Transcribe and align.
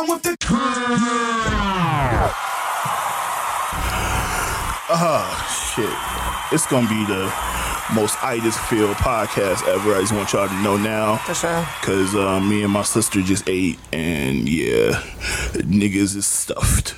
down 0.00 0.08
with 0.08 0.22
the. 0.22 0.36
Ah, 4.92 5.72
shit. 5.74 6.54
It's 6.54 6.66
gonna 6.66 6.88
be 6.88 7.04
the 7.04 7.59
most 7.94 8.22
itis 8.22 8.56
filled 8.56 8.96
podcast 8.96 9.66
ever. 9.66 9.94
I 9.94 10.00
just 10.00 10.12
want 10.12 10.32
y'all 10.32 10.48
to 10.48 10.62
know 10.62 10.76
now. 10.76 11.16
For 11.18 11.34
sure. 11.34 11.64
Cause 11.82 12.14
uh, 12.14 12.40
me 12.40 12.62
and 12.62 12.72
my 12.72 12.82
sister 12.82 13.20
just 13.22 13.48
ate, 13.48 13.78
and 13.92 14.48
yeah, 14.48 15.02
niggas 15.52 16.16
is 16.16 16.26
stuffed. 16.26 16.94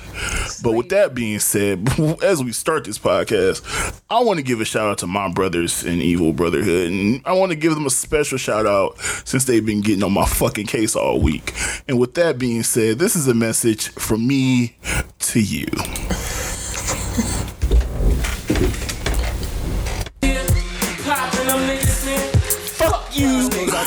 But 0.63 0.73
with 0.73 0.89
that 0.89 1.13
being 1.13 1.39
said, 1.39 1.87
as 2.23 2.43
we 2.43 2.51
start 2.51 2.85
this 2.85 2.99
podcast, 2.99 4.01
I 4.09 4.21
want 4.21 4.37
to 4.37 4.43
give 4.43 4.61
a 4.61 4.65
shout 4.65 4.89
out 4.89 4.97
to 4.99 5.07
my 5.07 5.31
brothers 5.31 5.83
in 5.83 6.01
Evil 6.01 6.33
Brotherhood, 6.33 6.91
and 6.91 7.21
I 7.25 7.33
want 7.33 7.51
to 7.51 7.57
give 7.57 7.73
them 7.73 7.85
a 7.85 7.89
special 7.89 8.37
shout 8.37 8.65
out 8.65 8.97
since 9.25 9.45
they've 9.45 9.65
been 9.65 9.81
getting 9.81 10.03
on 10.03 10.13
my 10.13 10.25
fucking 10.25 10.67
case 10.67 10.95
all 10.95 11.19
week. 11.19 11.53
And 11.87 11.99
with 11.99 12.13
that 12.15 12.37
being 12.37 12.63
said, 12.63 12.99
this 12.99 13.15
is 13.15 13.27
a 13.27 13.33
message 13.33 13.89
from 13.89 14.27
me 14.27 14.77
to 15.19 15.41
you. 15.41 15.67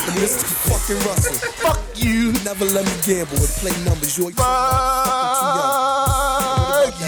To 0.07 0.13
Mr. 0.23 0.47
fucking 0.71 0.99
Russell. 1.03 1.35
Fuck 1.59 1.79
you. 1.95 2.31
Never 2.45 2.63
let 2.65 2.85
me 2.85 2.91
gamble 3.03 3.35
and 3.35 3.53
play 3.59 3.75
numbers. 3.83 4.17
You're 4.17 4.31
Fuck 4.31 4.47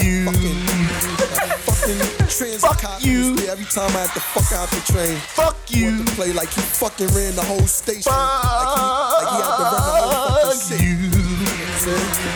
you. 0.04 0.28
fucking 1.64 1.96
trans 2.28 2.60
Fuck 2.60 3.02
you. 3.04 3.36
Every 3.48 3.64
time 3.64 3.88
I 3.96 4.04
have 4.04 4.12
to 4.14 4.20
fuck 4.20 4.52
out 4.52 4.68
the 4.70 4.80
train. 4.92 5.16
Fuck 5.32 5.56
you. 5.70 5.96
Want 5.96 6.08
to 6.08 6.14
play 6.14 6.32
like 6.32 6.50
he 6.52 6.60
fucking 6.60 7.08
ran 7.16 7.34
the 7.36 7.42
whole 7.42 7.66
station. 7.66 8.12
Like 8.12 8.76
he, 8.76 8.84
like 9.16 9.32
he 9.32 9.40
had 9.40 9.56
to 9.56 9.64
run 9.64 9.72
the 9.72 9.80
whole 9.80 10.44
fucking 10.44 10.60
Fuck 10.60 10.68
shit. 10.68 10.80
you. 10.84 10.98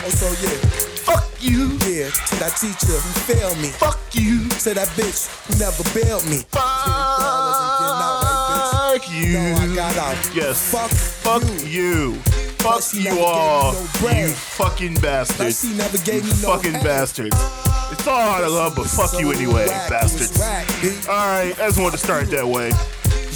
Oh, 0.01 0.09
so 0.09 0.27
yeah. 0.41 0.57
Fuck 1.05 1.29
you. 1.41 1.77
Yeah, 1.85 2.09
to 2.09 2.35
that 2.41 2.57
teacher 2.57 2.97
who 2.97 3.11
failed 3.29 3.57
me. 3.59 3.69
Fuck 3.69 3.99
you. 4.13 4.49
To 4.65 4.73
that 4.73 4.89
bitch 4.97 5.29
who 5.45 5.59
never 5.61 5.83
bailed 5.93 6.25
me. 6.25 6.41
Fuck 6.49 8.14
you. 9.09 9.33
No, 9.33 9.55
I 9.55 9.75
got 9.75 9.97
out. 9.97 10.17
Yes. 10.35 10.71
Fuck, 10.71 10.89
Fuck 10.91 11.43
you. 11.65 12.13
Fuck 12.15 12.81
Plus, 12.81 12.93
you 12.95 13.03
never 13.03 13.15
gave 13.15 13.19
me 13.19 13.25
all. 13.25 13.73
no. 13.73 13.79
You 14.09 14.27
fucking 14.29 14.93
bastards. 14.95 15.63
never 15.77 15.97
gave 15.99 16.23
You 16.25 16.31
no 16.41 16.55
fucking 16.55 16.73
head. 16.73 16.83
bastards. 16.83 17.35
It's 17.91 18.07
all 18.07 18.19
out 18.19 18.43
of 18.43 18.51
love, 18.51 18.75
but 18.75 18.87
fuck 18.87 19.13
you 19.19 19.31
anyway, 19.31 19.67
Whack, 19.67 19.89
bastards. 19.89 20.31
it 20.31 20.31
was 20.31 20.39
whack, 20.39 20.67
B. 20.81 20.89
Alright, 21.07 21.59
I 21.59 21.67
just 21.67 21.77
wanted 21.79 21.91
to 21.97 22.03
start 22.03 22.27
that 22.31 22.47
way. 22.47 22.69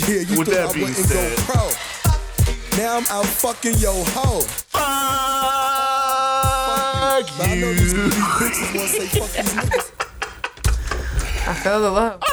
Yeah, 0.07 0.21
you 0.21 0.39
With 0.39 0.47
that 0.49 0.69
I 0.69 0.73
being 0.73 0.93
said- 0.93 1.37
go 1.37 1.43
pro. 1.43 1.69
Now 2.77 2.97
I'm 2.97 3.05
out 3.11 3.25
fucking 3.25 3.75
yo 3.77 3.93
ho. 4.07 4.41
Fuck 4.41 4.81
But 7.37 7.47
I 7.47 7.55
know 7.55 7.73
these, 7.73 7.93
you. 7.93 8.03
these 8.03 8.13
bitches 8.13 8.73
wanna 8.75 8.87
say 8.87 9.07
fuck 9.19 9.31
these 9.31 9.53
niggas. 9.59 9.87
I 11.47 11.53
feel 11.53 11.79
the 11.81 11.91
love. 11.91 12.23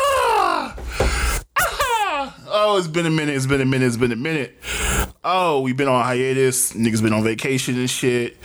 Oh, 2.58 2.78
it's 2.78 2.88
been 2.88 3.04
a 3.04 3.10
minute. 3.10 3.34
It's 3.34 3.44
been 3.44 3.60
a 3.60 3.66
minute. 3.66 3.84
It's 3.84 3.98
been 3.98 4.12
a 4.12 4.16
minute. 4.16 4.56
Oh, 5.22 5.60
we've 5.60 5.76
been 5.76 5.88
on 5.88 6.02
hiatus. 6.02 6.72
Niggas 6.72 7.02
been 7.02 7.12
on 7.12 7.22
vacation 7.22 7.74
and 7.74 7.90
shit. 7.90 8.38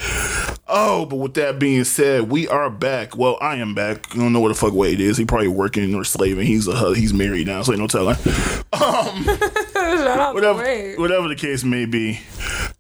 Oh, 0.67 1.05
but 1.05 1.15
with 1.15 1.33
that 1.35 1.59
being 1.59 1.85
said, 1.85 2.29
we 2.29 2.45
are 2.49 2.69
back. 2.69 3.15
Well, 3.15 3.37
I 3.39 3.55
am 3.55 3.73
back. 3.73 4.13
I 4.13 4.17
don't 4.17 4.33
know 4.33 4.41
what 4.41 4.49
the 4.49 4.55
fuck 4.55 4.73
way 4.73 4.91
it 4.91 4.99
is. 4.99 5.15
He 5.15 5.23
probably 5.23 5.47
working 5.47 5.95
or 5.95 6.03
slaving. 6.03 6.45
He's 6.45 6.67
a 6.67 6.93
he's 6.93 7.13
married 7.13 7.47
now, 7.47 7.61
so 7.61 7.71
ain't 7.71 7.79
no 7.79 7.87
telling. 7.87 8.17
To 9.91 10.31
Whatever, 10.33 10.95
whatever 10.99 11.27
the 11.27 11.35
case 11.35 11.63
may 11.63 11.85
be. 11.85 12.19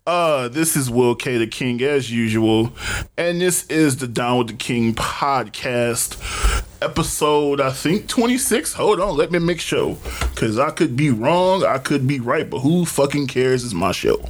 Uh, 0.07 0.47
this 0.47 0.75
is 0.75 0.89
Will 0.89 1.15
K 1.15 1.37
the 1.37 1.47
King 1.47 1.81
as 1.81 2.11
usual, 2.11 2.73
and 3.17 3.39
this 3.39 3.65
is 3.67 3.97
the 3.97 4.07
Down 4.07 4.39
with 4.39 4.47
the 4.47 4.53
King 4.53 4.95
podcast, 4.95 6.17
episode 6.81 7.61
I 7.61 7.71
think 7.71 8.07
twenty 8.07 8.37
six. 8.37 8.73
Hold 8.73 8.99
on, 8.99 9.15
let 9.15 9.31
me 9.31 9.39
make 9.39 9.59
sure, 9.59 9.97
cause 10.35 10.57
I 10.59 10.71
could 10.71 10.95
be 10.95 11.09
wrong, 11.09 11.63
I 11.63 11.77
could 11.77 12.07
be 12.07 12.19
right, 12.19 12.49
but 12.49 12.59
who 12.59 12.85
fucking 12.85 13.27
cares? 13.27 13.63
It's 13.63 13.73
my 13.73 13.91
show. 13.91 14.23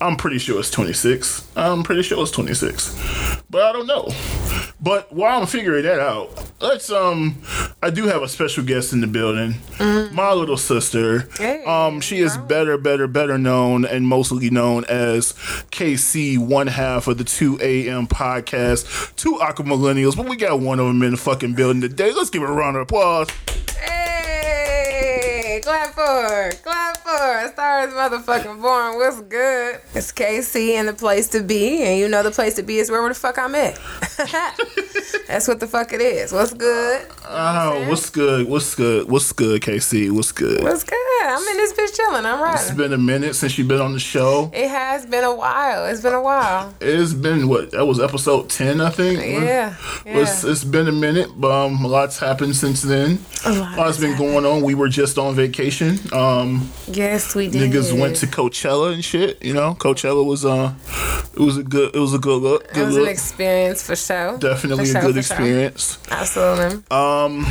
I'm 0.00 0.16
pretty 0.16 0.38
sure 0.38 0.58
it's 0.60 0.70
twenty 0.70 0.92
six. 0.92 1.46
I'm 1.56 1.82
pretty 1.82 2.02
sure 2.02 2.20
it's 2.22 2.30
twenty 2.30 2.54
six, 2.54 2.94
but 3.48 3.62
I 3.62 3.72
don't 3.72 3.86
know. 3.86 4.08
But 4.78 5.10
while 5.12 5.40
I'm 5.40 5.46
figuring 5.46 5.84
that 5.84 6.00
out, 6.00 6.52
let's 6.60 6.90
um, 6.90 7.40
I 7.82 7.88
do 7.90 8.06
have 8.06 8.22
a 8.22 8.28
special 8.28 8.62
guest 8.62 8.92
in 8.92 9.00
the 9.00 9.06
building, 9.06 9.54
my 10.12 10.32
little 10.32 10.58
sister. 10.58 11.28
Hey, 11.38 11.64
um, 11.64 12.00
she 12.02 12.18
is 12.18 12.36
better, 12.36 12.76
better, 12.76 13.06
better 13.06 13.38
known 13.38 13.86
and 13.86 14.06
mostly 14.06 14.50
known 14.50 14.84
as 14.84 15.32
KC, 15.72 16.38
one 16.38 16.66
half 16.66 17.08
of 17.08 17.16
the 17.16 17.24
2 17.24 17.58
a.m. 17.62 18.06
podcast, 18.06 19.16
two 19.16 19.40
Aqua 19.40 19.64
Millennials, 19.64 20.14
but 20.14 20.28
we 20.28 20.36
got 20.36 20.60
one 20.60 20.78
of 20.78 20.86
them 20.86 21.02
in 21.02 21.12
the 21.12 21.16
fucking 21.16 21.54
building 21.54 21.80
today. 21.80 22.12
Let's 22.12 22.30
give 22.30 22.42
her 22.42 22.48
a 22.48 22.52
round 22.54 22.76
of 22.76 22.82
applause. 22.82 23.28
Hey, 23.78 24.05
clap 25.66 25.94
for. 25.94 26.56
Clap 26.62 26.96
for. 26.98 27.48
Stars 27.52 27.92
motherfucking 27.92 28.62
born. 28.62 28.96
What's 28.98 29.20
good? 29.22 29.80
It's 29.94 30.12
KC 30.12 30.74
and 30.74 30.86
the 30.88 30.92
place 30.92 31.28
to 31.30 31.42
be. 31.42 31.82
And 31.82 31.98
you 31.98 32.08
know 32.08 32.22
the 32.22 32.30
place 32.30 32.54
to 32.54 32.62
be 32.62 32.78
is 32.78 32.88
where 32.90 33.06
the 33.08 33.14
fuck 33.14 33.36
I'm 33.38 33.54
at. 33.56 33.74
That's 35.26 35.48
what 35.48 35.58
the 35.58 35.66
fuck 35.66 35.92
it 35.92 36.00
is. 36.00 36.32
What's 36.32 36.54
good? 36.54 37.06
Oh, 37.28 37.84
what's 37.88 38.10
good? 38.10 38.48
What's 38.48 38.74
good? 38.76 39.10
What's 39.10 39.32
good, 39.32 39.60
KC? 39.60 40.10
What's 40.12 40.30
good? 40.32 40.62
What's 40.62 40.84
good? 40.84 40.96
I'm 41.24 41.42
in 41.48 41.56
this 41.56 41.72
bitch 41.72 41.96
chilling. 41.96 42.24
I'm 42.24 42.40
right. 42.40 42.54
It's 42.54 42.70
been 42.70 42.92
a 42.92 42.98
minute 42.98 43.34
since 43.34 43.58
you've 43.58 43.66
been 43.66 43.80
on 43.80 43.92
the 43.92 43.98
show. 43.98 44.50
It 44.54 44.68
has 44.68 45.04
been 45.04 45.24
a 45.24 45.34
while. 45.34 45.86
It's 45.86 46.00
been 46.00 46.14
a 46.14 46.22
while. 46.22 46.72
It's 46.80 47.12
been 47.12 47.48
what? 47.48 47.72
That 47.72 47.84
was 47.86 47.98
episode 47.98 48.48
ten, 48.48 48.80
I 48.80 48.90
think. 48.90 49.18
Yeah. 49.18 49.74
It's, 50.04 50.44
Yeah. 50.44 50.50
it's 50.52 50.62
been 50.62 50.86
a 50.86 50.92
minute, 50.92 51.30
but 51.36 51.50
um, 51.50 51.84
a 51.84 51.88
lot's 51.88 52.18
happened 52.20 52.54
since 52.54 52.82
then. 52.82 53.18
A 53.44 53.50
lot 53.52 53.76
Lots 53.78 53.96
has 53.96 54.00
been 54.00 54.16
going 54.16 54.46
on. 54.46 54.62
We 54.62 54.74
were 54.74 54.88
just 54.88 55.18
on 55.18 55.34
vacation. 55.34 55.55
Um, 56.12 56.70
Yes, 56.90 57.34
we 57.34 57.48
did. 57.48 57.72
niggas 57.72 57.98
went 57.98 58.16
to 58.16 58.26
Coachella 58.26 58.92
and 58.94 59.04
shit. 59.04 59.42
You 59.44 59.54
know, 59.54 59.74
Coachella 59.74 60.24
was 60.24 60.44
uh, 60.44 60.74
it 61.34 61.40
was 61.40 61.56
a 61.58 61.62
good, 61.62 61.94
it 61.94 61.98
was 61.98 62.14
a 62.14 62.18
good 62.18 62.42
look. 62.42 62.64
It 62.64 62.74
Good 62.74 62.86
was 62.86 62.96
an 62.96 63.08
experience 63.08 63.82
for 63.82 63.96
sure. 63.96 64.38
Definitely 64.38 64.84
For 64.86 64.98
a 64.98 65.00
sure, 65.02 65.12
good 65.12 65.14
for 65.16 65.22
sure. 65.22 65.36
experience. 65.36 65.98
Absolutely. 66.10 66.82
Um 66.90 67.46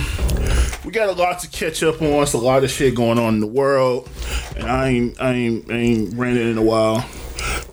we 0.85 0.91
got 0.91 1.09
a 1.09 1.13
lot 1.13 1.39
to 1.39 1.47
catch 1.49 1.81
up 1.81 1.99
on. 2.01 2.21
It's 2.23 2.33
a 2.33 2.37
lot 2.37 2.63
of 2.63 2.69
shit 2.69 2.93
going 2.93 3.17
on 3.17 3.33
in 3.33 3.39
the 3.39 3.47
world, 3.47 4.07
and 4.55 4.65
I 4.67 4.89
ain't, 4.89 5.19
I 5.19 5.31
ain't, 5.33 5.71
I 5.71 5.75
ain't 5.75 6.13
ran 6.15 6.37
it 6.37 6.45
in 6.45 6.59
a 6.59 6.61
while. 6.63 7.03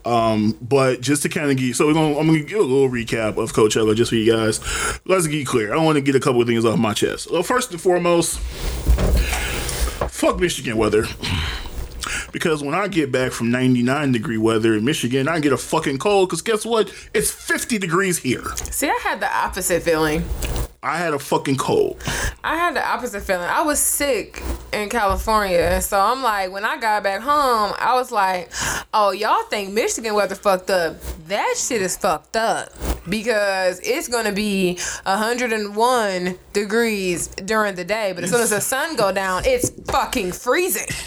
Um, 0.06 0.56
but 0.62 1.00
just 1.02 1.22
to 1.22 1.28
kind 1.28 1.50
of 1.50 1.56
get, 1.58 1.76
so 1.76 1.86
we're 1.86 1.92
gonna, 1.92 2.18
I'm 2.18 2.26
gonna 2.26 2.40
give 2.40 2.58
a 2.58 2.62
little 2.62 2.88
recap 2.88 3.36
of 3.36 3.52
Coachella 3.52 3.94
just 3.94 4.08
for 4.10 4.16
you 4.16 4.32
guys. 4.32 4.60
Let's 5.04 5.26
get 5.26 5.46
clear. 5.46 5.74
I 5.74 5.76
want 5.76 5.96
to 5.96 6.00
get 6.00 6.14
a 6.16 6.20
couple 6.20 6.40
of 6.40 6.46
things 6.48 6.64
off 6.64 6.78
my 6.78 6.94
chest. 6.94 7.30
Well, 7.30 7.42
first 7.42 7.70
and 7.70 7.80
foremost, 7.80 8.40
fuck 10.22 10.38
Michigan 10.38 10.76
weather. 10.76 11.04
Because 12.30 12.62
when 12.62 12.76
I 12.76 12.86
get 12.86 13.10
back 13.10 13.32
from 13.32 13.50
99 13.50 14.12
degree 14.12 14.38
weather 14.38 14.74
in 14.74 14.84
Michigan, 14.84 15.26
I 15.26 15.40
get 15.40 15.52
a 15.52 15.56
fucking 15.56 15.98
cold. 15.98 16.28
Because 16.28 16.42
guess 16.42 16.64
what? 16.64 16.94
It's 17.12 17.32
50 17.32 17.78
degrees 17.78 18.18
here. 18.18 18.44
See, 18.70 18.88
I 18.88 19.00
had 19.02 19.18
the 19.18 19.26
opposite 19.36 19.82
feeling. 19.82 20.24
I 20.84 20.96
had 20.96 21.14
a 21.14 21.18
fucking 21.20 21.58
cold. 21.58 22.02
I 22.42 22.56
had 22.56 22.74
the 22.74 22.84
opposite 22.84 23.22
feeling. 23.22 23.48
I 23.48 23.62
was 23.62 23.78
sick 23.78 24.42
in 24.72 24.88
California, 24.88 25.58
and 25.60 25.84
so 25.84 26.00
I'm 26.00 26.24
like, 26.24 26.50
when 26.50 26.64
I 26.64 26.76
got 26.76 27.04
back 27.04 27.20
home, 27.20 27.72
I 27.78 27.94
was 27.94 28.10
like, 28.10 28.50
"Oh, 28.92 29.12
y'all 29.12 29.44
think 29.44 29.72
Michigan 29.72 30.12
weather 30.14 30.34
fucked 30.34 30.70
up? 30.70 30.96
That 31.28 31.54
shit 31.56 31.82
is 31.82 31.96
fucked 31.96 32.36
up 32.36 32.72
because 33.08 33.78
it's 33.84 34.08
gonna 34.08 34.32
be 34.32 34.76
101 35.04 36.36
degrees 36.52 37.28
during 37.28 37.76
the 37.76 37.84
day, 37.84 38.12
but 38.12 38.24
as 38.24 38.30
soon 38.30 38.40
as 38.40 38.50
the 38.50 38.60
sun 38.72 38.96
go 38.96 39.12
down, 39.12 39.42
it's 39.44 39.70
fucking 39.88 40.32
freezing, 40.32 40.88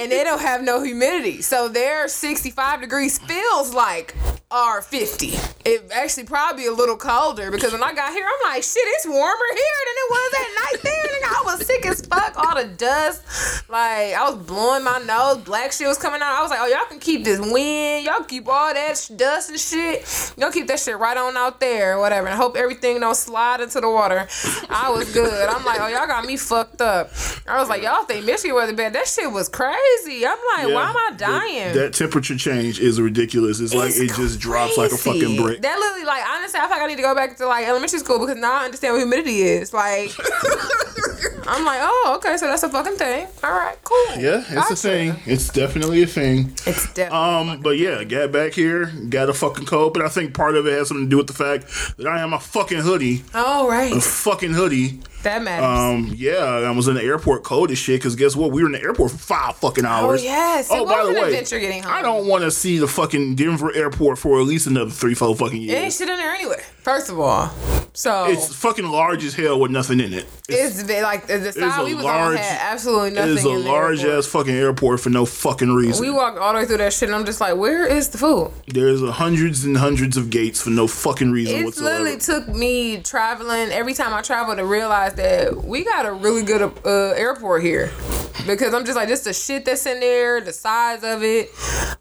and 0.00 0.10
they 0.10 0.24
don't 0.24 0.40
have 0.40 0.62
no 0.62 0.82
humidity, 0.82 1.42
so 1.42 1.68
their 1.68 2.08
65 2.08 2.80
degrees 2.80 3.18
feels 3.18 3.74
like 3.74 4.14
our 4.50 4.82
50. 4.82 5.32
It 5.64 5.90
actually 5.92 6.24
probably 6.24 6.66
a 6.66 6.72
little 6.72 6.96
colder 6.96 7.50
because 7.50 7.72
when 7.72 7.82
I 7.82 7.94
got 7.94 8.12
here, 8.12 8.21
I'm 8.26 8.50
like, 8.52 8.62
shit, 8.62 8.82
it's 8.84 9.06
warmer 9.06 9.50
here 9.50 9.80
than 9.86 9.96
it 10.02 10.10
was 10.10 10.34
at 10.34 10.48
night 10.62 10.82
there. 10.82 11.02
Nigga, 11.02 11.24
I 11.24 11.42
was 11.44 11.66
sick 11.66 11.86
as 11.86 12.00
fuck. 12.06 12.36
All 12.36 12.54
the 12.62 12.68
dust, 12.68 13.68
like 13.70 14.14
I 14.14 14.30
was 14.30 14.36
blowing 14.46 14.84
my 14.84 14.98
nose. 14.98 15.38
Black 15.44 15.72
shit 15.72 15.86
was 15.88 15.98
coming 15.98 16.20
out. 16.22 16.32
I 16.38 16.42
was 16.42 16.50
like, 16.50 16.60
oh, 16.60 16.66
y'all 16.66 16.86
can 16.88 16.98
keep 17.00 17.24
this 17.24 17.40
wind. 17.40 18.04
Y'all 18.04 18.24
keep 18.24 18.48
all 18.48 18.72
that 18.72 18.96
sh- 18.98 19.08
dust 19.08 19.50
and 19.50 19.58
shit. 19.58 20.34
Y'all 20.36 20.50
keep 20.52 20.66
that 20.68 20.78
shit 20.80 20.98
right 20.98 21.16
on 21.16 21.36
out 21.36 21.60
there, 21.60 21.96
or 21.96 22.00
whatever. 22.00 22.26
And 22.26 22.34
I 22.34 22.36
hope 22.36 22.56
everything 22.56 23.00
don't 23.00 23.16
slide 23.16 23.60
into 23.60 23.80
the 23.80 23.90
water. 23.90 24.26
I 24.68 24.90
was 24.90 25.12
good. 25.12 25.48
I'm 25.48 25.64
like, 25.64 25.80
oh, 25.80 25.88
y'all 25.88 26.06
got 26.06 26.24
me 26.24 26.36
fucked 26.36 26.80
up. 26.80 27.10
I 27.46 27.58
was 27.58 27.68
like, 27.68 27.82
y'all 27.82 28.04
think 28.04 28.24
Michigan 28.24 28.54
weather 28.54 28.72
bad? 28.74 28.92
That 28.92 29.06
shit 29.06 29.30
was 29.30 29.48
crazy. 29.48 30.26
I'm 30.26 30.38
like, 30.56 30.66
why 30.74 30.90
am 30.90 30.96
I 30.96 31.08
the- 31.12 31.18
dying? 31.18 31.74
that 31.74 31.92
temperature 31.94 32.36
change 32.36 32.80
is 32.80 33.00
ridiculous. 33.00 33.60
It's 33.60 33.74
like 33.74 33.90
it 33.90 34.02
It's 34.02 34.16
just 34.16 34.40
drops 34.40 34.76
like 34.76 34.92
a 34.92 34.96
fucking 34.96 35.36
brick. 35.36 35.62
That 35.62 35.78
literally, 35.78 36.04
like, 36.06 36.22
honestly, 36.28 36.58
I 36.60 36.62
feel 36.64 36.70
like 36.70 36.82
I 36.82 36.86
need 36.86 36.96
to 36.96 37.02
go 37.02 37.14
back 37.14 37.36
to 37.38 37.46
like 37.46 37.66
elementary 37.66 37.98
school 37.98 38.11
because 38.18 38.36
now 38.36 38.60
I 38.60 38.64
understand 38.64 38.94
what 38.94 39.00
humidity 39.00 39.42
is. 39.42 39.72
Like, 39.72 40.10
I'm 41.46 41.64
like, 41.64 41.80
oh, 41.82 42.14
okay, 42.18 42.36
so 42.36 42.46
that's 42.46 42.62
a 42.62 42.68
fucking 42.68 42.96
thing. 42.96 43.26
All 43.42 43.50
right, 43.52 43.76
cool. 43.84 44.16
Yeah, 44.22 44.44
it's 44.48 44.70
a 44.70 44.76
thing. 44.76 45.16
It's 45.26 45.48
definitely 45.48 46.02
a 46.02 46.06
thing. 46.06 46.52
It's 46.66 46.92
definitely. 46.92 47.52
Um, 47.52 47.60
but 47.60 47.78
yeah, 47.78 48.04
got 48.04 48.32
back 48.32 48.52
here, 48.52 48.86
got 49.08 49.28
a 49.28 49.34
fucking 49.34 49.66
cold, 49.66 49.94
but 49.94 50.02
I 50.02 50.08
think 50.08 50.34
part 50.34 50.56
of 50.56 50.66
it 50.66 50.72
has 50.72 50.88
something 50.88 51.06
to 51.06 51.10
do 51.10 51.16
with 51.18 51.26
the 51.26 51.32
fact 51.32 51.66
that 51.96 52.06
I 52.06 52.18
have 52.18 52.30
my 52.30 52.38
fucking 52.38 52.78
hoodie, 52.78 53.24
oh, 53.34 53.68
right. 53.68 53.92
a 53.92 54.00
fucking 54.00 54.52
hoodie. 54.52 55.00
That 55.22 55.42
matters. 55.42 55.64
Um, 55.64 56.12
yeah, 56.16 56.34
I 56.34 56.70
was 56.72 56.88
in 56.88 56.94
the 56.94 57.02
airport 57.02 57.44
cold 57.44 57.70
as 57.70 57.78
shit. 57.78 58.02
Cause 58.02 58.16
guess 58.16 58.34
what? 58.34 58.50
We 58.50 58.60
were 58.62 58.66
in 58.66 58.72
the 58.72 58.82
airport 58.82 59.12
for 59.12 59.18
five 59.18 59.56
fucking 59.56 59.84
hours. 59.84 60.20
Oh 60.20 60.24
yes, 60.24 60.68
it 60.68 60.74
Oh, 60.76 60.84
by 60.84 61.04
the 61.04 61.12
way, 61.12 61.28
adventure 61.28 61.60
getting 61.60 61.84
home. 61.84 61.92
I 61.92 62.02
don't 62.02 62.26
want 62.26 62.42
to 62.42 62.50
see 62.50 62.78
the 62.78 62.88
fucking 62.88 63.36
Denver 63.36 63.72
airport 63.72 64.18
for 64.18 64.40
at 64.40 64.46
least 64.46 64.66
another 64.66 64.90
three, 64.90 65.14
four 65.14 65.36
fucking 65.36 65.62
It 65.62 65.70
ain't 65.70 65.80
years. 65.82 65.96
shit 65.98 66.08
in 66.08 66.16
there 66.16 66.32
anyway. 66.32 66.60
First 66.82 67.10
of 67.10 67.20
all, 67.20 67.48
so 67.94 68.24
It's 68.24 68.54
fucking 68.54 68.86
large 68.86 69.22
as 69.22 69.34
hell 69.34 69.60
with 69.60 69.70
nothing 69.70 70.00
in 70.00 70.14
it. 70.14 70.26
It's, 70.48 70.80
it's, 70.80 71.02
like 71.02 71.26
the, 71.26 71.52
side 71.52 71.80
a 71.80 71.84
we 71.84 71.94
was 71.94 72.04
large- 72.04 72.36
on 72.38 72.42
had 72.42 72.58
absolutely 72.60 73.10
nothing. 73.10 73.34
It's 73.34 73.44
a 73.44 73.50
large 73.50 74.04
ass 74.04 74.26
fucking 74.26 74.54
airport 74.54 75.00
for 75.00 75.10
no 75.10 75.24
fucking 75.24 75.72
reason. 75.74 76.04
We 76.04 76.10
walked 76.10 76.38
all 76.38 76.52
the 76.52 76.60
way 76.60 76.64
through 76.64 76.78
that 76.78 76.92
shit, 76.92 77.08
and 77.08 77.16
I'm 77.16 77.24
just 77.24 77.40
like, 77.40 77.56
where 77.56 77.86
is 77.86 78.08
the 78.08 78.18
food? 78.18 78.50
There's 78.66 79.02
a 79.02 79.12
hundreds 79.12 79.64
and 79.64 79.76
hundreds 79.76 80.16
of 80.16 80.30
gates 80.30 80.60
for 80.60 80.70
no 80.70 80.86
fucking 80.86 81.30
reason 81.30 81.60
It 81.60 81.76
literally 81.76 82.18
took 82.18 82.48
me 82.48 83.00
traveling 83.02 83.70
every 83.70 83.94
time 83.94 84.12
I 84.14 84.22
travel 84.22 84.56
to 84.56 84.64
realize 84.64 85.14
that 85.14 85.62
we 85.62 85.84
got 85.84 86.06
a 86.06 86.12
really 86.12 86.42
good 86.42 86.62
uh, 86.84 87.10
airport 87.10 87.62
here. 87.62 87.90
Because 88.46 88.74
I'm 88.74 88.84
just 88.84 88.96
like, 88.96 89.06
just 89.08 89.24
the 89.24 89.32
shit 89.32 89.64
that's 89.64 89.86
in 89.86 90.00
there, 90.00 90.40
the 90.40 90.52
size 90.52 91.04
of 91.04 91.22
it, 91.22 91.50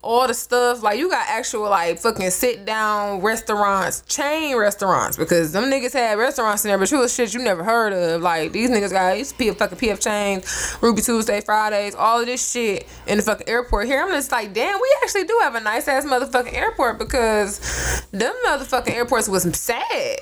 all 0.02 0.26
the 0.28 0.34
stuff. 0.34 0.82
Like, 0.82 0.98
you 0.98 1.08
got 1.08 1.28
actual, 1.28 1.70
like, 1.70 2.00
fucking 2.00 2.32
sit 2.32 2.66
down 2.66 3.22
restaurants, 3.22 4.02
chain 4.08 4.56
restaurants. 4.56 4.71
Restaurants 4.72 5.18
because 5.18 5.52
them 5.52 5.66
niggas 5.66 5.92
had 5.92 6.18
restaurants 6.18 6.64
in 6.64 6.70
there, 6.70 6.78
but 6.78 6.90
it 6.90 6.96
was 6.96 7.14
shit 7.14 7.34
you 7.34 7.42
never 7.42 7.62
heard 7.62 7.92
of. 7.92 8.22
Like, 8.22 8.54
these 8.54 8.70
niggas 8.70 8.92
got 8.92 9.18
to 9.18 9.38
be 9.38 9.52
fucking 9.52 9.78
PF 9.78 10.02
Chang's, 10.02 10.78
Ruby 10.80 11.02
Tuesday, 11.02 11.42
Fridays, 11.42 11.94
all 11.94 12.22
of 12.22 12.26
this 12.26 12.52
shit 12.52 12.88
in 13.06 13.18
the 13.18 13.24
fucking 13.24 13.50
airport 13.50 13.88
here. 13.88 14.02
I'm 14.02 14.10
just 14.12 14.32
like, 14.32 14.54
damn, 14.54 14.80
we 14.80 14.96
actually 15.04 15.26
do 15.26 15.38
have 15.42 15.56
a 15.56 15.60
nice 15.60 15.90
ass 15.90 16.06
motherfucking 16.06 16.54
airport 16.54 17.00
because 17.00 18.02
them 18.12 18.34
motherfucking 18.48 18.94
airports 18.94 19.28
was 19.28 19.44
sad 19.44 20.20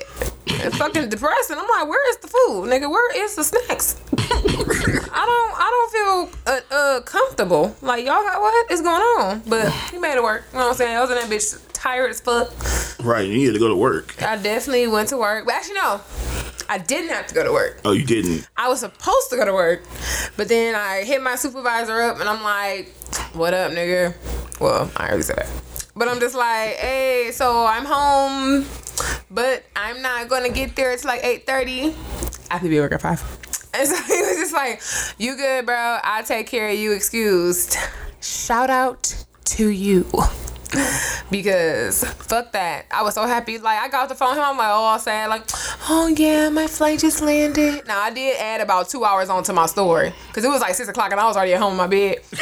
and 0.48 0.74
fucking 0.74 1.08
depressing. 1.08 1.56
I'm 1.56 1.68
like, 1.68 1.88
where 1.88 2.10
is 2.10 2.16
the 2.16 2.26
food, 2.26 2.70
nigga? 2.70 2.90
Where 2.90 3.24
is 3.24 3.36
the 3.36 3.44
snacks? 3.44 4.00
I 4.18 5.26
don't, 5.26 5.54
I 5.60 5.70
don't 5.70 5.92
feel 5.92 6.40
uh, 6.52 6.60
uh 6.72 7.00
comfortable. 7.02 7.76
Like 7.82 8.04
y'all 8.04 8.22
got 8.24 8.40
what 8.40 8.70
is 8.70 8.80
going 8.80 9.00
on? 9.00 9.42
But 9.46 9.72
he 9.92 9.98
made 9.98 10.16
it 10.16 10.22
work. 10.24 10.44
You 10.52 10.58
know 10.58 10.64
what 10.64 10.70
I'm 10.70 10.76
saying? 10.76 10.96
I 10.96 11.00
was 11.00 11.10
in 11.10 11.16
that 11.16 11.30
bitch 11.30 11.60
tired 11.72 12.10
as 12.10 12.20
fuck. 12.20 12.50
Right, 13.02 13.26
you 13.26 13.34
needed 13.34 13.52
to 13.54 13.58
go 13.58 13.68
to 13.68 13.76
work. 13.76 14.22
I 14.22 14.36
definitely 14.36 14.86
went 14.86 15.08
to 15.10 15.16
work. 15.16 15.44
But 15.44 15.54
actually, 15.54 15.74
no, 15.74 16.00
I 16.68 16.78
didn't 16.78 17.10
have 17.10 17.26
to 17.28 17.34
go 17.34 17.44
to 17.44 17.52
work. 17.52 17.80
Oh, 17.84 17.92
you 17.92 18.04
didn't. 18.04 18.48
I 18.56 18.68
was 18.68 18.80
supposed 18.80 19.30
to 19.30 19.36
go 19.36 19.44
to 19.44 19.52
work, 19.52 19.82
but 20.36 20.48
then 20.48 20.74
I 20.74 21.04
hit 21.04 21.22
my 21.22 21.34
supervisor 21.36 22.00
up 22.00 22.20
and 22.20 22.28
I'm 22.28 22.42
like, 22.42 22.94
"What 23.32 23.54
up, 23.54 23.72
nigga?" 23.72 24.14
Well, 24.60 24.90
I 24.96 25.08
already 25.08 25.22
said 25.22 25.36
that, 25.36 25.48
but 25.96 26.08
I'm 26.08 26.20
just 26.20 26.34
like, 26.34 26.76
"Hey, 26.76 27.30
so 27.32 27.64
I'm 27.66 27.84
home, 27.84 28.66
but 29.30 29.64
I'm 29.74 30.02
not 30.02 30.28
gonna 30.28 30.50
get 30.50 30.76
there. 30.76 30.92
It's 30.92 31.04
like 31.04 31.22
8:30. 31.24 31.94
I 32.50 32.54
have 32.54 32.62
to 32.62 32.68
be 32.68 32.78
at 32.78 32.82
work 32.82 32.92
at 32.92 33.02
five. 33.02 33.22
And 33.72 33.88
so 33.88 33.94
he 34.02 34.20
was 34.20 34.36
just 34.36 34.52
like, 34.52 34.82
"You 35.18 35.36
good, 35.36 35.66
bro? 35.66 35.98
I 36.04 36.22
take 36.22 36.46
care 36.46 36.68
of 36.68 36.78
you. 36.78 36.92
Excused." 36.92 37.76
Shout 38.20 38.68
out 38.70 39.24
to 39.56 39.68
you. 39.70 40.06
because 41.30 42.04
fuck 42.04 42.52
that. 42.52 42.86
I 42.90 43.02
was 43.02 43.14
so 43.14 43.26
happy. 43.26 43.58
Like 43.58 43.78
I 43.78 43.88
got 43.88 44.04
off 44.04 44.08
the 44.08 44.14
phone 44.14 44.30
with 44.30 44.38
him. 44.38 44.44
I'm 44.44 44.56
like, 44.56 44.68
oh, 44.68 44.72
all 44.72 44.98
sad. 44.98 45.28
Like, 45.28 45.42
oh 45.88 46.12
yeah, 46.16 46.48
my 46.48 46.66
flight 46.66 47.00
just 47.00 47.20
landed. 47.20 47.86
Now 47.86 48.00
I 48.00 48.10
did 48.10 48.38
add 48.38 48.60
about 48.60 48.88
two 48.88 49.04
hours 49.04 49.28
onto 49.28 49.52
my 49.52 49.66
story 49.66 50.12
because 50.28 50.44
it 50.44 50.48
was 50.48 50.60
like 50.60 50.74
six 50.74 50.88
o'clock 50.88 51.10
and 51.12 51.20
I 51.20 51.26
was 51.26 51.36
already 51.36 51.54
at 51.54 51.60
home 51.60 51.72
in 51.72 51.78
my 51.78 51.86
bed. 51.86 52.18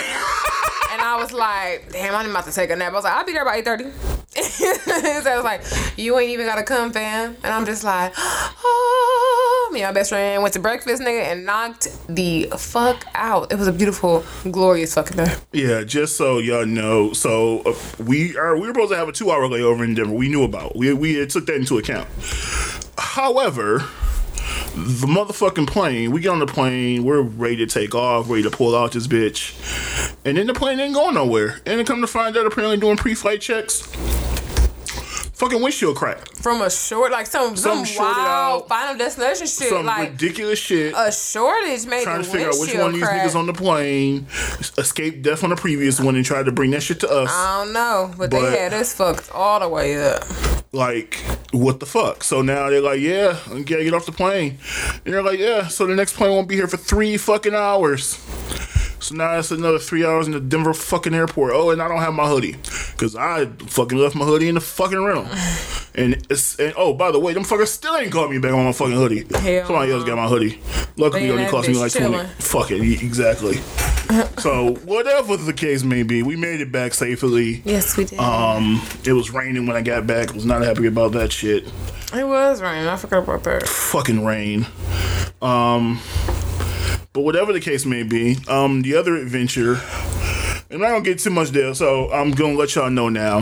and 0.93 1.01
I 1.01 1.19
was 1.21 1.33
like, 1.33 1.91
damn, 1.93 2.15
I'm 2.15 2.31
about 2.31 2.45
to 2.45 2.53
take 2.53 2.71
a 2.71 2.77
nap. 2.77 2.93
I 2.93 2.95
was 2.95 3.05
like, 3.05 3.15
I'll 3.15 3.25
be 3.25 3.33
there 3.33 3.45
by 3.45 3.57
eight 3.57 3.65
thirty. 3.65 3.85
so 4.39 5.31
I 5.31 5.37
was 5.37 5.45
like, 5.45 5.63
you 5.99 6.19
ain't 6.19 6.31
even 6.31 6.47
gotta 6.47 6.63
come, 6.63 6.93
fam. 6.93 7.37
And 7.43 7.53
I'm 7.53 7.65
just 7.65 7.83
like, 7.85 8.13
oh, 8.17 9.71
me 9.73 9.83
and 9.83 9.89
my 9.89 10.01
best 10.01 10.11
friend 10.11 10.43
went 10.43 10.55
to 10.55 10.61
breakfast, 10.61 11.03
nigga, 11.03 11.33
and 11.33 11.45
knocked 11.45 11.89
the 12.09 12.49
fuck 12.57 13.05
out. 13.15 13.53
It 13.53 13.57
was 13.57 13.69
a 13.69 13.73
beautiful, 13.73 14.25
glorious 14.51 14.95
fucking 14.95 15.17
day. 15.17 15.35
Yeah, 15.53 15.83
just 15.85 16.17
so 16.17 16.39
y'all 16.39 16.67
know, 16.67 17.13
so 17.13 17.61
uh, 17.61 17.75
we 18.05 18.18
are 18.37 18.55
we 18.57 18.63
were 18.63 18.75
supposed 18.75 18.93
to 18.93 18.97
have 18.97 19.09
a 19.09 19.13
two 19.13 19.31
hour 19.31 19.49
layover 19.49 19.85
in 19.85 19.95
Denver. 19.95 20.13
We 20.13 20.29
knew 20.29 20.45
about. 20.45 20.77
We 20.77 20.93
we 20.93 21.27
took 21.27 21.47
that 21.47 21.57
into 21.57 21.79
account. 21.79 22.09
However, 22.97 23.85
the 24.75 25.07
motherfucking 25.07 25.67
plane, 25.67 26.11
we 26.13 26.21
get 26.21 26.31
on 26.31 26.39
the 26.39 26.47
plane, 26.47 27.05
we're 27.05 27.23
ready 27.23 27.57
to 27.57 27.67
take 27.67 27.95
off, 27.95 28.29
ready 28.29 28.43
to 28.43 28.51
pull 28.51 28.77
out 28.77 28.93
this 28.93 29.07
bitch, 29.07 29.55
and 30.25 30.37
then 30.37 30.47
the 30.47 30.55
plane 30.55 30.79
ain't 30.79 30.95
going 30.95 31.15
nowhere. 31.15 31.61
And 31.67 31.79
then 31.79 31.85
come 31.85 32.01
to 32.01 32.07
find 32.07 32.37
out, 32.37 32.47
apparently 32.47 32.77
doing 32.77 32.97
pre-flight 32.97 33.41
checks, 33.41 33.83
fucking 35.39 35.63
windshield 35.63 35.97
crack, 35.97 36.29
From 36.37 36.61
a 36.63 36.71
short, 36.71 37.13
like 37.13 37.27
some 37.27 37.57
Some 37.57 37.87
some, 37.87 38.05
wild 38.05 38.63
out- 38.63 38.69
final 38.69 38.97
destination 38.99 39.47
shit, 39.47 39.69
some 39.69 39.87
like 39.87 40.11
ridiculous 40.11 40.59
shit. 40.59 40.93
a 40.97 41.11
shortage 41.13 41.87
made 41.87 42.03
Trying 42.05 42.23
to 42.23 42.29
figure 42.29 42.49
out 42.49 42.55
which 42.59 42.75
one 42.75 42.87
of 42.87 42.93
these 42.95 43.05
niggas 43.05 43.35
on 43.37 43.47
the 43.47 43.53
plane 43.53 44.27
escaped 44.77 45.23
death 45.23 45.45
on 45.45 45.51
the 45.51 45.57
previous 45.57 46.01
one 46.01 46.17
and 46.17 46.25
tried 46.25 46.47
to 46.47 46.53
bring 46.53 46.71
that 46.73 46.83
shit 46.83 47.01
to 47.01 47.09
us. 47.11 47.31
I 47.33 47.65
don't 47.65 47.73
know, 47.73 48.13
but, 48.19 48.31
But- 48.31 48.51
they 48.51 48.59
had 48.59 48.75
us 48.75 48.93
fucked 48.95 49.31
all 49.33 49.61
the 49.61 49.69
way 49.69 49.97
up. 50.05 50.25
like 50.73 51.15
what 51.53 51.81
the 51.81 51.87
fuck 51.87 52.23
so 52.23 52.43
now 52.43 52.69
they're 52.69 52.83
like 52.83 53.01
yeah 53.01 53.39
I 53.51 53.63
gotta 53.63 53.85
get 53.85 53.95
off 53.95 54.05
the 54.05 54.13
plane 54.13 54.59
and 55.07 55.15
they're 55.15 55.23
like 55.23 55.39
yeah 55.39 55.67
so 55.69 55.87
the 55.87 55.95
next 55.97 56.13
plane 56.15 56.31
won't 56.31 56.47
be 56.47 56.57
here 56.57 56.67
for 56.69 56.77
three 56.77 57.17
fucking 57.17 57.55
hours 57.55 58.19
so 59.01 59.15
now 59.15 59.33
that's 59.33 59.51
another 59.51 59.79
three 59.79 60.05
hours 60.05 60.27
in 60.27 60.33
the 60.33 60.41
denver 60.41 60.75
fucking 60.75 61.15
airport 61.15 61.53
oh 61.55 61.71
and 61.71 61.81
i 61.81 61.89
don't 61.89 62.01
have 62.01 62.15
my 62.15 62.27
hoodie 62.29 62.53
because 62.93 63.15
i 63.17 63.47
fucking 63.67 63.97
left 63.99 64.15
my 64.15 64.25
hoodie 64.25 64.49
in 64.49 64.55
the 64.55 64.61
fucking 64.61 65.03
room 65.03 65.27
and 65.95 66.15
it's 66.31 66.59
and 66.59 66.73
oh 66.77 66.93
by 66.93 67.11
the 67.11 67.19
way 67.19 67.33
them 67.33 67.45
fuckers 67.45 67.69
still 67.69 67.97
ain't 67.97 68.13
called 68.13 68.31
me 68.31 68.39
back 68.39 68.53
on 68.53 68.65
my 68.65 68.73
fucking 68.73 68.95
hoodie 68.95 69.25
Hell 69.39 69.67
somebody 69.67 69.93
else 69.93 70.05
got 70.05 70.17
my 70.17 70.27
hoodie 70.27 70.61
luckily 70.97 71.27
it 71.27 71.31
only 71.31 71.47
cost 71.47 71.69
me 71.69 71.75
like 71.75 71.93
20 71.93 72.07
chilling. 72.13 72.27
fuck 72.39 72.71
it 72.71 72.81
exactly 73.03 73.57
so 74.39 74.75
whatever 74.85 75.37
the 75.37 75.53
case 75.53 75.85
may 75.85 76.03
be 76.03 76.23
we 76.23 76.35
made 76.35 76.61
it 76.61 76.73
back 76.73 76.95
safely 76.95 77.63
Yes, 77.65 77.97
we 77.97 78.05
did. 78.07 78.19
um, 78.19 78.81
it 79.05 79.13
was 79.13 79.31
raining 79.33 79.67
when 79.67 79.77
I 79.77 79.83
got 79.83 80.07
back. 80.07 80.31
I 80.31 80.33
Was 80.33 80.47
not 80.47 80.63
happy 80.63 80.87
about 80.87 81.13
that 81.13 81.31
shit. 81.31 81.65
it 82.15 82.27
was 82.27 82.63
raining. 82.63 82.87
I 82.89 82.97
forgot 82.97 83.25
about 83.25 83.45
that. 83.45 83.69
Fucking 83.69 84.25
rain. 84.25 84.67
Um, 85.43 86.01
but 87.19 87.25
whatever 87.25 87.53
the 87.53 87.59
case 87.59 87.85
may 87.85 88.05
be, 88.05 88.37
um, 88.47 88.83
the 88.83 88.95
other 88.95 89.17
adventure. 89.17 89.81
And 90.71 90.81
not 90.81 90.91
gonna 90.91 91.01
get 91.01 91.19
too 91.19 91.31
much 91.31 91.49
there, 91.49 91.75
so 91.75 92.13
I'm 92.13 92.31
gonna 92.31 92.55
let 92.55 92.77
y'all 92.77 92.91
know 92.91 93.09
now. 93.09 93.39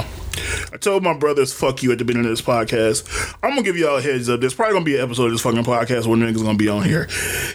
I 0.72 0.78
told 0.78 1.02
my 1.02 1.12
brothers 1.12 1.52
"fuck 1.52 1.82
you" 1.82 1.92
at 1.92 1.98
the 1.98 2.04
beginning 2.06 2.24
of 2.26 2.32
this 2.32 2.40
podcast. 2.40 3.06
I'm 3.42 3.50
gonna 3.50 3.62
give 3.62 3.76
y'all 3.76 3.98
a 3.98 4.00
heads 4.00 4.30
up. 4.30 4.40
There's 4.40 4.54
probably 4.54 4.72
gonna 4.72 4.86
be 4.86 4.96
an 4.96 5.02
episode 5.02 5.26
of 5.26 5.32
this 5.32 5.42
fucking 5.42 5.64
podcast 5.64 6.06
where 6.06 6.16
niggas 6.16 6.42
gonna 6.42 6.56
be 6.56 6.70
on 6.70 6.84
here. 6.84 7.06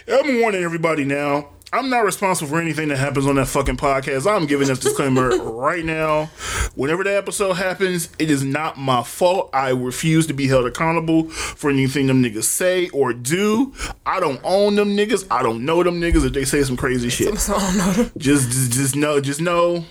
I'm 0.06 0.40
warning 0.40 0.62
everybody 0.62 1.04
now. 1.04 1.48
I'm 1.74 1.88
not 1.88 2.04
responsible 2.04 2.50
for 2.50 2.60
anything 2.60 2.88
that 2.88 2.98
happens 2.98 3.26
on 3.26 3.36
that 3.36 3.46
fucking 3.46 3.78
podcast. 3.78 4.30
I'm 4.30 4.44
giving 4.44 4.68
this 4.68 4.78
disclaimer 4.78 5.30
right 5.38 5.82
now. 5.82 6.26
Whenever 6.74 7.02
that 7.04 7.16
episode 7.16 7.54
happens, 7.54 8.10
it 8.18 8.30
is 8.30 8.44
not 8.44 8.76
my 8.76 9.02
fault. 9.02 9.48
I 9.54 9.70
refuse 9.70 10.26
to 10.26 10.34
be 10.34 10.46
held 10.48 10.66
accountable 10.66 11.30
for 11.30 11.70
anything 11.70 12.08
them 12.08 12.22
niggas 12.22 12.44
say 12.44 12.90
or 12.90 13.14
do. 13.14 13.72
I 14.04 14.20
don't 14.20 14.38
own 14.44 14.74
them 14.74 14.94
niggas. 14.94 15.26
I 15.30 15.42
don't 15.42 15.64
know 15.64 15.82
them 15.82 15.98
niggas 15.98 16.26
if 16.26 16.34
they 16.34 16.44
say 16.44 16.62
some 16.62 16.76
crazy 16.76 17.08
shit. 17.08 17.28
I 17.48 17.58
don't 17.58 17.76
know. 17.78 18.10
Just, 18.18 18.50
just, 18.50 18.72
just 18.72 18.94
know, 18.94 19.18
just 19.22 19.40
know, 19.40 19.86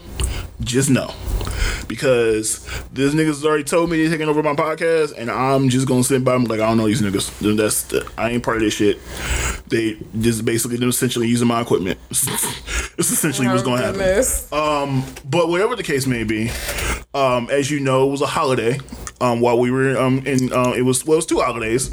just 0.62 0.92
know. 0.92 1.12
Because 1.88 2.65
this 2.94 3.13
niggas 3.13 3.44
already 3.44 3.63
told 3.63 3.89
me 3.89 4.01
they're 4.01 4.12
taking 4.12 4.30
over 4.30 4.41
my 4.41 4.53
podcast, 4.56 5.13
and 5.18 5.30
I'm 5.30 5.70
just 5.70 5.88
gonna 5.88 6.03
sit 6.03 6.24
by 6.24 6.34
them 6.34 6.46
like 6.46 6.60
I 6.60 6.68
don't 6.68 6.77
know 6.77 6.88
these 6.88 7.01
niggas. 7.01 7.58
That's 7.58 7.94
I 8.18 8.32
ain't 8.32 8.44
part 8.44 8.58
of 8.58 8.63
this 8.63 8.74
shit. 8.74 9.00
They 9.68 9.98
just 10.20 10.46
basically 10.46 10.77
them 10.77 10.89
essentially 10.89 11.27
using 11.27 11.48
my 11.48 11.62
equipment. 11.62 12.00
it's 12.10 13.12
essentially 13.12 13.48
what's 13.48 13.63
gonna 13.63 13.82
happen. 13.82 14.00
Goodness. 14.00 14.51
Um, 14.51 15.03
but 15.25 15.50
whatever 15.50 15.75
the 15.75 15.84
case 15.84 16.08
may 16.08 16.24
be, 16.24 16.51
um, 17.13 17.50
as 17.50 17.70
you 17.72 17.80
know, 17.80 18.08
it 18.08 18.12
was 18.12 18.22
a 18.22 18.27
holiday. 18.27 18.80
Um, 19.20 19.39
while 19.39 19.60
we 19.60 19.70
were 19.70 19.96
um 19.98 20.20
in 20.25 20.51
uh, 20.51 20.72
it 20.72 20.82
was 20.82 21.06
well, 21.06 21.13
it 21.13 21.18
was 21.18 21.25
two 21.27 21.39
holidays. 21.39 21.91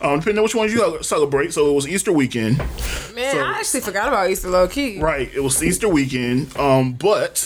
Um, 0.00 0.18
depending 0.20 0.38
on 0.38 0.44
which 0.44 0.54
ones 0.54 0.72
you 0.72 0.98
celebrate. 1.02 1.52
So 1.52 1.70
it 1.70 1.74
was 1.74 1.86
Easter 1.86 2.10
weekend. 2.12 2.58
Man, 3.14 3.34
So- 3.34 3.40
I 3.40 3.58
actually 3.58 3.80
forgot 3.80 4.08
about 4.08 4.30
Easter 4.30 4.48
low 4.48 4.66
key. 4.66 4.98
Right, 5.00 5.30
it 5.34 5.40
was 5.40 5.62
Easter 5.62 5.88
weekend. 5.88 6.56
Um, 6.56 6.92
but 6.94 7.36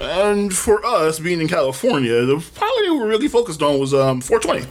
and 0.00 0.54
for 0.54 0.84
us 0.84 1.18
being 1.18 1.40
in 1.40 1.48
California, 1.48 2.24
the 2.24 2.44
holiday 2.56 2.90
we 2.90 2.98
were 2.98 3.06
really 3.06 3.28
focused 3.28 3.62
on 3.62 3.78
was 3.78 3.94
um 3.94 4.20
420. 4.20 4.66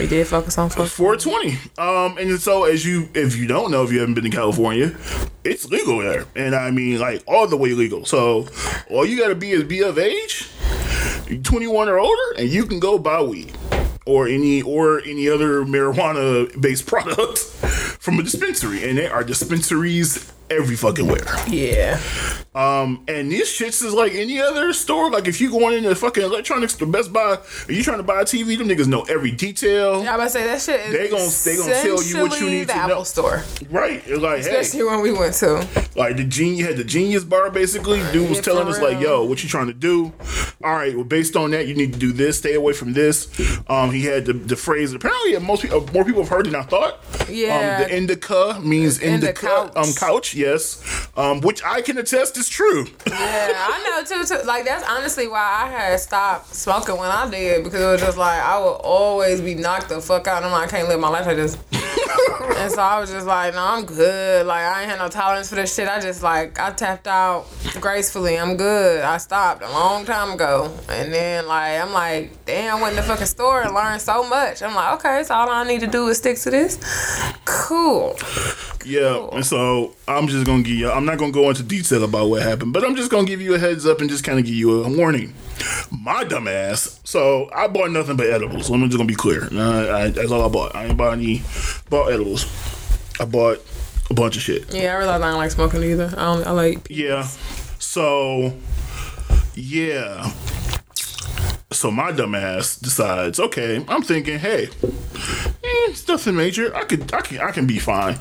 We 0.00 0.06
did 0.06 0.26
focus 0.26 0.56
on 0.56 0.70
fuck. 0.70 0.86
420. 0.86 1.58
Um, 1.76 2.16
and 2.16 2.40
so 2.40 2.64
as 2.64 2.86
you, 2.86 3.08
if 3.12 3.36
you 3.36 3.48
don't 3.48 3.72
know, 3.72 3.82
if 3.82 3.90
you 3.90 3.98
haven't 3.98 4.14
been 4.14 4.24
to 4.24 4.30
California, 4.30 4.96
it's 5.42 5.68
legal 5.68 5.98
there, 5.98 6.26
and 6.36 6.54
I 6.54 6.70
mean 6.70 6.98
like 7.00 7.22
all 7.26 7.46
the 7.46 7.56
way 7.56 7.72
legal. 7.72 8.04
So 8.04 8.46
all 8.88 9.04
you 9.04 9.18
gotta 9.18 9.34
be 9.34 9.50
is 9.50 9.64
be 9.64 9.82
of 9.82 9.98
age, 9.98 10.48
21 11.42 11.88
or 11.88 11.98
older, 11.98 12.32
and 12.38 12.48
you 12.48 12.66
can 12.66 12.78
go 12.78 12.98
buy 12.98 13.20
weed 13.22 13.52
or 14.06 14.28
any 14.28 14.62
or 14.62 15.00
any 15.00 15.28
other 15.28 15.64
marijuana 15.64 16.60
based 16.60 16.86
product 16.88 17.38
from 17.38 18.18
a 18.18 18.22
dispensary, 18.22 18.88
and 18.88 18.98
there 18.98 19.12
are 19.12 19.24
dispensaries 19.24 20.32
every 20.50 20.76
fucking 20.76 21.06
where. 21.06 21.24
Yeah. 21.48 22.00
Um, 22.52 23.04
and 23.06 23.30
these 23.30 23.46
shits 23.46 23.84
is 23.84 23.94
like 23.94 24.12
any 24.14 24.40
other 24.40 24.72
store. 24.72 25.08
Like 25.10 25.28
if 25.28 25.40
you 25.40 25.50
going 25.50 25.76
into 25.76 25.88
the 25.88 25.94
fucking 25.94 26.22
electronics, 26.22 26.74
the 26.74 26.86
Best 26.86 27.12
Buy, 27.12 27.38
are 27.68 27.72
you 27.72 27.82
trying 27.84 27.98
to 27.98 28.02
buy 28.02 28.22
a 28.22 28.24
TV, 28.24 28.58
them 28.58 28.68
niggas 28.68 28.88
know 28.88 29.02
every 29.02 29.30
detail. 29.30 30.02
Yeah, 30.02 30.12
I 30.12 30.14
about 30.16 30.24
to 30.24 30.30
say 30.30 30.44
that 30.44 30.60
shit 30.60 30.80
is 30.80 30.92
They 30.92 31.08
gon- 31.08 31.30
they 31.44 31.56
gon' 31.56 31.82
tell 31.82 32.02
you 32.02 32.22
what 32.28 32.40
you 32.40 32.50
need 32.50 32.62
the 32.64 32.72
to 32.72 32.76
Apple 32.76 32.96
know. 32.96 33.04
store. 33.04 33.44
Right? 33.70 34.02
It's 34.04 34.20
like, 34.20 34.40
Especially 34.40 34.80
hey, 34.80 34.84
when 34.84 35.00
we 35.00 35.12
went 35.12 35.34
to. 35.36 35.66
like 35.94 36.16
the 36.16 36.24
genius 36.24 36.66
had 36.66 36.76
the 36.76 36.84
genius 36.84 37.22
bar 37.22 37.50
basically. 37.50 37.98
Dude 38.12 38.28
was 38.28 38.38
Yeah, 38.38 38.42
telling 38.42 38.66
us 38.68 38.80
like, 38.80 38.98
yo, 39.00 39.24
what 39.24 39.42
you 39.44 39.48
trying 39.48 39.68
to 39.68 39.72
do? 39.74 40.12
All 40.64 40.74
right, 40.74 40.94
well, 40.94 41.04
based 41.04 41.36
on 41.36 41.52
that, 41.52 41.68
you 41.68 41.74
need 41.76 41.92
to 41.92 41.98
do 41.98 42.12
this. 42.12 42.38
Stay 42.38 42.54
away 42.54 42.72
from 42.72 42.92
this. 42.92 43.28
Um, 43.68 43.92
he 43.92 44.04
had 44.04 44.26
the, 44.26 44.32
the 44.32 44.56
phrase. 44.56 44.92
Apparently, 44.92 45.38
most 45.38 45.62
people, 45.62 45.88
more 45.94 46.04
people 46.04 46.22
have 46.22 46.28
heard 46.30 46.46
than 46.46 46.56
I 46.56 46.62
thought. 46.62 47.02
Yeah. 47.30 47.78
Um, 47.78 47.82
the 47.88 47.96
indica 47.96 48.60
means 48.62 48.98
In 48.98 49.20
the 49.20 49.28
indica. 49.28 49.46
couch. 49.46 49.72
Um, 49.76 49.92
couch. 49.94 50.34
Yes. 50.40 50.82
Um, 51.18 51.42
which 51.42 51.62
I 51.62 51.82
can 51.82 51.98
attest 51.98 52.38
is 52.38 52.48
true. 52.48 52.86
Yeah, 53.06 53.52
I 53.54 53.82
know 53.84 54.04
too, 54.04 54.24
too. 54.24 54.42
Like 54.46 54.64
that's 54.64 54.88
honestly 54.88 55.28
why 55.28 55.64
I 55.64 55.70
had 55.70 56.00
stopped 56.00 56.54
smoking 56.54 56.96
when 56.96 57.10
I 57.10 57.28
did 57.28 57.62
because 57.62 57.80
it 57.80 57.86
was 57.86 58.00
just 58.00 58.16
like 58.16 58.40
I 58.40 58.58
would 58.58 58.80
always 58.82 59.42
be 59.42 59.54
knocked 59.54 59.90
the 59.90 60.00
fuck 60.00 60.26
out. 60.26 60.38
And 60.38 60.46
I'm 60.46 60.52
like, 60.52 60.68
I 60.68 60.70
can't 60.70 60.88
live 60.88 60.98
my 60.98 61.08
life 61.08 61.26
like 61.26 61.36
this. 61.36 61.58
and 62.56 62.72
so 62.72 62.80
I 62.80 62.98
was 63.00 63.10
just 63.10 63.26
like, 63.26 63.52
no, 63.52 63.62
I'm 63.62 63.84
good. 63.84 64.46
Like 64.46 64.62
I 64.62 64.82
ain't 64.82 64.90
had 64.90 64.98
no 64.98 65.08
tolerance 65.08 65.50
for 65.50 65.56
this 65.56 65.74
shit. 65.74 65.88
I 65.88 66.00
just 66.00 66.22
like 66.22 66.58
I 66.58 66.70
tapped 66.70 67.06
out 67.06 67.46
gracefully. 67.80 68.38
I'm 68.38 68.56
good. 68.56 69.04
I 69.04 69.18
stopped 69.18 69.62
a 69.62 69.68
long 69.68 70.06
time 70.06 70.32
ago. 70.32 70.74
And 70.88 71.12
then 71.12 71.46
like 71.46 71.82
I'm 71.82 71.92
like, 71.92 72.46
damn, 72.46 72.78
I 72.78 72.80
went 72.80 72.96
in 72.96 72.96
the 72.96 73.02
fucking 73.02 73.26
store 73.26 73.62
and 73.62 73.74
learned 73.74 74.00
so 74.00 74.26
much. 74.26 74.62
I'm 74.62 74.74
like, 74.74 74.94
okay, 74.94 75.22
so 75.24 75.34
all 75.34 75.50
I 75.50 75.64
need 75.64 75.80
to 75.80 75.86
do 75.86 76.08
is 76.08 76.16
stick 76.16 76.38
to 76.38 76.50
this. 76.50 76.78
Cool. 77.44 78.16
Yeah, 78.84 79.28
and 79.32 79.44
so 79.44 79.94
I'm 80.08 80.26
just 80.30 80.46
gonna 80.46 80.62
give 80.62 80.76
you. 80.76 80.90
I'm 80.90 81.04
not 81.04 81.18
gonna 81.18 81.32
go 81.32 81.48
into 81.48 81.62
detail 81.62 82.04
about 82.04 82.28
what 82.28 82.42
happened, 82.42 82.72
but 82.72 82.84
I'm 82.84 82.96
just 82.96 83.10
gonna 83.10 83.26
give 83.26 83.40
you 83.40 83.54
a 83.54 83.58
heads 83.58 83.86
up 83.86 84.00
and 84.00 84.08
just 84.08 84.24
kind 84.24 84.38
of 84.38 84.44
give 84.44 84.54
you 84.54 84.84
a 84.84 84.96
warning. 84.96 85.34
My 85.90 86.24
dumb 86.24 86.48
ass. 86.48 87.00
So 87.04 87.50
I 87.54 87.68
bought 87.68 87.90
nothing 87.90 88.16
but 88.16 88.26
edibles. 88.26 88.70
I'm 88.70 88.80
just 88.84 88.96
gonna 88.96 89.06
be 89.06 89.14
clear. 89.14 89.48
Uh, 89.52 89.96
I, 89.96 90.08
that's 90.10 90.30
all 90.30 90.44
I 90.44 90.48
bought. 90.48 90.74
I 90.74 90.86
ain't 90.86 90.96
bought 90.96 91.12
any. 91.14 91.42
Bought 91.88 92.12
edibles. 92.12 92.46
I 93.20 93.24
bought 93.24 93.60
a 94.10 94.14
bunch 94.14 94.36
of 94.36 94.42
shit. 94.42 94.72
Yeah, 94.72 94.94
I 94.94 94.98
realized 94.98 95.22
I 95.22 95.30
don't 95.30 95.38
like 95.38 95.50
smoking 95.50 95.82
either. 95.82 96.12
I 96.16 96.34
don't. 96.34 96.46
I 96.46 96.50
like. 96.50 96.86
Yeah. 96.90 97.24
So, 97.78 98.52
yeah. 99.54 100.32
So 101.72 101.90
my 101.90 102.10
dumb 102.12 102.34
ass 102.34 102.76
decides, 102.76 103.38
okay, 103.38 103.84
I'm 103.88 104.02
thinking, 104.02 104.38
hey, 104.38 104.68
it's 105.90 106.06
nothing 106.08 106.36
major. 106.36 106.74
I 106.74 106.84
could, 106.84 107.12
I 107.12 107.20
can, 107.20 107.38
I 107.38 107.50
can 107.50 107.66
be 107.66 107.78
fine. 107.78 108.16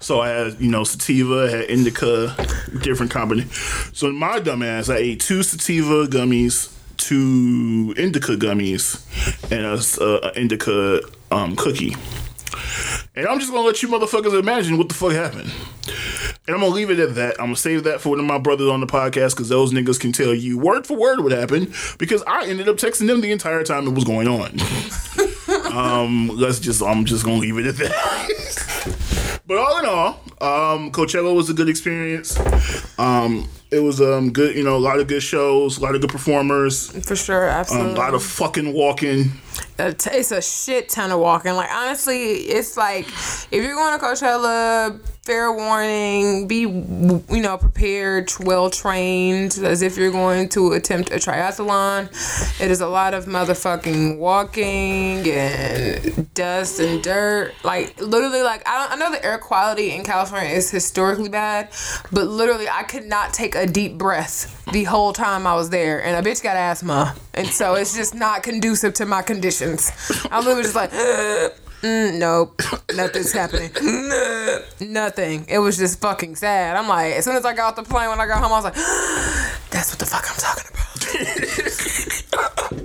So 0.00 0.20
I 0.20 0.28
had, 0.28 0.60
you 0.60 0.70
know, 0.70 0.84
sativa, 0.84 1.50
had 1.50 1.64
indica, 1.70 2.34
different 2.82 3.10
combination. 3.10 3.50
So 3.94 4.08
in 4.08 4.16
my 4.16 4.40
dumb 4.40 4.62
ass, 4.62 4.88
I 4.88 4.96
ate 4.96 5.20
two 5.20 5.42
sativa 5.42 6.06
gummies, 6.06 6.72
two 6.96 7.94
indica 7.96 8.36
gummies, 8.36 9.02
and 9.50 9.66
uh, 9.66 10.28
a 10.28 10.38
indica 10.38 11.00
um, 11.30 11.56
cookie. 11.56 11.94
And 13.14 13.26
I'm 13.26 13.38
just 13.38 13.50
gonna 13.50 13.66
let 13.66 13.82
you 13.82 13.88
motherfuckers 13.88 14.38
imagine 14.38 14.76
what 14.78 14.88
the 14.88 14.94
fuck 14.94 15.12
happened. 15.12 15.50
And 16.46 16.54
I'm 16.54 16.60
gonna 16.60 16.74
leave 16.74 16.90
it 16.90 16.98
at 16.98 17.14
that. 17.14 17.40
I'm 17.40 17.46
gonna 17.46 17.56
save 17.56 17.84
that 17.84 18.00
for 18.00 18.10
one 18.10 18.20
of 18.20 18.26
my 18.26 18.38
brothers 18.38 18.68
on 18.68 18.80
the 18.80 18.86
podcast 18.86 19.30
because 19.30 19.48
those 19.48 19.72
niggas 19.72 19.98
can 19.98 20.12
tell 20.12 20.34
you 20.34 20.58
word 20.58 20.86
for 20.86 20.96
word 20.96 21.20
what 21.20 21.32
happened 21.32 21.74
because 21.98 22.22
I 22.26 22.46
ended 22.46 22.68
up 22.68 22.76
texting 22.76 23.06
them 23.06 23.20
the 23.20 23.32
entire 23.32 23.64
time 23.64 23.86
it 23.86 23.94
was 23.94 24.04
going 24.04 24.28
on. 24.28 24.58
um, 25.76 26.28
let's 26.28 26.58
just 26.58 26.82
I'm 26.82 27.04
just 27.04 27.24
gonna 27.24 27.36
leave 27.38 27.58
it 27.58 27.66
at 27.66 27.76
that. 27.76 29.40
but 29.46 29.58
all 29.58 29.78
in 29.78 29.86
all, 29.86 30.08
um, 30.40 30.90
Coachella 30.90 31.34
was 31.34 31.50
a 31.50 31.54
good 31.54 31.68
experience. 31.68 32.38
Um, 32.98 33.48
it 33.70 33.80
was 33.80 34.00
um 34.00 34.32
good, 34.32 34.56
you 34.56 34.64
know, 34.64 34.76
a 34.76 34.78
lot 34.78 35.00
of 35.00 35.06
good 35.08 35.22
shows, 35.22 35.78
a 35.78 35.82
lot 35.82 35.94
of 35.94 36.00
good 36.00 36.10
performers, 36.10 36.90
For 37.06 37.16
sure, 37.16 37.48
um, 37.50 37.56
absolutely. 37.56 37.92
a 37.92 37.96
lot 37.96 38.14
of 38.14 38.22
fucking 38.22 38.72
walking. 38.72 39.32
It's 39.78 40.32
a 40.32 40.42
shit 40.42 40.88
ton 40.88 41.10
of 41.10 41.20
walking. 41.20 41.54
Like 41.54 41.70
honestly, 41.70 42.32
it's 42.32 42.76
like 42.76 43.06
if 43.06 43.52
you're 43.52 43.74
going 43.74 43.98
to 43.98 44.04
Coachella, 44.04 45.00
fair 45.22 45.52
warning, 45.52 46.46
be 46.46 46.60
you 46.60 47.42
know 47.42 47.58
prepared, 47.58 48.30
well 48.40 48.70
trained, 48.70 49.58
as 49.62 49.82
if 49.82 49.96
you're 49.96 50.12
going 50.12 50.48
to 50.50 50.72
attempt 50.72 51.10
a 51.10 51.14
triathlon. 51.16 52.08
It 52.60 52.70
is 52.70 52.80
a 52.80 52.88
lot 52.88 53.12
of 53.12 53.26
motherfucking 53.26 54.18
walking 54.18 55.28
and 55.28 56.32
dust 56.34 56.80
and 56.80 57.02
dirt. 57.02 57.52
Like 57.64 58.00
literally, 58.00 58.42
like 58.42 58.62
I. 58.66 58.86
I 58.86 58.98
know 58.98 59.10
the 59.10 59.22
air 59.22 59.36
quality 59.36 59.90
in 59.90 60.04
California 60.04 60.50
is 60.50 60.70
historically 60.70 61.28
bad, 61.28 61.68
but 62.12 62.28
literally, 62.28 62.68
I 62.68 62.84
could 62.84 63.04
not 63.04 63.34
take 63.34 63.54
a 63.54 63.66
deep 63.66 63.98
breath 63.98 64.64
the 64.72 64.84
whole 64.84 65.12
time 65.12 65.46
I 65.46 65.54
was 65.54 65.70
there, 65.70 66.02
and 66.02 66.16
a 66.16 66.28
bitch 66.28 66.42
got 66.42 66.56
asthma, 66.56 67.14
and 67.34 67.46
so 67.48 67.74
it's 67.74 67.94
just 67.94 68.14
not 68.14 68.42
conducive 68.42 68.94
to 68.94 69.06
my 69.06 69.22
conditions. 69.46 69.92
I'm 70.30 70.44
literally 70.44 70.62
just 70.62 70.74
like. 70.74 70.90
Mm, 71.82 72.18
nope, 72.18 72.60
nothing's 72.94 73.32
happening. 73.32 73.70
Nothing. 74.80 75.44
It 75.48 75.58
was 75.58 75.76
just 75.76 76.00
fucking 76.00 76.34
sad. 76.36 76.74
I'm 76.74 76.88
like, 76.88 77.12
as 77.14 77.24
soon 77.24 77.36
as 77.36 77.44
I 77.44 77.54
got 77.54 77.68
off 77.68 77.76
the 77.76 77.82
plane, 77.82 78.08
when 78.08 78.18
I 78.18 78.26
got 78.26 78.42
home, 78.42 78.52
I 78.52 78.56
was 78.56 78.64
like, 78.64 78.74
that's 79.70 79.90
what 79.90 79.98
the 79.98 80.06
fuck 80.06 80.24
I'm 80.28 80.36
talking 80.38 80.70
about. 80.72 82.22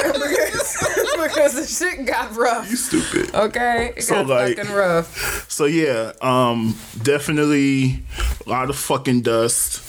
because, 0.03 0.77
because 1.24 1.53
the 1.55 1.65
shit 1.67 2.05
got 2.05 2.36
rough. 2.36 2.70
You 2.70 2.75
stupid. 2.77 3.34
Okay, 3.36 3.93
it 3.98 4.01
So, 4.03 4.15
got 4.15 4.27
like- 4.27 4.58
fucking 4.58 4.74
rough. 4.74 5.50
So 5.50 5.65
yeah, 5.65 6.13
um, 6.22 6.77
definitely 7.03 8.03
a 8.46 8.50
lot 8.50 8.70
of 8.70 8.75
fucking 8.77 9.22
dust. 9.22 9.88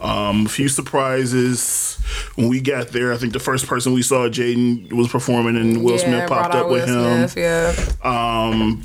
Um, 0.00 0.46
a 0.46 0.48
few 0.48 0.68
surprises 0.68 1.96
when 2.34 2.48
we 2.48 2.60
got 2.60 2.88
there. 2.88 3.12
I 3.12 3.16
think 3.16 3.32
the 3.32 3.38
first 3.38 3.68
person 3.68 3.92
we 3.92 4.02
saw, 4.02 4.28
Jaden, 4.28 4.92
was 4.92 5.06
performing, 5.08 5.56
and 5.56 5.84
Will 5.84 5.92
yeah, 5.92 5.98
Smith 5.98 6.28
popped 6.28 6.54
up 6.56 6.68
with 6.68 6.88
him. 6.88 7.28
Smith, 7.28 7.36
yeah, 7.36 7.72
Um, 8.02 8.82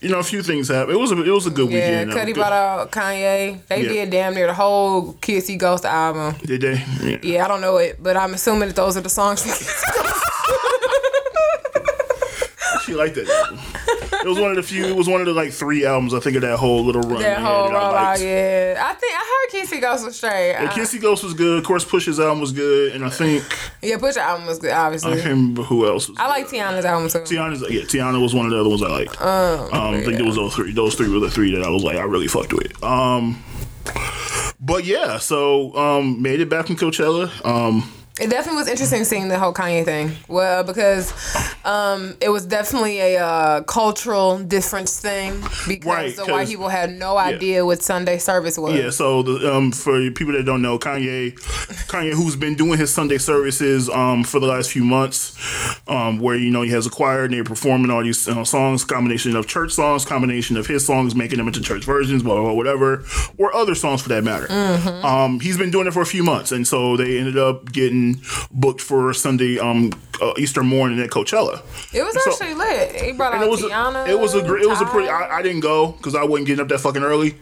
you 0.00 0.08
know, 0.08 0.18
a 0.18 0.22
few 0.22 0.42
things 0.42 0.68
happened. 0.68 0.92
It 0.96 1.00
was 1.00 1.10
a 1.12 1.22
it 1.22 1.30
was 1.30 1.46
a 1.46 1.50
good 1.50 1.70
yeah. 1.70 2.04
weekend. 2.04 2.12
Cudi 2.12 2.26
Good- 2.26 2.34
brought 2.36 2.52
out 2.52 2.90
Kanye. 2.92 3.58
They 3.68 3.82
Yeah. 3.82 3.88
did 3.88 4.10
damn 4.10 4.34
near 4.34 4.46
the 4.46 4.54
whole 4.54 5.14
Kids 5.20 5.46
See 5.46 5.56
Ghost 5.56 5.84
album. 5.84 6.34
Did 6.44 6.60
they? 6.60 6.84
Yeah. 7.02 7.18
Yeah, 7.22 7.44
I 7.44 7.48
don't 7.48 7.60
know 7.60 7.76
it, 7.78 8.02
but 8.02 8.16
I'm 8.16 8.34
assuming 8.34 8.68
that 8.68 8.76
those 8.76 8.96
are 8.96 9.00
the 9.02 9.08
songs. 9.08 9.42
from 9.42 9.50
Kids 9.52 9.66
See 9.66 9.92
Ghost. 9.92 10.20
She 12.86 12.94
liked 12.94 13.14
that. 13.14 13.80
It 14.24 14.28
was 14.28 14.38
one 14.40 14.50
of 14.50 14.56
the 14.56 14.62
few. 14.62 14.86
It 14.86 14.96
was 14.96 15.06
one 15.08 15.20
of 15.20 15.26
the 15.26 15.34
like 15.34 15.52
three 15.52 15.84
albums 15.84 16.14
I 16.14 16.20
think 16.20 16.36
of 16.36 16.42
that 16.42 16.56
whole 16.56 16.82
little 16.84 17.02
run. 17.02 17.20
that 17.20 17.38
whole 17.40 17.68
rollout, 17.68 18.18
yeah. 18.20 18.82
I 18.88 18.94
think 18.94 19.12
I 19.14 19.18
heard 19.18 19.50
Kids 19.52 19.68
See 19.70 19.80
Ghost 19.80 20.04
was 20.04 20.16
straight. 20.16 20.54
I- 20.56 20.72
Kids 20.74 20.90
See 20.90 20.98
Ghost 20.98 21.22
was 21.22 21.34
good. 21.34 21.58
Of 21.58 21.64
course, 21.64 21.84
Push's 21.84 22.18
album 22.18 22.40
was 22.40 22.52
good, 22.52 22.92
and 22.94 23.04
I 23.04 23.10
think 23.10 23.44
yeah, 23.82 23.96
Pusha 23.98 24.16
album 24.18 24.46
was 24.46 24.58
good, 24.58 24.70
Obviously, 24.72 25.12
I 25.12 25.16
can't 25.16 25.26
remember 25.28 25.62
who 25.62 25.86
else. 25.86 26.08
Was 26.08 26.18
I 26.18 26.26
like 26.28 26.48
Teyana's 26.48 26.84
album 26.84 27.08
too. 27.10 27.18
Teyana's. 27.18 27.60
Yeah, 27.70 27.82
Teyana 27.82 28.20
was 28.22 28.34
one 28.34 28.46
of 28.46 28.50
the 28.52 28.58
other 28.60 28.68
ones 28.70 28.82
I 28.82 28.88
liked. 28.88 29.16
Oh, 29.20 29.68
Um, 29.72 29.94
I 29.94 30.00
think 30.00 30.16
there 30.16 30.24
was 30.24 30.36
those 30.36 30.54
three. 30.54 30.72
Those 30.72 30.94
three 30.94 31.08
were 31.12 31.20
the 31.20 31.30
three 31.30 31.54
that 31.54 31.62
I 31.64 31.68
was 31.70 31.82
like, 31.84 31.96
I 31.96 32.02
really 32.04 32.28
fucked 32.28 32.52
with. 32.54 32.82
Um, 32.82 33.42
but 34.60 34.84
yeah, 34.84 35.18
so 35.18 35.74
um, 35.76 36.22
made 36.22 36.40
it 36.40 36.48
back 36.48 36.66
from 36.66 36.76
Coachella. 36.76 37.30
Um, 37.44 37.90
It 38.20 38.30
definitely 38.30 38.60
was 38.60 38.68
interesting 38.68 39.02
seeing 39.02 39.26
the 39.26 39.40
whole 39.40 39.52
Kanye 39.52 39.84
thing. 39.84 40.12
Well, 40.28 40.62
because 40.62 41.12
um, 41.64 42.16
it 42.20 42.28
was 42.28 42.46
definitely 42.46 43.00
a 43.00 43.18
uh, 43.18 43.62
cultural 43.62 44.38
difference 44.38 45.00
thing 45.00 45.40
because 45.66 45.84
Right, 45.84 46.16
the 46.16 46.26
white 46.26 46.46
people 46.46 46.68
had 46.68 46.92
no 46.92 47.16
idea 47.16 47.66
what 47.66 47.82
Sunday 47.82 48.18
service 48.18 48.56
was. 48.56 48.76
yeah, 48.76 48.90
so 48.90 49.24
the, 49.24 49.52
um, 49.52 49.72
for 49.72 49.98
people 50.12 50.32
that 50.34 50.44
don't 50.44 50.62
know, 50.62 50.78
Kanye, 50.78 51.34
Kanye, 51.88 52.12
who's 52.12 52.36
been 52.36 52.54
doing 52.54 52.78
his 52.78 52.94
Sunday 52.94 53.18
services 53.18 53.90
um, 53.90 54.22
for 54.22 54.38
the 54.38 54.46
last 54.46 54.70
few 54.70 54.84
months, 54.84 55.36
um, 55.88 56.20
where 56.20 56.36
you 56.36 56.52
know 56.52 56.62
he 56.62 56.70
has 56.70 56.86
a 56.86 56.90
choir 56.90 57.24
and 57.24 57.34
they're 57.34 57.42
performing 57.42 57.90
all 57.90 58.04
these 58.04 58.28
uh, 58.28 58.44
songs, 58.44 58.84
combination 58.84 59.34
of 59.34 59.48
church 59.48 59.72
songs, 59.72 60.04
combination 60.04 60.56
of 60.56 60.68
his 60.68 60.86
songs, 60.86 61.16
making 61.16 61.38
them 61.38 61.48
into 61.48 61.60
church 61.60 61.82
versions, 61.84 62.22
blah 62.22 62.34
blah, 62.34 62.44
blah 62.44 62.52
whatever, 62.52 63.04
or 63.38 63.52
other 63.56 63.74
songs 63.74 64.02
for 64.02 64.10
that 64.10 64.22
matter. 64.22 64.46
Um, 65.04 65.40
he's 65.40 65.58
been 65.58 65.72
doing 65.72 65.88
it 65.88 65.92
for 65.92 66.02
a 66.02 66.06
few 66.06 66.22
months, 66.22 66.52
and 66.52 66.64
so 66.64 66.96
they 66.96 67.18
ended 67.18 67.36
up 67.36 67.72
getting 67.72 68.03
booked 68.50 68.80
for 68.80 69.12
Sunday 69.14 69.58
um, 69.58 69.90
uh, 70.22 70.32
Easter 70.38 70.62
morning 70.62 71.00
at 71.00 71.10
Coachella. 71.10 71.56
It 71.92 72.02
was 72.02 72.14
So- 72.22 72.30
actually 72.30 72.54
lit. 72.54 72.94
He 73.00 73.12
brought 73.12 73.34
out 73.34 73.42
it 73.44 73.50
was 73.50 73.62
Teyana. 73.62 74.06
a, 74.06 74.10
it 74.10 74.18
was 74.18 74.34
a 74.34 74.42
gr- 74.42 74.58
it 74.58 74.68
was 74.68 74.80
a 74.80 74.86
pretty. 74.86 75.08
I, 75.08 75.38
I 75.38 75.42
didn't 75.42 75.60
go 75.60 75.92
because 75.92 76.14
I 76.14 76.24
wasn't 76.24 76.46
getting 76.48 76.62
up 76.62 76.68
that 76.68 76.80
fucking 76.80 77.02
early. 77.02 77.34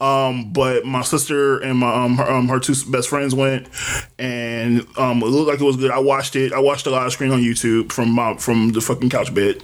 Um, 0.00 0.52
but 0.52 0.84
my 0.84 1.02
sister 1.02 1.58
and 1.60 1.78
my 1.78 1.92
um 2.04 2.16
her, 2.16 2.28
um, 2.30 2.48
her 2.48 2.58
two 2.60 2.74
best 2.90 3.08
friends 3.08 3.34
went, 3.34 3.68
and 4.18 4.86
um 4.98 5.22
it 5.22 5.26
looked 5.26 5.48
like 5.48 5.60
it 5.60 5.64
was 5.64 5.76
good. 5.76 5.90
I 5.90 5.98
watched 5.98 6.36
it. 6.36 6.52
I 6.52 6.58
watched 6.58 6.84
the 6.84 6.90
live 6.90 7.12
screen 7.12 7.30
on 7.32 7.40
YouTube 7.40 7.92
from 7.92 8.10
my 8.10 8.36
from 8.36 8.70
the 8.72 8.80
fucking 8.80 9.10
couch 9.10 9.32
bed. 9.34 9.62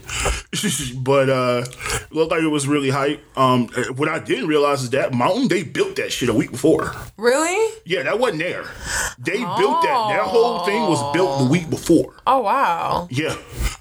but 1.02 1.28
uh, 1.30 1.64
it 1.66 2.12
looked 2.12 2.30
like 2.32 2.42
it 2.42 2.48
was 2.48 2.66
really 2.68 2.90
hype. 2.90 3.20
Um, 3.36 3.68
what 3.96 4.08
I 4.08 4.18
didn't 4.18 4.46
realize 4.48 4.82
is 4.82 4.90
that 4.90 5.12
mountain 5.14 5.48
they 5.48 5.62
built 5.62 5.96
that 5.96 6.12
shit 6.12 6.28
a 6.28 6.34
week 6.34 6.50
before. 6.50 6.92
really? 7.16 7.74
Yeah, 7.84 8.02
that 8.04 8.18
wasn't 8.18 8.40
there. 8.40 8.64
They 9.18 9.38
built 9.38 9.82
that. 9.82 10.08
That 10.10 10.26
whole 10.42 10.64
thing 10.64 10.82
was 10.82 11.12
built 11.12 11.38
the 11.40 11.44
week 11.46 11.68
before. 11.70 12.14
Oh 12.26 12.40
wow. 12.40 13.08
Yeah, 13.10 13.34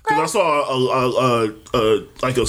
because 0.03 0.19
I 0.19 0.25
saw 0.25 0.63
a, 0.69 0.77
a, 0.77 1.11
a, 1.11 1.53
a 1.73 2.07
like 2.21 2.37
a, 2.37 2.45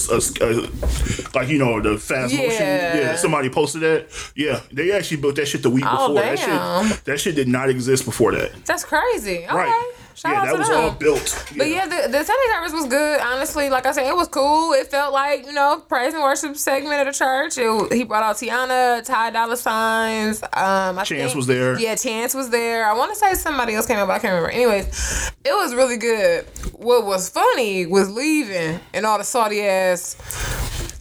Like 1.35 1.49
you 1.49 1.59
know 1.59 1.81
the 1.81 1.99
fast 1.99 2.35
motion. 2.35 2.51
Yeah. 2.61 2.97
Yeah, 2.97 3.17
somebody 3.17 3.49
posted 3.51 3.83
that. 3.83 4.07
Yeah, 4.35 4.61
they 4.73 4.93
actually 4.93 5.19
built 5.19 5.37
that 5.37 5.47
shit 5.47 5.63
the 5.63 5.71
week 5.71 5.85
Oh, 5.87 6.09
before. 6.09 6.23
That 6.23 6.37
damn. 6.37 6.89
shit 6.89 7.05
that 7.05 7.21
shit 7.21 7.35
did 7.35 7.49
not 7.49 7.69
exist 7.71 8.05
before 8.05 8.33
that. 8.33 8.53
That's 8.65 8.85
crazy. 8.85 9.45
Okay. 9.45 9.55
Right. 9.55 9.93
Shout 10.19 10.33
yeah, 10.33 10.45
that 10.47 10.59
was 10.59 10.69
them. 10.69 10.85
all 10.85 10.91
built. 10.91 11.45
But 11.57 11.69
yeah, 11.69 11.87
the, 11.87 12.09
the 12.09 12.25
Sunday 12.25 12.53
service 12.53 12.73
was 12.73 12.87
good. 12.87 13.21
Honestly, 13.21 13.71
like 13.71 13.87
I 13.87 13.93
said, 13.93 14.07
it 14.09 14.17
was 14.17 14.27
cool. 14.29 14.73
It 14.73 14.89
felt 14.89 15.13
like 15.13 15.47
you 15.47 15.53
know 15.53 15.83
praise 15.89 16.13
and 16.13 16.23
worship 16.23 16.57
segment 16.57 17.01
of 17.07 17.15
the 17.15 17.17
church. 17.17 17.57
It, 17.57 17.93
he 17.93 18.05
brought 18.05 18.23
out 18.25 18.37
Teyana, 18.37 19.05
Ty 19.05 19.31
Dolla 19.31 19.57
Signs. 19.57 20.43
Um, 20.43 20.99
I 20.99 21.05
Chance 21.05 21.09
think- 21.33 21.37
was 21.37 21.47
there. 21.47 21.79
Yeah, 21.79 21.95
Chance 21.95 22.35
was 22.35 22.51
there. 22.51 22.85
I 22.85 22.95
want 22.95 23.13
to 23.13 23.17
say 23.17 23.35
somebody 23.35 23.75
else 23.75 23.87
came 23.87 23.99
out, 23.99 24.09
but 24.09 24.15
I 24.15 24.19
can't 24.19 24.33
remember. 24.35 24.51
Anyways, 24.51 25.31
it 25.45 25.53
was 25.53 25.75
really 25.75 25.97
good. 25.97 26.45
What 26.73 27.05
was 27.07 27.29
funny 27.29 27.87
was 27.87 28.11
leaving 28.11 28.81
and 28.93 29.07
all 29.07 29.19
the 29.19 29.25
salty 29.25 29.63
ass 29.65 30.17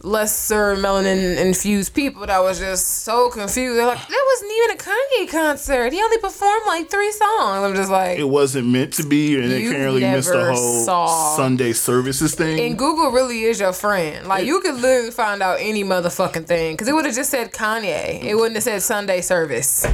lesser 0.02 0.76
melanin 0.76 1.36
infused 1.38 1.92
people 1.94 2.24
that 2.26 2.40
was 2.40 2.58
just 2.58 3.02
so 3.04 3.30
confused. 3.30 3.78
They're 3.78 3.86
like, 3.86 4.06
that 4.06 4.24
wasn't 4.32 4.52
even 4.52 4.76
a 4.76 4.78
Kanye 4.78 5.30
concert. 5.30 5.92
He 5.92 6.00
only 6.00 6.18
performed 6.18 6.62
like 6.66 6.88
three 6.88 7.10
songs. 7.12 7.64
I'm 7.64 7.74
just 7.74 7.90
like, 7.90 8.18
It 8.18 8.28
wasn't 8.28 8.68
meant 8.68 8.92
to 8.94 9.02
be, 9.04 9.34
and 9.40 9.50
they 9.50 9.62
You 9.62 9.70
apparently 9.70 10.00
missed 10.02 10.30
the 10.32 10.54
whole 10.54 11.36
Sunday 11.36 11.72
services 11.72 12.34
thing. 12.34 12.60
And 12.60 12.78
Google 12.78 13.10
really 13.10 13.42
is 13.42 13.58
your 13.60 13.72
friend. 13.72 14.26
Like 14.28 14.46
you 14.46 14.60
could 14.60 14.76
literally 14.76 15.10
find 15.10 15.42
out 15.42 15.58
any 15.60 15.82
motherfucking 15.84 16.46
thing 16.46 16.74
because 16.74 16.88
it 16.88 16.94
would 16.94 17.04
have 17.04 17.14
just 17.14 17.30
said 17.30 17.52
Kanye. 17.52 18.22
It 18.22 18.34
wouldn't 18.36 18.54
have 18.54 18.64
said 18.64 18.82
Sunday 18.82 19.20
service. 19.20 19.84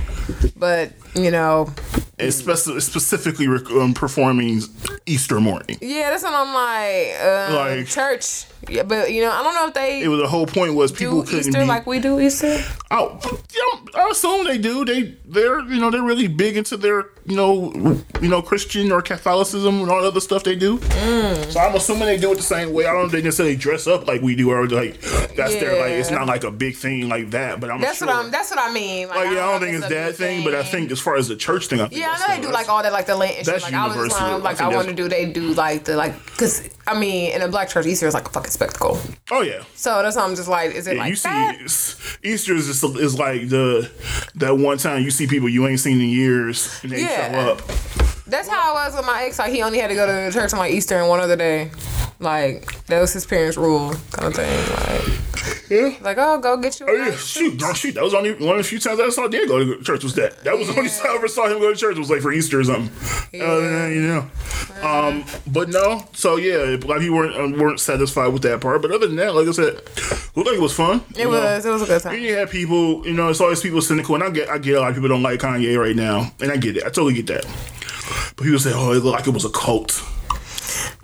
But 0.56 0.92
you 1.14 1.30
know, 1.30 1.72
It's 2.18 2.42
speci- 2.42 2.80
specifically 2.82 3.46
um, 3.80 3.94
performing 3.94 4.60
Easter 5.06 5.40
morning. 5.40 5.78
yeah, 5.80 6.10
that's 6.10 6.22
what 6.22 6.32
I'm 6.34 6.52
like. 6.54 7.20
Um, 7.20 7.54
Like- 7.78 7.86
church. 7.86 8.46
Yeah, 8.68 8.82
but 8.82 9.12
you 9.12 9.22
know, 9.22 9.30
I 9.30 9.42
don't 9.42 9.54
know 9.54 9.68
if 9.68 9.74
they 9.74 10.02
It 10.02 10.08
was 10.08 10.20
the 10.20 10.28
whole 10.28 10.46
point 10.46 10.74
was 10.74 10.92
people 10.92 11.22
do 11.22 11.26
couldn't 11.28 11.48
Easter 11.48 11.60
be. 11.60 11.66
like 11.66 11.86
we 11.86 11.98
do 12.00 12.20
Easter. 12.20 12.58
Oh, 12.90 13.18
yeah, 13.52 14.00
I 14.02 14.08
assume 14.10 14.44
they 14.46 14.58
do. 14.58 14.84
They 14.84 15.16
they're 15.26 15.60
you 15.60 15.80
know 15.80 15.90
they're 15.90 16.02
really 16.02 16.28
big 16.28 16.56
into 16.56 16.76
their 16.76 17.06
you 17.26 17.36
know 17.36 17.72
you 18.20 18.28
know 18.28 18.42
Christian 18.42 18.92
or 18.92 19.02
Catholicism 19.02 19.80
and 19.80 19.90
all 19.90 20.02
the 20.02 20.08
other 20.08 20.20
stuff 20.20 20.44
they 20.44 20.56
do. 20.56 20.78
Mm. 20.78 21.50
So 21.52 21.60
I'm 21.60 21.74
assuming 21.74 22.06
they 22.06 22.18
do 22.18 22.32
it 22.32 22.36
the 22.36 22.42
same 22.42 22.72
way. 22.72 22.86
I 22.86 22.92
don't 22.92 23.00
know 23.00 23.06
if 23.06 23.12
they 23.12 23.22
necessarily 23.22 23.56
dress 23.56 23.86
up 23.86 24.06
like 24.06 24.22
we 24.22 24.34
do 24.36 24.50
or 24.50 24.66
like 24.68 25.00
that's 25.34 25.54
their 25.56 25.80
like 25.80 25.92
it's 25.92 26.10
not 26.10 26.26
like 26.26 26.44
a 26.44 26.50
big 26.50 26.76
thing 26.76 27.08
like 27.08 27.30
that. 27.30 27.60
But 27.60 27.70
I'm 27.70 27.80
That's 27.80 27.98
sure. 27.98 28.08
what 28.08 28.16
I'm. 28.16 28.30
That's 28.30 28.50
what 28.50 28.58
I 28.58 28.72
mean. 28.72 29.08
like 29.08 29.30
yeah, 29.30 29.46
I 29.46 29.52
don't 29.52 29.60
think 29.60 29.76
it's 29.76 29.88
that 29.88 30.08
big 30.10 30.16
thing, 30.16 30.44
but 30.44 30.54
I 30.54 30.62
think 30.62 30.90
as 30.90 31.00
far 31.00 31.16
as 31.16 31.28
the 31.28 31.36
church 31.36 31.66
thing, 31.66 31.80
I 31.80 31.88
think 31.88 32.00
Yeah, 32.00 32.14
I 32.16 32.18
know 32.28 32.34
they 32.36 32.46
do 32.46 32.52
like 32.52 32.68
all 32.68 32.82
that, 32.82 32.92
like 32.92 33.06
the 33.06 33.16
Lent. 33.16 33.44
That's 33.44 33.64
Like 33.64 33.74
I 33.74 33.86
was 33.86 33.96
universal. 33.96 34.26
I 34.26 34.34
like 34.36 34.60
I 34.60 34.68
want 34.68 34.88
to 34.88 34.94
do. 34.94 35.08
They 35.08 35.26
do 35.26 35.52
like 35.54 35.84
the 35.84 35.96
like, 35.96 36.14
cause 36.36 36.68
I 36.86 36.98
mean, 36.98 37.32
in 37.32 37.42
a 37.42 37.48
black 37.48 37.68
church, 37.68 37.86
Easter 37.86 38.06
is 38.06 38.14
like 38.14 38.26
a 38.28 38.30
fucking 38.30 38.50
spectacle. 38.50 38.98
Oh 39.30 39.40
yeah. 39.42 39.62
So 39.74 40.02
that's 40.02 40.16
why 40.16 40.22
I'm 40.24 40.34
just 40.34 40.48
like, 40.48 40.72
is 40.74 40.86
it 40.86 40.96
Yeah, 40.96 41.02
like 41.02 41.10
you 41.10 41.16
see, 41.16 41.28
that? 41.28 42.18
Easter 42.22 42.54
is 42.54 42.66
just, 42.66 42.84
is 42.98 43.18
like 43.18 43.48
the 43.48 43.90
that 44.36 44.56
one 44.58 44.78
time 44.78 45.02
you 45.02 45.10
see 45.10 45.26
people 45.26 45.48
you 45.48 45.66
ain't 45.66 45.80
seen 45.80 46.00
in 46.00 46.08
years 46.08 46.80
and 46.82 46.92
they 46.92 47.00
Yeah. 47.02 47.32
show 47.32 47.52
up. 47.52 47.62
That's 48.26 48.48
how 48.48 48.74
I 48.74 48.86
was 48.86 48.96
with 48.96 49.06
my 49.06 49.24
ex. 49.24 49.38
Like 49.38 49.52
he 49.52 49.62
only 49.62 49.78
had 49.78 49.88
to 49.88 49.94
go 49.94 50.06
to 50.06 50.12
the 50.12 50.30
church 50.32 50.52
on 50.52 50.58
like 50.58 50.72
Easter 50.72 50.98
and 50.98 51.08
one 51.08 51.20
other 51.20 51.36
day. 51.36 51.70
Like 52.20 52.86
that 52.86 53.00
was 53.00 53.12
his 53.12 53.26
parents' 53.26 53.56
rule, 53.56 53.92
kind 54.12 54.28
of 54.28 54.34
thing. 54.34 54.70
Like, 54.70 55.70
Yeah. 55.70 55.96
like 56.00 56.16
oh, 56.18 56.38
go 56.38 56.56
get 56.56 56.78
you. 56.80 56.86
Oh 56.88 56.92
yeah, 56.94 57.10
shoot, 57.16 57.60
no, 57.60 57.72
shoot. 57.74 57.94
That 57.96 58.04
was 58.04 58.14
only 58.14 58.32
one 58.34 58.56
of 58.56 58.58
the 58.58 58.64
few 58.64 58.78
times 58.78 59.00
I 59.00 59.08
saw 59.10 59.26
Dan 59.28 59.46
go 59.48 59.58
to 59.62 59.82
church. 59.82 60.04
Was 60.04 60.14
that? 60.14 60.42
That 60.44 60.56
was 60.56 60.68
the 60.68 60.76
only 60.78 60.88
time 60.88 61.10
I 61.10 61.14
ever 61.16 61.28
saw 61.28 61.46
him 61.48 61.58
go 61.58 61.70
to 61.70 61.76
church. 61.78 61.96
It 61.96 61.98
Was 61.98 62.08
like 62.10 62.20
for 62.22 62.32
Easter 62.32 62.60
or 62.60 62.64
something. 62.64 62.90
Uh, 63.42 63.58
Yeah. 63.58 63.88
you 63.88 64.00
know. 64.02 64.30
Um, 64.82 65.24
but 65.46 65.68
no. 65.68 66.04
So 66.14 66.36
yeah, 66.36 66.76
black 66.76 67.00
people 67.00 67.16
weren't 67.16 67.36
um, 67.36 67.58
weren't 67.58 67.80
satisfied 67.80 68.28
with 68.28 68.42
that 68.42 68.60
part. 68.60 68.80
But 68.80 68.92
other 68.92 69.06
than 69.06 69.16
that, 69.16 69.34
like 69.34 69.48
I 69.48 69.52
said, 69.52 69.74
looked 70.34 70.48
like 70.48 70.56
it 70.56 70.62
was 70.62 70.72
fun. 70.72 71.02
It 71.18 71.26
was. 71.28 71.66
It 71.66 71.70
was 71.70 71.82
a 71.82 71.86
good 71.86 72.00
time. 72.00 72.14
And 72.14 72.22
you 72.22 72.36
had 72.36 72.48
people, 72.48 73.06
you 73.06 73.12
know, 73.12 73.28
it's 73.28 73.40
always 73.40 73.60
people 73.60 73.82
cynical, 73.82 74.14
and 74.14 74.24
I 74.24 74.30
get, 74.30 74.48
I 74.48 74.58
get 74.58 74.76
a 74.76 74.80
lot 74.80 74.90
of 74.90 74.94
people 74.94 75.08
don't 75.10 75.22
like 75.22 75.40
Kanye 75.40 75.78
right 75.78 75.96
now, 75.96 76.32
and 76.40 76.50
I 76.52 76.56
get 76.56 76.76
it, 76.78 76.82
I 76.84 76.86
totally 76.86 77.14
get 77.14 77.26
that. 77.26 77.44
But 78.36 78.44
people 78.44 78.58
say, 78.58 78.72
oh, 78.74 78.92
it 78.92 79.02
looked 79.02 79.16
like 79.18 79.26
it 79.26 79.34
was 79.34 79.44
a 79.44 79.50
cult, 79.50 80.02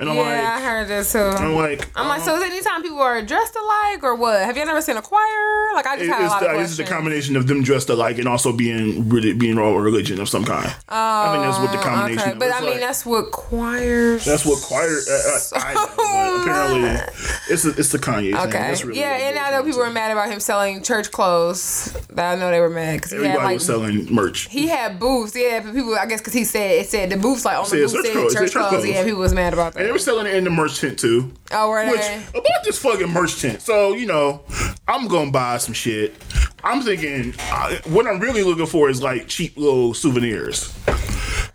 and 0.00 0.08
I'm 0.10 0.16
Yeah, 0.16 0.22
like, 0.22 0.40
I 0.40 0.60
heard 0.60 0.88
that 0.88 1.06
too. 1.06 1.18
I'm 1.44 1.54
like, 1.54 1.88
I'm 1.94 2.08
like, 2.08 2.22
so 2.22 2.34
is 2.36 2.42
it 2.42 2.50
anytime 2.50 2.82
people 2.82 2.98
are 3.00 3.22
dressed 3.22 3.54
alike 3.54 4.02
or 4.02 4.14
what? 4.16 4.40
Have 4.40 4.56
you 4.56 4.62
ever 4.64 4.80
seen 4.82 4.96
a 4.96 5.02
choir? 5.02 5.74
Like 5.74 5.86
I 5.86 5.96
just 5.96 6.08
It- 6.08 6.12
had 6.12 6.22
a 6.24 6.26
lot 6.28 6.40
the, 6.40 6.50
of 6.50 6.58
this 6.58 6.70
is 6.72 6.76
the 6.78 6.84
combination 6.84 7.36
of 7.36 7.46
them 7.46 7.62
dressed 7.62 7.88
alike 7.90 8.18
and 8.18 8.26
also 8.26 8.52
being 8.52 9.08
really 9.08 9.32
being 9.32 9.58
all 9.58 9.74
religion 9.78 10.20
of 10.20 10.28
some 10.28 10.44
kind. 10.44 10.66
I 10.88 11.32
think 11.32 11.44
that's 11.44 11.58
what 11.60 11.70
the 11.72 11.78
combination. 11.78 12.20
Oh, 12.20 12.30
Okay, 12.30 12.38
but 12.38 12.48
It's 12.48 12.56
I 12.56 12.60
mean 12.60 12.70
like- 12.72 12.80
that's 12.80 13.06
what 13.06 13.30
choirs. 13.30 14.24
that's 14.24 14.44
what 14.44 14.60
choir. 14.62 14.88
Uh, 14.88 15.12
uh, 15.12 15.38
I 15.54 15.74
know, 15.74 16.42
apparently, 16.42 17.14
it's 17.48 17.64
a, 17.64 17.70
it's 17.78 17.90
the 17.90 17.98
Kanye 17.98 18.32
thing. 18.32 18.48
Okay. 18.48 18.58
That's 18.58 18.84
really 18.84 19.00
yeah, 19.00 19.16
and 19.28 19.38
I 19.38 19.50
know 19.50 19.62
people 19.62 19.80
were 19.80 19.90
mad 19.90 20.10
about 20.10 20.30
him 20.30 20.40
selling 20.40 20.82
church 20.82 21.10
clothes. 21.10 21.92
That 22.10 22.32
I 22.32 22.40
know 22.40 22.50
they 22.50 22.60
were 22.60 22.70
mad 22.70 22.96
because 22.96 23.10
he 23.12 23.16
had 23.18 23.26
Everybody 23.26 23.46
like 23.46 23.54
was 23.54 23.66
selling 23.66 24.12
merch. 24.14 24.48
he 24.50 24.68
had 24.68 24.98
booths. 24.98 25.34
Yeah, 25.36 25.60
but 25.60 25.74
people 25.74 25.94
I 25.94 26.06
guess 26.06 26.20
because 26.20 26.32
he 26.32 26.44
said 26.44 26.70
it 26.80 26.88
said 26.88 27.10
the 27.10 27.16
booths 27.16 27.44
like 27.44 27.56
on 27.56 27.64
the 27.64 27.68
Said 27.70 27.78
booth 27.78 27.92
church 27.92 28.04
said 28.04 28.12
church, 28.14 28.32
church 28.32 28.52
clothes. 28.52 28.68
clothes. 28.70 28.86
Yeah, 28.88 29.04
people 29.04 29.20
was 29.20 29.34
mad 29.34 29.52
about 29.52 29.76
And 29.76 29.89
they 29.90 29.92
were 29.92 29.98
selling 29.98 30.26
it 30.26 30.36
in 30.36 30.44
the 30.44 30.50
merch 30.50 30.80
tent 30.80 31.00
too. 31.00 31.32
Oh, 31.50 31.68
were 31.68 31.84
Which 31.90 32.00
about 32.28 32.62
this 32.62 32.78
fucking 32.78 33.10
merch 33.10 33.42
tent. 33.42 33.60
So 33.60 33.94
you 33.94 34.06
know, 34.06 34.42
I'm 34.86 35.08
gonna 35.08 35.32
buy 35.32 35.58
some 35.58 35.74
shit. 35.74 36.14
I'm 36.62 36.80
thinking 36.80 37.34
uh, 37.50 37.76
what 37.86 38.06
I'm 38.06 38.20
really 38.20 38.44
looking 38.44 38.66
for 38.66 38.88
is 38.88 39.02
like 39.02 39.26
cheap 39.26 39.56
little 39.56 39.92
souvenirs. 39.92 40.72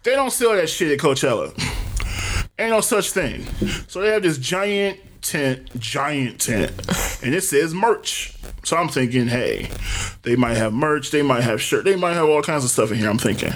They 0.03 0.15
don't 0.15 0.31
sell 0.31 0.53
that 0.53 0.67
shit 0.67 0.91
at 0.91 0.99
Coachella. 0.99 1.53
Ain't 2.59 2.71
no 2.71 2.81
such 2.81 3.11
thing. 3.11 3.45
So 3.87 4.01
they 4.01 4.09
have 4.09 4.21
this 4.21 4.37
giant 4.37 4.99
tent, 5.21 5.79
giant 5.79 6.41
tent, 6.41 6.73
and 7.23 7.33
it 7.33 7.41
says 7.41 7.73
merch. 7.73 8.34
So 8.65 8.75
I'm 8.75 8.89
thinking, 8.89 9.27
hey, 9.27 9.69
they 10.23 10.35
might 10.35 10.57
have 10.57 10.73
merch, 10.73 11.11
they 11.11 11.21
might 11.21 11.43
have 11.43 11.61
shirt, 11.61 11.85
they 11.85 11.95
might 11.95 12.13
have 12.13 12.27
all 12.27 12.41
kinds 12.41 12.63
of 12.63 12.71
stuff 12.71 12.91
in 12.91 12.97
here. 12.97 13.11
I'm 13.11 13.19
thinking, 13.19 13.53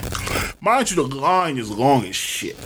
mind 0.60 0.88
you, 0.88 0.96
the 0.96 1.02
line 1.02 1.58
is 1.58 1.68
long 1.68 2.04
as 2.04 2.14
shit. 2.14 2.56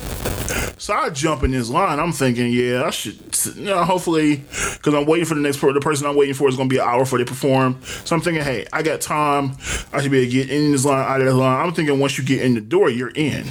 So 0.77 0.93
I 0.93 1.09
jump 1.09 1.41
in 1.41 1.51
this 1.51 1.69
line. 1.69 1.99
I'm 1.99 2.11
thinking, 2.11 2.51
yeah, 2.53 2.83
I 2.83 2.91
should, 2.91 3.17
you 3.55 3.63
know, 3.65 3.83
hopefully, 3.83 4.43
because 4.75 4.93
I'm 4.93 5.07
waiting 5.07 5.25
for 5.25 5.33
the 5.33 5.41
next 5.41 5.57
per- 5.57 5.73
the 5.73 5.79
person 5.79 6.05
I'm 6.05 6.15
waiting 6.15 6.35
for 6.35 6.47
is 6.47 6.55
going 6.55 6.69
to 6.69 6.73
be 6.73 6.79
an 6.79 6.87
hour 6.87 6.99
before 6.99 7.17
they 7.17 7.25
perform. 7.25 7.81
So 7.81 8.15
I'm 8.15 8.21
thinking, 8.21 8.43
hey, 8.43 8.67
I 8.71 8.83
got 8.83 9.01
time. 9.01 9.57
I 9.91 10.01
should 10.01 10.11
be 10.11 10.19
able 10.19 10.31
to 10.31 10.31
get 10.31 10.51
in 10.51 10.71
this 10.71 10.85
line, 10.85 11.03
out 11.03 11.21
of 11.21 11.25
this 11.25 11.33
line. 11.33 11.65
I'm 11.65 11.73
thinking 11.73 11.99
once 11.99 12.19
you 12.19 12.23
get 12.23 12.43
in 12.43 12.53
the 12.53 12.61
door, 12.61 12.91
you're 12.91 13.09
in. 13.15 13.47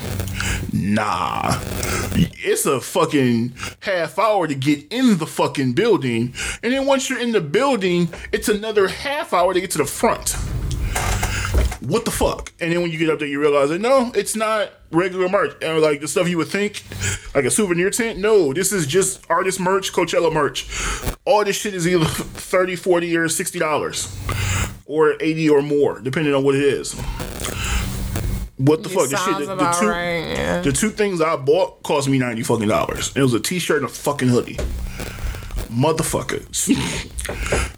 Nah, 0.72 1.58
it's 2.14 2.66
a 2.66 2.80
fucking 2.80 3.54
half 3.80 4.18
hour 4.18 4.46
to 4.46 4.54
get 4.54 4.92
in 4.92 5.18
the 5.18 5.26
fucking 5.26 5.72
building, 5.74 6.34
and 6.62 6.72
then 6.72 6.86
once 6.86 7.10
you're 7.10 7.20
in 7.20 7.32
the 7.32 7.40
building, 7.40 8.08
it's 8.32 8.48
another 8.48 8.88
half 8.88 9.32
hour 9.32 9.52
to 9.54 9.60
get 9.60 9.70
to 9.72 9.78
the 9.78 9.84
front 9.84 10.36
what 11.86 12.04
the 12.04 12.10
fuck? 12.10 12.52
And 12.60 12.72
then 12.72 12.82
when 12.82 12.90
you 12.90 12.98
get 12.98 13.10
up 13.10 13.18
there, 13.18 13.28
you 13.28 13.40
realize 13.40 13.68
that 13.68 13.80
no, 13.80 14.10
it's 14.14 14.34
not 14.34 14.70
regular 14.90 15.28
merch. 15.28 15.54
And 15.62 15.80
like 15.80 16.00
the 16.00 16.08
stuff 16.08 16.28
you 16.28 16.38
would 16.38 16.48
think, 16.48 16.82
like 17.34 17.44
a 17.44 17.50
souvenir 17.50 17.90
tent. 17.90 18.18
No, 18.18 18.52
this 18.52 18.72
is 18.72 18.86
just 18.86 19.20
artist 19.28 19.60
merch, 19.60 19.92
Coachella 19.92 20.32
merch. 20.32 20.66
All 21.24 21.44
this 21.44 21.56
shit 21.56 21.74
is 21.74 21.86
either 21.86 22.04
30 22.04 22.76
40 22.76 23.16
or 23.16 23.26
$60 23.26 24.80
or 24.86 25.14
80 25.20 25.48
or 25.50 25.62
more, 25.62 26.00
depending 26.00 26.34
on 26.34 26.44
what 26.44 26.54
it 26.54 26.62
is. 26.62 26.94
What 28.56 28.84
the 28.84 28.88
fuck? 28.88 29.08
The 29.08 29.16
shit, 29.16 29.46
sounds 29.46 29.46
the, 29.46 29.76
two, 29.80 29.88
right, 29.88 30.18
yeah. 30.18 30.60
the 30.60 30.70
two 30.70 30.90
things 30.90 31.20
I 31.20 31.34
bought 31.36 31.82
cost 31.82 32.08
me 32.08 32.18
90 32.18 32.42
fucking 32.44 32.68
dollars. 32.68 33.12
It 33.16 33.22
was 33.22 33.34
a 33.34 33.40
t 33.40 33.58
shirt 33.58 33.78
and 33.78 33.86
a 33.86 33.88
fucking 33.88 34.28
hoodie. 34.28 34.58
Motherfucker. 35.74 36.44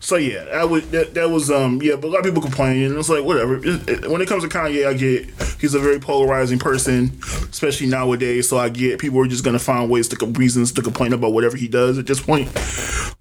So 0.02 0.16
yeah, 0.16 0.44
that 0.44 0.68
was 0.68 0.88
that, 0.90 1.14
that 1.14 1.30
was 1.30 1.50
um 1.50 1.80
yeah, 1.82 1.96
but 1.96 2.09
a 2.09 2.11
lot 2.11 2.18
of 2.20 2.24
people 2.24 2.42
complaining, 2.42 2.85
and 2.87 2.96
it's 2.98 3.09
like 3.09 3.24
whatever. 3.24 3.56
It- 3.56 3.88
it- 3.88 4.11
when 4.11 4.20
it 4.20 4.28
comes 4.28 4.42
to 4.44 4.48
Kanye, 4.48 4.87
I 4.87 4.94
get 4.94 5.26
he's 5.61 5.74
a 5.74 5.78
very 5.78 5.98
polarizing 5.98 6.59
person, 6.59 7.18
especially 7.50 7.87
nowadays. 7.87 8.48
So 8.48 8.59
I 8.59 8.68
get 8.68 8.98
people 8.98 9.18
are 9.20 9.26
just 9.26 9.44
gonna 9.44 9.59
find 9.59 9.88
ways 9.90 10.09
to 10.09 10.26
reasons 10.26 10.72
to 10.72 10.82
complain 10.82 11.12
about 11.12 11.32
whatever 11.32 11.56
he 11.56 11.68
does 11.68 11.98
at 11.98 12.06
this 12.06 12.20
point. 12.20 12.48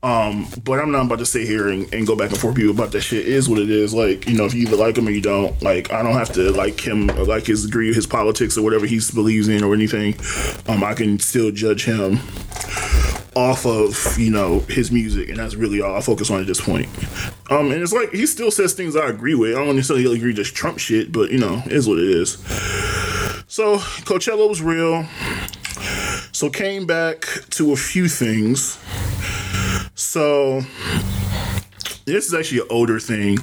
Um, 0.03 0.47
but 0.63 0.79
I'm 0.79 0.91
not 0.91 1.05
about 1.05 1.19
to 1.19 1.25
sit 1.25 1.47
here 1.47 1.69
and, 1.69 1.91
and 1.93 2.05
go 2.05 2.15
back 2.15 2.29
and 2.29 2.39
forth 2.39 2.55
with 2.55 2.63
you 2.63 2.71
about 2.71 2.91
that 2.91 3.01
shit. 3.01 3.21
It 3.21 3.27
is 3.33 3.47
what 3.49 3.59
it 3.59 3.69
is. 3.69 3.93
Like 3.93 4.27
you 4.27 4.35
know, 4.37 4.45
if 4.45 4.53
you 4.53 4.63
either 4.67 4.75
like 4.75 4.97
him 4.97 5.07
or 5.07 5.11
you 5.11 5.21
don't. 5.21 5.59
Like 5.63 5.91
I 5.93 6.03
don't 6.03 6.13
have 6.13 6.33
to 6.33 6.51
like 6.51 6.79
him 6.85 7.09
or 7.11 7.23
like 7.25 7.45
his 7.45 7.65
agree 7.65 7.93
his 7.93 8.05
politics 8.07 8.57
or 8.57 8.63
whatever 8.63 8.85
he 8.85 8.99
believes 9.13 9.47
in 9.47 9.63
or 9.63 9.73
anything. 9.73 10.15
Um, 10.67 10.83
I 10.83 10.93
can 10.93 11.17
still 11.19 11.51
judge 11.51 11.85
him 11.85 12.19
off 13.35 13.65
of 13.65 14.17
you 14.17 14.31
know 14.31 14.59
his 14.61 14.91
music, 14.91 15.29
and 15.29 15.37
that's 15.37 15.55
really 15.55 15.81
all 15.81 15.95
I 15.95 16.01
focus 16.01 16.31
on 16.31 16.41
at 16.41 16.47
this 16.47 16.61
point. 16.61 16.87
Um, 17.49 17.71
and 17.71 17.81
it's 17.81 17.93
like 17.93 18.11
he 18.11 18.25
still 18.25 18.51
says 18.51 18.73
things 18.73 18.95
I 18.95 19.07
agree 19.07 19.35
with. 19.35 19.55
I 19.55 19.63
don't 19.63 19.75
necessarily 19.75 20.15
agree 20.15 20.33
just 20.33 20.55
Trump 20.55 20.79
shit, 20.79 21.11
but 21.11 21.31
you 21.31 21.37
know, 21.37 21.61
is 21.65 21.87
what 21.87 21.99
it 21.99 22.09
is. 22.09 22.33
So 23.47 23.77
Coachella 23.77 24.49
was 24.49 24.61
real. 24.61 25.05
So 26.31 26.49
came 26.49 26.85
back 26.85 27.25
to 27.51 27.71
a 27.71 27.75
few 27.75 28.09
things. 28.09 28.77
So 29.95 30.61
this 32.05 32.27
is 32.27 32.33
actually 32.33 32.59
an 32.59 32.67
older 32.69 32.99
thing, 32.99 33.37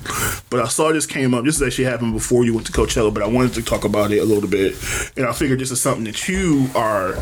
but 0.50 0.60
I 0.60 0.68
saw 0.68 0.92
this 0.92 1.06
came 1.06 1.34
up. 1.34 1.44
This 1.44 1.58
has 1.58 1.68
actually 1.68 1.84
happened 1.84 2.12
before 2.12 2.44
you 2.44 2.54
went 2.54 2.66
to 2.66 2.72
Coachella, 2.72 3.12
but 3.12 3.22
I 3.22 3.26
wanted 3.26 3.54
to 3.54 3.62
talk 3.62 3.84
about 3.84 4.12
it 4.12 4.18
a 4.18 4.24
little 4.24 4.48
bit, 4.48 4.74
and 5.16 5.26
I 5.26 5.32
figured 5.32 5.58
this 5.58 5.70
is 5.70 5.80
something 5.80 6.04
that 6.04 6.28
you 6.28 6.68
are 6.74 7.14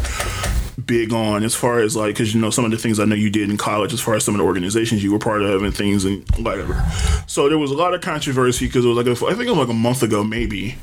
big 0.86 1.12
on 1.12 1.42
as 1.42 1.54
far 1.54 1.80
as 1.80 1.96
like 1.96 2.14
because 2.14 2.34
you 2.34 2.40
know 2.40 2.50
some 2.50 2.64
of 2.64 2.70
the 2.70 2.76
things 2.78 2.98
I 2.98 3.04
know 3.04 3.14
you 3.14 3.30
did 3.30 3.50
in 3.50 3.56
college 3.56 3.92
as 3.92 4.00
far 4.00 4.14
as 4.14 4.24
some 4.24 4.34
of 4.34 4.38
the 4.38 4.44
organizations 4.44 5.02
you 5.02 5.12
were 5.12 5.18
part 5.18 5.42
of 5.42 5.62
and 5.62 5.74
things 5.76 6.04
and 6.04 6.28
whatever. 6.38 6.84
So 7.26 7.48
there 7.48 7.58
was 7.58 7.70
a 7.70 7.76
lot 7.76 7.94
of 7.94 8.00
controversy 8.00 8.66
because 8.66 8.84
it 8.84 8.88
was 8.88 8.96
like 8.96 9.06
a, 9.06 9.12
I 9.26 9.34
think 9.34 9.48
it 9.48 9.50
was 9.50 9.58
like 9.58 9.68
a 9.68 9.74
month 9.74 10.02
ago 10.02 10.24
maybe 10.24 10.76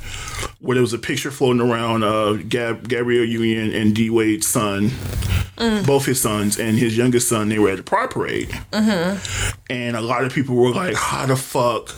where 0.60 0.76
there 0.76 0.82
was 0.82 0.94
a 0.94 0.98
picture 1.00 1.32
floating 1.32 1.62
around 1.62 2.04
uh 2.04 2.34
Gab, 2.48 2.88
Gabrielle 2.90 3.26
Union 3.26 3.72
and 3.74 3.96
D 3.96 4.10
Wade's 4.10 4.48
son, 4.48 4.92
both 5.86 6.06
his 6.06 6.20
sons 6.22 6.60
and 6.60 6.78
his 6.78 6.98
youngest 6.98 7.28
son. 7.30 7.50
They 7.50 7.60
were 7.60 7.70
at 7.70 7.78
the 7.78 7.84
Pride 7.84 8.10
Parade, 8.12 8.50
and 9.70 9.96
a 9.96 10.02
lot 10.02 10.24
of 10.24 10.34
people 10.34 10.56
were 10.56 10.72
like, 10.72 10.96
"How 10.96 11.26
the 11.26 11.36
fuck? 11.36 11.90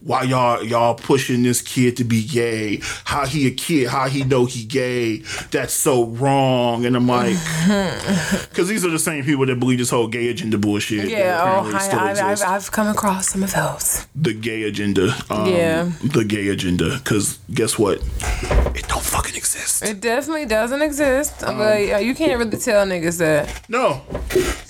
Why 0.00 0.22
y'all 0.24 0.62
y'all 0.62 0.94
pushing 0.94 1.42
this 1.42 1.60
kid 1.62 1.96
to 1.98 2.04
be 2.04 2.24
gay? 2.24 2.80
How 3.04 3.26
he 3.26 3.46
a 3.46 3.50
kid? 3.50 3.88
How 3.88 4.08
he 4.08 4.24
know 4.24 4.44
he 4.46 4.64
gay? 4.64 5.18
That's 5.50 5.74
so 5.74 6.06
wrong." 6.06 6.84
And 6.86 6.96
I'm 6.96 7.06
like, 7.08 7.36
because 8.50 8.68
these 8.68 8.84
are 8.84 8.90
the 8.90 8.98
same 8.98 9.24
people 9.24 9.46
that 9.46 9.58
believe 9.58 9.78
this 9.78 9.90
whole 9.90 10.06
gay 10.08 10.28
agenda 10.28 10.58
bullshit. 10.58 11.08
Yeah, 11.08 11.40
oh, 11.64 11.70
I. 11.74 12.36
I've 12.48 12.70
come 12.72 12.88
across 12.88 13.28
some 13.28 13.42
of 13.42 13.52
those. 13.52 14.06
the 14.14 14.32
gay 14.34 14.62
agenda. 14.64 15.14
Um, 15.30 15.46
Yeah. 15.46 15.90
the 16.04 16.24
gay 16.24 16.48
agenda. 16.48 16.98
Because 16.98 17.38
guess 17.52 17.78
what? 17.78 17.87
It 17.90 18.86
don't 18.88 19.02
fucking 19.02 19.34
exist. 19.34 19.82
It 19.82 20.00
definitely 20.00 20.46
doesn't 20.46 20.82
exist, 20.82 21.42
Um, 21.42 21.58
but 21.58 21.92
uh, 21.92 21.96
you 21.98 22.14
can't 22.14 22.38
really 22.38 22.56
tell 22.58 22.86
niggas 22.86 23.18
that. 23.18 23.62
No, 23.68 24.02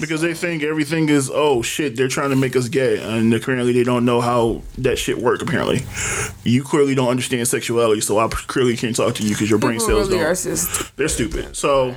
because 0.00 0.20
they 0.20 0.34
think 0.34 0.62
everything 0.62 1.08
is 1.08 1.30
oh 1.32 1.62
shit. 1.62 1.96
They're 1.96 2.08
trying 2.08 2.30
to 2.30 2.36
make 2.36 2.56
us 2.56 2.68
gay, 2.68 2.98
and 2.98 3.32
apparently 3.34 3.72
they 3.72 3.84
don't 3.84 4.04
know 4.04 4.20
how 4.20 4.62
that 4.78 4.98
shit 4.98 5.18
work. 5.18 5.42
Apparently, 5.42 5.80
you 6.44 6.62
clearly 6.62 6.94
don't 6.94 7.08
understand 7.08 7.46
sexuality, 7.48 8.00
so 8.00 8.18
I 8.18 8.28
clearly 8.28 8.76
can't 8.76 8.94
talk 8.96 9.14
to 9.16 9.22
you 9.22 9.30
because 9.30 9.50
your 9.50 9.58
brain 9.58 9.74
People 9.78 9.86
cells 9.86 10.08
really 10.08 10.20
don't. 10.20 10.26
are 10.30 10.34
just 10.34 10.96
They're 10.96 11.08
stupid. 11.08 11.56
So, 11.56 11.94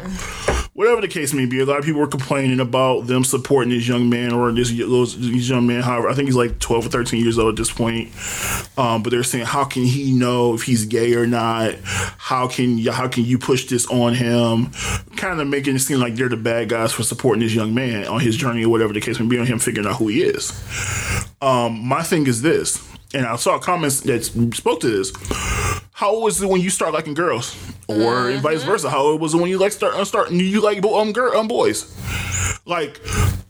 whatever 0.74 1.02
the 1.02 1.08
case 1.08 1.34
may 1.34 1.46
be, 1.46 1.60
a 1.60 1.66
lot 1.66 1.80
of 1.80 1.86
people 1.86 2.00
were 2.00 2.08
complaining 2.08 2.60
about 2.60 3.08
them 3.08 3.24
supporting 3.24 3.72
this 3.72 3.88
young 3.88 4.10
man 4.10 4.32
or 4.32 4.52
this, 4.52 4.70
this 4.70 5.50
young 5.50 5.68
man. 5.68 5.82
However, 5.82 6.10
I 6.10 6.14
think 6.14 6.28
he's 6.28 6.36
like 6.36 6.60
12 6.60 6.86
or 6.86 6.90
13 6.90 7.22
years 7.22 7.38
old 7.38 7.50
at 7.50 7.56
this 7.58 7.72
point. 7.72 8.10
Um, 8.78 9.04
but 9.04 9.10
they're 9.10 9.24
saying, 9.24 9.46
how 9.46 9.66
can 9.66 9.84
he 9.84 10.14
know 10.14 10.54
if 10.54 10.64
he's 10.64 10.86
gay 10.86 11.14
or 11.14 11.28
not? 11.28 11.76
How 11.84 12.48
can 12.48 12.78
you, 12.78 12.92
how 12.92 13.08
can 13.10 13.26
you 13.26 13.38
push 13.38 13.66
this 13.66 13.86
on 13.88 14.14
him? 14.14 14.72
Kind 15.18 15.42
of 15.42 15.48
making 15.48 15.76
it 15.76 15.80
seem 15.80 16.00
like 16.00 16.16
they're 16.16 16.30
the 16.30 16.38
bad 16.38 16.70
guys 16.70 16.94
for 16.94 17.04
supporting 17.04 17.42
this 17.42 17.54
young 17.54 17.74
man 17.74 18.08
on 18.08 18.22
his 18.22 18.38
journey 18.38 18.64
or 18.64 18.70
whatever 18.70 18.94
the 18.94 19.02
case 19.02 19.20
may 19.20 19.28
be, 19.28 19.38
on 19.38 19.46
him 19.46 19.60
figuring 19.60 19.88
out 19.88 19.98
who 19.98 20.08
he 20.08 20.24
is. 20.24 20.52
Um, 21.42 21.86
my 21.86 22.04
thing 22.04 22.28
is 22.28 22.42
this, 22.42 22.88
and 23.14 23.26
I 23.26 23.36
saw 23.36 23.60
comments 23.60 24.02
that 24.02 24.24
spoke 24.24 24.80
to 24.82 24.90
this. 24.90 25.12
How 26.02 26.10
old 26.10 26.24
was 26.24 26.42
it 26.42 26.50
when 26.50 26.62
you 26.62 26.72
start 26.72 26.94
liking 26.94 27.14
girls, 27.14 27.56
or 27.88 28.32
vice 28.40 28.64
versa? 28.64 28.90
How 28.90 29.16
was 29.18 29.36
it 29.36 29.38
when 29.38 29.52
you 29.52 29.60
like 29.60 29.72
start 29.72 29.94
uh, 29.94 30.04
start 30.04 30.32
you 30.32 30.60
like 30.60 30.84
um 30.84 31.14
girl 31.14 31.38
um 31.38 31.48
boys? 31.48 31.96
Like 32.66 33.00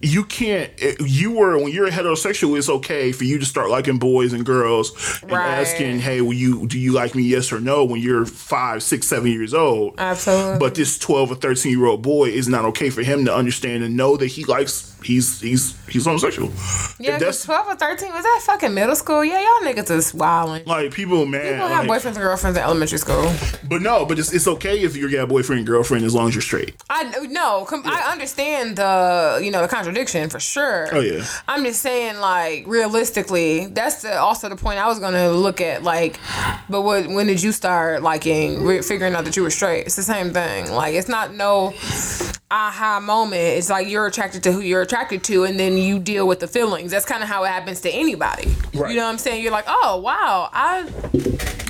you 0.02 0.22
can't. 0.24 0.70
You 1.00 1.30
were 1.32 1.56
when 1.56 1.72
you're 1.72 1.88
heterosexual. 1.88 2.58
It's 2.58 2.68
okay 2.68 3.10
for 3.12 3.24
you 3.24 3.38
to 3.38 3.46
start 3.46 3.70
liking 3.70 3.98
boys 3.98 4.34
and 4.34 4.44
girls 4.44 4.92
and 5.22 5.32
Right. 5.32 5.46
asking, 5.46 6.00
"Hey, 6.00 6.20
will 6.20 6.34
you 6.34 6.66
do 6.66 6.78
you 6.78 6.92
like 6.92 7.14
me? 7.14 7.22
Yes 7.22 7.52
or 7.54 7.58
no?" 7.58 7.86
When 7.86 8.02
you're 8.02 8.26
five, 8.26 8.82
six, 8.82 9.06
seven 9.06 9.32
years 9.32 9.54
old. 9.54 9.94
Absolutely. 9.96 10.58
But 10.58 10.74
this 10.74 10.98
twelve 10.98 11.30
or 11.32 11.36
thirteen 11.36 11.72
year 11.78 11.86
old 11.86 12.02
boy 12.02 12.28
is 12.28 12.48
not 12.48 12.66
okay 12.66 12.90
for 12.90 13.02
him 13.02 13.24
to 13.24 13.34
understand 13.34 13.82
and 13.82 13.96
know 13.96 14.18
that 14.18 14.26
he 14.26 14.44
likes. 14.44 14.91
He's 15.04 15.40
he's 15.40 15.74
he's 15.88 16.04
homosexual. 16.04 16.50
yeah. 16.98 17.18
that's 17.18 17.44
twelve 17.44 17.66
or 17.66 17.76
thirteen 17.76 18.12
was 18.12 18.22
that 18.24 18.40
fucking 18.44 18.72
middle 18.74 18.96
school? 18.96 19.24
Yeah, 19.24 19.40
y'all 19.40 19.72
niggas 19.72 19.90
is 19.90 20.14
wilding. 20.14 20.64
like 20.66 20.92
people, 20.92 21.26
man. 21.26 21.54
People 21.54 21.68
have 21.68 21.86
like- 21.86 22.02
boyfriends 22.02 22.06
and 22.14 22.16
girlfriends 22.18 22.56
in 22.58 22.64
elementary 22.64 22.98
school. 22.98 23.32
But 23.68 23.82
no, 23.82 24.04
but 24.04 24.18
it's, 24.18 24.32
it's 24.32 24.46
okay 24.48 24.80
if 24.82 24.96
you 24.96 25.10
got 25.10 25.24
a 25.24 25.26
boyfriend 25.26 25.60
and 25.60 25.66
girlfriend 25.66 26.04
as 26.04 26.14
long 26.14 26.28
as 26.28 26.34
you're 26.34 26.42
straight. 26.42 26.74
I 26.90 27.04
no, 27.26 27.64
com- 27.64 27.82
I 27.86 28.10
understand 28.12 28.76
the 28.76 29.40
you 29.42 29.50
know 29.50 29.62
the 29.62 29.68
contradiction 29.68 30.28
for 30.30 30.40
sure. 30.40 30.88
Oh, 30.92 31.00
yeah. 31.00 31.24
I'm 31.48 31.64
just 31.64 31.80
saying 31.80 32.18
like 32.18 32.66
realistically, 32.66 33.66
that's 33.66 34.02
the, 34.02 34.18
also 34.18 34.48
the 34.48 34.56
point 34.56 34.78
I 34.78 34.86
was 34.86 34.98
gonna 34.98 35.30
look 35.30 35.60
at. 35.60 35.82
Like, 35.82 36.18
but 36.68 36.82
what 36.82 37.06
when 37.08 37.26
did 37.26 37.42
you 37.42 37.52
start 37.52 38.02
liking 38.02 38.62
re- 38.64 38.82
figuring 38.82 39.14
out 39.14 39.24
that 39.24 39.36
you 39.36 39.42
were 39.42 39.50
straight? 39.50 39.86
It's 39.86 39.96
the 39.96 40.02
same 40.02 40.32
thing. 40.32 40.70
Like, 40.70 40.94
it's 40.94 41.08
not 41.08 41.34
no 41.34 41.72
aha 42.52 43.00
moment. 43.00 43.40
It's 43.40 43.70
like 43.70 43.88
you're 43.88 44.06
attracted 44.06 44.42
to 44.44 44.52
who 44.52 44.60
you're 44.60 44.82
attracted 44.82 45.24
to, 45.24 45.44
and 45.44 45.58
then 45.58 45.78
you 45.78 45.98
deal 45.98 46.28
with 46.28 46.40
the 46.40 46.46
feelings. 46.46 46.90
That's 46.90 47.06
kind 47.06 47.22
of 47.22 47.28
how 47.28 47.44
it 47.44 47.48
happens 47.48 47.80
to 47.80 47.90
anybody. 47.90 48.54
Right. 48.74 48.90
You 48.90 48.96
know 48.96 49.04
what 49.04 49.12
I'm 49.12 49.18
saying? 49.18 49.42
You're 49.42 49.52
like, 49.52 49.64
oh 49.66 50.00
wow, 50.04 50.50
I 50.52 50.82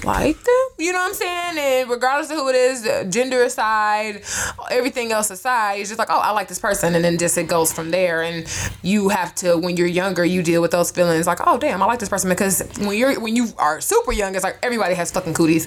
like 0.04 0.42
them. 0.42 0.66
You 0.78 0.92
know 0.92 0.98
what 0.98 1.08
I'm 1.08 1.14
saying? 1.14 1.58
And 1.58 1.90
regardless 1.90 2.30
of 2.30 2.38
who 2.38 2.48
it 2.48 2.56
is, 2.56 2.84
uh, 2.84 3.04
gender 3.04 3.44
aside, 3.44 4.22
everything 4.70 5.12
else 5.12 5.30
aside, 5.30 5.74
it's 5.74 5.90
just 5.90 6.00
like, 6.00 6.10
oh, 6.10 6.18
I 6.18 6.32
like 6.32 6.48
this 6.48 6.58
person, 6.58 6.96
and 6.96 7.04
then 7.04 7.16
just 7.16 7.38
it 7.38 7.46
goes 7.46 7.72
from 7.72 7.92
there. 7.92 8.22
And 8.22 8.46
you 8.82 9.08
have 9.10 9.34
to, 9.36 9.56
when 9.56 9.76
you're 9.76 9.86
younger, 9.86 10.24
you 10.24 10.42
deal 10.42 10.60
with 10.60 10.72
those 10.72 10.90
feelings 10.90 11.28
like, 11.28 11.38
oh, 11.46 11.58
damn, 11.58 11.80
I 11.80 11.86
like 11.86 12.00
this 12.00 12.08
person 12.08 12.28
because 12.28 12.62
when 12.80 12.98
you're 12.98 13.20
when 13.20 13.36
you 13.36 13.48
are 13.58 13.80
super 13.80 14.12
young, 14.12 14.34
it's 14.34 14.44
like 14.44 14.58
everybody 14.62 14.94
has 14.94 15.12
fucking 15.12 15.34
cooties. 15.34 15.66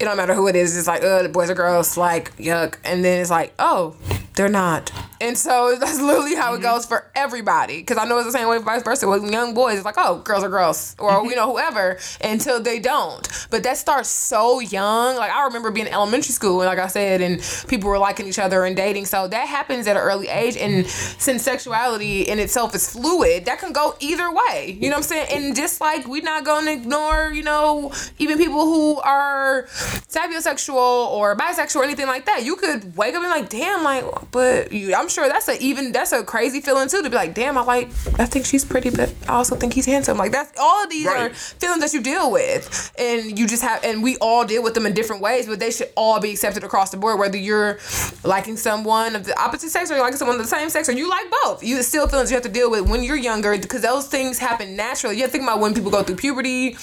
It 0.00 0.04
don't 0.04 0.16
matter 0.16 0.34
who 0.34 0.48
it 0.48 0.56
is. 0.56 0.76
It's 0.76 0.88
like, 0.88 1.04
uh, 1.04 1.22
the 1.22 1.28
boys 1.28 1.48
or 1.48 1.54
girls, 1.54 1.96
like 1.96 2.36
yuck. 2.38 2.78
And 2.84 3.04
then 3.04 3.20
it's 3.20 3.30
like, 3.30 3.54
oh, 3.60 3.94
they're 4.34 4.48
not. 4.48 4.90
And 5.22 5.38
so 5.38 5.76
that's 5.80 6.00
literally 6.00 6.34
how 6.34 6.52
it 6.52 6.56
mm-hmm. 6.56 6.64
goes 6.64 6.84
for 6.84 7.06
everybody. 7.14 7.78
Because 7.78 7.96
I 7.96 8.04
know 8.04 8.18
it's 8.18 8.26
the 8.26 8.32
same 8.32 8.48
way 8.48 8.58
vice 8.58 8.82
versa. 8.82 9.08
With 9.08 9.30
young 9.30 9.54
boys, 9.54 9.76
it's 9.76 9.84
like, 9.84 9.94
oh, 9.96 10.18
girls 10.18 10.42
are 10.42 10.48
girls. 10.48 10.96
Or, 10.98 11.24
you 11.24 11.36
know, 11.36 11.48
mm-hmm. 11.48 11.50
whoever, 11.52 11.98
until 12.22 12.60
they 12.60 12.80
don't. 12.80 13.26
But 13.50 13.62
that 13.62 13.78
starts 13.78 14.08
so 14.08 14.60
young. 14.60 15.16
Like, 15.16 15.32
I 15.32 15.44
remember 15.44 15.70
being 15.70 15.86
in 15.86 15.92
elementary 15.92 16.32
school, 16.32 16.60
and 16.60 16.68
like 16.68 16.78
I 16.78 16.88
said, 16.88 17.20
and 17.20 17.40
people 17.68 17.88
were 17.88 17.98
liking 17.98 18.26
each 18.26 18.38
other 18.38 18.64
and 18.64 18.76
dating. 18.76 19.06
So 19.06 19.28
that 19.28 19.46
happens 19.46 19.86
at 19.86 19.96
an 19.96 20.02
early 20.02 20.28
age. 20.28 20.56
And 20.56 20.86
since 20.88 21.42
sexuality 21.42 22.22
in 22.22 22.38
itself 22.38 22.74
is 22.74 22.90
fluid, 22.90 23.44
that 23.44 23.60
can 23.60 23.72
go 23.72 23.94
either 24.00 24.30
way. 24.32 24.76
You 24.80 24.90
know 24.90 24.96
what 24.96 24.98
I'm 24.98 25.02
saying? 25.04 25.28
And 25.30 25.56
just 25.56 25.80
like 25.80 26.06
we're 26.06 26.22
not 26.22 26.44
going 26.44 26.66
to 26.66 26.72
ignore, 26.72 27.30
you 27.32 27.44
know, 27.44 27.92
even 28.18 28.38
people 28.38 28.64
who 28.64 29.00
are 29.00 29.64
sapiosexual 30.08 30.74
or 31.10 31.36
bisexual 31.36 31.76
or 31.76 31.84
anything 31.84 32.06
like 32.06 32.26
that. 32.26 32.44
You 32.44 32.56
could 32.56 32.96
wake 32.96 33.14
up 33.14 33.22
and 33.22 33.32
be 33.32 33.40
like, 33.40 33.48
damn, 33.48 33.84
like, 33.84 34.04
but 34.32 34.72
you, 34.72 34.94
I'm 34.94 35.08
sure 35.12 35.28
that's 35.28 35.48
a 35.48 35.62
even 35.62 35.92
that's 35.92 36.12
a 36.12 36.24
crazy 36.24 36.60
feeling 36.60 36.88
too 36.88 37.02
to 37.02 37.10
be 37.10 37.16
like, 37.16 37.34
damn, 37.34 37.56
I 37.58 37.62
like, 37.62 37.88
I 38.18 38.26
think 38.26 38.46
she's 38.46 38.64
pretty, 38.64 38.90
but 38.90 39.12
I 39.28 39.34
also 39.34 39.56
think 39.56 39.74
he's 39.74 39.86
handsome. 39.86 40.16
Like 40.16 40.32
that's 40.32 40.58
all 40.58 40.84
of 40.84 40.90
these 40.90 41.06
are 41.06 41.30
feelings 41.30 41.80
that 41.80 41.92
you 41.92 42.00
deal 42.02 42.30
with, 42.30 42.92
and 42.98 43.38
you 43.38 43.46
just 43.46 43.62
have, 43.62 43.84
and 43.84 44.02
we 44.02 44.16
all 44.18 44.44
deal 44.44 44.62
with 44.62 44.74
them 44.74 44.86
in 44.86 44.94
different 44.94 45.22
ways, 45.22 45.46
but 45.46 45.60
they 45.60 45.70
should 45.70 45.90
all 45.96 46.20
be 46.20 46.32
accepted 46.32 46.64
across 46.64 46.90
the 46.90 46.96
board. 46.96 47.18
Whether 47.18 47.38
you're 47.38 47.78
liking 48.24 48.56
someone 48.56 49.14
of 49.14 49.24
the 49.24 49.38
opposite 49.40 49.70
sex 49.70 49.90
or 49.90 49.94
you're 49.94 50.02
liking 50.02 50.18
someone 50.18 50.36
of 50.36 50.42
the 50.42 50.48
same 50.48 50.70
sex, 50.70 50.88
or 50.88 50.92
you 50.92 51.08
like 51.08 51.26
both, 51.42 51.62
you 51.62 51.82
still 51.82 52.08
feelings 52.08 52.30
you 52.30 52.36
have 52.36 52.44
to 52.44 52.48
deal 52.48 52.70
with 52.70 52.88
when 52.88 53.02
you're 53.02 53.16
younger 53.16 53.56
because 53.58 53.82
those 53.82 54.06
things 54.06 54.38
happen 54.38 54.76
naturally. 54.76 55.16
You 55.16 55.22
have 55.22 55.30
to 55.30 55.32
think 55.32 55.44
about 55.44 55.60
when 55.60 55.74
people 55.74 55.90
go 55.90 56.02
through 56.02 56.16
puberty, 56.16 56.76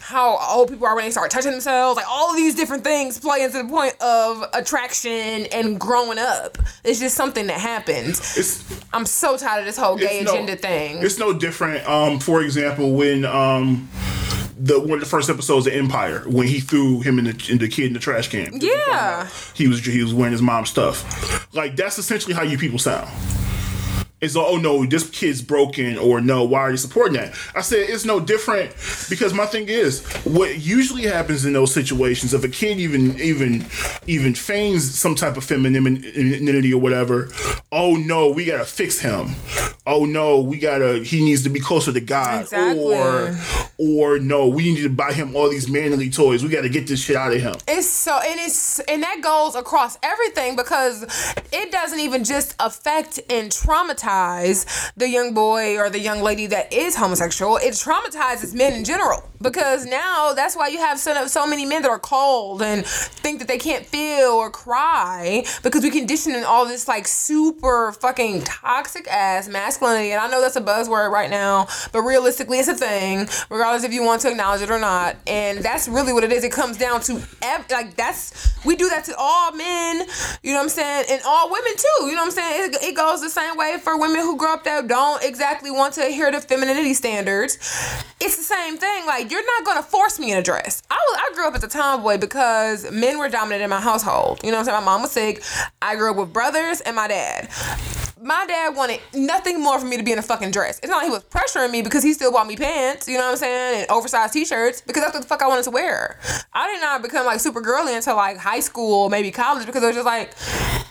how 0.00 0.38
old 0.50 0.68
people 0.68 0.86
are 0.86 0.94
when 0.94 1.04
they 1.04 1.10
start 1.10 1.30
touching 1.30 1.50
themselves, 1.52 1.96
like 1.96 2.08
all 2.08 2.30
of 2.30 2.36
these 2.36 2.54
different 2.54 2.84
things 2.84 3.18
play 3.18 3.42
into 3.42 3.62
the 3.62 3.68
point 3.68 4.00
of 4.00 4.44
attraction 4.52 5.46
and 5.52 5.78
growing 5.78 6.18
up. 6.18 6.58
It's 6.82 7.00
just 7.00 7.16
something 7.16 7.46
that 7.46 7.60
happens. 7.60 7.73
It's 8.36 8.64
I'm 8.92 9.06
so 9.06 9.36
tired 9.36 9.60
of 9.60 9.66
this 9.66 9.76
whole 9.76 9.96
gay 9.96 10.20
it's 10.20 10.26
no- 10.26 10.32
agenda 10.34 10.56
thing. 10.56 10.98
It's 11.02 11.18
no 11.18 11.32
different. 11.32 11.88
Um, 11.88 12.18
for 12.20 12.42
example, 12.42 12.92
when 12.92 13.24
um, 13.24 13.88
the 14.56 14.80
one 14.80 14.92
of 14.92 15.00
the 15.00 15.06
first 15.06 15.28
episodes 15.28 15.66
of 15.66 15.72
Empire, 15.72 16.24
when 16.26 16.46
he 16.46 16.60
threw 16.60 17.00
him 17.00 17.18
in 17.18 17.26
the, 17.26 17.48
in 17.50 17.58
the 17.58 17.68
kid 17.68 17.86
in 17.88 17.92
the 17.92 17.98
trash 17.98 18.28
can. 18.28 18.50
Yeah. 18.60 19.28
he 19.54 19.68
was 19.68 19.84
he 19.84 20.02
was 20.02 20.14
wearing 20.14 20.32
his 20.32 20.42
mom's 20.42 20.70
stuff. 20.70 21.52
Like 21.54 21.76
that's 21.76 21.98
essentially 21.98 22.34
how 22.34 22.42
you 22.42 22.58
people 22.58 22.78
sound. 22.78 23.08
It's 24.24 24.34
like, 24.36 24.46
oh 24.48 24.56
no, 24.56 24.84
this 24.86 25.08
kid's 25.10 25.42
broken, 25.42 25.98
or 25.98 26.20
no, 26.20 26.44
why 26.44 26.60
are 26.60 26.70
you 26.70 26.76
supporting 26.76 27.14
that? 27.14 27.34
I 27.54 27.60
said 27.60 27.80
it's 27.88 28.04
no 28.04 28.20
different 28.20 28.70
because 29.08 29.32
my 29.34 29.46
thing 29.46 29.68
is 29.68 30.04
what 30.24 30.58
usually 30.58 31.02
happens 31.02 31.44
in 31.44 31.52
those 31.52 31.72
situations 31.72 32.32
if 32.34 32.42
a 32.44 32.48
kid 32.48 32.78
even 32.78 33.18
even 33.20 33.64
even 34.06 34.34
feigns 34.34 34.98
some 34.98 35.14
type 35.14 35.36
of 35.36 35.44
femininity 35.44 36.72
or 36.72 36.80
whatever. 36.80 37.28
Oh 37.72 37.96
no, 37.96 38.30
we 38.30 38.44
gotta 38.44 38.64
fix 38.64 38.98
him. 39.00 39.28
Oh 39.86 40.04
no, 40.06 40.40
we 40.40 40.58
gotta 40.58 41.00
he 41.04 41.22
needs 41.24 41.42
to 41.42 41.50
be 41.50 41.60
closer 41.60 41.92
to 41.92 42.00
God, 42.00 42.42
Exactly. 42.42 42.82
or 42.82 43.36
or 43.76 44.18
no, 44.18 44.48
we 44.48 44.72
need 44.74 44.82
to 44.82 44.88
buy 44.88 45.12
him 45.12 45.34
all 45.36 45.50
these 45.50 45.68
manly 45.68 46.08
toys. 46.08 46.42
We 46.42 46.48
gotta 46.48 46.68
get 46.68 46.86
this 46.86 47.02
shit 47.02 47.16
out 47.16 47.32
of 47.34 47.40
him. 47.40 47.54
It's 47.68 47.88
so 47.88 48.18
and 48.24 48.40
it's 48.40 48.78
and 48.80 49.02
that 49.02 49.20
goes 49.22 49.54
across 49.54 49.98
everything 50.02 50.56
because 50.56 51.02
it 51.52 51.70
doesn't 51.72 52.00
even 52.00 52.24
just 52.24 52.54
affect 52.60 53.20
and 53.28 53.50
traumatize 53.50 54.13
the 54.96 55.08
young 55.08 55.34
boy 55.34 55.78
or 55.78 55.90
the 55.90 56.00
young 56.00 56.20
lady 56.20 56.46
that 56.46 56.72
is 56.72 56.96
homosexual. 56.96 57.56
It 57.56 57.72
traumatizes 57.74 58.54
men 58.54 58.72
in 58.72 58.84
general 58.84 59.22
because 59.44 59.84
now 59.84 60.32
that's 60.32 60.56
why 60.56 60.68
you 60.68 60.78
have 60.78 60.98
so, 60.98 61.26
so 61.28 61.46
many 61.46 61.64
men 61.64 61.82
that 61.82 61.90
are 61.90 61.98
cold 61.98 62.62
and 62.62 62.84
think 62.84 63.38
that 63.38 63.46
they 63.46 63.58
can't 63.58 63.86
feel 63.86 64.30
or 64.30 64.50
cry 64.50 65.44
because 65.62 65.82
we 65.82 65.90
condition 65.90 66.34
in 66.34 66.42
all 66.42 66.66
this 66.66 66.88
like 66.88 67.06
super 67.06 67.92
fucking 67.92 68.42
toxic 68.42 69.06
ass 69.08 69.46
masculinity. 69.46 70.10
And 70.12 70.20
I 70.20 70.28
know 70.28 70.40
that's 70.40 70.56
a 70.56 70.62
buzzword 70.62 71.10
right 71.10 71.30
now, 71.30 71.68
but 71.92 72.00
realistically, 72.00 72.58
it's 72.58 72.68
a 72.68 72.74
thing, 72.74 73.28
regardless 73.50 73.84
if 73.84 73.92
you 73.92 74.02
want 74.02 74.22
to 74.22 74.30
acknowledge 74.30 74.62
it 74.62 74.70
or 74.70 74.80
not. 74.80 75.16
And 75.26 75.58
that's 75.58 75.86
really 75.86 76.12
what 76.12 76.24
it 76.24 76.32
is. 76.32 76.42
It 76.42 76.52
comes 76.52 76.78
down 76.78 77.02
to 77.02 77.22
ev- 77.42 77.70
like 77.70 77.94
that's 77.96 78.54
we 78.64 78.76
do 78.76 78.88
that 78.88 79.04
to 79.04 79.14
all 79.18 79.52
men. 79.52 80.06
You 80.42 80.52
know 80.52 80.58
what 80.58 80.64
I'm 80.64 80.68
saying, 80.70 81.06
and 81.10 81.22
all 81.26 81.50
women 81.50 81.72
too. 81.76 82.06
You 82.06 82.12
know 82.12 82.22
what 82.22 82.26
I'm 82.26 82.30
saying. 82.30 82.72
It, 82.72 82.82
it 82.82 82.96
goes 82.96 83.20
the 83.20 83.30
same 83.30 83.56
way 83.56 83.76
for 83.82 83.98
women 83.98 84.20
who 84.20 84.36
grow 84.36 84.54
up 84.54 84.64
that 84.64 84.88
don't 84.88 85.22
exactly 85.22 85.70
want 85.70 85.94
to 85.94 86.06
adhere 86.06 86.30
to 86.30 86.40
femininity 86.40 86.94
standards. 86.94 87.56
It's 88.20 88.36
the 88.36 88.42
same 88.42 88.78
thing. 88.78 89.06
Like 89.06 89.30
you're 89.34 89.44
not 89.44 89.64
gonna 89.64 89.82
force 89.82 90.20
me 90.20 90.30
in 90.30 90.38
a 90.38 90.42
dress. 90.42 90.80
I 90.88 90.94
was 90.94 91.20
I 91.20 91.34
grew 91.34 91.48
up 91.48 91.56
as 91.56 91.64
a 91.64 91.68
tomboy 91.68 92.18
because 92.18 92.88
men 92.92 93.18
were 93.18 93.28
dominant 93.28 93.62
in 93.62 93.70
my 93.70 93.80
household. 93.80 94.40
You 94.44 94.52
know 94.52 94.58
what 94.58 94.60
I'm 94.60 94.64
saying? 94.66 94.84
My 94.84 94.84
mom 94.84 95.02
was 95.02 95.10
sick. 95.10 95.42
I 95.82 95.96
grew 95.96 96.12
up 96.12 96.16
with 96.16 96.32
brothers 96.32 96.80
and 96.82 96.94
my 96.94 97.08
dad 97.08 97.50
my 98.22 98.46
dad 98.46 98.74
wanted 98.74 99.00
nothing 99.12 99.60
more 99.60 99.78
for 99.78 99.84
me 99.84 99.98
to 99.98 100.02
be 100.02 100.10
in 100.10 100.18
a 100.18 100.22
fucking 100.22 100.50
dress. 100.50 100.78
It's 100.78 100.88
not 100.88 100.98
like 100.98 101.06
he 101.06 101.10
was 101.10 101.24
pressuring 101.24 101.70
me 101.70 101.82
because 101.82 102.02
he 102.02 102.14
still 102.14 102.32
bought 102.32 102.46
me 102.46 102.56
pants, 102.56 103.06
you 103.06 103.18
know 103.18 103.24
what 103.24 103.32
I'm 103.32 103.36
saying, 103.36 103.82
and 103.82 103.90
oversized 103.90 104.32
t-shirts 104.32 104.80
because 104.80 105.02
that's 105.02 105.12
what 105.12 105.22
the 105.22 105.28
fuck 105.28 105.42
I 105.42 105.46
wanted 105.46 105.64
to 105.64 105.70
wear. 105.70 106.18
I 106.54 106.72
did 106.72 106.80
not 106.80 107.02
become 107.02 107.26
like 107.26 107.40
super 107.40 107.60
girly 107.60 107.94
until 107.94 108.16
like 108.16 108.38
high 108.38 108.60
school, 108.60 109.10
maybe 109.10 109.30
college, 109.30 109.66
because 109.66 109.82
it 109.82 109.86
was 109.86 109.96
just 109.96 110.06
like, 110.06 110.32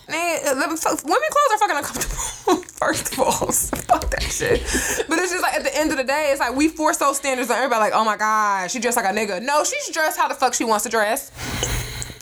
Uh, 0.08 0.12
man, 0.12 0.40
women 0.56 0.76
clothes 0.76 1.50
are 1.52 1.58
fucking 1.58 1.76
uncomfortable. 1.76 2.62
First 2.74 3.12
of 3.12 3.20
all, 3.20 3.32
fuck 3.52 4.10
that 4.10 4.22
shit. 4.22 4.60
But 5.08 5.18
it's 5.18 5.32
just 5.32 5.42
like 5.42 5.54
at 5.54 5.62
the 5.62 5.76
end 5.76 5.90
of 5.90 5.96
the 5.96 6.04
day, 6.04 6.30
it's 6.30 6.40
like 6.40 6.54
we 6.54 6.68
force 6.68 6.98
those 6.98 7.16
standards 7.16 7.50
on 7.50 7.56
everybody. 7.56 7.80
Like, 7.80 7.92
oh 7.94 8.04
my 8.04 8.16
god, 8.16 8.70
she 8.70 8.78
dressed 8.80 8.96
like 8.96 9.06
a 9.06 9.16
nigga. 9.16 9.42
No, 9.42 9.64
she's 9.64 9.88
dressed 9.90 10.18
how 10.18 10.28
the 10.28 10.34
fuck 10.34 10.54
she 10.54 10.64
wants 10.64 10.84
to 10.84 10.90
dress. 10.90 11.30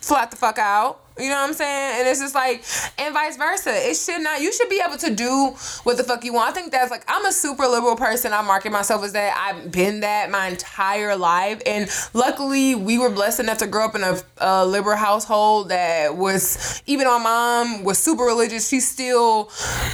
Flat 0.00 0.30
the 0.30 0.36
fuck 0.36 0.58
out. 0.58 1.00
You 1.18 1.28
know 1.28 1.34
what 1.34 1.48
I'm 1.48 1.54
saying? 1.54 2.00
And 2.00 2.08
it's 2.08 2.20
just 2.20 2.34
like, 2.34 2.64
and 2.98 3.12
vice 3.12 3.36
versa. 3.36 3.70
It 3.72 3.96
should 3.96 4.22
not, 4.22 4.40
you 4.40 4.52
should 4.52 4.68
be 4.68 4.82
able 4.84 4.96
to 4.98 5.14
do 5.14 5.54
what 5.84 5.96
the 5.96 6.04
fuck 6.04 6.24
you 6.24 6.32
want. 6.32 6.50
I 6.50 6.52
think 6.52 6.72
that's 6.72 6.90
like, 6.90 7.04
I'm 7.06 7.26
a 7.26 7.32
super 7.32 7.66
liberal 7.66 7.96
person. 7.96 8.32
I 8.32 8.40
market 8.42 8.72
myself 8.72 9.04
as 9.04 9.12
that. 9.12 9.36
I've 9.36 9.70
been 9.70 10.00
that 10.00 10.30
my 10.30 10.48
entire 10.48 11.16
life. 11.16 11.60
And 11.66 11.90
luckily, 12.14 12.74
we 12.74 12.98
were 12.98 13.10
blessed 13.10 13.40
enough 13.40 13.58
to 13.58 13.66
grow 13.66 13.84
up 13.84 13.94
in 13.94 14.02
a, 14.02 14.18
a 14.38 14.66
liberal 14.66 14.96
household 14.96 15.68
that 15.68 16.16
was, 16.16 16.82
even 16.86 17.06
our 17.06 17.20
mom 17.20 17.84
was 17.84 17.98
super 17.98 18.24
religious. 18.24 18.68
She 18.68 18.80
still 18.80 19.50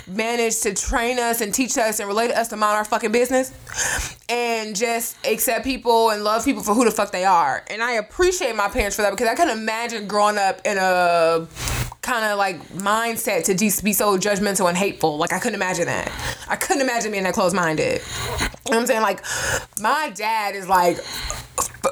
managed 0.07 0.63
to 0.63 0.75
train 0.75 1.19
us 1.19 1.41
and 1.41 1.53
teach 1.53 1.77
us 1.79 1.99
and 1.99 2.09
relate 2.09 2.31
us 2.31 2.49
to 2.49 2.57
mind 2.57 2.77
our 2.77 2.85
fucking 2.85 3.13
business 3.13 3.53
and 4.29 4.77
just 4.77 5.17
accept 5.27 5.65
people 5.65 6.11
and 6.11 6.23
love 6.23 6.45
people 6.45 6.63
for 6.63 6.75
who 6.75 6.85
the 6.85 6.91
fuck 6.91 7.11
they 7.11 7.25
are. 7.25 7.65
And 7.69 7.83
I 7.83 7.93
appreciate 7.93 8.55
my 8.55 8.69
parents 8.69 8.97
for 8.97 9.03
that 9.03 9.11
because 9.11 9.29
I 9.29 9.35
can 9.35 9.49
imagine 9.49 10.07
growing 10.07 10.39
up 10.39 10.61
in 10.65 10.79
a 10.79 11.08
kind 12.03 12.25
of 12.25 12.39
like 12.39 12.59
mindset 12.71 13.45
to 13.45 13.55
just 13.55 13.85
be 13.85 13.93
so 13.93 14.17
judgmental 14.17 14.69
and 14.69 14.77
hateful. 14.79 15.19
Like 15.19 15.33
I 15.33 15.39
couldn't 15.39 15.57
imagine 15.57 15.87
that. 15.87 16.11
I 16.49 16.57
couldn't 16.57 16.83
imagine 16.83 17.13
being 17.13 17.25
that 17.25 17.35
close 17.35 17.53
minded. 17.53 18.01
You 18.41 18.47
know 18.47 18.51
what 18.65 18.77
I'm 18.79 18.87
saying? 18.87 19.03
Like 19.03 19.23
my 19.81 20.11
dad 20.15 20.55
is 20.55 20.69
like 20.69 20.97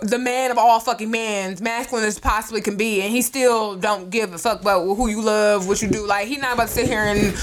the 0.02 0.18
man 0.18 0.50
of 0.50 0.58
all 0.58 0.80
fucking 0.80 1.10
mans, 1.10 1.60
masculine 1.60 2.04
as 2.04 2.18
possibly 2.18 2.60
can 2.60 2.76
be, 2.76 3.02
and 3.02 3.10
he 3.10 3.22
still 3.22 3.76
don't 3.76 4.10
give 4.10 4.32
a 4.32 4.38
fuck 4.38 4.60
about 4.60 4.84
who 4.84 5.08
you 5.08 5.22
love, 5.22 5.68
what 5.68 5.82
you 5.82 5.88
do. 5.88 6.06
Like 6.06 6.28
he 6.28 6.36
not 6.36 6.54
about 6.54 6.68
to 6.68 6.74
sit 6.74 6.86
here 6.86 7.00
and 7.00 7.34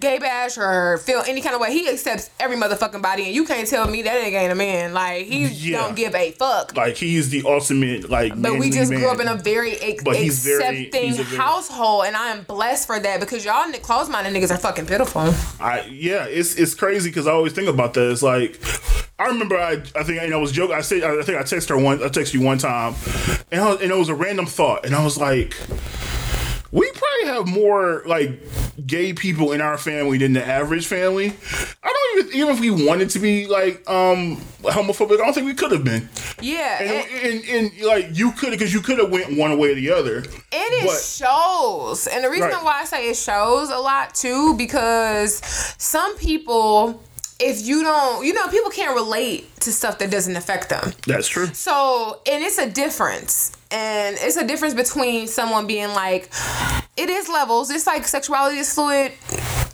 gay 0.00 0.18
bash 0.18 0.56
or 0.58 0.98
feel 0.98 1.22
any 1.26 1.40
kind 1.40 1.54
of 1.54 1.60
way. 1.60 1.72
He 1.72 1.88
accepts 1.88 2.30
every 2.40 2.56
motherfucking 2.56 3.02
body, 3.02 3.24
and 3.26 3.34
you 3.34 3.44
can't 3.44 3.68
tell 3.68 3.86
me 3.86 4.02
that 4.02 4.24
nigga 4.24 4.40
ain't 4.40 4.52
a 4.52 4.54
man. 4.56 4.94
Like 4.94 5.26
he 5.26 5.46
Yeah. 5.46 5.82
don't 5.82 5.94
give 5.94 6.14
a 6.14 6.32
fuck. 6.32 6.76
Like 6.76 6.96
he's 6.96 7.28
the 7.30 7.42
ultimate 7.46 8.08
like. 8.10 8.32
But 8.40 8.58
we 8.58 8.70
just 8.70 8.90
man. 8.90 9.00
grew 9.00 9.10
up 9.10 9.20
in 9.20 9.28
a 9.28 9.36
very 9.36 9.76
ex- 9.76 10.02
very- 10.02 10.26
accepting 10.26 11.02
he's 11.04 11.18
a 11.18 11.24
very- 11.24 11.36
household, 11.36 12.06
and 12.06 12.16
I 12.16 12.30
am 12.30 12.42
blessed 12.42 12.86
for 12.86 12.98
that 12.98 13.20
because 13.20 13.44
y'all 13.44 13.70
close-minded 13.82 14.32
niggas 14.34 14.50
are 14.50 14.58
fucking 14.58 14.86
pitiful. 14.86 15.32
I 15.60 15.82
yeah, 15.90 16.24
it's 16.24 16.54
it's 16.56 16.74
crazy 16.74 17.10
because 17.10 17.26
I 17.26 17.32
always 17.32 17.52
think 17.52 17.68
about 17.68 17.94
that. 17.94 18.10
It's 18.10 18.22
like 18.22 18.58
I 19.18 19.26
remember 19.26 19.58
I 19.58 19.82
I 19.94 20.02
think 20.02 20.20
I 20.20 20.34
was 20.36 20.50
joking. 20.52 20.74
I 20.74 20.80
said 20.80 21.02
I 21.04 21.22
think 21.22 21.38
I 21.38 21.42
texted 21.42 21.68
her 21.68 21.78
one. 21.78 22.02
I 22.02 22.06
texted 22.08 22.34
you 22.34 22.40
one 22.40 22.58
time, 22.58 22.94
and 23.52 23.60
I 23.60 23.68
was, 23.70 23.80
and 23.82 23.90
it 23.90 23.96
was 23.96 24.08
a 24.08 24.14
random 24.14 24.46
thought, 24.46 24.86
and 24.86 24.94
I 24.94 25.04
was 25.04 25.18
like, 25.18 25.54
we 26.72 26.90
probably 26.92 27.26
have 27.34 27.46
more 27.48 28.02
like 28.06 28.40
gay 28.86 29.12
people 29.12 29.52
in 29.52 29.60
our 29.60 29.76
family 29.76 30.18
than 30.18 30.32
the 30.32 30.44
average 30.46 30.86
family. 30.86 31.32
I 31.82 31.88
don't 31.88 32.26
even 32.26 32.36
even 32.36 32.54
if 32.54 32.60
we 32.60 32.86
wanted 32.86 33.10
to 33.10 33.18
be 33.18 33.46
like 33.46 33.88
um 33.90 34.36
homophobic, 34.62 35.14
I 35.14 35.24
don't 35.24 35.32
think 35.32 35.46
we 35.46 35.54
could 35.54 35.72
have 35.72 35.84
been. 35.84 36.08
Yeah, 36.42 36.82
And, 36.82 36.90
and, 37.10 37.44
and, 37.44 37.72
and 37.74 37.86
like 37.86 38.08
you 38.12 38.32
could 38.32 38.50
because 38.50 38.72
you 38.72 38.80
could 38.80 38.98
have 38.98 39.10
went 39.10 39.36
one 39.36 39.58
way 39.58 39.72
or 39.72 39.74
the 39.74 39.90
other. 39.90 40.16
and 40.18 40.26
it 40.52 40.86
but- 40.86 41.00
shows. 41.00 42.06
And 42.06 42.24
the 42.24 42.30
reason 42.30 42.48
Right. 42.50 42.64
why 42.64 42.80
I 42.80 42.84
say 42.84 43.10
it 43.10 43.16
shows 43.16 43.68
a 43.70 43.78
lot 43.78 44.14
too, 44.14 44.54
because 44.54 45.34
some 45.78 46.16
people, 46.18 47.02
if 47.40 47.66
you 47.66 47.82
don't, 47.82 48.24
you 48.24 48.32
know, 48.34 48.46
people 48.48 48.70
can't 48.70 48.94
relate 48.94 49.48
to 49.60 49.72
stuff 49.72 49.98
that 49.98 50.10
doesn't 50.10 50.36
affect 50.36 50.68
them. 50.68 50.92
That's 51.06 51.28
true. 51.28 51.46
So, 51.46 52.20
and 52.30 52.44
it's 52.44 52.58
a 52.58 52.68
difference. 52.70 53.52
And 53.70 54.16
it's 54.20 54.36
a 54.36 54.46
difference 54.46 54.74
between 54.74 55.28
someone 55.28 55.66
being 55.66 55.88
like, 55.88 56.30
it 56.96 57.08
is 57.08 57.28
levels. 57.28 57.70
It's 57.70 57.86
like 57.86 58.06
sexuality 58.06 58.58
is 58.58 58.72
fluid. 58.72 59.12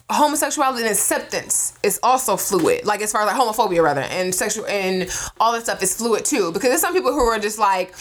Homosexuality 0.09 0.83
and 0.83 0.91
acceptance 0.91 1.75
is 1.83 1.99
also 2.03 2.37
fluid. 2.37 2.85
Like 2.85 3.03
as 3.03 3.11
far 3.11 3.23
as 3.23 3.27
like 3.27 3.37
homophobia 3.37 3.83
rather 3.83 4.03
and 4.03 4.33
sexual 4.33 4.65
and 4.67 5.11
all 5.41 5.53
that 5.53 5.65
stuff 5.65 5.83
is 5.83 5.97
fluid 5.97 6.25
too. 6.25 6.53
Because 6.53 6.69
there's 6.69 6.81
some 6.81 6.95
people 6.95 7.13
who 7.13 7.21
are 7.21 7.41
just 7.41 7.59
like, 7.59 7.93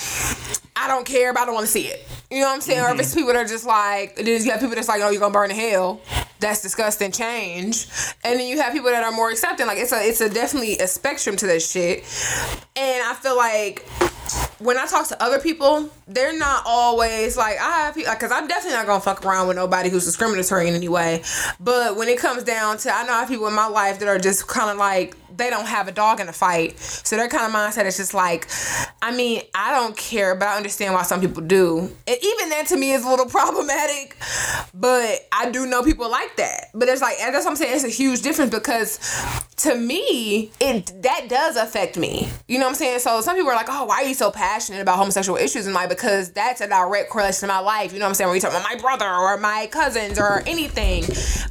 I 0.76 0.88
don't 0.88 1.06
care, 1.06 1.34
but 1.34 1.42
I 1.42 1.46
don't 1.46 1.56
want 1.56 1.66
to 1.66 1.72
see 1.72 1.88
it. 1.88 2.06
You 2.30 2.42
know 2.42 2.48
what 2.48 2.56
I'm 2.56 2.62
saying? 2.62 2.82
Or 2.82 2.90
if 2.92 3.00
it's 3.00 3.10
mm-hmm. 3.10 3.20
people 3.20 3.34
that 3.34 3.46
are 3.46 3.48
just 3.48 3.66
like, 3.66 4.20
you 4.20 4.52
have 4.52 4.60
people 4.60 4.76
that's 4.76 4.88
like, 4.88 5.02
oh, 5.02 5.10
you're 5.10 5.20
gonna 5.20 5.34
burn 5.34 5.50
in 5.50 5.56
hell. 5.56 6.02
That's 6.40 6.62
disgusting. 6.62 7.12
Change. 7.12 7.88
And 8.24 8.40
then 8.40 8.48
you 8.48 8.62
have 8.62 8.74
people 8.74 8.92
that 8.92 9.04
are 9.04 9.12
more 9.12 9.32
accepting. 9.32 9.66
Like 9.66 9.80
it's 9.80 9.92
a, 9.92 10.08
it's 10.08 10.22
a 10.22 10.30
definitely 10.30 10.78
a 10.78 10.88
spectrum 10.88 11.36
to 11.38 11.48
that 11.48 11.62
shit. 11.62 12.00
And 12.76 13.04
I 13.04 13.16
feel 13.16 13.38
like 13.38 13.88
when 14.60 14.78
I 14.78 14.86
talk 14.86 15.08
to 15.10 15.22
other 15.22 15.40
people, 15.40 15.90
they're 16.08 16.38
not 16.38 16.64
always 16.66 17.38
like 17.38 17.58
I 17.60 17.80
have 17.80 17.96
people 17.96 18.14
because 18.14 18.32
I'm 18.32 18.48
definitely 18.48 18.78
not 18.78 18.88
gonna 18.88 19.02
fuck 19.02 19.26
around 19.26 19.48
with 19.48 19.58
nobody 19.58 19.90
who's 19.90 20.06
discriminatory 20.06 20.68
in 20.68 20.76
any 20.76 20.88
way. 20.88 21.24
But 21.60 21.98
when 21.98 22.08
it 22.08 22.18
comes 22.18 22.44
down 22.44 22.78
to, 22.80 22.94
I 22.94 23.06
know 23.06 23.14
I 23.14 23.20
have 23.20 23.28
people 23.28 23.48
in 23.48 23.54
my 23.54 23.68
life 23.68 24.00
that 24.00 24.08
are 24.08 24.20
just 24.20 24.48
kind 24.48 24.70
of 24.70 24.78
like 24.78 25.16
they 25.36 25.50
don't 25.50 25.68
have 25.68 25.88
a 25.88 25.92
dog 25.92 26.20
in 26.20 26.28
the 26.28 26.34
fight, 26.34 26.80
so 26.80 27.16
their 27.16 27.28
kind 27.28 27.46
of 27.46 27.52
mindset 27.52 27.86
is 27.86 27.98
just 27.98 28.14
like, 28.14 28.48
I 29.02 29.16
mean, 29.16 29.42
I 29.54 29.72
don't 29.72 29.96
care, 29.96 30.36
but 30.36 30.48
I 30.48 30.58
understand 30.58 30.94
why 30.94 31.04
some 31.04 31.22
people 31.22 31.44
do, 31.44 31.80
and 31.80 32.18
even 32.22 32.50
that 32.50 32.68
to 32.68 32.78
me 32.78 32.92
is 32.92 33.06
a 33.06 33.10
little 33.10 33.26
problematic. 33.36 34.18
But 34.74 35.28
I 35.32 35.50
do 35.52 35.66
know 35.66 35.84
people 35.84 36.10
like 36.10 36.36
that. 36.38 36.70
But 36.74 36.90
it's 36.90 37.02
like 37.02 37.18
that's 37.18 37.46
what 37.46 37.52
I'm 37.52 37.56
saying. 37.56 37.76
It's 37.76 37.84
a 37.84 37.90
huge 37.90 38.22
difference 38.22 38.52
because 38.52 39.00
to 39.58 39.76
me, 39.76 40.52
it 40.60 41.02
that 41.04 41.28
does 41.30 41.56
affect 41.56 41.98
me. 41.98 42.28
You 42.48 42.60
know 42.60 42.66
what 42.66 42.72
I'm 42.72 42.76
saying? 42.76 43.00
So 43.00 43.22
some 43.22 43.36
people 43.36 43.52
are 43.52 43.56
like, 43.56 43.70
oh, 43.70 43.86
why 43.86 44.04
are 44.04 44.04
you 44.04 44.14
so 44.14 44.32
passionate 44.32 44.82
about 44.82 44.98
homosexual 44.98 45.38
issues? 45.38 45.66
And 45.66 45.74
like, 45.74 45.90
because 45.90 46.32
that's 46.32 46.62
a 46.62 46.68
direct 46.68 47.10
correlation 47.10 47.42
to 47.42 47.48
my 47.48 47.60
life. 47.60 47.94
You 47.94 48.00
know 48.00 48.06
what 48.06 48.10
I'm 48.10 48.16
saying? 48.16 48.30
When 48.30 48.36
you 48.36 48.42
talk 48.42 48.52
about 48.52 48.64
my 48.64 48.80
brother 48.80 49.10
or 49.10 49.38
my 49.38 49.68
cousins 49.72 50.20
or 50.20 50.44
anything, 50.46 51.04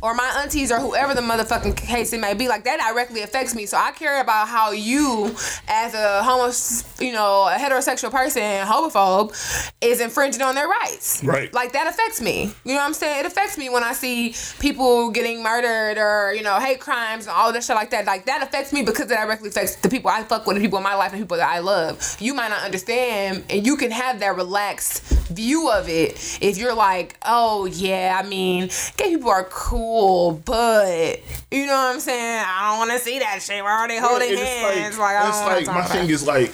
or 0.03 0.15
my 0.15 0.41
aunties 0.43 0.71
or 0.71 0.79
whoever 0.79 1.15
the 1.15 1.21
motherfucking 1.21 1.77
case 1.77 2.13
it 2.13 2.21
may 2.21 2.35
be, 2.35 2.49
like 2.49 2.65
that 2.65 2.81
directly 2.81 3.23
affects 3.23 3.55
me. 3.55 3.67
So 3.67 3.74
I 3.77 3.93
care 3.93 4.21
about 4.21 4.49
how 4.49 4.73
you, 4.73 5.35
as 5.69 5.95
a 5.95 6.23
homo, 6.23 6.53
you 6.99 7.13
know, 7.13 7.49
a 7.49 7.57
heterosexual 7.59 8.11
person, 8.11 8.43
homophobe, 8.43 9.35
is 9.81 10.01
infringing 10.01 10.43
on 10.43 10.55
their 10.55 10.69
rights. 10.69 11.23
Right. 11.25 11.53
Like 11.53 11.73
that 11.73 11.87
affects 11.87 12.21
me. 12.21 12.53
You 12.65 12.73
know 12.73 12.77
what 12.77 12.83
I'm 12.83 12.95
saying? 12.95 13.21
It 13.21 13.27
affects 13.27 13.59
me 13.59 13.69
when 13.69 13.85
I 13.85 13.93
see 13.93 14.35
people 14.59 15.11
getting 15.11 15.43
murdered 15.43 15.99
or 15.99 16.35
you 16.35 16.43
know 16.43 16.59
hate 16.59 16.81
crimes 16.81 17.27
and 17.27 17.35
all 17.35 17.53
that 17.53 17.63
shit 17.63 17.77
like 17.77 17.91
that. 17.91 18.07
Like 18.07 18.27
that 18.27 18.43
affects 18.43 18.73
me 18.73 18.83
because 18.83 19.11
it 19.11 19.15
directly 19.15 19.49
affects 19.49 19.77
the 19.77 19.89
people 19.89 20.11
I 20.11 20.23
fuck 20.23 20.47
with, 20.47 20.57
the 20.57 20.63
people 20.63 20.79
in 20.79 20.85
my 20.85 20.95
life, 20.95 21.13
and 21.13 21.21
people 21.21 21.37
that 21.37 21.49
I 21.49 21.59
love. 21.61 22.17
You 22.21 22.35
might 22.35 22.49
not 22.49 22.63
understand, 22.63 23.45
and 23.51 23.67
you 23.67 23.77
can 23.77 23.91
have 23.91 24.21
that 24.21 24.37
relaxed 24.37 25.03
view 25.29 25.71
of 25.71 25.89
it 25.89 26.39
if 26.41 26.59
you're 26.59 26.75
like, 26.75 27.17
oh 27.25 27.67
yeah, 27.67 28.21
I 28.23 28.27
mean, 28.27 28.71
gay 28.97 29.11
people 29.11 29.31
are 29.31 29.45
cool, 29.45 30.33
but 30.45 31.21
you 31.51 31.67
know 31.67 31.73
what 31.73 31.95
I'm 31.95 32.01
saying? 32.01 32.45
I 32.47 32.71
don't 32.71 32.79
want 32.89 32.91
to 32.93 32.99
see 32.99 33.19
that 33.19 33.43
shit. 33.43 33.54
Why 33.63 33.71
are 33.71 33.89
they 33.89 33.99
holding 33.99 34.33
it's 34.33 34.41
hands? 34.41 34.99
Like, 34.99 35.17
I 35.17 35.29
it's 35.29 35.39
don't 35.39 35.47
like 35.47 35.67
my 35.67 35.85
thing 35.85 36.11
is 36.11 36.27
like 36.27 36.53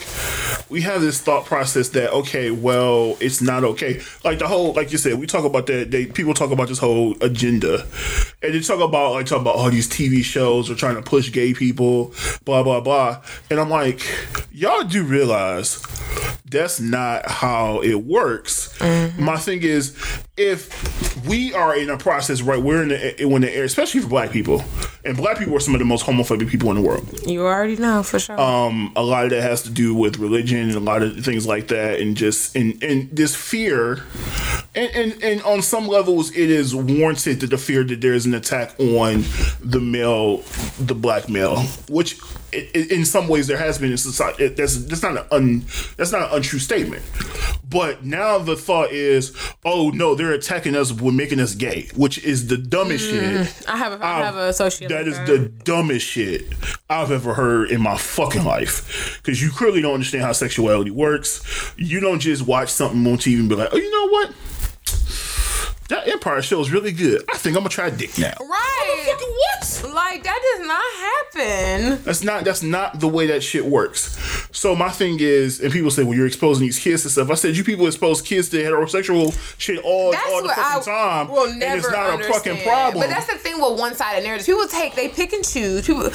we 0.70 0.80
have 0.82 1.00
this 1.00 1.20
thought 1.20 1.44
process 1.44 1.90
that 1.90 2.12
okay, 2.12 2.50
well, 2.50 3.16
it's 3.20 3.42
not 3.42 3.64
okay. 3.64 4.00
Like 4.24 4.38
the 4.38 4.46
whole, 4.46 4.72
like 4.72 4.92
you 4.92 4.98
said, 4.98 5.18
we 5.18 5.26
talk 5.26 5.44
about 5.44 5.66
that. 5.66 5.90
They 5.90 6.06
people 6.06 6.34
talk 6.34 6.50
about 6.50 6.68
this 6.68 6.78
whole 6.78 7.16
agenda, 7.20 7.86
and 8.42 8.54
they 8.54 8.60
talk 8.60 8.80
about 8.80 9.12
like 9.12 9.26
talk 9.26 9.40
about 9.40 9.56
all 9.56 9.70
these 9.70 9.88
TV 9.88 10.22
shows 10.22 10.70
are 10.70 10.74
trying 10.74 10.96
to 10.96 11.02
push 11.02 11.32
gay 11.32 11.54
people, 11.54 12.14
blah 12.44 12.62
blah 12.62 12.80
blah. 12.80 13.22
And 13.50 13.58
I'm 13.58 13.70
like, 13.70 14.00
y'all 14.52 14.84
do 14.84 15.02
realize 15.04 15.84
that's 16.50 16.80
not 16.80 17.28
how 17.28 17.80
it 17.82 18.04
works. 18.04 18.76
Mm-hmm. 18.78 19.24
My 19.24 19.36
thing 19.36 19.62
is, 19.62 19.96
if 20.36 21.26
we 21.26 21.54
are 21.54 21.76
in 21.76 21.90
a 21.90 21.96
process, 21.96 22.42
right? 22.42 22.60
We're 22.60 22.82
in 22.82 22.88
the 22.88 23.24
when 23.26 23.42
the 23.42 23.54
air, 23.54 23.64
especially 23.64 24.00
for 24.00 24.08
Black 24.08 24.30
people, 24.30 24.64
and 25.04 25.16
black 25.16 25.38
people 25.38 25.54
are 25.56 25.60
some 25.60 25.74
of 25.74 25.78
the 25.78 25.84
most 25.84 26.04
homophobic 26.04 26.48
people 26.48 26.70
in 26.70 26.76
the 26.76 26.82
world. 26.82 26.89
You 27.26 27.46
already 27.46 27.76
know 27.76 28.02
for 28.02 28.18
sure. 28.18 28.40
Um, 28.40 28.92
a 28.96 29.02
lot 29.02 29.24
of 29.24 29.30
that 29.30 29.42
has 29.42 29.62
to 29.62 29.70
do 29.70 29.94
with 29.94 30.18
religion 30.18 30.68
and 30.68 30.74
a 30.74 30.80
lot 30.80 31.02
of 31.02 31.24
things 31.24 31.46
like 31.46 31.68
that, 31.68 32.00
and 32.00 32.16
just 32.16 32.56
and 32.56 32.82
and 32.82 33.10
this 33.10 33.34
fear, 33.34 34.02
and 34.74 34.90
and, 34.94 35.22
and 35.22 35.42
on 35.42 35.62
some 35.62 35.86
levels, 35.86 36.30
it 36.30 36.50
is 36.50 36.74
warranted 36.74 37.40
that 37.40 37.50
the 37.50 37.58
fear 37.58 37.84
that 37.84 38.00
there 38.00 38.14
is 38.14 38.26
an 38.26 38.34
attack 38.34 38.78
on 38.78 39.24
the 39.60 39.80
male, 39.80 40.38
the 40.78 40.94
black 40.94 41.28
male, 41.28 41.60
which 41.88 42.18
in 42.52 43.04
some 43.04 43.28
ways 43.28 43.46
there 43.46 43.58
has 43.58 43.78
been 43.78 43.90
in 43.90 43.98
society. 43.98 44.48
That's 44.48 44.76
that's 44.84 45.02
not 45.02 45.16
an 45.16 45.26
un, 45.30 45.64
that's 45.96 46.12
not 46.12 46.30
an 46.30 46.36
untrue 46.36 46.58
statement. 46.58 47.02
But 47.68 48.04
now 48.04 48.38
the 48.38 48.56
thought 48.56 48.90
is, 48.90 49.36
oh 49.64 49.90
no, 49.90 50.14
they're 50.14 50.32
attacking 50.32 50.74
us, 50.74 50.92
we're 50.92 51.12
making 51.12 51.38
us 51.38 51.54
gay, 51.54 51.88
which 51.94 52.18
is 52.24 52.48
the 52.48 52.56
dumbest 52.56 53.08
mm, 53.08 53.44
shit. 53.46 53.68
I 53.68 53.76
have 53.76 54.00
a, 54.00 54.04
I 54.04 54.18
have 54.24 54.36
a 54.36 54.48
associate. 54.48 54.88
That 54.88 55.06
is 55.06 55.16
the 55.18 55.50
dumbest 55.64 56.06
shit 56.06 56.42
I've 56.88 57.12
ever 57.12 57.34
heard 57.34 57.70
in 57.70 57.80
my 57.80 57.96
fucking 57.96 58.44
life. 58.44 59.20
Because 59.22 59.40
you 59.40 59.50
clearly 59.50 59.80
don't 59.80 59.94
understand 59.94 60.24
how 60.24 60.32
sexuality 60.32 60.90
works. 60.90 61.74
You 61.76 62.00
don't 62.00 62.18
just 62.18 62.46
watch 62.46 62.70
something 62.70 63.06
on 63.06 63.18
TV 63.18 63.38
and 63.38 63.48
be 63.48 63.54
like, 63.54 63.68
oh, 63.72 63.76
you 63.76 63.90
know 63.90 64.08
what? 64.08 64.32
That 65.90 66.06
Empire 66.08 66.40
show 66.40 66.60
is 66.60 66.70
really 66.72 66.92
good. 66.92 67.24
I 67.32 67.36
think 67.36 67.56
I'm 67.56 67.60
gonna 67.62 67.68
try 67.68 67.90
dick 67.90 68.16
now. 68.18 68.32
right. 68.40 69.02
Fucking 69.06 69.28
what? 69.28 69.94
Like 69.94 70.22
that 70.22 70.40
does 70.56 70.66
not 70.66 70.82
happen. 71.44 72.02
That's 72.04 72.22
not 72.22 72.44
that's 72.44 72.62
not 72.62 73.00
the 73.00 73.08
way 73.08 73.26
that 73.26 73.42
shit 73.42 73.64
works. 73.64 74.16
So 74.52 74.74
my 74.76 74.88
thing 74.90 75.18
is, 75.20 75.60
and 75.60 75.72
people 75.72 75.90
say, 75.90 76.02
"Well, 76.04 76.14
you're 76.16 76.26
exposing 76.26 76.64
these 76.66 76.78
kids 76.78 77.02
to 77.02 77.10
stuff." 77.10 77.28
I 77.30 77.34
said, 77.34 77.56
"You 77.56 77.64
people 77.64 77.86
expose 77.86 78.22
kids 78.22 78.48
to 78.50 78.56
heterosexual 78.62 79.36
shit 79.58 79.80
all 79.84 80.12
That's 80.12 80.24
all 80.30 80.42
the 80.42 80.48
fucking 80.48 80.62
I 80.64 80.80
time, 80.84 81.28
will 81.28 81.44
and 81.48 81.58
never 81.58 81.76
it's 81.78 81.90
not 81.90 82.10
understand. 82.10 82.30
a 82.30 82.34
fucking 82.34 82.62
problem." 82.62 83.02
But 83.02 83.10
that's 83.10 83.26
the 83.26 83.38
thing 83.38 83.60
with 83.60 83.78
one-sided 83.78 84.22
narratives. 84.22 84.46
People 84.46 84.66
take, 84.68 84.94
they 84.94 85.08
pick 85.08 85.32
and 85.32 85.44
choose. 85.44 85.86
People, 85.86 86.08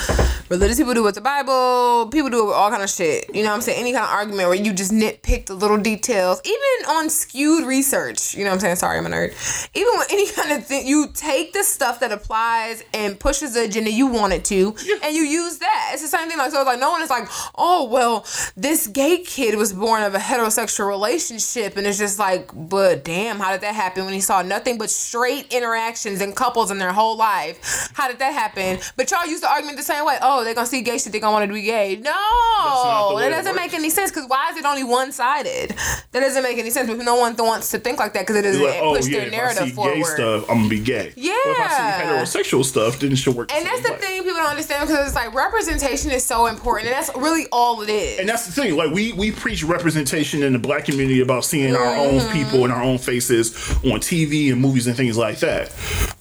religious 0.50 0.78
people 0.78 0.94
do 0.94 1.02
it 1.02 1.04
with 1.04 1.16
the 1.16 1.22
Bible. 1.22 2.08
People 2.12 2.30
do 2.30 2.44
it 2.44 2.46
with 2.46 2.56
all 2.56 2.70
kind 2.70 2.84
of 2.84 2.90
shit. 2.90 3.30
You 3.34 3.44
know 3.44 3.50
what 3.50 3.56
I'm 3.56 3.62
saying? 3.62 3.80
Any 3.80 3.92
kind 3.94 4.06
of 4.06 4.12
argument 4.12 4.48
where 4.48 4.56
you 4.58 4.74
just 4.74 4.92
nitpick 4.92 5.48
the 5.48 5.54
little 5.56 5.78
details, 5.78 6.42
even 6.46 6.90
on 6.96 7.10
skewed 7.10 7.66
research. 7.66 8.36
You 8.36 8.44
know 8.44 8.52
what 8.52 8.56
I'm 8.56 8.60
saying? 8.62 8.76
Sorry, 8.78 8.98
I'm 8.98 9.06
a 9.06 9.10
nerd. 9.10 9.34
Even 9.74 9.98
with 9.98 10.12
any 10.12 10.32
kind 10.32 10.52
of 10.52 10.66
thing, 10.66 10.88
you 10.88 11.08
take 11.14 11.54
the 11.54 11.64
stuff 11.64 12.00
that 12.00 12.12
applies 12.12 12.84
and 12.94 13.20
pushes 13.20 13.54
the 13.54 13.64
agenda 13.64 13.92
you 13.92 14.08
want 14.08 14.34
it 14.34 14.46
to, 14.46 14.76
and 15.04 15.16
you 15.16 15.24
use 15.24 15.58
that. 15.60 15.92
It's 15.94 16.02
the 16.02 16.08
same 16.08 16.28
thing. 16.30 16.38
Like 16.38 16.52
so, 16.52 16.60
it's 16.60 16.68
like 16.68 16.80
no 16.80 16.92
one 16.92 17.02
is 17.02 17.10
like, 17.10 17.28
oh 17.56 17.86
well, 17.90 18.26
this 18.56 18.88
gay 18.88 19.20
kid 19.20 19.56
was 19.56 19.74
born 19.74 20.04
of 20.04 20.16
a 20.16 20.20
heterosexual 20.20 20.88
relationship, 20.88 21.78
and 21.78 21.88
it's 21.88 21.98
just 21.98 22.20
like, 22.20 22.52
but 22.54 23.04
damn, 23.04 23.40
how 23.40 23.52
did 23.52 23.62
that 23.62 23.76
happen 23.76 24.06
when 24.06 24.14
he 24.14 24.22
saw 24.22 24.42
nothing 24.42 24.78
but 24.78 24.90
straight 24.90 25.52
interactions 25.54 26.22
and 26.22 26.36
couples 26.36 26.72
in 26.72 26.78
their 26.78 26.94
whole 26.94 27.18
life? 27.18 27.90
How 27.94 28.08
did 28.08 28.20
that 28.20 28.34
happen? 28.34 28.80
But 28.96 29.12
y'all 29.12 29.26
use 29.26 29.42
the 29.42 29.50
argument 29.50 29.78
the 29.78 29.84
same 29.84 30.06
way. 30.06 30.18
Oh, 30.22 30.44
they're 30.44 30.54
gonna 30.54 30.68
see 30.68 30.82
gay 30.82 30.98
shit, 30.98 31.12
they're 31.12 31.22
gonna 31.22 31.34
want 31.34 31.48
to 31.48 31.54
be 31.54 31.62
gay. 31.62 31.96
No, 31.96 33.16
that 33.18 33.28
it 33.28 33.32
doesn't 33.32 33.56
make 33.56 33.74
any 33.74 33.90
sense. 33.90 34.12
Because 34.12 34.28
why 34.28 34.50
is 34.52 34.58
it 34.58 34.66
only 34.66 34.84
one 34.84 35.12
sided? 35.12 35.72
That 36.12 36.20
doesn't 36.20 36.44
make 36.44 36.58
any 36.58 36.70
sense. 36.70 36.90
Because 36.90 37.06
no 37.06 37.16
one 37.16 37.36
wants 37.36 37.72
to 37.72 37.80
think 37.80 38.00
like 38.00 38.14
that 38.14 38.22
because 38.22 38.36
it 38.38 38.42
doesn't 38.44 38.64
like, 38.64 38.80
oh 38.82 38.96
push 38.96 39.08
yeah, 39.08 39.22
their 39.22 39.32
narrative 39.32 39.55
see 39.56 39.70
forward. 39.72 39.96
gay 39.96 40.04
stuff, 40.04 40.50
I'm 40.50 40.58
gonna 40.58 40.70
be 40.70 40.80
gay. 40.80 41.12
But 41.16 41.24
if 41.24 41.60
I 41.60 41.68
see 41.68 41.76
Yeah. 41.76 42.02
heterosexual 42.24 42.66
stuff, 42.66 43.00
then 43.00 43.16
should 43.16 43.36
work. 43.36 43.52
And 43.54 43.66
the 43.66 43.70
that's 43.70 43.82
the 43.82 43.94
way. 43.94 43.98
thing 44.00 44.24
people 44.24 44.40
don't 44.40 44.50
understand 44.50 44.88
because 44.88 45.06
it's 45.08 45.16
like 45.16 45.34
representation 45.34 46.12
is 46.12 46.24
so 46.26 46.48
important, 46.48 46.88
and 46.90 46.96
that's 46.96 47.16
really 47.16 47.48
all 47.52 47.82
it 47.82 47.90
is. 47.90 48.20
And 48.20 48.28
that's 48.30 48.46
the 48.46 48.52
thing. 48.52 48.76
Like 48.76 48.92
we 48.92 49.14
we 49.14 49.32
preach 49.32 49.64
representation 49.64 50.44
in 50.44 50.54
the 50.54 50.60
black 50.60 50.86
community 50.86 51.22
about 51.22 51.46
seeing 51.46 51.76
our 51.76 51.96
own 51.96 52.16
Mm-hmm. 52.16 52.32
people 52.34 52.64
and 52.64 52.72
our 52.74 52.82
own 52.82 52.98
faces 52.98 53.54
on 53.84 54.00
TV 54.00 54.52
and 54.52 54.62
movies 54.62 54.88
and 54.88 54.96
things 54.96 55.18
like 55.18 55.40
that. 55.40 55.72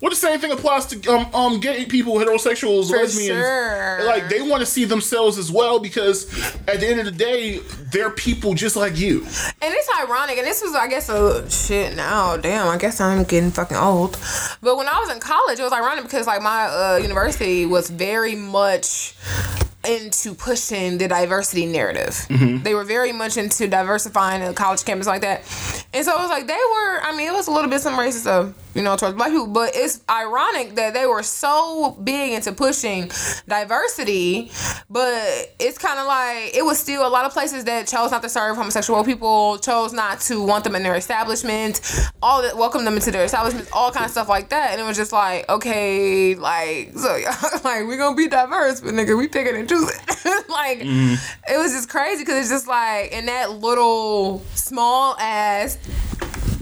Well, 0.00 0.10
the 0.10 0.16
same 0.16 0.38
thing 0.40 0.50
applies 0.52 0.86
to 0.86 1.10
um, 1.12 1.26
um 1.34 1.60
gay 1.60 1.84
people, 1.86 2.14
heterosexuals, 2.14 2.88
For 2.90 2.96
lesbians. 2.96 3.28
sure. 3.38 4.04
Like 4.06 4.28
they 4.28 4.42
want 4.42 4.60
to 4.60 4.66
see 4.66 4.84
themselves 4.84 5.38
as 5.38 5.50
well 5.52 5.78
because 5.78 6.26
at 6.68 6.80
the 6.80 6.86
end 6.88 6.98
of 7.00 7.06
the 7.06 7.12
day, 7.12 7.60
they're 7.92 8.10
people 8.10 8.54
just 8.54 8.76
like 8.76 8.98
you. 8.98 9.20
And 9.62 9.72
it's 9.74 9.88
ironic, 10.00 10.36
and 10.38 10.46
this 10.46 10.62
was, 10.62 10.74
I 10.74 10.88
guess, 10.88 11.08
a 11.08 11.48
shit 11.50 11.96
now. 11.96 12.36
Damn, 12.36 12.68
I 12.68 12.76
guess 12.76 13.00
I'm 13.00 13.23
getting 13.28 13.50
fucking 13.50 13.76
old. 13.76 14.18
But 14.62 14.76
when 14.76 14.88
I 14.88 14.98
was 15.00 15.10
in 15.10 15.20
college, 15.20 15.58
it 15.58 15.62
was 15.62 15.72
ironic 15.72 16.04
because, 16.04 16.26
like, 16.26 16.42
my 16.42 16.66
uh, 16.66 16.96
university 17.02 17.66
was 17.66 17.90
very 17.90 18.34
much 18.34 19.14
into 19.86 20.34
pushing 20.34 20.98
the 20.98 21.08
diversity 21.08 21.66
narrative. 21.66 22.14
Mm-hmm. 22.28 22.62
They 22.62 22.74
were 22.74 22.84
very 22.84 23.12
much 23.12 23.36
into 23.36 23.68
diversifying 23.68 24.44
the 24.44 24.52
college 24.54 24.84
campus 24.84 25.06
like 25.06 25.22
that. 25.22 25.40
And 25.92 26.04
so 26.04 26.12
it 26.12 26.20
was 26.20 26.30
like 26.30 26.46
they 26.46 26.52
were, 26.54 27.00
I 27.02 27.14
mean, 27.16 27.28
it 27.28 27.32
was 27.32 27.48
a 27.48 27.50
little 27.50 27.70
bit 27.70 27.80
some 27.80 27.94
racism, 27.94 28.54
you 28.74 28.82
know, 28.82 28.96
towards 28.96 29.16
black 29.16 29.30
people, 29.30 29.46
but 29.46 29.72
it's 29.74 30.02
ironic 30.08 30.74
that 30.74 30.94
they 30.94 31.06
were 31.06 31.22
so 31.22 31.92
big 32.02 32.32
into 32.32 32.52
pushing 32.52 33.10
diversity, 33.46 34.50
but 34.90 35.54
it's 35.58 35.78
kind 35.78 35.98
of 35.98 36.06
like 36.06 36.54
it 36.54 36.64
was 36.64 36.78
still 36.78 37.06
a 37.06 37.08
lot 37.08 37.24
of 37.24 37.32
places 37.32 37.64
that 37.64 37.86
chose 37.86 38.10
not 38.10 38.22
to 38.22 38.28
serve 38.28 38.56
homosexual 38.56 39.04
people, 39.04 39.58
chose 39.58 39.92
not 39.92 40.20
to 40.20 40.44
want 40.44 40.64
them 40.64 40.74
in 40.74 40.82
their 40.82 40.96
establishment, 40.96 41.80
all 42.22 42.42
that 42.42 42.56
welcome 42.56 42.84
them 42.84 42.94
into 42.94 43.10
their 43.10 43.24
establishments, 43.24 43.70
all 43.72 43.92
kind 43.92 44.04
of 44.04 44.10
stuff 44.10 44.28
like 44.28 44.48
that. 44.48 44.72
And 44.72 44.80
it 44.80 44.84
was 44.84 44.96
just 44.96 45.12
like, 45.12 45.48
okay, 45.48 46.34
like 46.34 46.92
so 46.96 47.08
like 47.64 47.84
we're 47.86 47.98
gonna 47.98 48.16
be 48.16 48.28
diverse, 48.28 48.80
but 48.80 48.94
nigga, 48.94 49.16
we 49.16 49.28
picking 49.28 49.56
and 49.56 49.68
like 50.48 50.78
mm-hmm. 50.80 51.14
it 51.52 51.58
was 51.58 51.72
just 51.72 51.88
crazy 51.88 52.22
because 52.22 52.40
it's 52.40 52.50
just 52.50 52.66
like 52.66 53.12
in 53.12 53.26
that 53.26 53.50
little 53.52 54.40
small 54.54 55.16
ass 55.18 55.78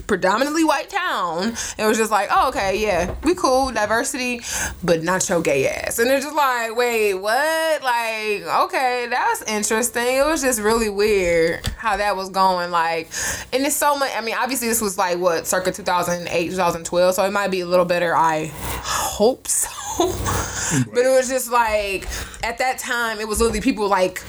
predominantly 0.06 0.64
white 0.64 0.90
town. 0.90 1.54
It 1.78 1.86
was 1.86 1.98
just 1.98 2.10
like, 2.10 2.28
oh, 2.30 2.48
okay, 2.48 2.80
yeah, 2.80 3.14
we 3.22 3.34
cool, 3.34 3.70
diversity, 3.72 4.40
but 4.82 5.02
not 5.02 5.28
your 5.28 5.40
gay 5.40 5.68
ass. 5.68 5.98
And 5.98 6.10
it's 6.10 6.24
just 6.24 6.36
like, 6.36 6.76
wait, 6.76 7.14
what? 7.14 7.82
Like, 7.82 8.42
okay, 8.64 9.06
that's 9.10 9.42
interesting. 9.42 10.16
It 10.16 10.26
was 10.26 10.42
just 10.42 10.60
really 10.60 10.88
weird 10.88 11.66
how 11.76 11.96
that 11.96 12.16
was 12.16 12.30
going. 12.30 12.70
Like, 12.70 13.10
and 13.52 13.64
it's 13.64 13.76
so 13.76 13.96
much. 13.96 14.10
I 14.14 14.20
mean, 14.20 14.34
obviously, 14.38 14.68
this 14.68 14.80
was 14.80 14.98
like 14.98 15.18
what 15.18 15.46
circa 15.46 15.72
2008, 15.72 16.50
2012, 16.50 17.14
so 17.14 17.24
it 17.24 17.30
might 17.30 17.48
be 17.48 17.60
a 17.60 17.66
little 17.66 17.84
better. 17.84 18.14
I 18.14 18.50
hope 18.52 19.46
so. 19.48 19.68
but 19.98 21.04
it 21.04 21.08
was 21.08 21.28
just 21.28 21.50
like 21.50 22.08
at 22.42 22.58
that 22.58 22.78
time, 22.78 23.20
it 23.20 23.28
was 23.28 23.40
literally 23.40 23.60
people 23.60 23.88
like 23.88 24.22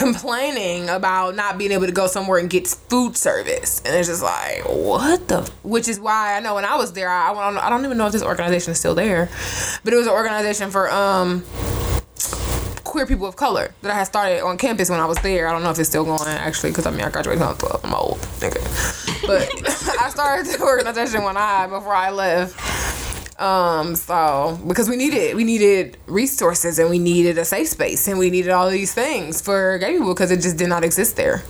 complaining 0.00 0.88
about 0.88 1.36
not 1.36 1.58
being 1.58 1.72
able 1.72 1.84
to 1.84 1.92
go 1.92 2.06
somewhere 2.06 2.38
and 2.38 2.48
get 2.48 2.66
food 2.66 3.16
service, 3.16 3.82
and 3.84 3.94
it's 3.94 4.08
just 4.08 4.22
like 4.22 4.64
what 4.64 5.28
the. 5.28 5.42
Which 5.62 5.88
is 5.88 6.00
why 6.00 6.36
I 6.36 6.40
know 6.40 6.54
when 6.54 6.64
I 6.64 6.76
was 6.76 6.94
there, 6.94 7.10
I, 7.10 7.30
I 7.30 7.50
don't 7.50 7.58
I 7.58 7.68
don't 7.68 7.84
even 7.84 7.98
know 7.98 8.06
if 8.06 8.12
this 8.12 8.22
organization 8.22 8.72
is 8.72 8.78
still 8.78 8.94
there, 8.94 9.28
but 9.84 9.92
it 9.92 9.96
was 9.96 10.06
an 10.06 10.14
organization 10.14 10.70
for 10.70 10.90
um 10.90 11.44
queer 12.82 13.06
people 13.06 13.26
of 13.26 13.36
color 13.36 13.72
that 13.82 13.92
I 13.92 13.94
had 13.94 14.04
started 14.04 14.42
on 14.42 14.56
campus 14.56 14.88
when 14.90 14.98
I 14.98 15.06
was 15.06 15.18
there. 15.18 15.46
I 15.46 15.52
don't 15.52 15.62
know 15.62 15.70
if 15.70 15.78
it's 15.78 15.88
still 15.88 16.04
going 16.04 16.26
actually, 16.26 16.70
because 16.70 16.86
I 16.86 16.90
mean 16.90 17.02
I 17.02 17.10
graduated 17.10 17.40
when 17.40 17.48
I 17.48 17.52
was 17.52 17.58
12. 17.58 17.84
I'm 17.84 17.94
old. 17.94 18.18
But 19.26 19.48
I 20.00 20.08
started 20.08 20.46
the 20.46 20.60
organization 20.62 21.22
when 21.22 21.36
I 21.36 21.66
before 21.66 21.94
I 21.94 22.10
left. 22.10 22.56
Um, 23.40 23.96
so 23.96 24.58
because 24.68 24.88
we 24.90 24.96
needed 24.96 25.34
we 25.34 25.44
needed 25.44 25.96
resources 26.06 26.78
and 26.78 26.90
we 26.90 26.98
needed 26.98 27.38
a 27.38 27.44
safe 27.44 27.68
space 27.68 28.06
and 28.06 28.18
we 28.18 28.28
needed 28.28 28.50
all 28.50 28.68
these 28.68 28.92
things 28.92 29.40
for 29.40 29.78
gay 29.78 29.92
people 29.92 30.12
because 30.12 30.30
it 30.30 30.42
just 30.42 30.58
did 30.58 30.68
not 30.68 30.84
exist 30.84 31.16
there. 31.16 31.42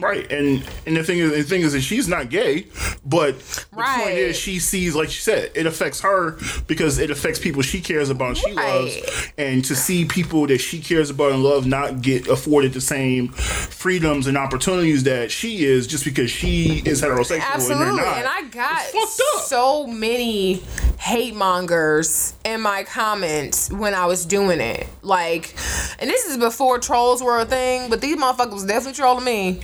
Right, 0.00 0.30
and 0.32 0.64
and 0.86 0.96
the 0.96 1.04
thing 1.04 1.18
is, 1.18 1.30
the 1.30 1.42
thing 1.44 1.60
is 1.62 1.72
that 1.72 1.82
she's 1.82 2.08
not 2.08 2.28
gay, 2.28 2.66
but 3.06 3.38
the 3.38 3.66
point 3.72 3.86
Right. 3.86 4.18
is, 4.18 4.36
she 4.36 4.58
sees, 4.58 4.94
like 4.96 5.08
she 5.08 5.20
said, 5.20 5.52
it 5.54 5.66
affects 5.66 6.00
her 6.00 6.36
because 6.66 6.98
it 6.98 7.10
affects 7.10 7.38
people 7.38 7.62
she 7.62 7.80
cares 7.80 8.10
about 8.10 8.30
and 8.30 8.36
she 8.38 8.52
Right. 8.52 8.66
loves, 8.82 8.96
and 9.38 9.64
to 9.66 9.76
see 9.76 10.04
people 10.04 10.48
that 10.48 10.58
she 10.60 10.80
cares 10.80 11.10
about 11.10 11.30
and 11.30 11.44
love 11.44 11.64
not 11.66 12.02
get 12.02 12.26
afforded 12.26 12.72
the 12.72 12.80
same 12.80 13.28
freedoms 13.28 14.26
and 14.26 14.36
opportunities 14.36 15.04
that 15.04 15.30
she 15.30 15.64
is, 15.64 15.86
just 15.86 16.04
because 16.04 16.30
she 16.30 16.82
is 16.84 17.00
heterosexual 17.00 17.34
and 17.34 17.42
Absolutely. 17.54 17.96
not. 17.96 18.18
And 18.18 18.26
I 18.26 18.42
got 18.48 18.82
It's 18.92 19.16
fucked 19.16 19.36
up. 19.36 19.44
so 19.44 19.86
many 19.86 20.60
hate 21.04 21.34
mongers 21.34 22.32
in 22.46 22.62
my 22.62 22.82
comments 22.82 23.70
when 23.70 23.92
I 23.92 24.06
was 24.06 24.24
doing 24.24 24.58
it. 24.58 24.88
Like, 25.02 25.54
and 25.98 26.08
this 26.08 26.24
is 26.24 26.38
before 26.38 26.78
trolls 26.78 27.22
were 27.22 27.40
a 27.40 27.44
thing, 27.44 27.90
but 27.90 28.00
these 28.00 28.16
motherfuckers 28.16 28.54
was 28.54 28.64
definitely 28.64 28.94
trolling 28.94 29.22
me. 29.22 29.60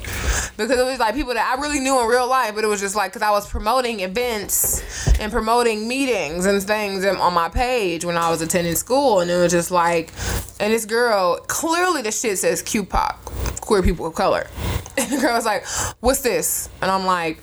Because 0.58 0.78
it 0.78 0.84
was 0.84 0.98
like 0.98 1.14
people 1.14 1.32
that 1.32 1.56
I 1.56 1.58
really 1.58 1.80
knew 1.80 1.98
in 1.98 2.06
real 2.08 2.28
life, 2.28 2.54
but 2.54 2.62
it 2.62 2.66
was 2.66 2.78
just 2.78 2.94
like, 2.94 3.12
because 3.12 3.22
I 3.22 3.30
was 3.30 3.48
promoting 3.48 4.00
events 4.00 5.08
and 5.18 5.32
promoting 5.32 5.88
meetings 5.88 6.44
and 6.44 6.62
things 6.62 7.06
on 7.06 7.32
my 7.32 7.48
page 7.48 8.04
when 8.04 8.18
I 8.18 8.28
was 8.28 8.42
attending 8.42 8.74
school. 8.74 9.20
And 9.20 9.30
it 9.30 9.38
was 9.38 9.50
just 9.50 9.70
like, 9.70 10.12
and 10.60 10.74
this 10.74 10.84
girl, 10.84 11.38
clearly 11.46 12.02
the 12.02 12.12
shit 12.12 12.36
says 12.36 12.62
QPOC, 12.62 13.60
queer 13.62 13.82
people 13.82 14.04
of 14.04 14.14
color. 14.14 14.46
And 14.98 15.10
the 15.10 15.16
girl 15.22 15.34
was 15.34 15.46
like, 15.46 15.64
what's 16.00 16.20
this? 16.20 16.68
And 16.82 16.90
I'm 16.90 17.06
like, 17.06 17.42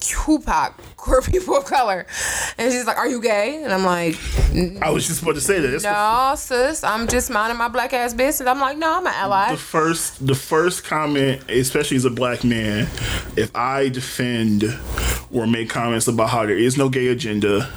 QPOC, 0.00 0.74
queer 1.04 1.20
people 1.20 1.56
of 1.56 1.64
color. 1.66 2.06
And 2.58 2.72
she's 2.72 2.86
like, 2.86 2.96
Are 2.96 3.06
you 3.06 3.20
gay? 3.20 3.62
And 3.62 3.72
I'm 3.72 3.84
like, 3.84 4.16
I 4.82 4.90
was 4.90 5.06
just 5.06 5.22
about 5.22 5.34
to 5.34 5.40
say 5.40 5.60
that. 5.60 5.68
That's 5.68 5.82
the 5.84 5.92
No, 5.92 6.34
sis, 6.36 6.82
I'm 6.82 7.06
just 7.08 7.30
minding 7.30 7.58
my 7.58 7.68
black 7.68 7.92
ass 7.92 8.14
business. 8.14 8.48
I'm 8.48 8.60
like, 8.60 8.78
No, 8.78 8.94
I'm 8.94 9.06
an 9.06 9.12
ally. 9.14 9.50
the 9.52 9.56
first 9.58 10.26
the 10.26 10.34
first 10.34 10.84
comment, 10.84 11.42
especially 11.50 11.96
as 11.98 12.04
a 12.04 12.10
black 12.10 12.42
man, 12.44 12.88
if 13.36 13.54
I 13.54 13.88
defend 13.90 14.64
or 15.30 15.46
make 15.46 15.68
comments 15.68 16.06
about 16.08 16.30
how 16.30 16.46
there 16.46 16.56
is 16.56 16.78
no 16.78 16.88
gay 16.88 17.08
agenda 17.08 17.68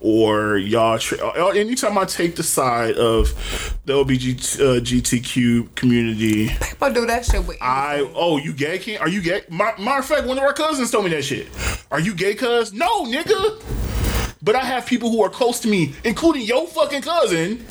or 0.00 0.56
y'all. 0.56 0.98
Tra- 0.98 1.18
uh, 1.18 1.48
anytime 1.48 1.98
I 1.98 2.04
take 2.04 2.36
the 2.36 2.42
side 2.42 2.94
of 2.96 3.75
the 3.86 3.92
LBGT 3.92 4.60
uh, 4.60 4.80
GTQ 4.80 5.74
community, 5.76 6.48
People 6.60 6.92
do 6.92 7.06
that 7.06 7.24
shit 7.24 7.46
with 7.46 7.56
I 7.60 8.10
oh 8.14 8.36
you 8.36 8.52
gay 8.52 8.78
king? 8.78 8.98
Are 8.98 9.08
you 9.08 9.22
gay? 9.22 9.42
My, 9.48 9.72
matter 9.78 10.00
of 10.00 10.06
fact, 10.06 10.26
one 10.26 10.36
of 10.36 10.44
our 10.44 10.52
cousins 10.52 10.90
told 10.90 11.04
me 11.04 11.10
that 11.12 11.22
shit. 11.22 11.48
Are 11.92 12.00
you 12.00 12.14
gay, 12.14 12.34
cuz? 12.34 12.72
No, 12.72 13.04
nigga. 13.04 13.62
But 14.42 14.56
I 14.56 14.64
have 14.64 14.86
people 14.86 15.10
who 15.10 15.22
are 15.22 15.30
close 15.30 15.60
to 15.60 15.68
me, 15.68 15.94
including 16.04 16.42
your 16.42 16.66
fucking 16.66 17.02
cousin, 17.02 17.64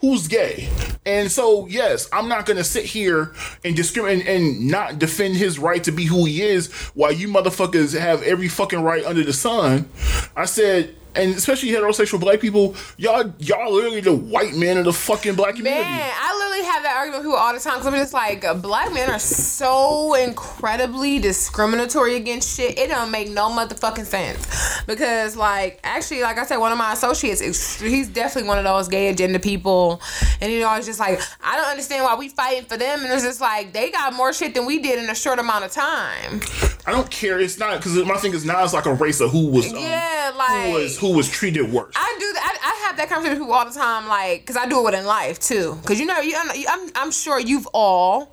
who's 0.00 0.28
gay. 0.28 0.68
And 1.06 1.30
so, 1.32 1.66
yes, 1.66 2.08
I'm 2.12 2.28
not 2.28 2.44
gonna 2.44 2.64
sit 2.64 2.84
here 2.84 3.34
and 3.64 3.74
discriminate 3.74 4.26
and 4.26 4.68
not 4.68 4.98
defend 4.98 5.36
his 5.36 5.58
right 5.58 5.82
to 5.84 5.92
be 5.92 6.04
who 6.04 6.26
he 6.26 6.42
is 6.42 6.70
while 6.94 7.12
you 7.12 7.28
motherfuckers 7.28 7.98
have 7.98 8.22
every 8.22 8.48
fucking 8.48 8.82
right 8.82 9.04
under 9.04 9.24
the 9.24 9.32
sun. 9.32 9.88
I 10.36 10.44
said, 10.44 10.94
and 11.16 11.34
especially 11.34 11.70
heterosexual 11.70 12.20
black 12.20 12.40
people, 12.40 12.74
y'all, 12.96 13.32
y'all 13.38 13.72
literally 13.72 14.00
the 14.00 14.14
white 14.14 14.54
man 14.54 14.78
of 14.78 14.84
the 14.84 14.92
fucking 14.92 15.34
black 15.34 15.56
community. 15.56 15.84
Man, 15.84 16.12
I 16.20 16.36
literally 16.38 16.64
have 16.66 16.82
that 16.82 16.96
argument 16.96 17.20
with 17.24 17.26
people 17.32 17.38
all 17.38 17.52
the 17.54 17.60
time 17.60 17.74
because 17.74 17.86
I'm 17.86 17.94
just 17.94 18.12
like, 18.12 18.44
black 18.62 18.92
men 18.92 19.10
are 19.10 19.18
so 19.18 20.14
incredibly 20.14 21.18
discriminatory 21.18 22.16
against 22.16 22.56
shit. 22.56 22.78
It 22.78 22.88
don't 22.88 23.10
make 23.10 23.30
no 23.30 23.48
motherfucking 23.50 24.04
sense. 24.06 24.46
Because, 24.86 25.36
like, 25.36 25.80
actually, 25.84 26.22
like 26.22 26.38
I 26.38 26.44
said, 26.44 26.56
one 26.58 26.72
of 26.72 26.78
my 26.78 26.92
associates, 26.92 27.80
he's 27.80 28.08
definitely 28.08 28.48
one 28.48 28.58
of 28.58 28.64
those 28.64 28.88
gay 28.88 29.08
agenda 29.08 29.38
people. 29.38 30.00
And, 30.40 30.52
you 30.52 30.60
know, 30.60 30.68
I 30.68 30.76
was 30.76 30.86
just 30.86 31.00
like, 31.00 31.20
I 31.42 31.56
don't 31.56 31.68
understand 31.68 32.04
why 32.04 32.14
we 32.16 32.28
fighting 32.28 32.64
for 32.64 32.76
them. 32.76 33.00
And 33.04 33.12
it's 33.12 33.22
just 33.22 33.40
like, 33.40 33.72
they 33.72 33.90
got 33.90 34.12
more 34.14 34.32
shit 34.32 34.54
than 34.54 34.66
we 34.66 34.78
did 34.80 34.98
in 34.98 35.08
a 35.08 35.14
short 35.14 35.38
amount 35.38 35.64
of 35.64 35.70
time. 35.72 36.40
I 36.86 36.92
don't 36.92 37.10
care. 37.10 37.40
It's 37.40 37.58
not 37.58 37.78
because 37.78 37.96
my 38.04 38.16
thing 38.16 38.34
is 38.34 38.44
now 38.44 38.62
it's 38.62 38.74
like 38.74 38.86
a 38.86 38.94
race 38.94 39.20
of 39.20 39.30
who 39.30 39.46
was 39.48 39.72
um, 39.72 39.78
Yeah, 39.78 40.32
like- 40.36 40.66
who 40.66 40.72
was 40.74 40.98
who 41.04 41.14
was 41.14 41.28
treated 41.28 41.70
worse. 41.70 41.92
I 41.96 42.16
do. 42.18 42.24
I, 42.24 42.56
I 42.62 42.86
have 42.86 42.96
that 42.96 43.10
conversation 43.10 43.38
with 43.38 43.46
people 43.46 43.52
all 43.52 43.66
the 43.66 43.78
time, 43.78 44.08
like, 44.08 44.40
because 44.40 44.56
I 44.56 44.66
do 44.66 44.80
it 44.80 44.84
within 44.84 45.04
life 45.04 45.38
too. 45.38 45.76
Because 45.82 46.00
you 46.00 46.06
know, 46.06 46.18
you, 46.20 46.34
I'm, 46.36 46.90
I'm 46.94 47.10
sure 47.10 47.38
you've 47.38 47.68
all. 47.74 48.32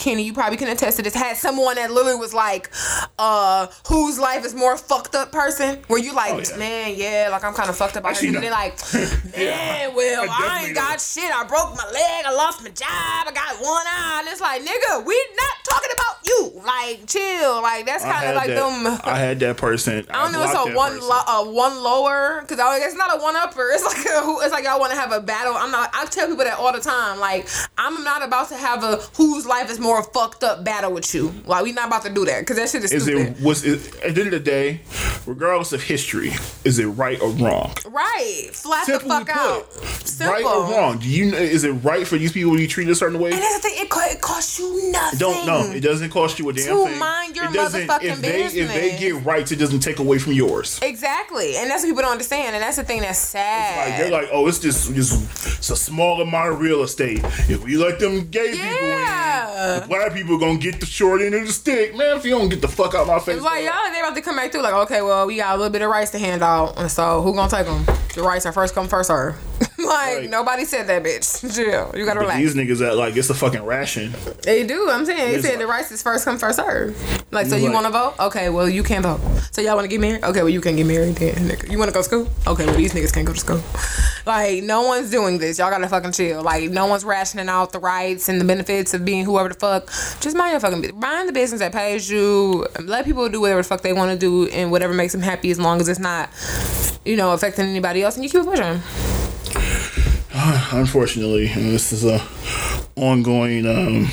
Kenny, 0.00 0.22
you 0.22 0.32
probably 0.32 0.56
can 0.56 0.68
attest 0.68 0.96
to 0.96 1.02
this. 1.02 1.14
Had 1.14 1.36
someone 1.36 1.74
that 1.76 1.90
literally 1.92 2.18
was 2.18 2.32
like, 2.32 2.70
uh, 3.18 3.66
whose 3.86 4.18
life 4.18 4.46
is 4.46 4.54
more 4.54 4.78
fucked 4.78 5.14
up 5.14 5.30
person? 5.30 5.78
Where 5.88 6.00
you 6.00 6.14
like, 6.14 6.32
Oh, 6.32 6.38
yeah. 6.38 6.56
man, 6.56 6.94
yeah, 6.96 7.28
like 7.30 7.44
I'm 7.44 7.52
kind 7.52 7.68
of 7.68 7.76
fucked 7.76 7.98
up. 7.98 8.06
Actually. 8.06 8.28
And 8.28 8.36
they're 8.38 8.50
like, 8.50 8.78
man, 8.94 9.10
Yeah, 9.36 9.88
well, 9.94 10.24
I 10.30 10.60
I, 10.62 10.66
ain't 10.66 10.74
got 10.74 10.92
know. 10.92 10.96
shit. 10.98 11.30
I 11.30 11.44
broke 11.44 11.76
my 11.76 11.84
leg. 11.92 12.24
I 12.26 12.32
lost 12.34 12.62
my 12.62 12.70
job. 12.70 12.88
I 12.88 13.30
got 13.34 13.60
one 13.60 13.84
eye. 13.86 14.16
And 14.20 14.28
it's 14.28 14.40
like, 14.40 14.62
nigga, 14.62 15.04
we 15.04 15.14
not 15.36 15.56
talking 15.68 15.90
about 15.94 16.16
you. 16.24 16.62
Like, 16.64 17.06
chill. 17.06 17.60
Like 17.60 17.84
that's 17.84 18.02
kind 18.04 18.26
of 18.28 18.34
like 18.36 18.46
that, 18.48 18.54
them. 18.56 19.00
I 19.04 19.18
had 19.18 19.38
that 19.40 19.58
person. 19.58 20.06
I 20.10 20.22
don't 20.24 20.32
know. 20.32 20.42
If 20.44 20.50
it's 20.50 20.72
a 20.72 20.76
one 20.76 20.98
lo- 21.00 21.24
uh, 21.26 21.44
one 21.44 21.82
lower 21.82 22.40
because 22.40 22.58
I 22.58 22.78
it's 22.78 22.94
not 22.96 23.14
a 23.18 23.20
one 23.22 23.36
upper. 23.36 23.68
It's 23.72 23.84
like 23.84 23.98
a, 24.06 24.36
it's 24.44 24.52
like 24.52 24.64
y'all 24.64 24.80
want 24.80 24.92
to 24.92 24.98
have 24.98 25.12
a 25.12 25.20
battle. 25.20 25.54
I'm 25.56 25.70
not. 25.70 25.90
I 25.92 26.06
tell 26.06 26.26
people 26.28 26.44
that 26.44 26.58
all 26.58 26.72
the 26.72 26.80
time. 26.80 27.18
Like 27.20 27.46
I'm 27.76 28.02
not 28.04 28.22
about 28.22 28.48
to 28.48 28.56
have 28.56 28.82
a 28.84 28.96
whose 29.16 29.44
life 29.46 29.70
is 29.70 29.78
more 29.78 29.89
fucked 30.02 30.42
up 30.44 30.64
battle 30.64 30.92
with 30.92 31.12
you. 31.14 31.32
Like 31.46 31.64
we 31.64 31.72
not 31.72 31.88
about 31.88 32.02
to 32.04 32.10
do 32.10 32.24
that 32.26 32.40
because 32.40 32.56
that 32.56 32.68
shit 32.68 32.84
is 32.84 32.92
Is 32.92 33.02
stupid. 33.04 33.36
it 33.38 33.42
was 33.42 33.64
it, 33.64 33.94
at 34.04 34.14
the 34.14 34.20
end 34.22 34.32
of 34.34 34.44
the 34.44 34.50
day, 34.50 34.80
regardless 35.26 35.72
of 35.72 35.82
history, 35.82 36.32
is 36.64 36.78
it 36.78 36.86
right 36.86 37.20
or 37.20 37.30
wrong? 37.30 37.72
right? 37.90 38.48
Flat 38.52 38.86
the 38.86 39.00
fuck 39.00 39.26
put, 39.26 39.36
out. 39.36 39.72
Simple. 40.06 40.32
right 40.34 40.44
or 40.44 40.70
wrong? 40.72 40.98
Do 40.98 41.08
you 41.08 41.34
is 41.34 41.64
it 41.64 41.72
right 41.72 42.06
for 42.06 42.16
these 42.18 42.32
people 42.32 42.52
to 42.52 42.58
be 42.58 42.66
treated 42.66 42.90
a 42.92 42.94
certain 42.94 43.18
way? 43.20 43.30
And 43.32 43.40
that's 43.40 43.56
the 43.56 43.68
thing. 43.68 43.78
It, 43.82 43.90
co- 43.90 44.00
it 44.04 44.20
costs 44.20 44.58
you 44.58 44.90
nothing. 44.92 45.18
Don't 45.18 45.46
know. 45.46 45.60
It 45.72 45.80
doesn't 45.80 46.10
cost 46.10 46.38
you 46.38 46.48
a 46.48 46.52
damn 46.52 46.66
To 46.76 46.84
thing. 46.86 46.98
mind 46.98 47.36
your 47.36 47.46
it 47.46 47.50
motherfucking 47.52 48.02
if 48.02 48.20
they, 48.20 48.44
If 48.44 48.68
they 48.68 48.98
get 48.98 49.24
rights, 49.24 49.52
it 49.52 49.56
doesn't 49.56 49.80
take 49.80 49.98
away 49.98 50.18
from 50.18 50.32
yours. 50.32 50.78
Exactly, 50.82 51.56
and 51.56 51.70
that's 51.70 51.82
what 51.82 51.88
people 51.88 52.02
don't 52.02 52.12
understand, 52.12 52.54
and 52.54 52.62
that's 52.62 52.76
the 52.76 52.84
thing 52.84 53.00
that's 53.00 53.18
sad. 53.18 53.88
Like 53.90 53.98
they're 53.98 54.10
like, 54.10 54.28
oh, 54.32 54.46
it's 54.46 54.58
just 54.58 54.94
just 54.94 55.22
it's 55.58 55.70
a 55.70 55.76
small 55.76 56.20
amount 56.20 56.52
of 56.52 56.60
real 56.60 56.82
estate. 56.82 57.20
If 57.48 57.64
we 57.64 57.76
let 57.76 57.98
them 57.98 58.28
gay 58.30 58.52
people 58.52 58.66
Yeah. 58.88 59.79
in, 59.79 59.79
the 59.80 59.94
uh-huh. 59.94 60.08
black 60.08 60.14
people 60.14 60.38
gonna 60.38 60.58
get 60.58 60.80
the 60.80 60.86
short 60.86 61.22
end 61.22 61.34
of 61.34 61.46
the 61.46 61.52
stick. 61.52 61.96
Man, 61.96 62.16
if 62.16 62.24
you 62.24 62.32
don't 62.32 62.48
get 62.48 62.60
the 62.60 62.68
fuck 62.68 62.94
out 62.94 63.06
my 63.06 63.18
face, 63.18 63.36
It's 63.36 63.44
like 63.44 63.64
y'all, 63.64 63.90
they 63.92 64.00
about 64.00 64.14
to 64.14 64.22
come 64.22 64.36
back 64.36 64.52
through. 64.52 64.62
Like, 64.62 64.74
okay, 64.74 65.02
well, 65.02 65.26
we 65.26 65.36
got 65.36 65.54
a 65.54 65.56
little 65.56 65.72
bit 65.72 65.82
of 65.82 65.90
rice 65.90 66.10
to 66.10 66.18
hand 66.18 66.42
out, 66.42 66.78
and 66.78 66.90
so 66.90 67.22
who 67.22 67.34
gonna 67.34 67.50
take 67.50 67.66
them? 67.66 67.84
The 68.14 68.22
rice 68.22 68.46
are 68.46 68.52
first 68.52 68.74
come, 68.74 68.88
first 68.88 69.08
serve. 69.08 69.36
like 69.90 70.16
Right. 70.18 70.30
nobody 70.30 70.64
said 70.64 70.86
that, 70.86 71.02
bitch. 71.02 71.54
Chill. 71.54 71.92
You 71.98 72.04
gotta 72.06 72.20
relax. 72.20 72.38
these 72.38 72.54
niggas 72.54 72.86
act 72.86 72.96
like 72.96 73.16
it's 73.16 73.28
a 73.30 73.34
fucking 73.34 73.64
ration. 73.64 74.14
they 74.42 74.64
do. 74.66 74.88
I'm 74.90 75.04
saying 75.04 75.32
they 75.32 75.40
said 75.42 75.50
like- 75.50 75.58
the 75.58 75.66
rights 75.66 75.90
is 75.92 76.02
first 76.02 76.24
come, 76.24 76.38
first 76.38 76.56
serve. 76.58 76.96
Like, 77.30 77.46
so 77.46 77.56
You 77.56 77.62
you 77.64 77.68
like- 77.68 77.74
want 77.74 77.86
to 77.86 77.92
vote? 77.92 78.14
Okay, 78.28 78.48
well, 78.48 78.68
you 78.68 78.82
can't 78.82 79.04
vote. 79.04 79.20
So 79.52 79.60
y'all 79.60 79.74
want 79.74 79.84
to 79.84 79.88
get 79.88 80.00
married? 80.00 80.24
Okay, 80.24 80.40
well, 80.40 80.48
you 80.48 80.60
can't 80.60 80.76
get 80.76 80.86
married 80.86 81.16
then. 81.16 81.34
Nigga. 81.48 81.70
You 81.70 81.78
want 81.78 81.88
to 81.90 81.92
go 81.94 82.00
to 82.00 82.04
school? 82.04 82.28
Okay, 82.46 82.64
well, 82.66 82.74
these 82.76 82.92
niggas 82.92 83.12
can't 83.12 83.26
go 83.26 83.32
to 83.32 83.38
school. 83.40 83.60
Like, 84.26 84.62
no 84.64 84.82
one's 84.82 85.10
doing 85.10 85.38
this. 85.38 85.58
Y'all 85.58 85.70
gotta 85.70 85.88
fucking 85.88 86.12
chill. 86.12 86.42
Like, 86.42 86.70
no 86.70 86.86
one's 86.86 87.04
rationing 87.04 87.48
out 87.48 87.72
the 87.72 87.78
rights 87.78 88.28
and 88.28 88.40
the 88.40 88.44
benefits 88.44 88.94
of 88.94 89.04
being 89.04 89.24
whoever 89.24 89.48
the 89.48 89.54
fuck. 89.54 89.86
Just 90.20 90.36
mind 90.36 90.52
your 90.52 90.60
fucking 90.60 90.80
business. 90.82 91.00
Mind 91.00 91.28
the 91.28 91.32
business 91.32 91.60
that 91.60 91.72
pays 91.72 92.08
you. 92.10 92.66
Let 92.82 93.04
people 93.04 93.28
do 93.28 93.40
whatever 93.40 93.60
the 93.62 93.68
fuck 93.68 93.80
they 93.82 93.92
want 93.92 94.10
to 94.12 94.18
do 94.18 94.48
and 94.50 94.70
whatever 94.70 94.92
makes 94.94 95.12
them 95.12 95.22
happy 95.22 95.50
as 95.50 95.58
long 95.58 95.80
as 95.80 95.88
it's 95.88 95.98
not, 96.00 96.28
you 97.04 97.16
know, 97.16 97.32
affecting 97.32 97.66
anybody 97.66 98.02
else 98.02 98.16
and 98.16 98.24
you 98.24 98.30
keep 98.30 98.44
pushing. 98.44 98.80
Unfortunately, 100.72 101.48
and 101.48 101.72
this 101.72 101.92
is 101.92 102.04
a 102.04 102.22
ongoing 102.94 103.66
um, 103.66 104.06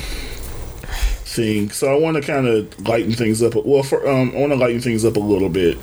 thing. 1.24 1.70
So 1.70 1.94
I 1.94 1.98
want 1.98 2.16
to 2.16 2.22
kind 2.22 2.48
of 2.48 2.88
lighten 2.88 3.12
things 3.12 3.40
up. 3.40 3.54
Well, 3.54 3.84
for, 3.84 4.06
um, 4.08 4.32
I 4.34 4.40
want 4.40 4.52
to 4.52 4.56
lighten 4.56 4.80
things 4.80 5.04
up 5.04 5.16
a 5.16 5.20
little 5.20 5.48
bit. 5.48 5.78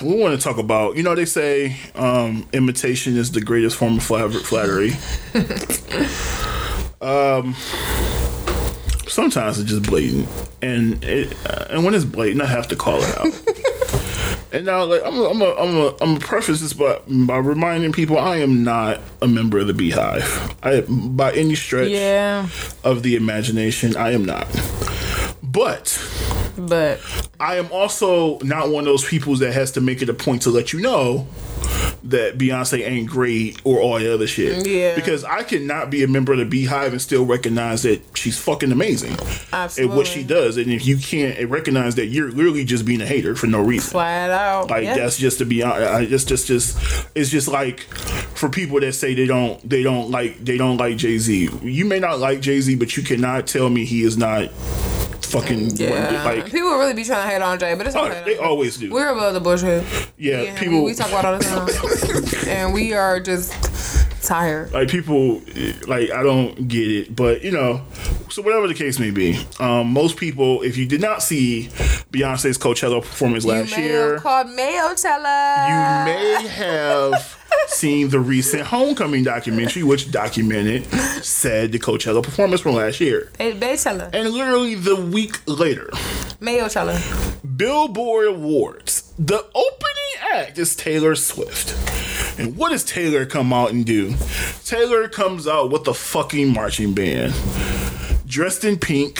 We 0.00 0.14
want 0.14 0.38
to 0.38 0.44
talk 0.44 0.58
about, 0.58 0.96
you 0.96 1.02
know, 1.02 1.16
they 1.16 1.24
say 1.24 1.76
um, 1.96 2.48
imitation 2.52 3.16
is 3.16 3.32
the 3.32 3.40
greatest 3.40 3.76
form 3.76 3.96
of 3.96 4.04
flat- 4.04 4.30
flattery. 4.32 4.92
um, 7.00 7.54
sometimes 9.08 9.58
it's 9.58 9.70
just 9.70 9.82
blatant, 9.82 10.28
and 10.62 11.02
it, 11.02 11.34
uh, 11.44 11.66
and 11.70 11.84
when 11.84 11.94
it's 11.94 12.04
blatant, 12.04 12.42
I 12.42 12.46
have 12.46 12.68
to 12.68 12.76
call 12.76 12.98
it 13.00 13.18
out. 13.18 13.66
And 14.52 14.64
now, 14.64 14.84
like, 14.84 15.02
I'm, 15.04 15.14
a, 15.18 15.24
I'm, 15.28 15.40
a, 15.42 15.54
I'm, 15.54 15.76
a, 15.76 15.86
I'm 15.88 15.96
gonna 16.14 16.20
preface 16.20 16.60
this 16.60 16.72
by, 16.72 17.00
by 17.08 17.38
reminding 17.38 17.92
people 17.92 18.16
I 18.18 18.36
am 18.36 18.62
not 18.62 19.00
a 19.20 19.26
member 19.26 19.58
of 19.58 19.66
the 19.66 19.72
BeyHive. 19.72 20.56
I, 20.62 20.82
by 20.82 21.32
any 21.32 21.54
stretch 21.54 21.90
Yeah, 21.90 22.48
of 22.84 23.02
the 23.02 23.16
imagination, 23.16 23.96
I 23.96 24.12
am 24.12 24.24
not. 24.24 24.46
But 25.42 25.98
but 26.58 27.00
I 27.38 27.56
am 27.56 27.70
also 27.70 28.38
not 28.40 28.68
one 28.70 28.80
of 28.84 28.86
those 28.86 29.04
people 29.04 29.34
that 29.36 29.52
has 29.52 29.72
to 29.72 29.80
make 29.80 30.00
it 30.00 30.08
a 30.08 30.14
point 30.14 30.42
to 30.42 30.50
let 30.50 30.72
you 30.72 30.80
know 30.80 31.26
that 32.04 32.38
Beyonce 32.38 32.86
ain't 32.86 33.08
great 33.08 33.60
or 33.64 33.80
all 33.80 33.98
the 33.98 34.12
other 34.12 34.26
shit. 34.26 34.66
Yeah. 34.66 34.94
Because 34.94 35.24
I 35.24 35.42
cannot 35.42 35.90
be 35.90 36.02
a 36.02 36.08
member 36.08 36.32
of 36.32 36.38
the 36.38 36.44
BeyHive 36.66 36.92
and 36.92 37.02
still 37.02 37.24
recognize 37.24 37.82
that 37.82 38.02
she's 38.14 38.38
fucking 38.38 38.72
amazing 38.72 39.16
at 39.52 39.78
what 39.88 40.06
she 40.06 40.22
does. 40.22 40.56
And 40.56 40.70
if 40.70 40.86
you 40.86 40.96
can't 40.96 41.48
recognize 41.48 41.94
that, 41.96 42.06
you're 42.06 42.30
literally 42.30 42.64
just 42.64 42.84
being 42.84 43.00
a 43.00 43.06
hater 43.06 43.34
for 43.34 43.46
no 43.46 43.60
reason. 43.60 43.90
flat 43.90 44.30
out. 44.30 44.70
Like 44.70 44.84
yeah. 44.84 44.96
that's 44.96 45.18
just 45.18 45.38
to 45.38 45.44
be 45.44 45.62
honest. 45.62 45.92
I 45.92 46.06
just 46.06 46.28
just 46.28 46.46
just 46.46 46.78
it's 47.14 47.30
just 47.30 47.48
like 47.48 47.80
for 47.80 48.48
people 48.48 48.80
that 48.80 48.92
say 48.92 49.14
they 49.14 49.26
don't 49.26 49.68
they 49.68 49.82
don't 49.82 50.10
like 50.10 50.44
they 50.44 50.56
don't 50.56 50.76
like 50.76 50.96
Jay 50.96 51.18
Z. 51.18 51.50
You 51.62 51.84
may 51.84 51.98
not 51.98 52.18
like 52.18 52.40
Jay 52.40 52.60
Z, 52.60 52.76
but 52.76 52.96
you 52.96 53.02
cannot 53.02 53.46
tell 53.46 53.68
me 53.70 53.84
he 53.84 54.02
is 54.02 54.16
not 54.16 54.50
fucking 55.26 55.70
Yeah, 55.76 56.22
like 56.24 56.46
people 56.50 56.70
really 56.78 56.94
be 56.94 57.04
trying 57.04 57.22
to 57.26 57.28
hate 57.34 57.42
on 57.42 57.58
Jay, 57.58 57.74
but 57.74 57.86
it's 57.86 57.96
oh, 57.96 58.06
okay. 58.06 58.22
they 58.24 58.36
always 58.38 58.76
do. 58.76 58.90
We're 58.90 59.08
above 59.10 59.34
the 59.34 59.40
bullshit. 59.40 59.84
yeah, 60.16 60.42
Yeah, 60.42 60.58
people 60.58 60.84
we 60.84 60.94
talk 60.94 61.08
about 61.08 61.24
all 61.24 61.38
the 61.38 61.44
time, 61.44 62.48
and 62.48 62.72
we 62.72 62.92
are 62.94 63.20
just 63.20 63.52
tired. 64.22 64.72
like 64.72 64.88
people 64.88 65.40
like 65.86 66.10
I 66.10 66.22
don't 66.22 66.68
get 66.68 66.90
it, 66.90 67.14
but 67.16 67.42
you 67.42 67.50
know, 67.52 67.82
so 68.30 68.42
whatever 68.42 68.66
the 68.68 68.74
case 68.74 68.98
may 68.98 69.10
be, 69.10 69.38
um, 69.60 69.92
most 69.92 70.16
people, 70.16 70.62
if 70.62 70.76
you 70.76 70.86
did 70.86 71.00
not 71.00 71.22
see 71.22 71.68
Beyonce's 72.12 72.58
Coachella 72.58 73.00
performance 73.02 73.44
last 73.44 73.70
you 73.72 73.76
may 73.78 73.88
year, 73.88 74.18
called 74.18 74.50
Mayo 74.50 74.94
Teller. 74.94 75.68
you 75.68 76.04
may 76.12 76.46
have 76.48 77.45
seen 77.68 78.08
the 78.08 78.20
recent 78.20 78.62
Homecoming 78.62 79.24
documentary, 79.24 79.82
which 79.82 80.10
documented 80.10 80.86
said 81.22 81.72
the 81.72 81.78
Coachella 81.78 82.22
performance 82.22 82.60
from 82.60 82.74
last 82.74 83.00
year. 83.00 83.30
Hey, 83.38 83.52
And 84.12 84.30
literally 84.30 84.74
the 84.74 84.96
week 84.96 85.40
later, 85.46 85.90
Mayo 86.40 86.68
Teller. 86.68 86.98
Billboard 87.56 88.28
Awards, 88.28 89.12
the 89.18 89.38
opening 89.54 90.32
act 90.32 90.58
is 90.58 90.76
Taylor 90.76 91.14
Swift. 91.14 91.74
And 92.38 92.56
what 92.56 92.70
does 92.70 92.84
Taylor 92.84 93.24
come 93.24 93.52
out 93.52 93.70
and 93.70 93.84
do? 93.86 94.14
Taylor 94.64 95.08
comes 95.08 95.46
out 95.48 95.70
with 95.70 95.88
a 95.88 95.94
fucking 95.94 96.52
marching 96.52 96.92
band, 96.92 97.32
dressed 98.26 98.64
in 98.64 98.78
pink, 98.78 99.18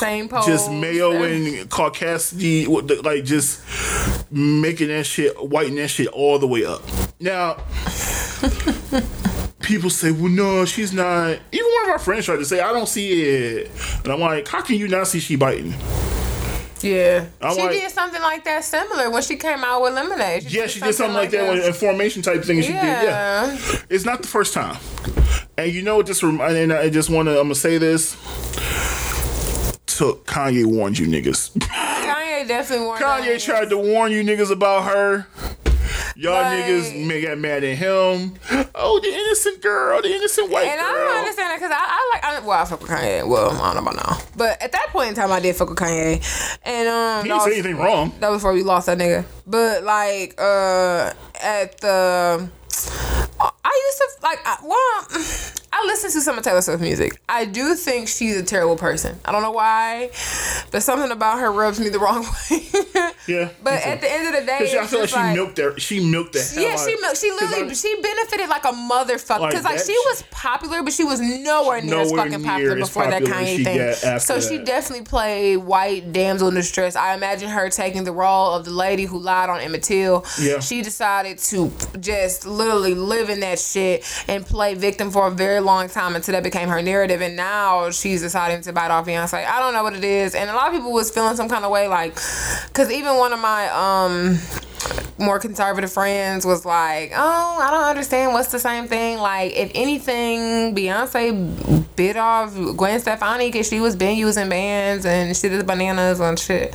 Same 0.00 0.28
pose. 0.28 0.46
just 0.46 0.70
mayo 0.70 1.22
and 1.22 1.68
caucasity, 1.70 2.66
like 3.04 3.24
just 3.24 3.60
making 4.30 4.88
that 4.88 5.06
shit, 5.06 5.34
whiten 5.40 5.76
that 5.76 5.88
shit 5.88 6.08
all 6.08 6.38
the 6.38 6.46
way 6.46 6.64
up. 6.64 6.82
Now, 7.20 7.54
people 9.60 9.90
say, 9.90 10.10
well, 10.10 10.30
no, 10.30 10.64
she's 10.64 10.92
not. 10.92 11.38
Even 11.52 11.70
one 11.72 11.84
of 11.84 11.90
our 11.90 11.98
friends 11.98 12.24
tried 12.26 12.36
to 12.38 12.44
say, 12.44 12.60
I 12.60 12.72
don't 12.72 12.88
see 12.88 13.22
it. 13.22 13.70
And 14.04 14.12
I'm 14.12 14.20
like, 14.20 14.48
how 14.48 14.62
can 14.62 14.76
you 14.76 14.88
not 14.88 15.06
see 15.06 15.20
she 15.20 15.36
biting? 15.36 15.74
Yeah, 16.82 17.26
I'm 17.42 17.54
she 17.54 17.60
like- 17.60 17.72
did 17.72 17.90
something 17.90 18.22
like 18.22 18.42
that 18.44 18.64
similar 18.64 19.10
when 19.10 19.22
she 19.22 19.36
came 19.36 19.62
out 19.62 19.82
with 19.82 19.92
Lemonade. 19.94 20.44
Yeah, 20.44 20.66
she 20.66 20.80
did 20.80 20.94
something 20.94 21.14
like 21.14 21.30
that, 21.30 21.52
with 21.52 21.66
a 21.66 21.74
formation 21.74 22.22
type 22.22 22.42
thing. 22.42 22.62
She 22.62 22.68
did, 22.68 22.76
yeah. 22.76 23.02
Yeah. 23.52 23.58
It's 23.90 24.06
not 24.06 24.22
the 24.22 24.28
first 24.28 24.54
time. 24.54 24.78
And 25.58 25.70
you 25.70 25.82
know 25.82 25.96
what? 25.98 26.06
This 26.06 26.22
rem- 26.22 26.40
and 26.40 26.72
I 26.72 26.88
just 26.88 27.10
want 27.10 27.26
to. 27.26 27.32
I'm 27.32 27.44
gonna 27.44 27.54
say 27.54 27.76
this. 27.76 28.16
Took 30.00 30.24
Kanye 30.26 30.64
warned 30.64 30.98
you 30.98 31.06
niggas. 31.06 31.50
Kanye 31.58 32.48
definitely 32.48 32.86
warned 32.86 33.02
Kanye 33.04 33.44
tried 33.44 33.68
to 33.68 33.76
warn 33.76 34.12
you 34.12 34.24
niggas 34.24 34.50
about 34.50 34.84
her. 34.84 35.26
Y'all 36.16 36.32
Like- 36.40 36.64
niggas 36.64 37.06
may 37.06 37.20
got 37.20 37.36
mad 37.36 37.62
at 37.64 37.76
him. 37.76 38.32
Oh, 38.74 38.98
the 39.02 39.08
innocent 39.12 39.60
girl, 39.60 40.00
the 40.00 40.08
innocent 40.08 40.50
white 40.50 40.64
And 40.68 40.80
girl. 40.80 40.88
I 40.88 40.92
don't 40.94 41.16
understand 41.18 41.50
that 41.50 41.56
because 41.56 41.70
I, 41.70 41.84
I 41.86 42.10
like, 42.14 42.24
I, 42.24 42.46
well, 42.46 42.62
I 42.62 42.64
fuck 42.64 42.80
with 42.80 42.90
Kanye. 42.90 43.28
Well, 43.28 43.50
I 43.50 43.74
don't 43.74 43.84
know 43.84 43.90
about 43.90 43.96
now. 44.08 44.18
But 44.38 44.62
at 44.62 44.72
that 44.72 44.86
point 44.88 45.10
in 45.10 45.14
time, 45.16 45.30
I 45.32 45.38
did 45.40 45.54
fuck 45.54 45.68
with 45.68 45.78
Kanye. 45.78 46.58
And, 46.64 46.88
um, 46.88 47.22
He 47.22 47.28
didn't 47.28 47.42
say 47.42 47.48
was- 47.50 47.58
anything 47.58 47.76
wrong. 47.76 48.14
That 48.20 48.30
was 48.30 48.38
before 48.38 48.54
we 48.54 48.62
lost 48.62 48.86
that 48.86 48.96
nigga. 48.96 49.26
But 49.46 49.82
like 49.84 50.34
uh 50.38 51.12
at 51.42 51.78
the 51.82 52.48
I 53.38 53.82
used 53.86 53.98
to 53.98 54.22
like 54.22 54.38
I, 54.46 54.56
well 54.64 55.52
I 55.80 55.86
listen 55.86 56.10
to 56.10 56.20
some 56.20 56.36
of 56.36 56.44
Taylor 56.44 56.60
Swift 56.60 56.82
music. 56.82 57.20
I 57.28 57.46
do 57.46 57.74
think 57.74 58.08
she's 58.08 58.36
a 58.36 58.42
terrible 58.42 58.76
person. 58.76 59.18
I 59.24 59.32
don't 59.32 59.42
know 59.42 59.50
why, 59.50 60.10
but 60.70 60.82
something 60.82 61.10
about 61.10 61.38
her 61.40 61.50
rubs 61.50 61.80
me 61.80 61.88
the 61.88 61.98
wrong 61.98 62.26
way. 62.50 62.66
Yeah, 63.26 63.50
But 63.62 63.74
at 63.74 64.00
the 64.00 64.10
end 64.10 64.28
of 64.28 64.40
the 64.40 64.46
day, 64.46 64.58
Cause 64.58 64.74
I 64.74 64.86
feel 64.86 65.00
like 65.00 65.08
she 65.08 65.16
like, 65.16 65.36
milked 65.36 65.58
her. 65.58 65.78
She 65.78 66.00
milked 66.00 66.32
the 66.32 66.40
hell 66.42 66.62
yeah, 66.62 66.76
she 66.76 66.96
milked. 67.00 67.18
She 67.18 67.30
literally 67.30 67.74
she 67.74 67.94
benefited 68.02 68.48
like 68.48 68.64
a 68.64 68.72
motherfucker 68.72 69.48
because 69.48 69.64
like, 69.64 69.76
that 69.76 69.86
she 69.86 69.92
was 69.92 70.24
popular, 70.30 70.82
but 70.82 70.92
she 70.92 71.04
was 71.04 71.20
nowhere 71.20 71.80
near 71.80 72.00
as 72.00 72.10
fucking 72.12 72.42
popular 72.42 72.76
before 72.76 73.04
that 73.04 73.22
popular 73.22 73.36
as 73.36 73.48
Kanye 73.48 73.56
she 73.56 73.64
thing. 73.64 74.18
So 74.18 74.40
she 74.40 74.58
definitely 74.58 75.04
played 75.04 75.58
white 75.58 76.12
damsel 76.12 76.48
in 76.48 76.54
distress. 76.54 76.96
I 76.96 77.14
imagine 77.14 77.48
her 77.48 77.70
taking 77.70 78.04
the 78.04 78.12
role 78.12 78.52
of 78.54 78.64
the 78.64 78.72
lady 78.72 79.04
who 79.04 79.18
lied 79.18 79.48
on 79.48 79.60
Emmett 79.60 79.84
Till. 79.84 80.24
Yeah. 80.40 80.58
She 80.60 80.82
decided 80.82 81.38
to 81.38 81.72
just 82.00 82.46
literally 82.46 82.94
live 82.94 83.30
in 83.30 83.40
that 83.40 83.58
shit 83.58 84.04
and 84.28 84.44
play 84.44 84.74
victim 84.74 85.10
for 85.10 85.28
a 85.28 85.30
very 85.30 85.60
long 85.60 85.69
time 85.88 86.16
until 86.16 86.32
that 86.32 86.42
became 86.42 86.68
her 86.68 86.82
narrative. 86.82 87.20
And 87.20 87.36
now 87.36 87.90
she's 87.90 88.20
deciding 88.20 88.62
to 88.62 88.72
bite 88.72 88.90
off 88.90 89.06
Beyonce. 89.06 89.44
I 89.46 89.60
don't 89.60 89.72
know 89.72 89.82
what 89.82 89.94
it 89.94 90.04
is. 90.04 90.34
And 90.34 90.50
a 90.50 90.54
lot 90.54 90.68
of 90.68 90.74
people 90.74 90.92
was 90.92 91.10
feeling 91.10 91.36
some 91.36 91.48
kind 91.48 91.64
of 91.64 91.70
way, 91.70 91.88
like, 91.88 92.14
because 92.68 92.90
even 92.90 93.16
one 93.16 93.32
of 93.32 93.40
my 93.40 93.68
um 93.68 94.38
more 95.18 95.38
conservative 95.38 95.92
friends 95.92 96.46
was 96.46 96.64
like, 96.64 97.12
"Oh, 97.14 97.58
I 97.60 97.70
don't 97.70 97.84
understand. 97.84 98.32
What's 98.32 98.50
the 98.52 98.58
same 98.58 98.86
thing? 98.88 99.18
Like, 99.18 99.52
if 99.56 99.70
anything, 99.74 100.74
Beyonce 100.74 101.96
bit 101.96 102.16
off 102.16 102.54
Gwen 102.76 103.00
Stefani 103.00 103.48
because 103.50 103.68
she 103.68 103.80
was 103.80 103.96
been 103.96 104.16
using 104.16 104.48
bands 104.48 105.04
and 105.04 105.36
she 105.36 105.48
did 105.48 105.66
bananas 105.66 106.20
and 106.20 106.38
shit 106.38 106.72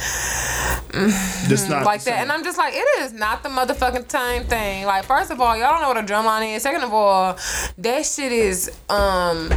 This 1.48 1.68
not 1.70 1.86
like 1.86 2.04
that." 2.04 2.20
And 2.20 2.32
I'm 2.32 2.44
just 2.44 2.58
like, 2.58 2.74
"It 2.76 2.88
is 3.02 3.14
not 3.14 3.44
the 3.44 3.50
motherfucking 3.50 4.12
same 4.12 4.44
thing. 4.46 4.86
Like, 4.86 5.06
first 5.06 5.32
of 5.32 5.40
all, 5.42 5.56
y'all 5.58 5.72
don't 5.72 5.82
know 5.82 5.88
what 5.90 5.98
a 5.98 6.02
drum 6.04 6.26
drumline 6.26 6.56
is. 6.56 6.64
Second 6.64 6.84
of 6.84 6.94
all, 6.94 7.38
that 7.78 8.06
shit 8.06 8.32
is 8.32 8.72
um 8.90 9.50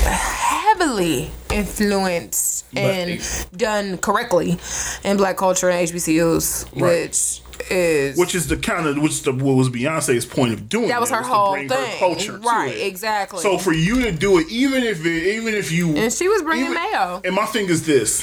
heavily 0.00 1.30
influenced 1.50 2.64
and 2.76 3.20
done 3.56 3.98
correctly 3.98 4.58
in 5.04 5.16
black 5.16 5.36
culture 5.36 5.68
and 5.70 5.88
HBCUs, 5.88 6.66
Right. 6.74 6.82
which 7.08 7.40
is 7.70 8.16
which 8.16 8.34
is 8.34 8.46
the 8.48 8.56
kind 8.56 8.86
of 8.86 8.98
which 8.98 9.22
the 9.22 9.32
what 9.32 9.54
was 9.56 9.68
Beyonce's 9.68 10.24
point 10.26 10.52
of 10.52 10.68
doing 10.68 10.88
that 10.88 11.00
was 11.00 11.10
her 11.10 11.18
to 11.18 11.22
whole 11.24 11.52
bring 11.52 11.68
thing, 11.68 11.78
her 11.92 11.98
culture 11.98 12.38
to 12.38 12.38
right? 12.38 12.76
Exactly. 12.76 13.40
So 13.40 13.58
for 13.58 13.72
you 13.72 14.02
to 14.02 14.12
do 14.12 14.38
it, 14.38 14.48
even 14.48 14.82
if 14.82 15.04
it, 15.04 15.34
even 15.36 15.54
if 15.54 15.70
you 15.72 15.96
and 15.96 16.12
she 16.12 16.28
was 16.28 16.42
bringing 16.42 16.66
even- 16.66 16.74
mayo. 16.74 17.20
And 17.24 17.34
my 17.34 17.46
thing 17.46 17.68
is 17.68 17.84
this: 17.86 18.22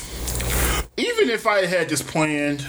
even 0.98 1.30
if 1.30 1.46
I 1.48 1.66
had 1.66 1.90
this 1.90 2.02
planned, 2.02 2.66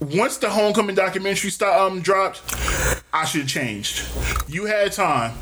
once 0.00 0.36
the 0.36 0.50
homecoming 0.50 0.94
documentary 0.94 1.50
st- 1.50 1.70
um 1.70 2.00
dropped, 2.00 2.42
I 3.12 3.24
should 3.24 3.42
have 3.42 3.50
changed. 3.50 4.04
You 4.48 4.66
had 4.66 4.92
time. 4.92 5.32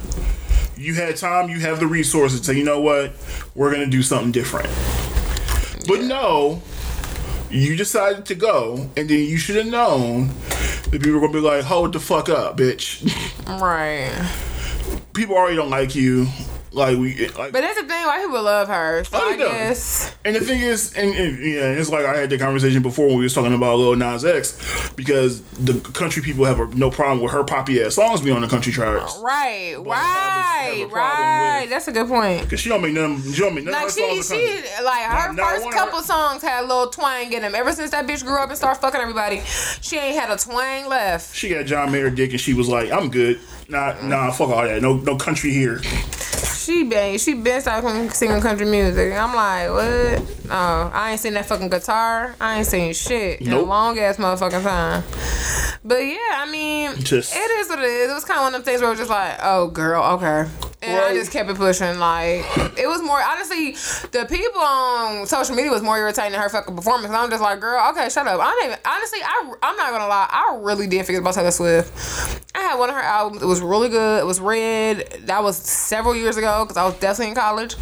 You 0.77 0.95
had 0.95 1.17
time. 1.17 1.49
You 1.49 1.61
have 1.61 1.81
the 1.81 1.87
resources 1.87 2.45
say, 2.45 2.55
you 2.57 2.65
know 2.65 2.81
what, 2.81 3.13
we're 3.55 3.71
gonna 3.73 3.87
do 3.87 4.03
something 4.03 4.33
different. 4.33 4.69
But 5.87 6.03
no, 6.03 6.63
you 7.53 7.77
decided 7.77 8.25
to 8.27 8.35
go, 8.35 8.89
and 8.97 9.09
then 9.09 9.21
you 9.21 9.37
should 9.37 9.57
have 9.57 9.67
known 9.67 10.29
that 10.91 11.01
people 11.03 11.13
were 11.13 11.21
gonna 11.21 11.33
be 11.33 11.41
like, 11.41 11.65
"Hold 11.65 11.93
the 11.93 12.01
fuck 12.01 12.29
up, 12.29 12.57
bitch." 12.57 13.03
Right. 13.61 14.11
people 15.15 15.37
already 15.37 15.57
don't 15.57 15.69
like 15.71 15.95
you. 15.95 16.27
Like 16.75 16.97
we, 16.97 17.29
like, 17.29 17.53
But 17.53 17.61
that's 17.61 17.81
the 17.81 17.87
thing. 17.87 18.07
White 18.07 18.23
people 18.23 18.43
love 18.43 18.69
her. 18.69 19.05
So 19.05 19.19
Oh, 19.21 19.31
I 19.31 19.37
guess. 19.37 20.15
And 20.25 20.35
the 20.37 20.41
thing 20.41 20.61
is, 20.61 20.95
and, 20.95 21.15
and 21.15 21.39
yeah, 21.39 21.73
it's 21.73 21.91
like 21.91 22.07
I 22.07 22.17
had 22.17 22.31
the 22.31 22.39
conversation 22.39 22.81
before 22.83 23.09
when 23.09 23.19
we 23.19 23.25
was 23.25 23.35
talking 23.35 23.53
about 23.53 23.77
Lil 23.79 23.97
Nas 23.97 24.25
X, 24.25 24.91
because 24.97 25.43
the 25.53 25.79
country 25.91 26.23
people 26.23 26.45
have 26.47 26.61
a, 26.61 26.67
no 26.75 26.91
problem 26.91 27.21
with 27.21 27.33
her 27.33 27.45
poppy 27.45 27.83
ass 27.83 27.95
songs 27.97 28.23
being 28.23 28.35
on 28.35 28.41
the 28.43 28.49
country 28.49 28.73
charts. 28.73 29.19
Right. 29.23 29.75
have 29.77 29.87
a- 29.87 29.91
have 29.91 29.91
Right. 29.91 30.81
a 30.81 30.87
Right. 30.87 31.61
with- 31.63 31.71
That's 31.71 31.89
a 31.89 31.93
good 31.93 32.09
point. 32.09 32.49
Cause 32.49 32.61
she 32.61 32.69
don't 32.71 32.81
make 32.81 32.95
none, 32.95 33.21
she 33.33 33.41
don't 33.41 33.55
make 33.55 33.65
none 33.65 33.75
Like 33.75 33.91
she, 33.91 34.23
she, 34.23 34.63
like 34.83 35.03
her 35.05 35.29
Not- 35.29 35.35
not 35.37 35.51
first 35.51 35.65
one 35.65 35.75
of 35.75 35.79
her- 35.79 35.85
couple 35.87 36.01
songs 36.03 36.41
had 36.43 36.65
a 36.65 36.67
little 36.67 36.87
twang 36.89 37.33
in 37.33 37.43
them. 37.43 37.55
Ever 37.55 37.73
since 37.73 37.91
that 37.91 38.07
bitch 38.07 38.25
grew 38.25 38.39
up 38.39 38.49
and 38.49 38.57
started 38.57 38.81
fucking 38.81 39.01
everybody, 39.01 39.43
she 39.83 39.99
ain't 39.99 40.19
had 40.19 40.31
a 40.31 40.39
twang 40.39 40.89
left. 40.89 41.35
She 41.37 41.51
got 41.51 41.67
John 41.67 41.93
Mayer 41.93 42.09
dick, 42.11 42.31
and 42.31 42.41
she 42.41 42.55
was 42.55 42.69
like, 42.69 42.91
"I'm 42.91 43.11
good. 43.11 43.39
Nah, 43.73 43.95
nah, 44.03 44.31
fuck 44.31 44.51
all 44.51 44.63
that. 44.65 44.83
No, 44.83 44.99
no 44.99 45.17
country 45.17 45.51
here." 45.51 45.81
She 45.83 46.85
been, 46.85 47.19
she 47.19 47.35
been 47.35 47.61
started 47.61 48.13
singing 48.15 48.41
country 48.41 48.67
music. 48.67 49.13
I'm 49.15 49.35
like, 49.35 49.69
what? 49.69 50.47
No, 50.49 50.91
I 50.95 51.11
ain't 51.11 51.21
seen 51.21 51.33
that 51.35 51.47
fucking 51.47 51.71
guitar. 51.71 52.37
I 52.41 52.59
ain't 52.59 52.67
seen 52.67 52.93
shit 52.95 53.41
in 53.41 53.53
a 53.53 53.61
long 53.61 53.99
ass 53.99 54.17
motherfucking 54.19 54.63
time. 54.63 55.03
But 55.85 55.97
yeah, 56.05 56.19
I 56.37 56.49
mean, 56.53 56.95
Just- 57.03 57.35
it 57.35 57.39
is 57.51 57.69
what 57.69 57.81
it 57.81 57.85
is. 57.87 58.11
It 58.11 58.15
was 58.15 58.25
kind 58.25 58.39
of 58.39 58.45
one 58.45 58.55
of 58.55 58.61
them 58.61 58.65
things 58.65 58.81
where 58.81 58.91
it 58.91 58.93
was 58.93 59.01
just 59.01 59.11
like, 59.11 59.39
oh 59.43 59.69
girl, 59.69 60.05
okay. 60.15 60.49
And 60.83 60.99
I 60.99 61.15
just 61.15 61.31
kept 61.31 61.49
it 61.49 61.57
pushing. 61.57 61.99
Like 61.99 62.45
it 62.77 62.89
was 62.89 63.03
more 63.03 63.21
honestly, 63.23 63.73
the 64.11 64.27
people 64.29 64.61
on 64.61 65.27
social 65.27 65.55
media 65.55 65.71
was 65.71 65.83
more 65.83 65.99
irritating 65.99 66.33
than 66.33 66.41
her 66.41 66.49
fucking 66.49 66.75
performance. 66.75 67.07
And 67.07 67.17
I'm 67.17 67.31
just 67.31 67.43
like, 67.43 67.61
girl, 67.61 67.91
okay, 67.91 68.09
shut 68.09 68.27
up. 68.27 68.41
I 68.41 68.51
don't 68.51 68.65
even 68.67 68.79
honestly, 68.85 69.21
I 69.23 69.55
I'm 69.63 69.77
not 69.77 69.91
gonna 69.91 70.09
lie, 70.09 70.29
I 70.31 70.59
really 70.61 70.87
did 70.87 71.07
forget 71.07 71.21
about 71.21 71.35
Taylor 71.35 71.51
Swift. 71.51 72.43
I 72.55 72.61
had 72.61 72.79
one 72.79 72.91
of 72.91 72.97
her 72.97 73.01
albums. 73.01 73.43
It 73.43 73.47
was 73.47 73.61
really 73.61 73.89
good. 73.89 74.21
It 74.21 74.27
was 74.27 74.41
Red. 74.41 75.21
That 75.27 75.43
was 75.43 75.57
several 75.57 76.15
years 76.15 76.37
ago 76.37 76.65
because 76.65 76.77
I 76.77 76.85
was 76.85 76.99
definitely 76.99 77.31
in 77.31 77.35
college, 77.37 77.77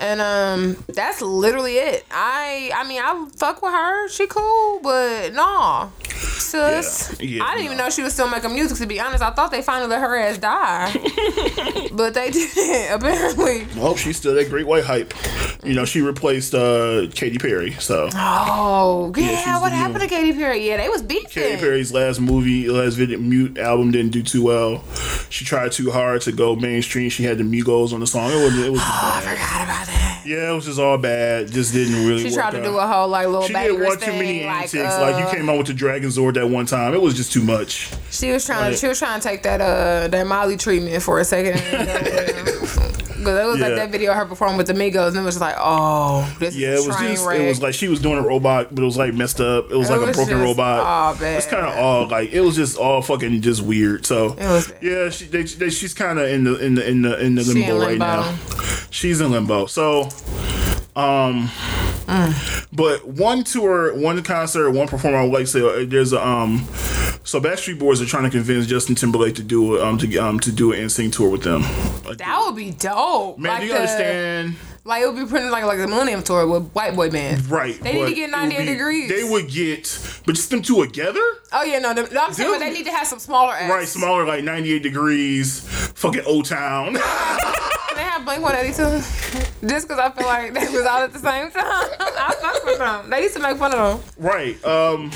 and 0.00 0.20
um, 0.20 0.84
that's 0.88 1.20
literally 1.22 1.76
it. 1.76 2.04
I 2.10 2.70
I 2.74 2.86
mean, 2.88 3.00
I 3.02 3.26
fuck 3.36 3.62
with 3.62 3.72
her. 3.72 4.08
She 4.08 4.26
cool, 4.26 4.80
but 4.82 5.32
no, 5.34 5.92
sis. 6.04 7.16
Yeah. 7.20 7.26
Yeah, 7.30 7.44
I 7.44 7.52
didn't 7.54 7.66
even 7.66 7.76
know 7.78 7.90
she 7.90 8.02
was 8.02 8.12
still 8.12 8.28
making 8.28 8.52
music. 8.52 8.78
To 8.78 8.86
be 8.86 8.98
honest, 9.00 9.22
I 9.22 9.30
thought 9.30 9.50
they 9.50 9.62
finally 9.62 9.88
let 9.88 10.00
her 10.00 10.16
ass 10.16 10.38
die, 10.38 10.92
but 11.92 12.14
they 12.14 12.30
didn't. 12.30 12.90
Apparently. 12.94 13.66
Well, 13.76 13.94
she's 13.96 14.16
still 14.16 14.34
that 14.34 14.48
great 14.50 14.66
white 14.66 14.84
hype. 14.84 15.14
You 15.62 15.74
know, 15.74 15.84
she 15.84 16.00
replaced 16.00 16.54
uh, 16.54 17.08
Katy 17.14 17.38
Perry. 17.38 17.72
So 17.72 18.08
Oh 18.14 19.12
yeah, 19.16 19.36
she's 19.36 19.60
what 19.60 19.72
happened 19.72 20.00
new- 20.00 20.08
to 20.08 20.14
Katy 20.14 20.32
Perry? 20.32 20.66
Yeah, 20.66 20.78
they 20.78 20.88
was 20.88 21.02
beefing. 21.02 21.28
Katy 21.30 21.56
Perry's 21.60 21.92
last 21.92 22.20
movie, 22.20 22.68
last 22.68 22.94
video, 22.94 23.18
mute 23.18 23.58
album 23.58 23.90
didn't 23.90 24.12
do 24.12 24.22
too 24.22 24.42
well. 24.44 24.82
She 25.28 25.44
tried 25.44 25.72
too 25.72 25.90
hard 25.90 26.22
to 26.22 26.32
go 26.32 26.56
mainstream. 26.56 27.10
She 27.10 27.22
had 27.24 27.38
the 27.38 27.44
Migos 27.44 27.92
on 27.92 28.00
the 28.00 28.06
song. 28.06 28.30
It 28.30 28.36
was, 28.42 28.58
it 28.58 28.70
was 28.72 28.80
Oh, 28.82 29.12
I 29.14 29.20
forgot 29.20 29.62
about 29.64 29.86
that. 29.86 29.89
Yeah, 30.24 30.50
it 30.50 30.54
was 30.54 30.66
just 30.66 30.78
all 30.78 30.98
bad. 30.98 31.50
Just 31.50 31.72
didn't 31.72 32.06
really. 32.06 32.22
She 32.28 32.34
tried 32.34 32.50
to 32.52 32.58
out. 32.58 32.64
do 32.64 32.76
a 32.78 32.86
whole 32.86 33.08
like 33.08 33.26
little 33.26 33.42
She 33.42 33.52
did 33.54 33.80
one 33.80 33.96
thing, 33.98 34.10
too 34.12 34.18
many 34.18 34.44
like, 34.44 34.62
antics. 34.74 34.94
uh, 34.94 35.00
like 35.00 35.24
you 35.24 35.30
came 35.38 35.48
out 35.48 35.58
with 35.58 35.66
the 35.68 35.74
Dragon 35.74 36.08
Zord 36.10 36.34
that 36.34 36.46
one 36.48 36.66
time. 36.66 36.92
It 36.94 37.00
was 37.00 37.14
just 37.14 37.32
too 37.32 37.42
much. 37.42 37.90
She 38.10 38.30
was 38.30 38.44
trying. 38.44 38.70
Like- 38.72 38.78
she 38.78 38.86
was 38.86 38.98
trying 38.98 39.20
to 39.20 39.26
take 39.28 39.42
that 39.44 39.60
uh 39.60 40.08
that 40.08 40.26
Molly 40.26 40.56
treatment 40.56 41.02
for 41.02 41.18
a 41.20 41.24
second. 41.24 41.58
Because 43.20 43.38
it 43.38 43.46
was 43.46 43.60
like 43.60 43.74
that 43.76 43.90
video 43.90 44.10
of 44.10 44.16
her 44.16 44.24
performing 44.26 44.56
with 44.56 44.66
the 44.66 44.72
Migos, 44.72 45.08
and 45.08 45.18
it 45.18 45.22
was 45.22 45.34
just 45.36 45.40
like, 45.40 45.54
oh, 45.58 46.28
this 46.40 46.56
Yeah, 46.56 46.70
is 46.70 46.84
it 46.84 46.88
was 46.88 46.96
just. 46.98 47.26
wreck. 47.26 47.38
It 47.40 47.48
was 47.48 47.62
like 47.62 47.74
she 47.74 47.88
was 47.88 48.00
doing 48.00 48.18
a 48.18 48.22
robot, 48.26 48.74
but 48.74 48.82
it 48.82 48.84
was 48.84 48.96
like 48.96 49.14
messed 49.14 49.40
up. 49.40 49.70
It 49.70 49.76
was 49.76 49.88
It 49.88 49.92
like 49.96 50.08
a 50.10 50.12
broken 50.12 50.38
just 50.38 50.42
robot. 50.44 51.18
bad. 51.20 51.36
It's 51.36 51.46
kind 51.46 51.64
of 51.66 51.76
all 51.76 52.08
like 52.08 52.30
it 52.32 52.40
was 52.40 52.56
just 52.56 52.76
all 52.78 53.00
fucking 53.02 53.40
just 53.42 53.62
weird. 53.62 54.04
So 54.06 54.32
was 54.34 54.72
yeah, 54.82 55.10
she, 55.10 55.26
they, 55.26 55.42
they, 55.44 55.70
she's 55.70 55.94
kind 55.94 56.18
of 56.18 56.28
in 56.28 56.44
the 56.44 56.56
in 56.64 56.74
the 56.74 56.88
in 56.88 57.02
the 57.02 57.18
in 57.24 57.34
the 57.36 57.42
limbo, 57.44 57.76
in 57.76 57.80
right 57.82 57.98
now. 57.98 58.36
She's 58.90 59.20
in 59.20 59.30
limbo. 59.30 59.66
So, 59.66 60.08
um, 60.96 61.48
but 62.72 63.06
one 63.06 63.44
tour, 63.44 63.94
one 63.98 64.22
concert, 64.22 64.70
one 64.72 64.88
performer. 64.88 65.18
I 65.18 65.22
would 65.24 65.32
like 65.32 65.44
to 65.44 65.46
say 65.46 65.60
uh, 65.60 65.84
there's 65.86 66.12
a 66.12 66.24
um. 66.26 66.66
So 67.22 67.40
Backstreet 67.40 67.78
Boys 67.78 68.00
are 68.00 68.06
trying 68.06 68.24
to 68.24 68.30
convince 68.30 68.66
Justin 68.66 68.94
Timberlake 68.94 69.34
to 69.36 69.42
do 69.42 69.80
um 69.80 69.98
to 69.98 70.16
um 70.18 70.40
to 70.40 70.50
do 70.52 70.72
an 70.72 70.80
NSYNC 70.80 71.12
tour 71.12 71.28
with 71.30 71.42
them. 71.42 71.62
that 72.16 72.42
would 72.46 72.56
be 72.56 72.70
dope. 72.70 73.38
Man, 73.38 73.52
like 73.52 73.60
do 73.60 73.66
you 73.66 73.72
the- 73.72 73.78
understand? 73.78 74.56
Like 74.90 75.04
it 75.04 75.06
would 75.06 75.24
be 75.24 75.24
pretty 75.24 75.48
like 75.50 75.62
like 75.62 75.78
the 75.78 75.86
Millennium 75.86 76.20
Tour 76.24 76.48
with 76.48 76.72
white 76.72 76.96
boy 76.96 77.10
bands. 77.10 77.46
Right. 77.46 77.80
They 77.80 77.92
need 77.92 78.06
to 78.06 78.12
get 78.12 78.28
it 78.30 78.32
would 78.32 78.48
98 78.50 78.58
be- 78.58 78.66
degrees. 78.72 79.08
They 79.08 79.22
would 79.22 79.48
get, 79.48 80.20
but 80.26 80.34
just 80.34 80.50
them 80.50 80.62
two 80.62 80.84
together? 80.84 81.22
Oh 81.52 81.62
yeah, 81.62 81.78
no, 81.78 81.94
the, 81.94 82.12
no 82.12 82.24
I'm 82.24 82.32
saying 82.32 82.50
but 82.50 82.58
they 82.58 82.72
need 82.72 82.86
to 82.86 82.90
have 82.90 83.06
some 83.06 83.20
smaller 83.20 83.52
acts. 83.52 83.72
Right, 83.72 83.86
smaller, 83.86 84.26
like 84.26 84.42
98 84.42 84.82
degrees, 84.82 85.60
fucking 85.94 86.22
O 86.26 86.42
Town. 86.42 86.96
They 87.94 88.06
have 88.06 88.24
Blink 88.24 88.42
182 88.42 89.68
just 89.68 89.86
because 89.86 89.98
I 90.00 90.10
feel 90.10 90.26
like 90.26 90.54
they 90.54 90.60
was 90.74 90.86
out 90.86 91.02
at 91.02 91.12
the 91.12 91.18
same 91.18 91.50
time. 91.50 91.62
I 92.00 92.34
fuck 92.40 92.64
with 92.64 92.78
them. 92.78 93.10
They 93.10 93.22
used 93.24 93.34
to 93.34 93.40
make 93.42 93.58
fun 93.58 93.74
of 93.74 94.00
them. 94.02 94.24
Right. 94.24 94.64
Um. 94.64 95.10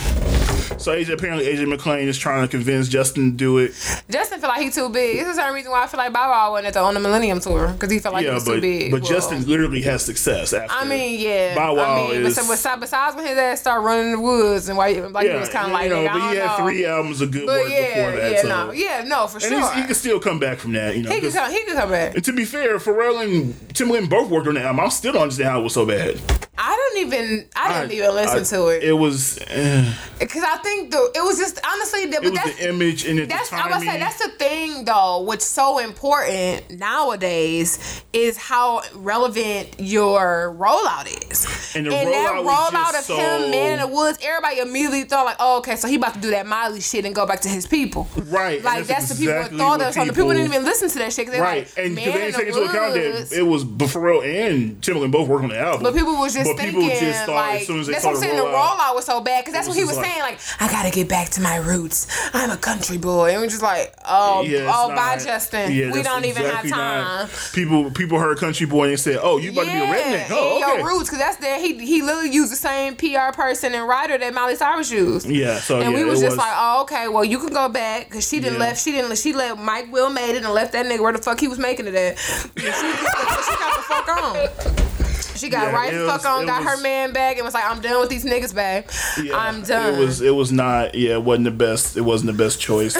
So 0.85 0.93
AJ 0.95 1.15
apparently 1.15 1.47
AJ 1.47 1.67
McLean 1.67 2.07
is 2.09 2.19
trying 2.19 2.43
to 2.43 2.49
convince 2.49 2.89
Justin 2.91 3.31
to 3.31 3.37
do 3.39 3.57
it. 3.57 3.71
Justin 4.11 4.39
feel 4.39 4.51
like 4.51 4.61
he 4.61 4.69
too 4.71 4.91
big. 4.91 5.17
This 5.17 5.29
is 5.29 5.37
the 5.37 5.51
reason 5.51 5.71
why 5.73 5.85
I 5.85 5.87
feel 5.87 5.97
like 5.97 6.13
Bow 6.13 6.29
Wow 6.29 6.53
went 6.53 6.67
at 6.67 6.75
the 6.75 6.81
on 6.81 6.93
the 6.93 7.01
Millennium 7.01 7.41
Tour 7.41 7.69
because 7.69 7.91
he 7.91 8.01
felt 8.01 8.13
like 8.13 8.27
he 8.27 8.31
was 8.31 8.45
but 8.45 8.57
too 8.57 8.61
big. 8.61 8.91
but 8.91 9.01
Well, 9.01 9.11
Justin 9.11 9.47
literally 9.47 9.81
has 9.81 10.05
success. 10.05 10.53
After. 10.53 10.75
I 10.77 10.85
mean, 10.85 11.19
yeah. 11.19 11.55
Bow 11.55 11.75
Wow 11.77 12.09
I 12.09 12.13
mean, 12.13 12.27
is. 12.27 12.37
besides, 12.37 12.81
besides 12.81 13.17
when 13.17 13.27
his 13.27 13.39
ass 13.39 13.61
started 13.61 13.81
running 13.81 14.07
in 14.09 14.13
the 14.13 14.21
woods 14.21 14.69
and 14.69 14.77
why, 14.77 14.91
like 14.93 15.27
yeah, 15.27 15.33
he 15.33 15.39
was 15.41 15.49
kind 15.49 15.69
of 15.69 15.73
like, 15.73 15.89
know, 15.89 16.05
but 16.05 16.31
he 16.31 16.37
had 16.37 16.59
know. 16.59 16.65
three 16.67 16.85
albums 16.85 17.23
of 17.23 17.31
good 17.31 17.47
But 17.47 17.63
work 17.63 17.71
yeah, 17.73 18.07
before 18.11 18.21
that. 18.21 18.33
yeah, 18.33 18.43
so. 18.43 18.49
no, 18.49 18.73
yeah, 18.73 19.05
no, 19.07 19.27
for 19.27 19.37
And 19.39 19.47
sure. 19.47 19.73
he 19.73 19.85
can 19.85 19.95
still 19.95 20.21
come 20.21 20.39
back 20.39 20.59
from 20.59 20.73
that, 20.75 20.95
you 20.99 21.03
know. 21.05 21.09
he 21.09 21.15
could 21.21 21.33
'cause- 21.33 21.35
come. 21.35 21.51
He 21.51 21.65
could 21.65 21.77
come 21.77 21.91
back. 21.93 22.15
and 22.15 22.23
to 22.25 22.33
be 22.35 22.45
fair, 22.45 22.77
Pharrell 22.79 23.25
and 23.25 23.55
Timbaland 23.73 24.11
both 24.11 24.29
worked 24.29 24.49
on 24.49 24.55
the 24.57 24.61
album. 24.63 24.81
I 24.85 24.89
still 24.91 25.15
don't 25.15 25.23
understand 25.23 25.49
how 25.49 25.61
it 25.61 25.63
was 25.63 25.73
so 25.73 25.87
bad. 25.87 26.21
I 26.57 26.71
don't 26.95 27.07
even. 27.07 27.47
I 27.57 27.81
didn't 27.81 27.93
even 27.97 28.15
listen 28.15 28.41
I- 28.41 28.43
to 28.59 28.69
it 28.69 28.85
It 28.85 28.93
was. 28.93 29.39
eh, 29.49 29.93
because 30.21 30.45
I 30.45 30.57
think 30.59 30.91
the 30.93 31.11
it 31.15 31.23
was 31.25 31.37
just 31.39 31.59
honestly. 31.67 32.07
The, 32.07 32.17
it 32.17 32.23
but 32.23 32.31
was 32.31 32.33
that's 32.33 32.57
the 32.59 32.69
image 32.69 33.05
and 33.07 33.19
the 33.19 33.27
That's 33.27 33.53
I 33.53 33.59
timing. 33.63 33.75
was 33.79 33.85
say 33.87 33.99
that's 33.99 34.23
the 34.23 34.29
thing 34.31 34.85
though, 34.85 35.21
what's 35.23 35.45
so 35.45 35.79
important 35.79 36.71
nowadays 36.79 38.03
is 38.13 38.37
how 38.37 38.83
relevant 38.95 39.75
your 39.79 40.55
rollout 40.59 41.07
is. 41.31 41.75
And 41.77 41.87
the 41.87 41.91
that 41.91 42.07
rollout 42.07 42.45
was 42.45 42.71
rollout 42.73 42.99
of 42.99 43.05
so- 43.05 43.17
him, 43.17 43.51
man 43.51 43.73
in 43.75 43.79
the 43.81 43.87
woods, 43.89 44.19
everybody 44.23 44.61
immediately 44.61 45.03
thought 45.05 45.25
like, 45.27 45.37
oh, 45.41 45.59
okay, 45.59 45.75
so 45.77 45.89
he 45.89 45.97
about 45.97 46.15
to 46.15 46.21
do 46.21 46.31
that 46.31 46.47
Miley 46.47 46.81
shit 46.81 47.05
and 47.05 47.15
go 47.15 47.27
back 47.27 47.41
to 47.41 47.49
his 47.49 47.67
people. 47.67 48.07
Right, 48.17 48.63
Like 48.63 48.87
that's 48.87 49.09
that's, 49.09 49.09
the 49.09 49.15
people 49.17 49.35
exactly 49.35 49.59
that 49.59 49.63
thought 49.65 49.81
of. 49.81 49.95
So 49.95 50.05
the 50.05 50.13
people 50.13 50.31
didn't 50.31 50.47
even 50.53 50.65
listen 50.65 50.89
to 50.91 50.99
that 51.01 51.13
shit. 51.13 51.31
they 51.31 51.41
Right, 51.41 51.67
like, 51.77 51.85
and 51.85 51.97
they 51.97 52.05
didn't 52.05 52.33
take 52.35 52.47
into 52.49 52.63
account 52.63 52.95
that 52.95 53.33
it 53.37 53.43
was 53.43 53.65
Pharrell 53.65 54.23
and 54.25 54.81
Timbaland 54.81 55.11
both 55.11 55.29
worked 55.29 55.45
on 55.45 55.51
the 55.51 55.59
album. 55.59 55.83
But 55.83 55.95
people 55.95 56.15
was 56.17 56.33
just 56.35 56.44
But 56.45 56.57
thinking, 56.57 56.81
people 56.83 57.01
just 57.01 57.27
thought 57.27 57.35
like, 57.35 57.61
as 57.63 57.67
soon 57.67 57.81
as 57.81 57.87
they 57.87 57.93
that's 57.95 58.05
what 58.05 58.11
I'm 58.15 58.21
the 58.21 58.27
saying. 58.27 58.37
The 58.37 58.43
rollout, 58.45 58.95
was 58.95 59.05
so 59.07 59.21
bad 59.21 59.43
because 59.45 59.55
that's 59.55 59.69
what 59.69 59.77
he 59.77 59.85
was 59.85 59.97
just 59.97 60.01
saying. 60.07 60.21
Like, 60.21 60.39
I 60.61 60.69
gotta 60.71 60.91
get 60.91 61.09
back 61.09 61.31
to 61.31 61.41
my 61.41 61.57
roots. 61.57 62.07
I'm 62.33 62.51
a 62.51 62.57
country 62.57 62.99
boy, 62.99 63.31
and 63.33 63.41
we're 63.41 63.49
just 63.49 63.63
like, 63.63 63.95
oh, 64.07 64.43
Yeah, 64.43 64.71
oh, 64.75 64.89
bye, 64.89 65.17
not- 65.17 65.21
Justin. 65.25 65.73
yeah, 65.73 65.93
we 65.93 66.03
don't 66.03 66.25
even 66.25 66.43
exactly 66.43 66.71
have 66.71 66.79
not- 66.79 67.29
time. 67.31 67.39
People 67.53 67.91
people 67.91 68.19
heard 68.19 68.39
Country 68.39 68.67
Boy 68.67 68.89
and 68.91 69.01
said, 69.01 69.19
"Oh, 69.23 69.39
you 69.39 69.53
about 69.53 69.65
to 69.67 69.71
be 69.71 69.77
a 69.79 69.87
redneck?" 69.87 70.27
Oh, 70.31 70.63
okay. 70.63 70.79
your 70.79 70.87
roots, 70.89 71.09
because 71.09 71.19
that's 71.19 71.37
there. 71.39 71.59
He 71.59 71.85
he 71.85 72.03
literally 72.03 72.31
used 72.33 72.51
the 72.53 72.57
same 72.57 72.97
PR 72.97 73.33
person 73.33 73.75
and 73.75 73.87
writer 73.89 74.19
that 74.19 74.35
Miley 74.35 74.57
Cyrus 74.57 74.91
used. 74.91 75.29
Yeah, 75.29 75.59
so 75.59 75.81
And 75.81 75.93
yeah, 75.93 75.99
we 75.99 76.05
was 76.05 76.21
just 76.21 76.37
like, 76.37 76.53
oh, 76.57 76.83
okay, 76.83 77.09
well, 77.09 77.25
you 77.25 77.39
can 77.39 77.51
go 77.53 77.69
back 77.69 78.09
because 78.09 78.27
she 78.29 78.41
didn't 78.41 78.55
Yeah. 78.55 78.67
left. 78.67 78.83
She 78.83 78.93
didn't. 78.93 79.17
She 79.19 79.33
let 79.33 79.59
Mike 79.59 79.93
Will 79.93 80.11
made 80.11 80.37
it 80.37 80.45
and 80.45 80.53
left 80.53 80.73
that 80.73 80.87
nigga 80.87 81.01
where 81.01 81.13
the 81.13 81.19
fuck 81.23 81.39
he 81.41 81.49
was 81.49 81.59
making 81.59 81.87
it 81.87 81.95
at. 81.95 82.19
She, 82.57 82.63
she 82.63 83.57
got 83.57 83.77
the 83.77 83.83
fuck 83.83 84.09
on. 84.09 84.94
She 85.37 85.49
got 85.49 85.69
Yeah, 85.69 85.73
right 85.75 85.93
the 85.93 86.07
fuck 86.07 86.19
was- 86.19 86.27
on, 86.27 86.47
got 86.47 86.63
her 86.65 86.77
man 86.81 87.13
back, 87.13 87.37
and 87.37 87.45
was 87.45 87.55
like, 87.55 87.69
I'm 87.69 87.81
done 87.81 88.01
with 88.01 88.11
these 88.11 88.25
niggas, 88.25 88.55
babe. 88.55 88.85
Yeah, 89.23 89.37
I'm 89.39 89.63
done. 89.63 89.95
It 89.95 89.99
was 89.99 90.21
it 90.21 90.31
was 90.35 90.53
not 90.53 90.95
yeah, 90.95 91.15
it 91.15 91.23
wasn't 91.23 91.45
the 91.45 91.51
best. 91.51 91.97
It 91.97 92.03
wasn't 92.03 92.37
the 92.37 92.43
best 92.45 92.61
choice. 92.61 92.97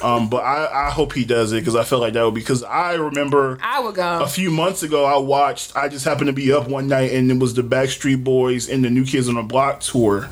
um, 0.02 0.28
but 0.28 0.42
I 0.42 0.86
I 0.88 0.90
hope 0.90 1.12
he 1.12 1.24
does 1.24 1.52
it 1.52 1.60
because 1.60 1.76
I 1.76 1.84
felt 1.84 2.00
like 2.02 2.14
that 2.14 2.24
would 2.24 2.34
be 2.34 2.40
because 2.40 2.62
I 2.64 2.94
remember 2.94 3.58
I 3.62 3.80
would 3.80 3.94
go. 3.94 4.20
a 4.22 4.26
few 4.28 4.50
months 4.50 4.82
ago 4.82 5.04
I 5.04 5.16
watched 5.18 5.76
I 5.76 5.88
just 5.88 6.04
happened 6.04 6.26
to 6.28 6.32
be 6.32 6.52
up 6.52 6.68
one 6.68 6.88
night 6.88 7.12
and 7.12 7.30
it 7.30 7.38
was 7.38 7.54
the 7.54 7.62
Backstreet 7.62 8.24
Boys 8.24 8.68
and 8.68 8.84
the 8.84 8.90
New 8.90 9.04
Kids 9.04 9.28
on 9.28 9.34
the 9.34 9.42
Block 9.42 9.80
tour, 9.80 10.28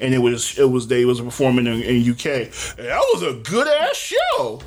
and 0.00 0.14
it 0.14 0.18
was 0.18 0.58
it 0.58 0.70
was 0.70 0.88
they 0.88 1.04
was 1.04 1.20
performing 1.20 1.66
in, 1.66 1.80
in 1.82 2.10
UK. 2.10 2.26
And 2.78 2.88
that 2.88 3.02
was 3.14 3.22
a 3.22 3.34
good 3.48 3.68
ass 3.68 3.96
show, 3.96 4.60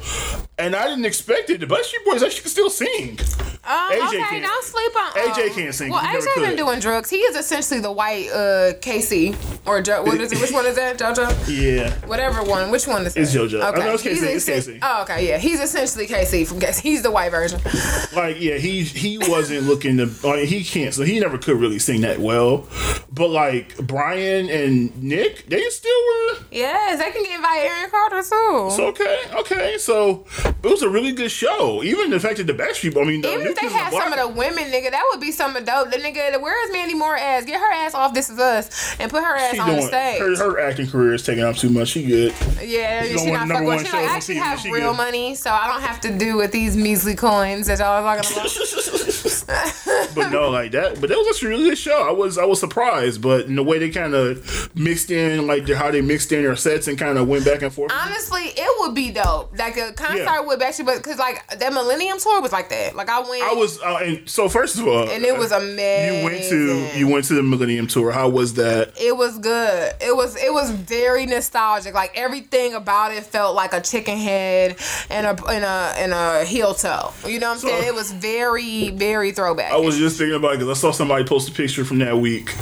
and 0.58 0.76
I 0.76 0.88
didn't 0.88 1.06
expect 1.06 1.50
it. 1.50 1.60
The 1.60 1.66
Backstreet 1.68 2.06
Boys 2.06 2.24
actually 2.24 2.42
can 2.42 2.50
still 2.52 2.70
sing. 2.70 3.20
Um, 3.68 3.92
AJ 3.92 4.08
okay, 4.08 4.18
can't- 4.20 4.44
don't 4.44 4.64
sleep 4.64 4.92
on. 4.96 5.12
AJ 5.14 5.50
um, 5.50 5.56
can't 5.56 5.74
sing, 5.76 5.92
Well, 5.92 6.02
he 6.24 6.26
never 6.26 6.40
AJ 6.42 6.48
been 6.50 6.58
doing 6.58 6.80
drugs. 6.80 7.10
He 7.10 7.18
is 7.18 7.36
essentially 7.36 7.80
the 7.80 7.92
white 7.92 8.30
uh 8.32 8.74
K-Ci 8.82 9.36
or 9.66 9.82
jo- 9.82 10.04
what 10.04 10.20
is 10.22 10.32
it? 10.32 10.40
Which 10.42 10.52
one 10.52 10.66
is 10.66 10.76
that? 10.76 10.98
JoJo. 10.98 11.28
Yeah. 11.48 11.92
Whatever 12.08 12.44
one. 12.44 12.72
Which 12.72 12.88
one 12.88 13.06
is 13.06 13.14
that? 13.14 13.22
It's 13.22 13.34
JoJo. 13.34 13.62
I 13.64 13.72
know 13.78 13.94
it's 13.94 14.04
He's 14.04 14.20
K-Ci, 14.22 14.34
it's 14.34 14.50
essen- 14.50 14.74
K-Ci. 14.76 14.80
Oh, 14.84 15.02
okay. 15.04 15.28
Yeah, 15.28 15.38
he's 15.38 15.60
essentially 15.60 16.08
K-Ci 16.08 16.46
from 16.46 16.60
K-Ci. 16.60 16.82
He's 16.82 17.02
the 17.02 17.12
white 17.12 17.30
version. 17.32 17.60
like 18.16 18.40
yeah 18.40 18.56
he 18.58 18.84
he 18.84 19.18
wasn't 19.18 19.64
looking 19.64 19.98
to 19.98 20.06
like 20.26 20.46
he 20.48 20.64
can't 20.64 20.94
so 20.94 21.04
he 21.04 21.20
never 21.20 21.38
could 21.38 21.58
really 21.60 21.80
sing 21.80 22.02
that 22.02 22.20
well 22.20 22.66
but 23.12 23.30
like 23.30 23.76
brian 23.80 24.50
and 24.50 24.96
nick 25.04 25.46
they 25.48 25.62
still 25.70 25.92
were 26.08 26.38
Yes, 26.52 27.00
they 27.00 27.12
can 27.12 27.24
get 27.24 27.42
by 27.42 27.58
Aaron 27.68 27.90
Carter 27.90 28.22
too. 28.22 28.68
it's 28.70 28.80
okay 28.80 29.22
okay 29.34 29.78
so 29.78 30.26
it 30.46 30.64
was 30.64 30.82
a 30.82 30.90
really 30.90 31.12
good 31.12 31.32
show 31.32 31.84
even 31.84 32.10
the 32.10 32.20
fact 32.20 32.38
that 32.38 32.48
the 32.48 32.54
backstreet 32.54 32.96
i 33.00 33.04
mean 33.06 33.22
the 33.22 33.34
Even 33.34 33.48
if 33.48 33.56
they 33.60 33.68
had 33.68 33.92
some 33.92 34.14
of 34.14 34.20
the 34.20 34.28
women, 34.28 34.66
nigga, 34.66 34.92
that 34.92 35.04
would 35.12 35.20
be 35.22 35.32
something 35.32 35.64
dope. 35.66 35.92
The 35.92 35.98
nigga, 36.14 36.40
where 36.42 36.64
is 36.66 36.72
Mandy 36.72 36.94
Moore 36.94 37.18
ass? 37.18 37.46
Get 37.46 37.60
her 37.60 37.72
ass 37.72 37.94
off 37.94 38.14
This 38.14 38.30
Is 38.30 38.40
Us 38.40 38.96
and 39.00 39.10
put 39.12 39.24
her 39.24 39.36
ass 39.36 39.54
she 39.54 39.60
on 39.60 39.76
the 39.76 39.82
stage. 39.82 40.20
her, 40.20 40.36
her 40.38 40.60
acting 40.60 40.88
career 40.88 41.14
is 41.14 41.24
taking 41.24 41.44
up 41.44 41.56
too 41.56 41.70
much 41.70 41.90
she 41.90 42.06
good 42.06 42.34
Yeah, 42.62 43.04
She's 43.04 43.22
she 43.22 43.28
on 43.32 43.34
not 43.34 43.40
one- 43.40 43.48
number 43.50 43.54
fucking 43.54 43.66
one 43.68 43.78
with. 43.78 43.88
She 43.88 43.94
like, 43.98 44.10
I 44.10 44.16
actually 44.16 44.36
have 44.36 44.60
she 44.60 44.72
real 44.72 44.92
good. 44.92 44.98
money, 44.98 45.36
so 45.36 45.50
I 45.52 45.68
don't 45.68 45.82
have 45.82 46.00
to 46.02 46.18
do 46.18 46.38
with 46.38 46.52
these 46.52 46.76
measly 46.78 47.16
coins 47.16 47.68
that 47.68 47.80
y'all 47.80 48.04
are 48.06 48.18
talking 48.22 48.32
about. 48.38 48.52
but 50.16 50.30
no 50.30 50.50
like 50.50 50.72
that 50.72 51.00
but 51.00 51.10
that 51.10 51.18
was 51.18 51.28
actually 51.28 51.48
a 51.48 51.52
really 51.52 51.70
good 51.70 51.78
show 51.78 52.08
i 52.08 52.12
was 52.12 52.38
i 52.38 52.46
was 52.46 52.60
surprised 52.60 53.22
but 53.22 53.46
in 53.46 53.56
the 53.56 53.64
way 53.64 53.78
they 53.78 53.90
kind 53.90 54.14
of 54.16 54.70
mixed 54.76 55.12
in 55.12 55.46
like 55.46 55.68
how 55.70 55.92
they 55.92 56.02
mixed 56.02 56.32
in 56.32 56.42
their 56.44 56.56
sets 56.56 56.88
and 56.88 56.98
kind 56.98 57.18
of 57.18 57.28
went 57.28 57.44
back 57.46 57.62
and 57.62 57.72
forth 57.74 57.92
Honestly, 57.94 58.42
it 58.56 58.80
would 58.80 58.96
be 58.96 59.12
dope. 59.12 59.58
Like 59.58 59.78
a 59.78 59.92
concert 59.94 60.18
Yeah. 60.24 60.42
with 60.42 60.60
Backstreet 60.60 60.86
Boys, 60.86 60.98
because 60.98 61.18
like 61.20 61.46
that 61.60 61.74
Millennium 61.74 62.18
tour 62.20 62.42
was 62.42 62.52
like 62.52 62.70
that. 62.70 62.96
Like 62.96 63.10
I 63.10 63.20
went, 63.22 63.44
I 63.44 63.54
was, 63.54 63.80
uh, 63.82 64.00
and 64.04 64.30
so 64.30 64.50
first 64.50 64.78
of 64.78 64.88
all, 64.88 65.10
and 65.10 65.24
it 65.24 65.38
was 65.38 65.52
amazing. 65.52 65.76
You 65.96 66.24
went 66.26 66.44
to 66.46 66.90
you 66.98 67.08
went 67.08 67.26
to 67.26 67.34
the 67.36 67.44
Millennium 67.44 67.88
Tour. 67.88 68.12
How 68.12 68.30
was 68.30 68.54
that? 68.56 68.94
It 69.00 69.16
was 69.16 69.38
good. 69.40 69.94
It 70.02 70.16
was 70.16 70.36
it 70.36 70.52
was 70.54 70.72
very 70.72 71.26
nostalgic. 71.26 71.94
Like 71.94 72.12
everything 72.18 72.74
about 72.74 73.14
it 73.14 73.24
felt 73.24 73.56
like 73.56 73.74
a 73.74 73.82
chicken 73.82 74.18
head 74.18 74.78
and 75.10 75.26
a 75.26 75.46
and 75.48 75.64
a 75.64 75.94
and 75.98 76.14
a 76.14 76.44
heel 76.46 76.74
toe. 76.74 77.12
You 77.28 77.40
know 77.40 77.48
what 77.50 77.54
I'm 77.56 77.60
So- 77.60 77.68
saying? 77.68 77.88
It 77.88 77.94
was 77.96 78.12
very 78.12 78.90
very 78.92 79.32
throwback. 79.32 79.72
I 79.72 79.78
was 79.78 79.98
just 79.98 80.18
thinking 80.18 80.36
about 80.36 80.54
it 80.56 80.60
because 80.60 80.78
I 80.78 80.80
saw 80.80 80.92
somebody 80.92 81.24
post 81.26 81.50
a 81.50 81.52
picture 81.52 81.86
from 81.86 82.00
that 82.00 82.18
week, 82.18 82.54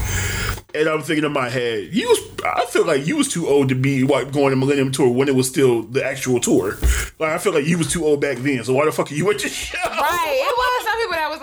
and 0.75 0.87
I'm 0.87 1.01
thinking 1.01 1.25
in 1.25 1.31
my 1.33 1.49
head, 1.49 1.89
you 1.91 2.07
was. 2.09 2.19
I 2.45 2.65
feel 2.65 2.85
like 2.85 3.07
you 3.07 3.15
was 3.15 3.29
too 3.29 3.47
old 3.47 3.69
to 3.69 3.75
be 3.75 4.03
like 4.03 4.33
going 4.33 4.49
to 4.49 4.55
Millennium 4.57 4.91
Tour 4.91 5.09
when 5.09 5.29
it 5.29 5.35
was 5.35 5.47
still 5.47 5.83
the 5.83 6.03
actual 6.03 6.39
tour. 6.41 6.75
Like 7.19 7.31
I 7.31 7.37
feel 7.37 7.53
like 7.53 7.65
you 7.65 7.77
was 7.77 7.89
too 7.91 8.03
old 8.05 8.19
back 8.19 8.37
then. 8.39 8.63
So 8.65 8.73
why 8.73 8.83
the 8.85 8.91
fuck 8.91 9.09
are 9.11 9.15
you 9.15 9.29
at 9.31 9.39
the 9.39 9.47
show? 9.49 9.77
Right, 9.85 10.41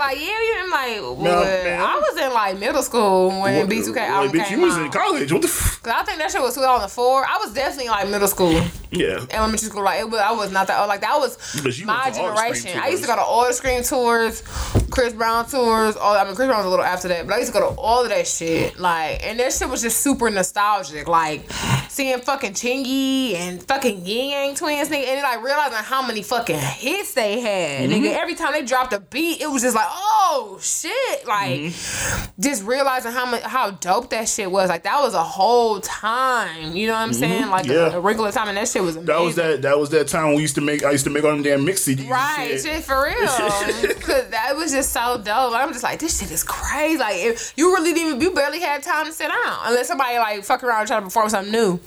like, 0.01 0.19
yeah, 0.19 0.27
yeah. 0.27 0.63
I'm 0.65 0.71
like, 0.71 0.97
No, 0.97 1.13
what? 1.13 1.45
man. 1.47 1.81
I 1.81 1.97
was 1.97 2.19
in 2.21 2.33
like 2.35 2.59
middle 2.59 2.83
school 2.83 3.29
when 3.29 3.41
What- 3.59 3.69
B2K 3.69 3.89
like, 3.95 3.97
album 4.11 4.33
bitch, 4.33 4.45
came 4.47 4.59
you 4.61 4.65
was 4.67 4.75
out. 4.75 4.85
in 4.87 4.91
college. 4.91 5.33
What 5.33 5.43
the? 5.43 5.49
F- 5.49 5.81
Cause 5.83 5.95
I 5.97 6.03
think 6.05 6.19
that 6.19 6.31
shit 6.31 6.43
was 6.43 6.55
2004. 6.57 7.25
I 7.27 7.39
was 7.43 7.55
definitely 7.55 7.89
like 7.89 8.09
middle 8.09 8.29
school, 8.29 8.61
yeah. 8.91 9.25
elementary 9.31 9.69
school. 9.69 9.83
Like 9.85 10.01
it 10.01 10.11
was, 10.11 10.21
I 10.21 10.33
was 10.33 10.51
not 10.53 10.67
that 10.67 10.79
old. 10.81 10.89
Like 10.89 11.01
that 11.03 11.17
was 11.19 11.39
my 11.85 12.03
went 12.05 12.15
to 12.17 12.21
all 12.23 12.35
the 12.35 12.35
generation. 12.35 12.81
I 12.83 12.89
used 12.89 13.03
to 13.03 13.07
go 13.09 13.17
to 13.17 13.23
all 13.23 13.47
the 13.47 13.53
Scream 13.55 13.83
tours, 13.83 14.43
Chris 14.91 15.13
Brown 15.15 15.47
tours. 15.49 15.97
All 15.97 16.15
I 16.17 16.25
mean, 16.25 16.35
Chris 16.35 16.49
Brown 16.49 16.59
was 16.59 16.67
a 16.67 16.71
little 16.71 16.85
after 16.85 17.09
that, 17.09 17.27
but 17.27 17.35
I 17.35 17.39
used 17.39 17.53
to 17.53 17.59
go 17.59 17.71
to 17.71 17.81
all 17.81 18.03
of 18.03 18.11
that 18.11 18.27
shit. 18.27 18.79
Like, 18.79 19.25
and 19.27 19.39
that 19.41 19.53
shit 19.55 19.69
was 19.71 19.81
just 19.83 20.01
super 20.01 20.29
nostalgic. 20.31 21.09
Like 21.09 21.51
seeing 21.89 22.21
fucking 22.21 22.53
Chingy 22.53 23.35
and 23.35 23.63
fucking 23.63 24.05
Ying 24.05 24.31
Yang 24.31 24.55
Twins, 24.57 24.89
nigga, 24.91 25.07
and 25.07 25.23
like 25.23 25.43
realizing 25.43 25.79
how 25.79 26.03
many 26.07 26.23
fucking 26.23 26.59
hits 26.59 27.15
they 27.15 27.41
had, 27.41 27.89
Mm-hmm. 27.89 28.05
nigga. 28.05 28.17
Every 28.17 28.35
time 28.35 28.53
they 28.53 28.63
dropped 28.63 28.93
a 28.93 29.01
beat, 29.01 29.41
it 29.41 29.51
was 29.51 29.63
just 29.63 29.75
like, 29.75 29.87
oh 29.93 30.59
shit, 30.63 31.27
like 31.27 31.51
Mm-hmm. 31.61 32.41
just 32.41 32.63
realizing 32.65 33.13
how 33.13 33.27
much 33.27 33.43
how 33.43 33.73
dope 33.73 34.11
that 34.11 34.29
shit 34.29 34.51
was. 34.51 34.69
Like 34.69 34.85
that 34.85 35.01
was 35.03 35.15
a 35.15 35.23
whole 35.23 35.81
time. 35.81 36.75
You 36.77 36.87
know 36.87 36.93
what 36.95 37.01
I'm 37.01 37.13
saying? 37.13 37.49
Like 37.49 37.65
Mm-hmm. 37.67 37.73
Yeah. 37.73 37.95
a, 37.95 37.99
a 37.99 38.01
regular 38.01 38.31
time, 38.33 38.49
and 38.49 38.57
that 38.57 38.69
shit 38.69 38.83
was 38.83 38.97
amazing. 38.97 39.07
That 39.07 39.21
was 39.21 39.35
that. 39.37 39.63
That 39.63 39.79
was 39.79 39.91
that 39.91 40.09
time 40.09 40.35
we 40.35 40.43
used 40.43 40.55
to 40.55 40.61
make. 40.61 40.85
I 40.85 40.93
used 40.93 41.05
to 41.05 41.11
make 41.11 41.25
all 41.25 41.31
them 41.33 41.43
damn 41.43 41.65
mix 41.65 41.83
CDs. 41.87 42.09
Right, 42.09 42.51
shit. 42.53 42.63
shit 42.63 42.85
for 42.85 43.03
real. 43.05 43.27
Cause 44.01 44.29
that 44.31 44.53
was 44.57 44.71
just 44.73 44.93
so 44.93 45.19
dope. 45.19 45.53
I'm 45.55 45.73
just 45.73 45.83
like, 45.83 45.99
this 45.99 46.19
shit 46.21 46.31
is 46.31 46.43
crazy. 46.45 46.99
Like, 46.99 47.17
if 47.17 47.53
you 47.57 47.75
really 47.75 47.93
didn't, 47.93 48.09
even 48.17 48.21
you 48.21 48.31
barely 48.33 48.61
had 48.61 48.83
time 48.83 49.07
to 49.07 49.13
sit 49.13 49.29
down 49.29 49.59
unless 49.65 49.89
somebody 49.89 50.17
like 50.19 50.45
fuck 50.45 50.63
around 50.63 50.81
and 50.81 50.89
try 50.89 50.97
to 50.99 51.03
perform 51.05 51.29
something 51.29 51.53
new. 51.53 51.81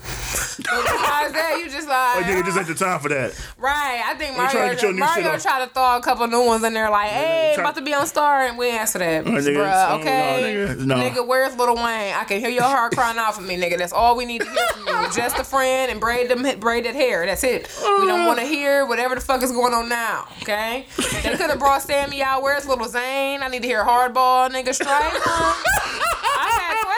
Besides 0.58 1.34
that, 1.34 1.58
you 1.64 1.70
just 1.70 1.88
like, 1.94 2.18
Like 2.18 2.26
nigga, 2.26 2.46
just 2.46 2.58
ain't 2.58 2.68
the 2.68 2.76
time 2.76 3.00
for 3.00 3.10
that. 3.10 3.34
right. 3.58 4.02
I 4.06 4.14
think 4.16 4.36
trying 4.36 4.50
to 4.50 4.56
Mario, 4.58 4.74
get 4.74 4.82
your 4.82 4.92
new 4.94 4.98
shit 5.08 5.24
Mario 5.24 5.40
tried 5.40 5.66
to 5.68 5.74
throw 5.74 5.98
a 5.98 6.02
couple 6.02 6.28
new 6.28 6.46
ones 6.46 6.64
in 6.64 6.74
there, 6.74 6.90
like, 6.90 7.10
hey, 7.10 7.52
try- 7.56 7.64
about 7.64 7.76
to 7.76 7.82
be 7.82 7.94
on 7.94 8.06
Star, 8.08 8.42
and 8.48 8.58
we 8.58 8.70
answer 8.70 9.00
that, 9.00 9.26
nigga, 9.26 9.56
bruh. 9.56 9.90
oh, 9.92 9.96
no, 9.96 10.02
Okay, 10.02 10.56
nigga, 10.76 10.86
no. 10.86 10.96
nigga, 10.96 11.28
where's 11.28 11.56
Lil 11.58 11.76
Wayne? 11.76 12.14
I 12.14 12.24
can 12.28 12.40
hear 12.40 12.50
your 12.50 12.64
heart 12.64 12.94
crying 12.96 13.18
out 13.18 13.36
for 13.36 13.42
me, 13.42 13.56
nigga. 13.58 13.78
That's 13.78 13.94
all 13.94 14.16
we 14.16 14.26
need 14.26 14.42
to 14.42 14.50
hear 14.50 14.68
from 14.74 14.88
you. 14.88 15.12
Just 15.16 15.38
a 15.40 15.44
friend 15.44 15.92
and 15.92 16.00
braid 16.00 16.30
them, 16.30 16.44
braid 16.60 16.86
that 16.86 16.96
hair. 16.96 17.26
That's 17.26 17.44
it. 17.44 17.68
We 18.00 18.06
don't 18.08 18.26
want 18.26 18.40
to 18.40 18.46
hear 18.46 18.86
whatever 18.86 19.16
the 19.16 19.22
fuck 19.22 19.42
is 19.44 19.52
going 19.52 19.74
on 19.74 19.90
now. 19.90 20.28
Okay, 20.42 20.86
they 20.96 21.32
could 21.32 21.50
have 21.50 21.60
brought 21.60 21.82
Sammy 21.82 22.22
out. 22.22 22.42
Where's 22.44 22.68
Lil 22.68 22.84
Zane? 22.88 23.42
I 23.44 23.48
need 23.48 23.62
to 23.62 23.68
hear 23.68 23.84
hardball, 23.84 24.50
nigga. 24.52 24.74
Strike. 24.74 25.14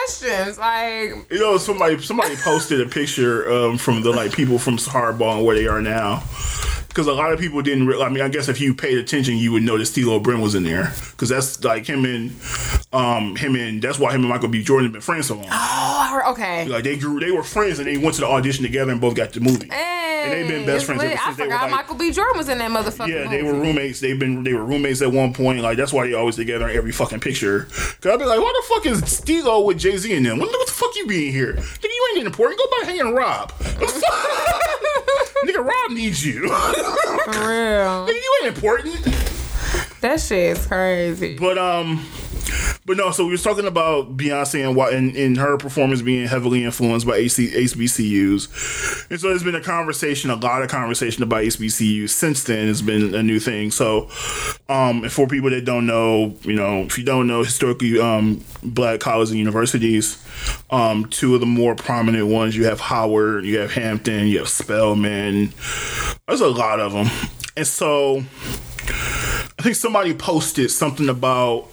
Questions 0.06 0.56
like. 0.58 1.10
You 1.32 1.40
know, 1.40 1.58
somebody 1.58 2.00
somebody 2.00 2.36
posted 2.36 2.80
a 2.80 2.86
picture 2.86 3.50
um, 3.50 3.76
from 3.76 4.02
the 4.02 4.10
like 4.12 4.32
people 4.32 4.56
from 4.56 4.76
Hardball 4.76 5.38
and 5.38 5.44
where 5.44 5.56
they 5.56 5.66
are 5.66 5.82
now. 5.82 6.22
Because 6.96 7.08
a 7.08 7.12
lot 7.12 7.30
of 7.30 7.38
people 7.38 7.60
didn't. 7.60 7.86
Re- 7.86 8.00
I 8.00 8.08
mean, 8.08 8.22
I 8.22 8.28
guess 8.30 8.48
if 8.48 8.58
you 8.58 8.72
paid 8.72 8.96
attention, 8.96 9.36
you 9.36 9.52
would 9.52 9.62
know 9.62 9.76
that 9.76 9.84
Steve 9.84 10.22
Brin 10.22 10.40
was 10.40 10.54
in 10.54 10.62
there 10.62 10.94
because 11.10 11.28
that's 11.28 11.62
like 11.62 11.84
him 11.84 12.06
and 12.06 12.32
um 12.94 13.36
him 13.36 13.54
and 13.54 13.82
that's 13.82 13.98
why 13.98 14.12
him 14.14 14.22
and 14.22 14.30
Michael 14.30 14.48
B. 14.48 14.62
Jordan 14.62 14.86
have 14.86 14.92
been 14.94 15.02
friends 15.02 15.26
so 15.26 15.34
long. 15.34 15.44
Oh, 15.50 16.22
okay. 16.28 16.66
Like 16.66 16.84
they 16.84 16.96
grew, 16.96 17.20
they 17.20 17.30
were 17.30 17.42
friends, 17.42 17.78
and 17.80 17.86
they 17.86 17.98
went 17.98 18.14
to 18.14 18.22
the 18.22 18.26
audition 18.26 18.64
together 18.64 18.92
and 18.92 19.00
both 19.00 19.14
got 19.14 19.34
the 19.34 19.40
movie. 19.40 19.68
Hey, 19.68 20.28
they've 20.30 20.48
been 20.48 20.64
best 20.64 20.86
friends 20.86 21.02
ever 21.02 21.12
I 21.12 21.16
since 21.16 21.36
they 21.36 21.42
were, 21.44 21.50
forgot 21.50 21.62
like- 21.64 21.70
Michael 21.72 21.96
B. 21.96 22.10
Jordan 22.12 22.38
was 22.38 22.48
in 22.48 22.56
that 22.58 22.70
motherfucker. 22.70 23.08
Yeah, 23.08 23.28
they 23.28 23.42
were 23.42 23.52
roommates. 23.52 24.00
They've 24.00 24.18
been 24.18 24.42
they 24.42 24.54
were 24.54 24.64
roommates 24.64 25.02
at 25.02 25.12
one 25.12 25.34
point. 25.34 25.60
Like 25.60 25.76
that's 25.76 25.92
why 25.92 26.06
they 26.06 26.14
always 26.14 26.36
together 26.36 26.66
in 26.66 26.74
every 26.78 26.92
fucking 26.92 27.20
picture. 27.20 27.64
Cause 28.00 28.06
I'd 28.06 28.18
be 28.18 28.24
like, 28.24 28.40
why 28.40 28.52
the 28.62 28.74
fuck 28.74 28.86
is 28.86 29.12
Stilo 29.12 29.66
with 29.66 29.78
Jay 29.78 29.98
Z 29.98 30.14
and 30.16 30.24
them? 30.24 30.38
What, 30.38 30.50
the 30.50 30.72
fuck 30.72 30.96
you 30.96 31.06
being 31.06 31.30
here? 31.34 31.52
Nigga, 31.52 31.84
you 31.84 32.14
ain't 32.16 32.26
important. 32.26 32.58
Go 32.58 32.64
by 32.80 32.86
hanging 32.86 33.12
Rob. 33.14 33.52
Nigga, 35.44 35.64
Rob 35.64 35.90
needs 35.92 36.24
you. 36.24 36.48
For 36.48 37.30
real. 37.30 38.06
Nigga, 38.06 38.14
you 38.14 38.34
ain't 38.44 38.54
important. 38.56 39.04
That 40.00 40.20
shit 40.20 40.56
is 40.56 40.66
crazy. 40.66 41.36
But 41.38 41.58
um, 41.58 42.04
but 42.84 42.96
no. 42.96 43.10
So 43.10 43.24
we 43.24 43.32
was 43.32 43.42
talking 43.42 43.66
about 43.66 44.16
Beyonce 44.16 44.68
and 44.68 44.76
and, 44.76 45.16
and 45.16 45.36
her 45.36 45.56
performance 45.56 46.02
being 46.02 46.26
heavily 46.26 46.64
influenced 46.64 47.06
by 47.06 47.16
AC, 47.16 47.48
HBCUs, 47.48 49.10
and 49.10 49.20
so 49.20 49.28
there's 49.28 49.42
been 49.42 49.54
a 49.54 49.62
conversation, 49.62 50.30
a 50.30 50.36
lot 50.36 50.62
of 50.62 50.68
conversation 50.68 51.22
about 51.22 51.42
HBCUs 51.42 52.10
since 52.10 52.44
then. 52.44 52.68
It's 52.68 52.82
been 52.82 53.14
a 53.14 53.22
new 53.22 53.40
thing. 53.40 53.70
So, 53.70 54.08
um, 54.68 55.08
for 55.08 55.26
people 55.26 55.50
that 55.50 55.64
don't 55.64 55.86
know, 55.86 56.36
you 56.42 56.54
know, 56.54 56.82
if 56.82 56.98
you 56.98 57.04
don't 57.04 57.26
know, 57.26 57.42
historically, 57.42 57.98
um, 57.98 58.44
black 58.62 59.00
colleges 59.00 59.30
and 59.30 59.38
universities, 59.38 60.22
um, 60.70 61.06
two 61.06 61.34
of 61.34 61.40
the 61.40 61.46
more 61.46 61.74
prominent 61.74 62.28
ones, 62.28 62.56
you 62.56 62.66
have 62.66 62.80
Howard, 62.80 63.44
you 63.44 63.58
have 63.58 63.72
Hampton, 63.72 64.28
you 64.28 64.38
have 64.38 64.48
Spelman. 64.48 65.52
There's 66.26 66.40
a 66.40 66.48
lot 66.48 66.80
of 66.80 66.92
them, 66.92 67.08
and 67.56 67.66
so. 67.66 68.22
I 69.66 69.68
think 69.70 69.78
somebody 69.78 70.14
posted 70.14 70.70
something 70.70 71.08
about 71.08 71.66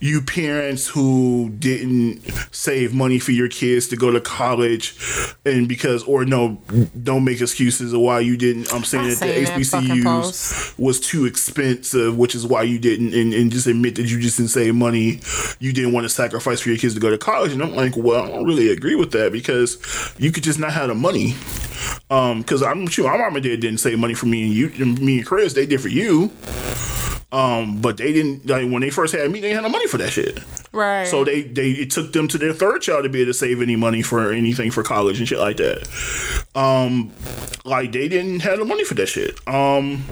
you 0.00 0.20
parents 0.20 0.88
who 0.88 1.48
didn't 1.50 2.22
save 2.50 2.92
money 2.92 3.20
for 3.20 3.30
your 3.30 3.48
kids 3.48 3.86
to 3.90 3.96
go 3.96 4.10
to 4.10 4.20
college, 4.20 4.96
and 5.44 5.68
because 5.68 6.02
or 6.02 6.24
no, 6.24 6.60
don't 7.04 7.22
make 7.22 7.40
excuses 7.40 7.92
of 7.92 8.00
why 8.00 8.18
you 8.18 8.36
didn't. 8.36 8.74
I'm 8.74 8.82
saying 8.82 9.10
that 9.10 9.20
the 9.20 9.44
that 9.44 9.64
fucking 9.64 10.02
post. 10.02 10.74
HBCUs 10.74 10.78
was 10.80 10.98
too 10.98 11.24
expensive, 11.24 12.18
which 12.18 12.34
is 12.34 12.44
why 12.44 12.64
you 12.64 12.80
didn't, 12.80 13.14
and, 13.14 13.32
and 13.32 13.52
just 13.52 13.68
admit 13.68 13.94
that 13.94 14.10
you 14.10 14.20
just 14.20 14.38
didn't 14.38 14.50
save 14.50 14.74
money. 14.74 15.20
You 15.60 15.72
didn't 15.72 15.92
want 15.92 16.02
to 16.02 16.08
sacrifice 16.08 16.60
for 16.60 16.70
your 16.70 16.78
kids 16.78 16.94
to 16.94 17.00
go 17.00 17.10
to 17.10 17.18
college, 17.18 17.52
and 17.52 17.62
I'm 17.62 17.76
like, 17.76 17.96
well, 17.96 18.24
I 18.24 18.28
don't 18.28 18.44
really 18.44 18.72
agree 18.72 18.96
with 18.96 19.12
that 19.12 19.30
because 19.30 19.78
you 20.18 20.32
could 20.32 20.42
just 20.42 20.58
not 20.58 20.72
have 20.72 20.88
the 20.88 20.96
money. 20.96 21.36
Um, 22.10 22.40
because 22.40 22.64
I'm 22.64 22.88
sure 22.88 23.08
my 23.08 23.16
mom 23.16 23.36
and 23.36 23.44
dad 23.44 23.60
didn't 23.60 23.78
save 23.78 24.00
money 24.00 24.14
for 24.14 24.26
me 24.26 24.46
and 24.46 24.52
you, 24.52 24.72
and 24.80 25.00
me 25.00 25.18
and 25.18 25.26
Chris. 25.26 25.52
They 25.52 25.66
did 25.66 25.80
for 25.80 25.86
you. 25.86 26.32
Um, 27.32 27.80
but 27.80 27.96
they 27.96 28.12
didn't 28.12 28.46
like 28.46 28.70
when 28.70 28.82
they 28.82 28.90
first 28.90 29.14
had 29.14 29.30
me. 29.30 29.40
They 29.40 29.48
didn't 29.48 29.64
have 29.64 29.70
no 29.70 29.76
money 29.76 29.88
for 29.88 29.98
that 29.98 30.10
shit. 30.10 30.38
Right. 30.72 31.06
So 31.06 31.24
they 31.24 31.42
they 31.42 31.70
it 31.70 31.90
took 31.90 32.12
them 32.12 32.28
to 32.28 32.38
their 32.38 32.52
third 32.52 32.82
child 32.82 33.02
to 33.02 33.08
be 33.08 33.22
able 33.22 33.30
to 33.30 33.34
save 33.34 33.60
any 33.60 33.74
money 33.74 34.02
for 34.02 34.32
anything 34.32 34.70
for 34.70 34.82
college 34.84 35.18
and 35.18 35.28
shit 35.28 35.38
like 35.38 35.56
that. 35.56 35.88
Um, 36.54 37.12
like 37.64 37.92
they 37.92 38.08
didn't 38.08 38.40
have 38.40 38.58
the 38.58 38.64
money 38.64 38.84
for 38.84 38.94
that 38.94 39.06
shit. 39.06 39.36
Um, 39.48 40.04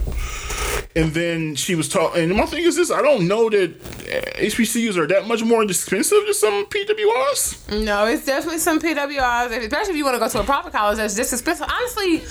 and 0.97 1.12
then 1.12 1.55
she 1.55 1.77
was 1.77 1.89
talking. 1.89 2.25
And 2.25 2.37
my 2.37 2.47
thing 2.47 2.65
is 2.65 2.75
this: 2.75 2.91
I 2.91 3.01
don't 3.01 3.29
know 3.29 3.49
that 3.49 3.81
HBCUs 3.81 4.97
are 4.97 5.07
that 5.07 5.29
much 5.29 5.45
more 5.45 5.62
expensive 5.62 6.25
than 6.25 6.35
some 6.35 6.67
PWIs. 6.67 7.85
No, 7.85 8.07
it's 8.07 8.27
definitely 8.27 8.59
some 8.59 8.81
PWIs, 8.81 9.57
especially 9.57 9.93
if 9.93 9.97
you 9.97 10.05
want 10.05 10.17
to 10.17 10.19
go 10.19 10.29
to 10.29 10.41
a 10.41 10.45
private 10.45 10.73
college 10.73 10.97
that's 10.97 11.15
just 11.15 11.33
expensive. 11.33 11.69
Honestly, 11.71 12.23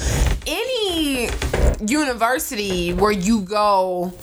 any 0.46 1.30
university 1.88 2.94
where 2.94 3.12
you 3.12 3.42
go 3.42 4.14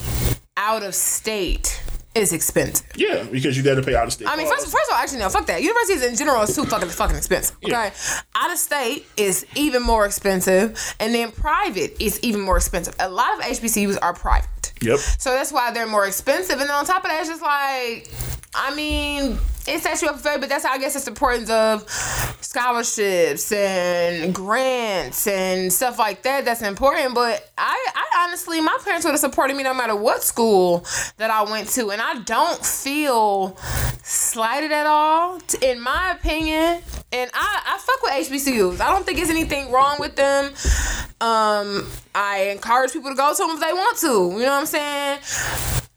out 0.61 0.83
of 0.85 0.95
state 0.95 1.83
is 2.15 2.33
expensive. 2.33 2.87
Yeah, 2.97 3.23
because 3.25 3.57
you 3.57 3.63
got 3.63 3.77
to 3.77 3.83
pay 3.83 3.95
out 3.95 4.07
of 4.07 4.13
state. 4.13 4.29
I 4.29 4.37
mean, 4.37 4.47
first, 4.49 4.65
first 4.67 4.91
of 4.91 4.95
all, 4.95 4.99
actually, 5.01 5.21
no, 5.21 5.29
fuck 5.29 5.47
that. 5.47 5.63
Universities 5.63 6.03
in 6.03 6.17
general 6.17 6.43
is 6.43 6.55
too 6.55 6.65
fucking 6.65 6.89
fucking 6.89 7.17
expensive. 7.17 7.57
Okay, 7.65 7.71
Yeah. 7.73 7.91
out 8.35 8.51
of 8.53 8.59
state 8.59 9.07
is 9.17 9.47
even 9.55 9.83
more 9.83 10.05
expensive, 10.07 10.95
and 11.01 11.15
then 11.15 11.31
private 11.33 11.97
is 12.01 12.19
even 12.23 12.41
more 12.41 12.57
expensive. 12.57 12.95
A 12.99 13.09
lot 13.09 13.39
of 13.39 13.45
HBCUs 13.45 13.97
are 14.03 14.13
private. 14.13 14.73
Yep. 14.83 14.99
So 14.99 15.31
that's 15.31 15.53
why 15.53 15.71
they're 15.73 15.87
more 15.87 16.07
expensive. 16.07 16.53
And 16.59 16.63
then 16.63 16.71
on 16.71 16.85
top 16.85 17.05
of 17.05 17.11
that, 17.11 17.21
it's 17.21 17.29
just 17.29 17.43
like, 17.43 18.11
I 18.55 18.75
mean, 18.75 19.39
it 19.67 19.81
sets 19.83 20.03
you 20.03 20.09
up 20.09 20.19
for 20.19 20.39
but 20.39 20.49
that's 20.49 20.65
how 20.65 20.73
I 20.73 20.79
guess 20.79 20.97
it's 20.97 21.05
the 21.05 21.11
importance 21.11 21.51
of 21.51 21.89
scholarships 22.41 23.53
and 23.53 24.35
grants 24.35 25.27
and 25.27 25.73
stuff 25.73 25.99
like 25.99 26.23
that. 26.23 26.45
That's 26.45 26.63
important. 26.63 27.15
But 27.15 27.49
I, 27.57 27.87
I 27.95 28.25
honestly, 28.27 28.61
my 28.61 28.77
parents 28.85 29.05
would 29.05 29.13
have 29.13 29.21
supported 29.21 29.57
me 29.57 29.63
no 29.63 29.75
matter 29.75 29.95
what 29.95 30.23
school 30.23 30.85
that 31.19 31.31
I 31.31 31.43
went 31.45 31.69
to, 31.71 31.91
and 31.91 32.01
I 32.03 32.21
don't 32.21 32.65
feel 32.65 33.57
slighted 34.03 34.73
at 34.73 34.87
all, 34.87 35.41
in 35.63 35.81
my 35.81 36.13
opinion. 36.13 36.83
And 37.13 37.31
I, 37.35 37.63
I 37.67 37.79
fuck 37.79 38.03
with 38.03 38.13
HBCUs. 38.13 38.81
I 38.81 38.91
don't 38.91 39.05
think 39.05 39.19
there's 39.19 39.31
anything 39.31 39.71
wrong 39.71 39.97
with 39.99 40.17
them. 40.17 40.47
Um, 41.21 41.87
I 42.15 42.51
encourage 42.53 42.93
people 42.93 43.11
to 43.11 43.17
go 43.17 43.33
to 43.33 43.37
them 43.37 43.51
if 43.51 43.61
they 43.61 43.73
want 43.73 43.99
to. 43.99 44.07
You 44.07 44.47
know 44.47 44.53
what 44.53 44.61
I'm 44.61 44.67
saying? 44.67 45.19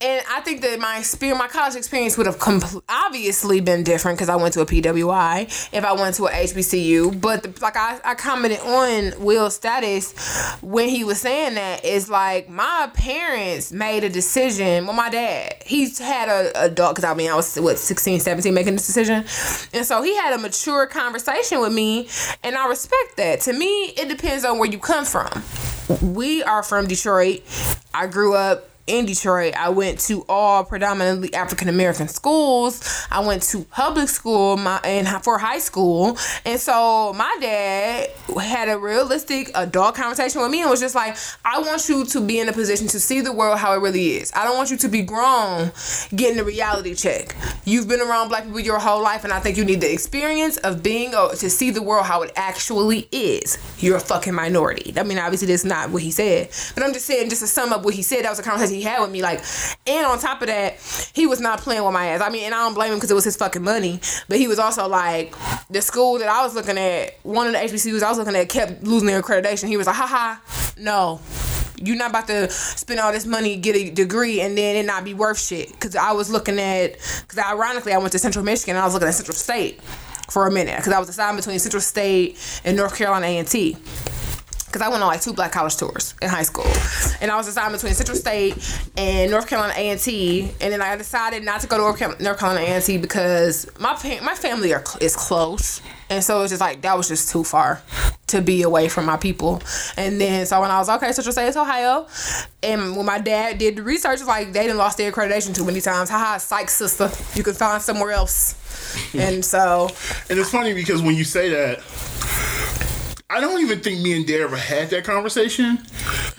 And 0.02 0.22
I 0.30 0.42
think 0.42 0.62
that 0.64 0.80
my 0.80 0.98
experience, 0.98 1.40
my 1.40 1.48
college 1.48 1.76
experience 1.76 2.18
would 2.18 2.26
have 2.26 2.38
compl- 2.38 2.82
obviously 2.90 3.53
been 3.62 3.84
different 3.84 4.18
because 4.18 4.30
I 4.30 4.36
went 4.36 4.54
to 4.56 4.62
a 4.62 4.66
PWI 4.66 5.44
if 5.74 5.84
I 5.84 5.94
went 5.94 6.16
to 6.16 6.26
a 6.26 6.32
HBCU. 6.32 7.20
But 7.20 7.44
the, 7.44 7.54
like 7.62 7.76
I, 7.76 8.00
I 8.04 8.16
commented 8.16 8.60
on 8.60 9.24
Will's 9.24 9.56
status 9.56 10.14
when 10.62 10.90
he 10.90 11.04
was 11.04 11.22
saying 11.22 11.56
that 11.56 11.86
is 11.86 12.10
like 12.10 12.50
my 12.50 12.90
parents 12.94 13.72
made 13.72 14.04
a 14.04 14.10
decision. 14.10 14.86
Well, 14.86 14.96
my 14.96 15.10
dad, 15.10 15.56
he's 15.66 16.00
had 16.00 16.30
a 16.30 16.66
adult 16.66 16.96
because 16.96 17.10
I 17.10 17.14
mean 17.14 17.30
I 17.30 17.36
was 17.36 17.56
what 17.60 17.80
16, 17.80 18.20
17 18.20 18.54
making 18.54 18.74
this 18.74 18.88
decision, 18.88 19.26
and 19.74 19.86
so 19.86 20.02
he 20.02 20.16
had 20.16 20.34
a 20.34 20.38
mature 20.38 20.88
conversation 20.88 21.62
with 21.62 21.74
me, 21.74 22.08
and 22.44 22.56
I 22.56 22.68
respect 22.68 23.18
that. 23.18 23.42
To 23.42 23.54
me, 23.54 23.86
it 23.98 24.10
depends 24.10 24.46
on 24.46 24.60
where 24.60 24.70
you 24.70 24.80
come 24.80 25.06
from. 25.06 25.44
We 26.02 26.44
are 26.44 26.64
from 26.64 26.88
Detroit. 26.88 27.42
I 27.94 28.08
grew 28.08 28.36
up 28.36 28.70
in 28.86 29.06
Detroit. 29.06 29.54
I 29.56 29.70
went 29.70 30.00
to 30.02 30.26
all 30.28 30.64
predominantly 30.66 31.34
African 31.34 31.70
American 31.70 32.08
schools. 32.08 33.06
I 33.10 33.26
went 33.26 33.44
to 33.44 33.64
public 33.66 34.10
school 34.10 34.58
my 34.58 34.80
and 34.84 35.08
for 35.24 35.38
high 35.38 35.60
school. 35.60 36.18
And 36.46 36.60
so 36.60 37.14
my 37.14 37.38
dad 37.40 38.10
had 38.42 38.70
a 38.70 38.78
realistic 38.78 39.52
adult 39.56 39.96
conversation 39.96 40.42
with 40.42 40.52
me 40.52 40.62
and 40.62 40.70
was 40.70 40.82
just 40.82 40.96
like, 40.96 41.16
I 41.46 41.60
want 41.60 41.88
you 41.88 42.06
to 42.06 42.22
be 42.22 42.40
in 42.40 42.50
a 42.50 42.54
position 42.54 42.88
to 42.90 43.00
see 43.00 43.22
the 43.22 43.32
world 43.32 43.60
how 43.60 43.74
it 43.74 43.78
really 43.78 44.18
is. 44.18 44.32
I 44.36 44.44
don't 44.44 44.58
want 44.58 44.72
you 44.72 44.78
to 44.78 44.90
be 44.90 45.02
grown 45.02 45.72
getting 46.16 46.40
a 46.40 46.44
reality 46.44 46.94
check. 46.94 47.36
You've 47.64 47.88
been 47.88 48.02
around 48.02 48.28
black 48.30 48.44
people 48.44 48.60
your 48.60 48.80
whole 48.80 49.02
life 49.02 49.24
and 49.24 49.32
I 49.32 49.40
think 49.40 49.58
you 49.58 49.64
need 49.64 49.80
the 49.82 49.92
experience 49.92 50.58
of 50.58 50.84
being 50.84 51.16
uh, 51.16 51.30
to 51.30 51.50
see 51.50 51.72
the 51.72 51.82
world 51.82 52.06
how 52.06 52.22
it 52.24 52.32
actually 52.36 53.08
is. 53.12 53.58
You're 53.80 53.98
a 53.98 54.02
fucking 54.02 54.34
minority. 54.34 54.94
I 54.98 55.04
mean, 55.04 55.18
obviously 55.18 55.48
that's 55.48 55.64
not 55.64 55.90
what 55.90 56.02
he 56.02 56.12
said, 56.12 56.50
but 56.76 56.84
I'm 56.84 56.92
just 56.92 57.06
saying 57.06 57.30
just 57.30 57.42
to 57.42 57.48
sum 57.48 57.72
up 57.72 57.86
what 57.86 57.94
he 57.94 58.02
said, 58.02 58.26
that 58.26 58.30
was 58.30 58.40
a 58.40 58.44
conversation 58.44 58.73
he 58.74 58.82
had 58.82 59.02
with 59.02 59.12
me. 59.12 59.22
Like, 59.22 59.44
and 59.86 60.06
on 60.06 60.20
top 60.20 60.42
of 60.42 60.48
that, 60.48 60.78
he 61.14 61.28
was 61.28 61.40
not 61.40 61.60
playing 61.60 61.84
with 61.84 61.94
my 61.94 62.08
ass. 62.08 62.22
I 62.22 62.30
mean, 62.30 62.44
and 62.44 62.54
I 62.54 62.60
don't 62.60 62.74
blame 62.74 62.92
him 62.92 62.98
because 62.98 63.12
it 63.12 63.16
was 63.16 63.24
his 63.24 63.36
fucking 63.36 63.64
money, 63.64 64.00
but 64.28 64.38
he 64.38 64.48
was 64.48 64.60
also 64.60 64.88
like, 64.88 65.36
the 65.70 65.82
school 65.82 66.20
that 66.20 66.30
I 66.30 66.44
was 66.44 66.56
looking 66.56 66.78
at, 66.78 67.18
one 67.24 67.48
of 67.48 67.54
the 67.54 67.60
HBCUs 67.60 68.04
I 68.04 68.10
was 68.10 68.18
looking 68.18 68.36
at 68.36 68.50
kept 68.50 68.84
losing 68.84 69.08
their 69.08 69.22
accreditation. 69.22 69.68
He 69.68 69.78
was 69.78 69.88
like, 69.88 69.96
haha, 69.96 70.40
no. 70.78 71.22
You're 71.78 71.98
not 71.98 72.12
about 72.12 72.28
to 72.28 72.50
spend 72.50 73.00
all 73.00 73.12
this 73.12 73.26
money, 73.26 73.58
get 73.58 73.76
a 73.76 73.90
degree, 73.90 74.40
and 74.40 74.58
then 74.58 74.76
it 74.78 74.86
not 74.86 75.04
be 75.04 75.14
worth 75.14 75.40
shit. 75.40 75.72
Because 75.72 75.96
I 75.96 76.14
was 76.14 76.30
looking 76.30 76.60
at, 76.60 76.94
because 76.94 77.38
ironically, 77.38 77.94
I 77.94 77.98
went 77.98 78.12
to 78.14 78.20
Central 78.20 78.46
Michigan 78.46 78.76
and 78.76 78.82
I 78.82 78.86
was 78.86 78.94
looking 78.94 79.10
at 79.10 79.16
Central 79.16 79.36
State 79.36 79.82
for 80.30 80.48
a 80.48 80.52
minute. 80.52 80.78
Because 80.78 80.94
I 80.94 81.00
was 81.00 81.08
deciding 81.08 81.36
between 81.36 81.60
Central 81.60 81.82
State 81.82 82.38
and 82.64 82.78
North 82.78 82.96
Carolina 82.96 83.26
A&T 83.26 83.76
because 84.74 84.82
I 84.86 84.90
went 84.90 85.04
on 85.04 85.08
like 85.08 85.22
two 85.22 85.34
black 85.34 85.52
college 85.52 85.78
tours 85.78 86.16
in 86.20 86.30
high 86.30 86.42
school, 86.42 86.66
and 87.22 87.30
I 87.30 87.38
was 87.38 87.46
deciding 87.46 87.74
between 87.74 87.94
Central 87.94 88.18
State 88.18 88.58
and 88.98 89.30
North 89.30 89.48
Carolina 89.48 89.74
A 89.78 89.90
and 89.92 90.00
T, 90.00 90.52
and 90.60 90.74
then 90.74 90.82
I 90.82 90.96
decided 90.96 91.44
not 91.44 91.62
to 91.62 91.68
go 91.68 91.78
to 91.78 92.24
North 92.24 92.40
Carolina, 92.40 92.62
A 92.66 92.70
and 92.70 92.84
T 92.84 92.98
because 92.98 93.68
my 93.80 93.94
pa- 93.94 94.24
my 94.24 94.34
family 94.34 94.74
are 94.74 94.84
is 95.00 95.16
close, 95.16 95.80
and 96.10 96.24
so 96.24 96.42
it's 96.42 96.50
just 96.52 96.60
like 96.60 96.82
that 96.82 96.98
was 96.98 97.08
just 97.08 97.32
too 97.32 97.44
far 97.44 97.84
to 98.28 98.42
be 98.42 98.64
away 98.64 98.90
from 98.90 99.06
my 99.06 99.16
people. 99.16 99.62
And 99.96 100.20
then 100.20 100.48
so 100.48 100.60
when 100.60 100.72
I 100.72 100.80
was 100.80 100.90
okay, 100.90 101.12
Central 101.12 101.34
State 101.34 101.50
is 101.50 101.56
Ohio, 101.58 102.08
and 102.64 102.98
when 102.98 103.06
my 103.06 103.20
dad 103.20 103.60
did 103.60 103.76
the 103.76 103.84
research, 103.84 104.20
it's 104.22 104.28
like 104.28 104.54
they 104.54 104.64
didn't 104.64 104.78
lost 104.78 104.98
their 104.98 105.12
accreditation 105.12 105.54
too 105.54 105.66
many 105.66 105.82
times. 105.82 106.10
Haha, 106.10 106.40
psych 106.40 106.72
sister, 106.72 107.12
you 107.36 107.44
can 107.44 107.54
find 107.54 107.80
somewhere 107.80 108.12
else. 108.12 108.56
And 109.14 109.46
so 109.46 109.90
And 110.30 110.40
it's 110.40 110.50
funny 110.50 110.74
because 110.74 111.04
when 111.04 111.16
you 111.16 111.24
say 111.24 111.50
that, 111.50 111.80
I 113.34 113.40
don't 113.40 113.60
even 113.62 113.80
think 113.80 114.00
me 114.02 114.16
and 114.16 114.28
Dad 114.28 114.42
ever 114.42 114.56
had 114.56 114.92
that 114.92 115.06
conversation, 115.06 115.80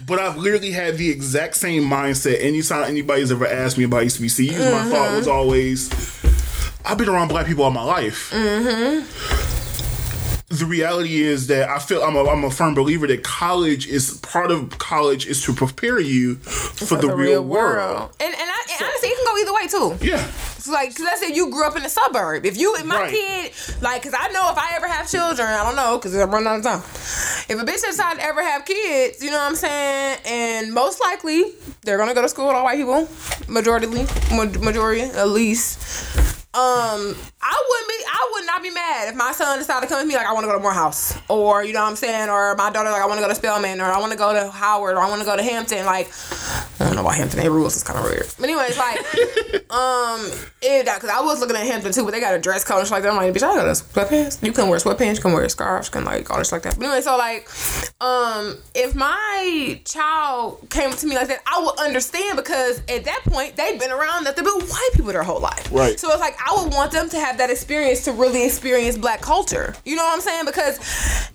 but 0.06 0.20
I've 0.20 0.36
literally 0.36 0.70
had 0.70 0.96
the 0.96 1.10
exact 1.10 1.56
same 1.56 1.82
mindset. 1.82 2.40
Anytime 2.40 2.84
anybody's 2.84 3.32
ever 3.32 3.48
asked 3.48 3.76
me 3.76 3.82
about 3.82 4.04
HBCUs, 4.04 4.52
my 4.52 4.78
mm-hmm. 4.78 4.90
thought 4.90 5.16
was 5.16 5.26
always, 5.26 5.90
I've 6.84 6.96
been 6.96 7.08
around 7.08 7.28
black 7.28 7.46
people 7.46 7.64
all 7.64 7.72
my 7.72 7.82
life. 7.82 8.30
Mm-hmm. 8.30 9.04
The 10.56 10.66
reality 10.66 11.20
is 11.20 11.48
that 11.48 11.68
I 11.68 11.80
feel 11.80 12.00
I'm 12.00 12.14
a, 12.14 12.30
I'm 12.30 12.44
a 12.44 12.50
firm 12.52 12.74
believer 12.74 13.08
that 13.08 13.24
college 13.24 13.88
is 13.88 14.18
part 14.18 14.52
of 14.52 14.78
college 14.78 15.26
is 15.26 15.42
to 15.46 15.52
prepare 15.52 15.98
you 15.98 16.36
for, 16.36 16.96
the, 16.96 17.12
real, 17.12 17.42
world. 17.42 18.14
And 18.20 18.32
and, 18.32 18.40
I, 18.40 18.66
and 18.70 18.82
honestly, 18.84 19.08
it 19.08 19.16
can 19.16 19.24
go 19.26 19.36
either 19.40 19.52
way 19.52 19.66
too. 19.98 20.06
Yeah. 20.06 20.30
Like, 20.66 20.90
cause 20.96 21.04
let's 21.04 21.20
say 21.20 21.32
you 21.32 21.50
grew 21.50 21.66
up 21.66 21.76
in 21.76 21.84
a 21.84 21.88
suburb. 21.88 22.46
If 22.46 22.56
you, 22.56 22.74
if 22.76 22.84
my 22.86 22.96
Right. 23.00 23.10
kid, 23.12 23.52
like, 23.82 24.02
cause 24.02 24.14
I 24.18 24.28
know 24.32 24.50
if 24.50 24.56
I 24.58 24.72
ever 24.76 24.88
have 24.88 25.10
children, 25.10 25.46
I 25.48 25.62
don't 25.64 25.76
know, 25.76 25.98
cause 25.98 26.14
I'm 26.14 26.30
running 26.30 26.48
out 26.48 26.58
of 26.58 26.62
time. 26.64 26.80
If 27.48 27.60
a 27.60 27.64
bitch 27.64 27.82
decides 27.82 28.18
to 28.18 28.24
ever 28.24 28.42
have 28.42 28.64
kids, 28.64 29.22
you 29.22 29.30
know 29.30 29.38
what 29.38 29.48
I'm 29.50 29.56
saying, 29.56 30.18
and 30.24 30.72
most 30.72 31.00
likely 31.00 31.44
they're 31.82 31.98
gonna 31.98 32.14
go 32.14 32.22
to 32.22 32.28
school 32.28 32.46
with 32.46 32.56
all 32.56 32.64
white 32.64 32.76
people, 32.78 33.06
majority, 33.48 33.86
majority 34.60 35.02
at 35.02 35.28
least. 35.28 35.78
Um, 36.54 37.16
I 37.42 37.64
wouldn't 37.68 37.88
be, 37.88 38.04
I 38.06 38.30
would 38.32 38.46
not 38.46 38.62
be 38.62 38.70
mad 38.70 39.08
if 39.08 39.16
my 39.16 39.32
son 39.32 39.58
decided 39.58 39.88
to 39.88 39.92
come 39.92 39.98
with 40.02 40.06
me 40.06 40.14
like 40.16 40.24
I 40.26 40.32
want 40.32 40.44
to 40.44 40.46
go 40.46 40.52
to 40.56 40.62
Morehouse, 40.62 41.18
or 41.28 41.64
you 41.64 41.72
know 41.72 41.82
what 41.82 41.90
I'm 41.90 41.96
saying, 41.96 42.28
or 42.30 42.54
my 42.54 42.70
daughter 42.70 42.92
like 42.92 43.02
I 43.02 43.06
want 43.06 43.18
to 43.18 43.22
go 43.24 43.28
to 43.28 43.34
Spelman, 43.34 43.80
or 43.80 43.86
I 43.86 43.98
want 43.98 44.12
to 44.12 44.18
go 44.18 44.32
to 44.32 44.50
Howard, 44.52 44.94
or 44.94 45.00
I 45.00 45.08
want 45.08 45.20
to 45.20 45.26
go 45.26 45.36
to 45.36 45.42
Hampton. 45.42 45.84
Like, 45.84 46.12
I 46.80 46.86
don't 46.86 46.96
know 46.96 47.02
about 47.02 47.14
Hampton. 47.14 47.40
Their 47.40 47.50
rules 47.50 47.76
is 47.76 47.82
kind 47.82 47.98
of 47.98 48.04
weird. 48.04 48.26
But 48.38 48.44
anyways, 48.48 48.76
like, 48.76 48.98
um, 49.70 50.30
it 50.62 50.84
because 50.84 51.08
I 51.08 51.20
was 51.20 51.40
looking 51.40 51.56
at 51.56 51.66
Hampton 51.66 51.92
too, 51.92 52.04
but 52.04 52.12
they 52.12 52.20
got 52.20 52.34
a 52.34 52.38
dress 52.38 52.64
code 52.64 52.78
and 52.78 52.86
shit 52.86 52.92
like 52.92 53.02
that. 53.02 53.10
I'm 53.10 53.16
like, 53.16 53.32
bitch, 53.32 53.42
I 53.42 53.54
got 53.54 53.66
a 53.66 53.70
sweatpants. 53.70 54.44
You 54.44 54.52
can 54.52 54.68
wear 54.68 54.78
sweatpants. 54.78 55.16
You 55.16 55.22
can 55.22 55.32
wear 55.32 55.48
scarves. 55.48 55.88
You 55.88 55.92
can 55.92 56.04
like 56.04 56.30
all 56.30 56.38
this 56.38 56.52
like 56.52 56.62
that. 56.62 56.76
But 56.76 56.84
anyway, 56.86 57.00
so 57.00 57.16
like, 57.16 57.48
um, 58.00 58.56
if 58.74 58.94
my 58.94 59.80
child 59.84 60.66
came 60.70 60.90
to 60.90 61.06
me 61.06 61.14
like 61.14 61.28
that, 61.28 61.40
I 61.46 61.62
would 61.62 61.78
understand 61.78 62.36
because 62.36 62.78
at 62.88 63.04
that 63.04 63.22
point 63.24 63.56
they've 63.56 63.78
been 63.78 63.92
around 63.92 64.24
nothing 64.24 64.44
but 64.44 64.62
white 64.68 64.90
people 64.94 65.12
their 65.12 65.22
whole 65.22 65.40
life. 65.40 65.70
Right. 65.70 65.98
So 65.98 66.10
it's 66.10 66.20
like 66.20 66.36
I 66.44 66.62
would 66.62 66.72
want 66.72 66.92
them 66.92 67.08
to 67.10 67.20
have 67.20 67.38
that 67.38 67.50
experience 67.50 68.04
to 68.04 68.12
really 68.12 68.44
experience 68.44 68.98
black 68.98 69.20
culture. 69.20 69.74
You 69.84 69.96
know 69.96 70.04
what 70.04 70.14
I'm 70.14 70.20
saying? 70.20 70.44
Because 70.46 70.78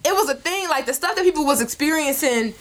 it 0.04 0.14
was 0.14 0.30
a 0.30 0.36
thing 0.36 0.68
like 0.70 0.86
the 0.86 0.94
stuff 0.94 1.16
that 1.16 1.24
people 1.24 1.46
was 1.46 1.62
experiencing 1.62 2.54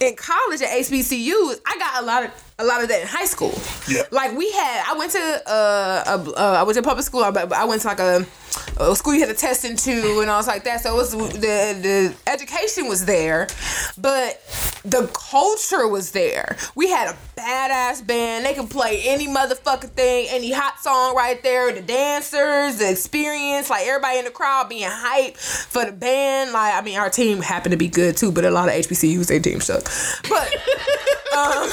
in 0.00 0.16
college 0.16 0.62
at 0.62 0.68
HBCUs. 0.68 1.60
I 1.66 1.78
got 1.78 2.02
a 2.02 2.06
lot 2.06 2.21
of 2.24 2.51
a 2.58 2.64
lot 2.64 2.82
of 2.82 2.88
that 2.88 3.02
in 3.02 3.06
high 3.06 3.24
school. 3.24 3.54
Yeah. 3.88 4.02
Like 4.10 4.36
we 4.36 4.50
had, 4.52 4.84
I 4.88 4.98
went 4.98 5.12
to 5.12 5.42
uh, 5.46 6.04
a, 6.06 6.30
uh 6.30 6.56
I 6.60 6.62
went 6.62 6.76
to 6.76 6.82
public 6.82 7.04
school, 7.04 7.30
but 7.32 7.52
I 7.52 7.64
went 7.64 7.82
to 7.82 7.88
like 7.88 8.00
a, 8.00 8.26
a 8.78 8.94
school 8.96 9.14
you 9.14 9.20
had 9.20 9.28
to 9.28 9.34
test 9.34 9.64
into 9.64 10.20
and 10.20 10.30
all 10.30 10.38
was 10.38 10.46
like 10.46 10.64
that. 10.64 10.80
So 10.80 10.94
it 10.94 10.96
was 10.96 11.12
the 11.12 11.38
the 11.40 12.14
education 12.26 12.88
was 12.88 13.04
there, 13.04 13.48
but 13.98 14.40
the 14.84 15.08
culture 15.14 15.86
was 15.86 16.10
there. 16.10 16.56
We 16.74 16.88
had 16.88 17.08
a 17.14 17.40
badass 17.40 18.06
band. 18.06 18.44
They 18.44 18.54
could 18.54 18.70
play 18.70 19.02
any 19.04 19.28
motherfucking 19.28 19.90
thing, 19.90 20.26
any 20.30 20.52
hot 20.52 20.80
song 20.80 21.14
right 21.14 21.42
there. 21.42 21.72
The 21.72 21.82
dancers, 21.82 22.78
the 22.78 22.90
experience, 22.90 23.70
like 23.70 23.86
everybody 23.86 24.18
in 24.18 24.24
the 24.24 24.30
crowd 24.30 24.68
being 24.68 24.88
hype 24.88 25.36
for 25.36 25.84
the 25.84 25.92
band. 25.92 26.52
Like 26.52 26.74
I 26.74 26.82
mean, 26.82 26.98
our 26.98 27.10
team 27.10 27.40
happened 27.40 27.72
to 27.72 27.78
be 27.78 27.88
good 27.88 28.16
too, 28.16 28.32
but 28.32 28.44
a 28.44 28.50
lot 28.50 28.68
of 28.68 28.74
HBCUs 28.74 29.28
their 29.28 29.40
team 29.40 29.60
suck. 29.60 29.84
But 30.28 30.52
um, 31.36 31.68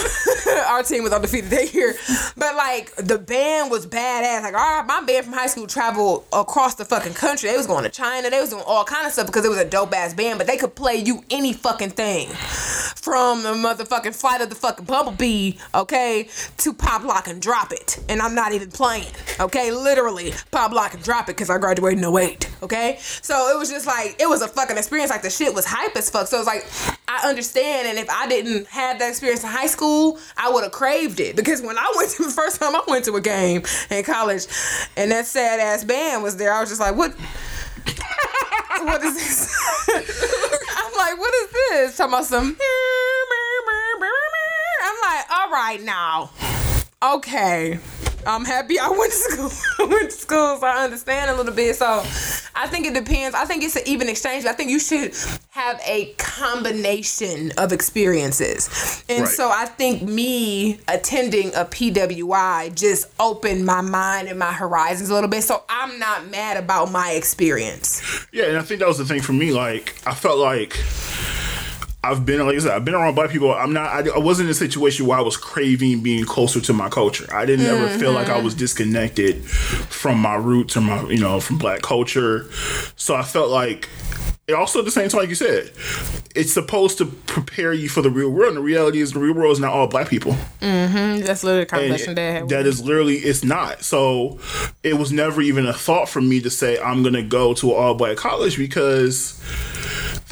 our 0.70 0.84
team 0.84 1.04
was 1.04 1.12
undefeated 1.12 1.50
that 1.50 1.74
year. 1.74 1.96
But 2.38 2.56
like 2.56 2.96
the 2.96 3.18
band 3.18 3.72
was 3.72 3.86
badass. 3.86 4.44
Like 4.44 4.54
our 4.54 4.84
my 4.84 5.02
band 5.02 5.26
from 5.26 5.34
high 5.34 5.48
school 5.48 5.68
traveled 5.68 6.26
across 6.32 6.76
the 6.76 6.86
fucking 6.86 7.14
country. 7.14 7.50
They 7.50 7.58
was 7.58 7.68
going 7.68 7.84
to 7.84 7.90
China. 7.90 8.30
They 8.30 8.40
was 8.40 8.52
doing 8.52 8.64
all 8.66 8.86
kind 8.86 9.06
of 9.06 9.14
stuff 9.14 9.26
because 9.26 9.46
it 9.46 9.50
was 9.50 9.58
a 9.58 9.66
dope 9.66 9.94
ass 9.94 10.14
band. 10.14 10.38
But 10.38 10.48
they 10.48 10.58
could 10.58 10.76
play 10.76 10.96
you 10.96 11.24
any 11.30 11.54
fucking 11.54 11.92
thing, 11.92 12.30
from 12.30 13.44
the 13.44 13.50
motherfucking 13.50 14.16
flight 14.16 14.42
of 14.42 14.50
the 14.50 14.56
fucking 14.56 14.86
bumblebee, 14.86 15.54
okay, 15.74 16.30
to 16.58 16.74
pop 16.74 17.04
lock 17.04 17.28
and 17.28 17.42
drop 17.42 17.72
it. 17.72 18.00
And 18.08 18.22
I'm 18.22 18.36
not 18.36 18.54
even 18.54 18.70
playing, 18.70 19.08
okay, 19.40 19.72
literally 19.72 20.34
pop 20.52 20.72
lock 20.72 20.94
and 20.94 21.04
drop 21.04 21.24
it 21.24 21.36
because 21.36 21.50
I 21.50 21.58
graduated 21.58 22.04
in 22.04 22.16
08, 22.16 22.50
okay. 22.64 22.98
So 23.00 23.50
it 23.56 23.58
was 23.58 23.70
just 23.70 23.88
like 23.88 24.16
it 24.20 24.30
was 24.30 24.42
a 24.42 24.48
fucking 24.48 24.78
experience. 24.78 25.12
Like 25.12 25.22
the 25.22 25.30
shit 25.30 25.54
was 25.54 25.66
hype 25.66 25.96
as 25.96 26.10
fuck. 26.10 26.28
So 26.28 26.38
it's 26.38 26.48
like 26.48 26.66
I 27.08 27.28
understand, 27.28 27.88
and 27.88 27.98
if 27.98 28.10
I 28.10 28.28
didn't 28.28 28.68
have 28.68 29.00
that 29.00 29.10
experience 29.10 29.44
in 29.44 29.50
high 29.50 29.68
school, 29.68 30.20
I 30.38 30.52
would 30.52 30.59
have 30.64 30.72
craved 30.72 31.20
it 31.20 31.36
because 31.36 31.62
when 31.62 31.78
I 31.78 31.92
went 31.96 32.12
to 32.12 32.24
the 32.24 32.30
first 32.42 32.60
time 32.60 32.76
I 32.76 32.82
went 32.88 33.06
to 33.06 33.16
a 33.16 33.22
game 33.22 33.64
in 33.90 34.04
college, 34.04 34.48
and 34.98 35.12
that 35.12 35.26
sad 35.26 35.60
ass 35.60 35.84
band 35.84 36.24
was 36.24 36.38
there, 36.38 36.54
I 36.54 36.62
was 36.62 36.70
just 36.70 36.82
like, 36.82 36.96
what? 36.96 37.12
what 38.84 39.04
is 39.04 39.16
this? 39.16 39.56
I'm 39.90 40.94
like, 40.98 41.20
what 41.20 41.34
is 41.34 41.52
this? 41.52 41.98
Talking 41.98 42.14
about 42.14 42.26
some. 42.26 42.58
I'm 44.82 44.96
like, 45.04 45.30
all 45.32 45.52
right 45.52 45.82
now, 45.84 46.32
okay. 47.04 47.80
I'm 48.30 48.46
happy 48.46 48.78
I 48.80 48.90
went 48.90 49.12
to 49.12 49.18
school. 49.18 49.52
I 49.80 49.90
went 49.90 50.12
to 50.12 50.16
school, 50.18 50.58
so 50.60 50.66
I 50.68 50.84
understand 50.84 51.32
a 51.32 51.36
little 51.36 51.54
bit. 51.54 51.76
So 51.76 51.86
I 52.56 52.68
think 52.68 52.86
it 52.86 52.94
depends. 52.94 53.36
I 53.36 53.46
think 53.46 53.64
it's 53.64 53.76
an 53.76 53.82
even 53.88 54.08
exchange. 54.08 54.46
I 54.46 54.54
think 54.54 54.70
you 54.70 54.80
should 54.80 55.16
have 55.50 55.82
a 55.86 56.14
combination 56.18 57.52
of 57.58 57.72
experiences. 57.74 59.04
And 59.10 59.24
Right. 59.24 59.30
so 59.34 59.50
I 59.50 59.66
think 59.66 60.04
me 60.04 60.80
attending 60.88 61.48
a 61.56 61.66
PWI 61.66 62.74
just 62.76 63.08
opened 63.20 63.66
my 63.66 63.82
mind 63.82 64.28
and 64.28 64.38
my 64.38 64.52
horizons 64.54 65.10
a 65.10 65.14
little 65.14 65.30
bit. 65.30 65.44
So 65.44 65.64
I'm 65.68 65.98
not 65.98 66.30
mad 66.30 66.58
about 66.58 66.92
my 66.92 67.12
experience. 67.12 68.02
Yeah, 68.32 68.46
and 68.46 68.58
I 68.58 68.62
think 68.62 68.80
that 68.80 68.88
was 68.88 69.00
the 69.00 69.06
thing 69.06 69.22
for 69.22 69.34
me. 69.34 69.52
Like, 69.52 69.96
I 70.06 70.14
felt 70.14 70.38
like 70.38 70.78
I've 72.02 72.26
been, 72.26 72.46
like 72.46 72.56
I 72.56 72.60
said, 72.60 72.72
I've 72.72 72.86
been 72.86 72.94
around 72.96 73.16
black 73.16 73.30
people. 73.30 73.54
I'm 73.54 73.74
not, 73.74 74.08
I, 74.08 74.10
I 74.16 74.20
wasn't 74.20 74.48
in 74.48 74.52
a 74.52 74.56
situation 74.56 75.06
where 75.06 75.18
I 75.18 75.22
was 75.22 75.36
craving 75.36 76.02
being 76.02 76.24
closer 76.24 76.62
to 76.62 76.74
my 76.74 76.88
culture. 76.88 77.28
I 77.34 77.46
didn't 77.46 77.66
ever 77.66 77.90
feel 78.00 78.14
like 78.14 78.30
I 78.30 78.40
was 78.42 78.56
disconnected 78.56 79.44
from 79.46 80.20
my 80.20 80.36
roots 80.36 80.78
or 80.78 80.82
my, 80.82 81.04
you 81.10 81.20
know, 81.20 81.42
from 81.42 81.58
black 81.58 81.82
culture. 81.82 82.50
So 82.96 83.16
I 83.16 83.24
felt 83.24 83.50
like, 83.50 83.90
it 84.48 84.54
also 84.56 84.80
at 84.80 84.86
the 84.86 84.92
same 84.92 85.10
time, 85.10 85.20
like 85.20 85.30
you 85.30 85.36
said, 85.36 85.72
it's 86.36 86.52
supposed 86.52 86.98
to 86.98 87.06
prepare 87.06 87.72
you 87.72 87.88
for 87.88 88.02
the 88.02 88.10
real 88.10 88.32
world. 88.32 88.48
And 88.48 88.58
the 88.58 88.62
reality 88.62 89.00
is, 89.00 89.12
the 89.12 89.20
real 89.20 89.36
world 89.36 89.52
is 89.52 89.60
not 89.60 89.74
all 89.74 89.86
black 89.86 90.10
people. 90.10 90.34
Hmm. 90.60 91.20
That's 91.20 91.44
literally 91.44 91.66
the 91.66 91.66
conversation 91.68 92.18
had. 92.18 92.50
that 92.50 92.66
is 92.66 92.82
literally 92.82 93.18
it's 93.18 93.44
not. 93.44 93.84
So 93.84 94.40
it 94.82 94.96
was 94.96 95.12
never 95.12 95.42
even 95.42 95.68
a 95.68 95.74
thought 95.74 96.10
for 96.10 96.20
me 96.20 96.42
to 96.42 96.50
say 96.50 96.80
I'm 96.80 97.04
gonna 97.04 97.22
go 97.22 97.54
to 97.56 97.70
an 97.70 97.76
all 97.76 97.94
black 97.94 98.18
college 98.18 98.58
because 98.58 99.40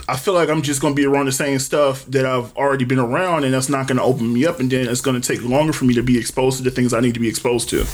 I 0.08 0.16
feel 0.16 0.34
like 0.34 0.50
I'm 0.50 0.62
just 0.62 0.82
gonna 0.82 0.96
be 0.96 1.06
around 1.06 1.26
the 1.26 1.32
same 1.32 1.60
stuff 1.60 2.06
that 2.06 2.26
I've 2.26 2.56
already 2.56 2.86
been 2.86 3.00
around, 3.00 3.44
and 3.44 3.54
that's 3.54 3.70
not 3.70 3.88
gonna 3.88 4.04
open 4.04 4.32
me 4.34 4.46
up, 4.46 4.60
and 4.60 4.72
then 4.72 4.88
it's 4.88 5.02
gonna 5.02 5.20
take 5.20 5.42
longer 5.44 5.74
for 5.74 5.86
me 5.86 5.94
to 5.96 6.04
be 6.04 6.18
exposed 6.18 6.58
to 6.58 6.64
the 6.64 6.72
things 6.72 6.94
I 6.94 7.00
need 7.00 7.14
to 7.16 7.20
be 7.20 7.30
exposed 7.30 7.70
to. 7.70 7.86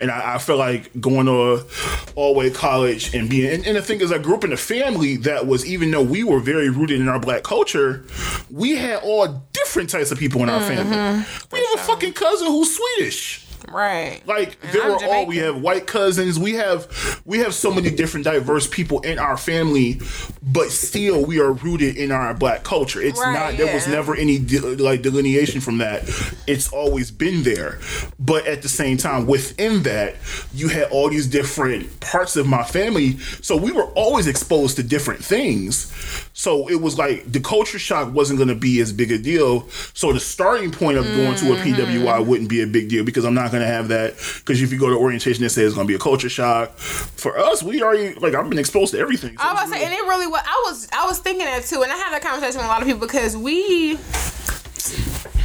And 0.00 0.10
I, 0.10 0.34
I 0.34 0.38
feel 0.38 0.56
like 0.56 0.92
going 1.00 1.26
to 1.26 1.66
all 2.14 2.34
way 2.36 2.50
college 2.50 3.14
and 3.14 3.28
being, 3.28 3.52
and, 3.52 3.66
and 3.66 3.76
the 3.76 3.82
thing 3.82 4.00
is, 4.00 4.12
I 4.12 4.18
grew 4.18 4.36
up 4.36 4.44
in 4.44 4.52
a 4.52 4.56
family 4.56 5.16
that 5.18 5.48
was, 5.48 5.66
even 5.66 5.90
though 5.90 6.02
we 6.02 6.22
were 6.22 6.38
very 6.38 6.70
rooted 6.70 7.00
in 7.00 7.08
our 7.08 7.18
black 7.18 7.42
culture, 7.42 8.04
we 8.48 8.76
had 8.76 9.02
all 9.02 9.42
different 9.52 9.90
types 9.90 10.12
of 10.12 10.18
people 10.18 10.40
in 10.44 10.50
our 10.50 10.60
mm-hmm. 10.60 10.88
family. 10.88 11.26
We 11.50 11.58
have 11.58 11.80
a 11.80 11.82
fucking 11.82 12.12
cousin 12.12 12.46
who's 12.46 12.76
Swedish. 12.76 13.47
Right. 13.70 14.22
Like 14.26 14.56
And 14.62 14.72
there 14.72 14.82
I'm 14.84 14.90
were 14.92 15.04
all 15.06 15.26
we 15.26 15.38
have 15.38 15.60
white 15.60 15.86
cousins. 15.86 16.38
We 16.38 16.54
have 16.54 17.22
we 17.24 17.38
have 17.38 17.54
so 17.54 17.70
many 17.72 17.90
different 17.90 18.24
diverse 18.24 18.66
people 18.66 19.00
in 19.00 19.18
our 19.18 19.36
family, 19.36 20.00
but 20.42 20.70
still 20.70 21.24
we 21.24 21.40
are 21.40 21.52
rooted 21.52 21.96
in 21.96 22.10
our 22.12 22.34
black 22.34 22.64
culture. 22.64 23.00
It's 23.00 23.18
Right, 23.20 23.32
not 23.32 23.56
there 23.58 23.72
was 23.74 23.86
never 23.88 24.14
any 24.16 24.38
de- 24.38 24.60
like 24.76 25.02
delineation 25.02 25.60
from 25.60 25.78
that. 25.78 26.04
It's 26.46 26.72
always 26.72 27.10
been 27.10 27.42
there, 27.42 27.78
but 28.18 28.46
at 28.46 28.62
the 28.62 28.68
same 28.68 28.96
time 28.96 29.26
within 29.26 29.82
that 29.84 30.16
you 30.54 30.68
had 30.68 30.90
all 30.90 31.10
these 31.10 31.26
different 31.26 32.00
parts 32.00 32.36
of 32.36 32.46
my 32.46 32.62
family, 32.62 33.18
so 33.42 33.56
we 33.56 33.72
were 33.72 33.86
always 33.94 34.26
exposed 34.26 34.76
to 34.76 34.82
different 34.82 35.24
things. 35.24 35.92
So 36.32 36.68
it 36.68 36.80
was 36.80 36.96
like 36.96 37.30
the 37.30 37.40
culture 37.40 37.78
shock 37.78 38.14
wasn't 38.14 38.38
going 38.38 38.48
to 38.48 38.54
be 38.54 38.80
as 38.80 38.92
big 38.92 39.10
a 39.10 39.18
deal. 39.18 39.68
So 39.94 40.12
the 40.12 40.20
starting 40.20 40.70
point 40.70 40.96
of 40.98 41.04
going 41.04 41.34
to 41.36 41.52
a 41.52 41.58
Mm-hmm. 41.58 42.06
PWI 42.06 42.24
wouldn't 42.24 42.48
be 42.48 42.62
a 42.62 42.66
big 42.66 42.88
deal 42.88 43.04
because 43.04 43.24
I'm 43.24 43.34
not 43.34 43.47
going 43.50 43.62
to 43.62 43.68
have 43.68 43.88
that. 43.88 44.14
Because 44.38 44.62
if 44.62 44.72
you 44.72 44.78
go 44.78 44.88
to 44.88 44.96
orientation, 44.96 45.42
they 45.42 45.48
say 45.48 45.62
it's 45.62 45.74
going 45.74 45.86
to 45.86 45.90
be 45.90 45.94
a 45.96 45.98
culture 45.98 46.28
shock. 46.28 46.76
For 46.76 47.38
us, 47.38 47.62
we 47.62 47.82
already 47.82 48.14
like 48.14 48.34
I've 48.34 48.48
been 48.48 48.58
exposed 48.58 48.92
to 48.94 48.98
everything. 48.98 49.36
So 49.36 49.44
I 49.44 49.52
was 49.52 49.62
it's 49.62 49.70
about 49.70 49.76
to 49.76 49.80
say, 49.80 49.84
and 49.86 49.94
it 49.94 50.08
really 50.08 50.26
was. 50.26 50.42
I 50.44 50.64
was, 50.66 50.88
I 50.92 51.06
was 51.06 51.18
thinking 51.18 51.46
that 51.46 51.64
too, 51.64 51.82
and 51.82 51.92
I 51.92 51.96
had 51.96 52.12
that 52.12 52.22
conversation 52.22 52.58
with 52.58 52.66
a 52.66 52.68
lot 52.68 52.80
of 52.82 52.86
people 52.86 53.00
because 53.00 53.36
we, 53.36 53.96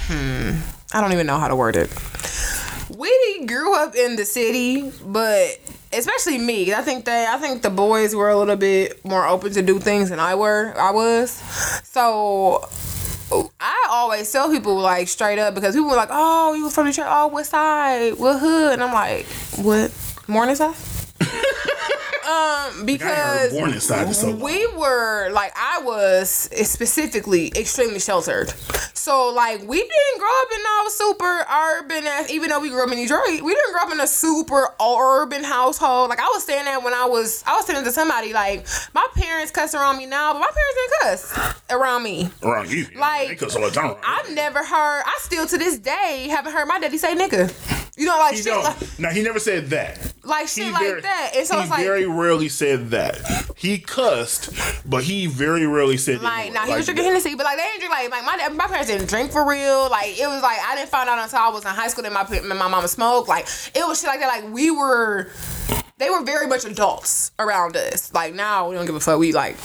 hmm, 0.07 0.51
I 0.93 1.01
don't 1.01 1.13
even 1.13 1.27
know 1.27 1.37
how 1.37 1.47
to 1.47 1.55
word 1.55 1.75
it. 1.75 1.89
We 2.95 3.45
grew 3.45 3.75
up 3.75 3.95
in 3.95 4.15
the 4.15 4.25
city, 4.25 4.91
but 5.05 5.59
especially 5.91 6.37
me, 6.37 6.73
I 6.73 6.81
think 6.81 7.05
that 7.05 7.33
I 7.33 7.39
think 7.39 7.61
the 7.61 7.69
boys 7.69 8.15
were 8.15 8.29
a 8.29 8.37
little 8.37 8.55
bit 8.55 9.03
more 9.03 9.25
open 9.27 9.51
to 9.53 9.61
do 9.61 9.79
things 9.79 10.09
than 10.09 10.19
I 10.19 10.35
were. 10.35 10.73
I 10.77 10.91
was, 10.91 11.31
so. 11.83 12.67
I 13.59 13.88
always 13.89 14.31
tell 14.31 14.49
people 14.51 14.75
like 14.75 15.07
straight 15.07 15.39
up 15.39 15.53
because 15.55 15.75
people 15.75 15.89
were 15.89 15.95
like, 15.95 16.09
"Oh, 16.11 16.53
you 16.53 16.69
from 16.69 16.88
Detroit? 16.88 17.07
Oh, 17.09 17.27
what 17.27 17.45
side? 17.45 18.17
What 18.17 18.39
hood?" 18.39 18.73
And 18.73 18.84
I'm 18.84 18.93
like, 18.93 19.25
"What? 19.57 19.91
Morningside?" 20.27 20.75
Um, 22.24 22.86
because 22.86 23.51
born 23.51 23.74
inside 23.74 24.15
soap 24.15 24.39
we 24.39 24.65
were 24.78 25.30
like 25.32 25.51
I 25.57 25.82
was 25.84 26.30
specifically 26.30 27.51
extremely 27.53 27.99
sheltered. 27.99 28.53
So 28.93 29.30
like 29.30 29.59
we 29.67 29.78
didn't 29.78 30.19
grow 30.19 30.30
up 30.41 30.47
in 30.55 30.63
no 30.63 30.88
super 30.88 31.45
urban 31.51 32.05
even 32.30 32.49
though 32.49 32.61
we 32.61 32.69
grew 32.69 32.82
up 32.86 32.91
in 32.93 32.97
Detroit, 32.97 33.41
we 33.41 33.53
didn't 33.53 33.74
grow 33.74 33.82
up 33.84 33.91
in 33.91 33.99
a 33.99 34.07
super 34.07 34.69
urban 34.82 35.43
household. 35.43 36.09
Like 36.09 36.21
I 36.21 36.28
was 36.34 36.45
saying 36.45 36.63
that 36.63 36.82
when 36.82 36.93
I 36.93 37.05
was 37.05 37.43
I 37.45 37.57
was 37.57 37.65
saying 37.65 37.84
to 37.84 37.91
somebody 37.91 38.32
like 38.32 38.65
my 38.93 39.05
parents 39.15 39.51
cuss 39.51 39.76
around 39.76 39.97
me 39.97 40.05
now, 40.05 40.32
but 40.32 40.39
my 40.39 40.49
parents 40.49 40.78
didn't 40.78 41.01
cuss 41.01 41.53
around 41.71 42.03
me. 42.03 42.30
around 42.41 42.71
you. 42.71 42.88
Like, 42.97 43.28
they 43.28 43.36
cuss 43.36 43.55
all 43.57 43.63
the 43.63 43.69
time. 43.71 43.95
I've 44.01 44.34
never 44.34 44.59
heard 44.59 45.03
I 45.05 45.17
still 45.19 45.45
to 45.45 45.57
this 45.57 45.78
day 45.78 46.28
haven't 46.30 46.53
heard 46.53 46.67
my 46.69 46.80
daddy 46.80 46.97
say 46.97 47.15
nigga. 47.15 47.53
You 47.97 48.05
know, 48.07 48.17
like 48.17 48.32
He 48.36 48.38
shit 48.41 48.45
don't. 48.53 48.63
like, 48.63 48.99
now 48.99 49.09
he 49.11 49.21
never 49.21 49.38
said 49.39 49.67
that. 49.67 50.13
like 50.24 50.47
He 50.49 50.63
shit 50.63 50.74
very- 50.74 50.93
like 50.95 51.03
that. 51.14 51.32
And 51.36 51.47
so 51.47 51.55
he 51.55 51.61
it's 51.61 51.70
like 51.70 51.84
very 51.84 52.05
rarely 52.05 52.49
said 52.49 52.91
that. 52.91 53.18
He 53.55 53.80
cussed, 53.80 54.49
but 54.89 55.03
he 55.03 55.28
very 55.28 55.66
rarely 55.66 55.97
said 55.97 56.20
that. 56.20 56.24
Like, 56.24 56.53
now 56.53 56.66
he 56.66 56.74
was 56.74 56.86
drinking 56.86 57.05
Hennessy, 57.05 57.36
but 57.36 57.43
like 57.43 57.57
they 57.57 57.64
didn't 57.64 57.80
drink 57.80 57.93
like 57.93 58.11
like 58.11 58.26
my 58.26 58.49
my 58.49 58.68
parents 58.68 58.88
didn't 58.88 59.07
drink 59.07 59.32
for 59.32 59.47
real. 59.47 59.89
Like 59.89 60.20
it 60.20 60.28
was 60.28 60.41
like 60.41 60.59
I 60.59 60.76
didn't 60.76 60.89
find 60.89 61.09
out 61.09 61.20
until 61.20 61.39
I 61.39 61.49
was 61.49 61.64
in 61.64 61.70
high 61.72 61.88
school 61.88 62.03
that 62.03 62.11
my 62.11 62.55
my 62.55 62.70
mama 62.70 62.88
smoked. 62.88 63.30
Like 63.30 63.47
it 63.74 63.88
was 63.88 63.99
shit 63.99 64.07
like 64.07 64.20
that. 64.20 64.28
Like 64.28 64.53
we 64.53 64.72
were, 64.72 65.30
they 65.97 66.09
were 66.09 66.24
very 66.24 66.47
much 66.47 66.66
adults 66.66 67.32
around 67.39 67.76
us. 67.78 68.14
Like 68.14 68.34
now 68.34 68.70
we 68.70 68.76
don't 68.76 68.86
give 68.86 68.95
a 68.95 68.99
fuck. 68.99 69.20
We 69.20 69.32
like. 69.34 69.57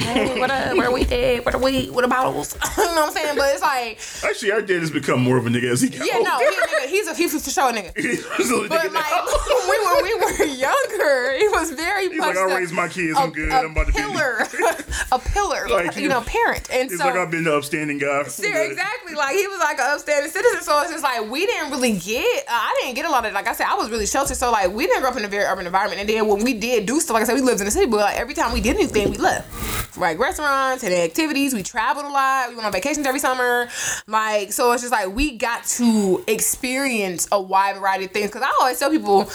Hey, 0.00 0.40
what 0.40 0.50
up? 0.50 0.76
Where 0.76 0.90
we 0.90 1.02
at? 1.04 1.44
What 1.44 1.54
are 1.54 1.60
we? 1.60 1.88
What 1.90 2.02
the 2.02 2.08
bottles? 2.08 2.54
you 2.78 2.84
know 2.84 2.94
what 2.94 3.08
I'm 3.08 3.12
saying? 3.12 3.36
But 3.36 3.52
it's 3.52 3.62
like, 3.62 3.98
Actually, 4.24 4.52
our 4.52 4.62
dad 4.62 4.80
has 4.80 4.90
become 4.90 5.20
more 5.22 5.36
of 5.36 5.46
a 5.46 5.50
nigga 5.50 5.70
as 5.70 5.80
he 5.82 5.88
got 5.90 6.00
older. 6.00 6.12
yeah, 6.12 6.18
no, 6.20 6.38
he 6.38 6.44
nigga. 6.46 6.88
He's 6.88 7.06
a 7.08 7.14
he's 7.14 7.32
for 7.44 7.50
sure 7.50 7.70
a 7.70 7.72
nigga. 7.72 7.96
He's 8.36 8.50
a 8.50 8.68
But 8.68 8.80
nigga 8.80 8.94
like 8.94 9.68
we 9.68 9.78
were 9.78 10.02
we 10.02 10.14
were 10.14 10.44
younger, 10.54 11.32
it 11.36 11.50
was 11.52 11.70
very 11.72 12.08
He's 12.08 12.18
like, 12.18 12.36
I 12.36 12.44
raised 12.56 12.72
my 12.72 12.88
kids, 12.88 13.16
I'm 13.18 13.30
good, 13.30 13.50
I'm 13.52 13.72
about 13.72 13.86
to 13.88 13.92
be- 13.92 13.98
pillar, 14.00 14.38
a 15.12 15.18
pillar, 15.18 15.68
Like, 15.68 15.96
you 15.96 16.08
know, 16.08 16.22
parent. 16.22 16.68
And 16.72 16.90
He's 16.90 16.98
so 16.98 17.04
like, 17.06 17.14
I've 17.16 17.30
been 17.30 17.44
the 17.44 17.54
upstanding 17.56 17.98
guy. 17.98 18.22
See, 18.24 18.46
exactly. 18.48 19.14
Like 19.14 19.36
he 19.36 19.46
was 19.46 19.58
like 19.60 19.78
an 19.78 19.86
upstanding 19.94 20.30
citizen. 20.30 20.62
So 20.62 20.80
it's 20.80 20.90
just 20.92 21.04
like 21.04 21.28
we 21.30 21.46
didn't 21.46 21.70
really 21.70 21.98
get. 21.98 22.44
Uh, 22.48 22.52
I 22.52 22.78
didn't 22.82 22.96
get 22.96 23.04
a 23.04 23.10
lot 23.10 23.24
of. 23.26 23.32
Like 23.34 23.46
I 23.46 23.52
said, 23.52 23.66
I 23.68 23.74
was 23.74 23.90
really 23.90 24.06
sheltered. 24.06 24.36
So 24.36 24.50
like 24.50 24.72
we 24.72 24.86
didn't 24.86 25.02
grow 25.02 25.10
up 25.10 25.16
in 25.16 25.24
a 25.24 25.28
very 25.28 25.44
urban 25.44 25.66
environment. 25.66 26.00
And 26.00 26.08
then 26.08 26.26
when 26.26 26.42
we 26.42 26.54
did 26.54 26.86
do 26.86 26.98
stuff, 27.00 27.14
like 27.14 27.22
I 27.22 27.26
said, 27.26 27.34
we 27.34 27.42
lived 27.42 27.60
in 27.60 27.66
the 27.66 27.70
city. 27.70 27.86
But 27.86 27.98
like 27.98 28.18
every 28.18 28.34
time 28.34 28.52
we 28.52 28.60
did 28.60 28.76
anything, 28.76 29.10
we 29.10 29.18
left. 29.18 29.89
Like 29.96 30.18
restaurants 30.18 30.84
and 30.84 30.92
activities. 30.92 31.54
We 31.54 31.62
traveled 31.62 32.04
a 32.04 32.08
lot. 32.08 32.48
We 32.48 32.54
went 32.54 32.66
on 32.66 32.72
vacations 32.72 33.06
every 33.06 33.20
summer. 33.20 33.68
Like 34.06 34.52
so, 34.52 34.72
it's 34.72 34.82
just 34.82 34.92
like 34.92 35.14
we 35.14 35.36
got 35.36 35.64
to 35.64 36.24
experience 36.26 37.28
a 37.32 37.40
wide 37.40 37.76
variety 37.76 38.06
of 38.06 38.10
things. 38.12 38.28
Because 38.28 38.42
I 38.42 38.52
always 38.60 38.78
tell 38.78 38.90
people, 38.90 39.30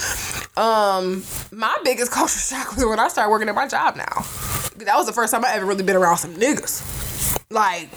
um, 0.57 1.23
my 1.51 1.75
biggest 1.83 2.11
culture 2.13 2.39
shock 2.39 2.75
was 2.75 2.85
when 2.85 2.99
I 2.99 3.07
started 3.07 3.31
working 3.31 3.49
at 3.49 3.55
my 3.55 3.67
job. 3.67 3.95
Now, 3.95 4.25
that 4.77 4.95
was 4.95 5.05
the 5.05 5.13
first 5.13 5.33
time 5.33 5.43
I 5.43 5.53
ever 5.53 5.65
really 5.65 5.83
been 5.83 5.95
around 5.95 6.17
some 6.17 6.35
niggas 6.35 7.34
like, 7.49 7.89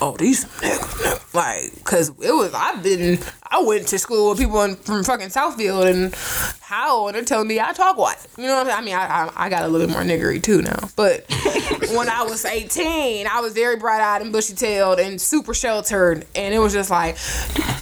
oh, 0.00 0.16
these 0.18 0.44
niggas, 0.44 0.78
niggas. 0.78 1.34
like, 1.34 1.84
cause 1.84 2.08
it 2.08 2.32
was. 2.32 2.52
I've 2.54 2.82
been. 2.82 3.18
I 3.50 3.62
went 3.62 3.88
to 3.88 3.98
school 3.98 4.30
with 4.30 4.38
people 4.38 4.62
in, 4.62 4.76
from 4.76 5.04
fucking 5.04 5.28
Southfield 5.28 5.90
and 5.90 6.14
how 6.60 7.06
and 7.06 7.14
they're 7.14 7.24
telling 7.24 7.48
me 7.48 7.60
I 7.60 7.72
talk 7.72 7.96
white. 7.96 8.18
You 8.36 8.44
know 8.44 8.56
what 8.56 8.66
I'm 8.66 8.66
saying? 8.66 8.78
I 8.78 8.84
mean, 8.84 8.94
I, 8.94 9.06
I, 9.06 9.46
I 9.46 9.48
got 9.48 9.64
a 9.64 9.68
little 9.68 9.86
bit 9.86 9.92
more 9.92 10.02
niggery 10.02 10.42
too 10.42 10.62
now. 10.62 10.88
But 10.96 11.24
when 11.94 12.08
I 12.08 12.24
was 12.24 12.44
18, 12.44 13.26
I 13.26 13.40
was 13.40 13.54
very 13.54 13.76
bright 13.76 14.02
eyed 14.02 14.22
and 14.22 14.32
bushy 14.32 14.54
tailed 14.54 14.98
and 14.98 15.20
super 15.20 15.54
sheltered, 15.54 16.26
and 16.34 16.54
it 16.54 16.58
was 16.58 16.72
just 16.72 16.90
like 16.90 17.16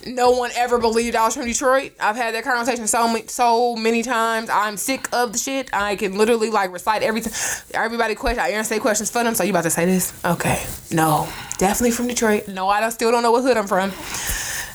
no 0.07 0.31
one 0.31 0.51
ever 0.57 0.79
believed 0.79 1.17
I 1.17 1.25
was 1.25 1.35
from 1.35 1.47
Detroit. 1.47 1.93
I've 2.01 2.17
had 2.17 2.35
that 2.35 2.45
conversation 2.45 2.87
so 2.87 3.09
many, 3.09 3.27
so 3.27 3.77
many 3.77 4.03
times. 4.03 4.49
I'm 4.51 4.77
sick 4.77 5.09
of 5.13 5.33
the 5.33 5.39
shit. 5.39 5.71
I 5.73 5.97
can 5.97 6.17
literally 6.17 6.51
like 6.51 6.73
recite 6.73 7.03
everything. 7.03 7.33
Everybody 7.75 8.15
question. 8.15 8.41
I 8.41 8.51
answer 8.51 8.79
questions 8.79 9.11
for 9.11 9.25
them. 9.25 9.35
So 9.35 9.45
you 9.45 9.51
about 9.51 9.65
to 9.65 9.71
say 9.71 9.85
this? 9.85 10.13
Okay. 10.25 10.65
No, 10.91 11.29
definitely 11.59 11.91
from 11.91 12.07
Detroit. 12.07 12.49
No, 12.49 12.69
I 12.69 12.81
don't, 12.81 12.93
still 12.93 13.11
don't 13.11 13.23
know 13.23 13.33
what 13.33 13.43
hood 13.43 13.57
I'm 13.57 13.67
from. 13.67 13.93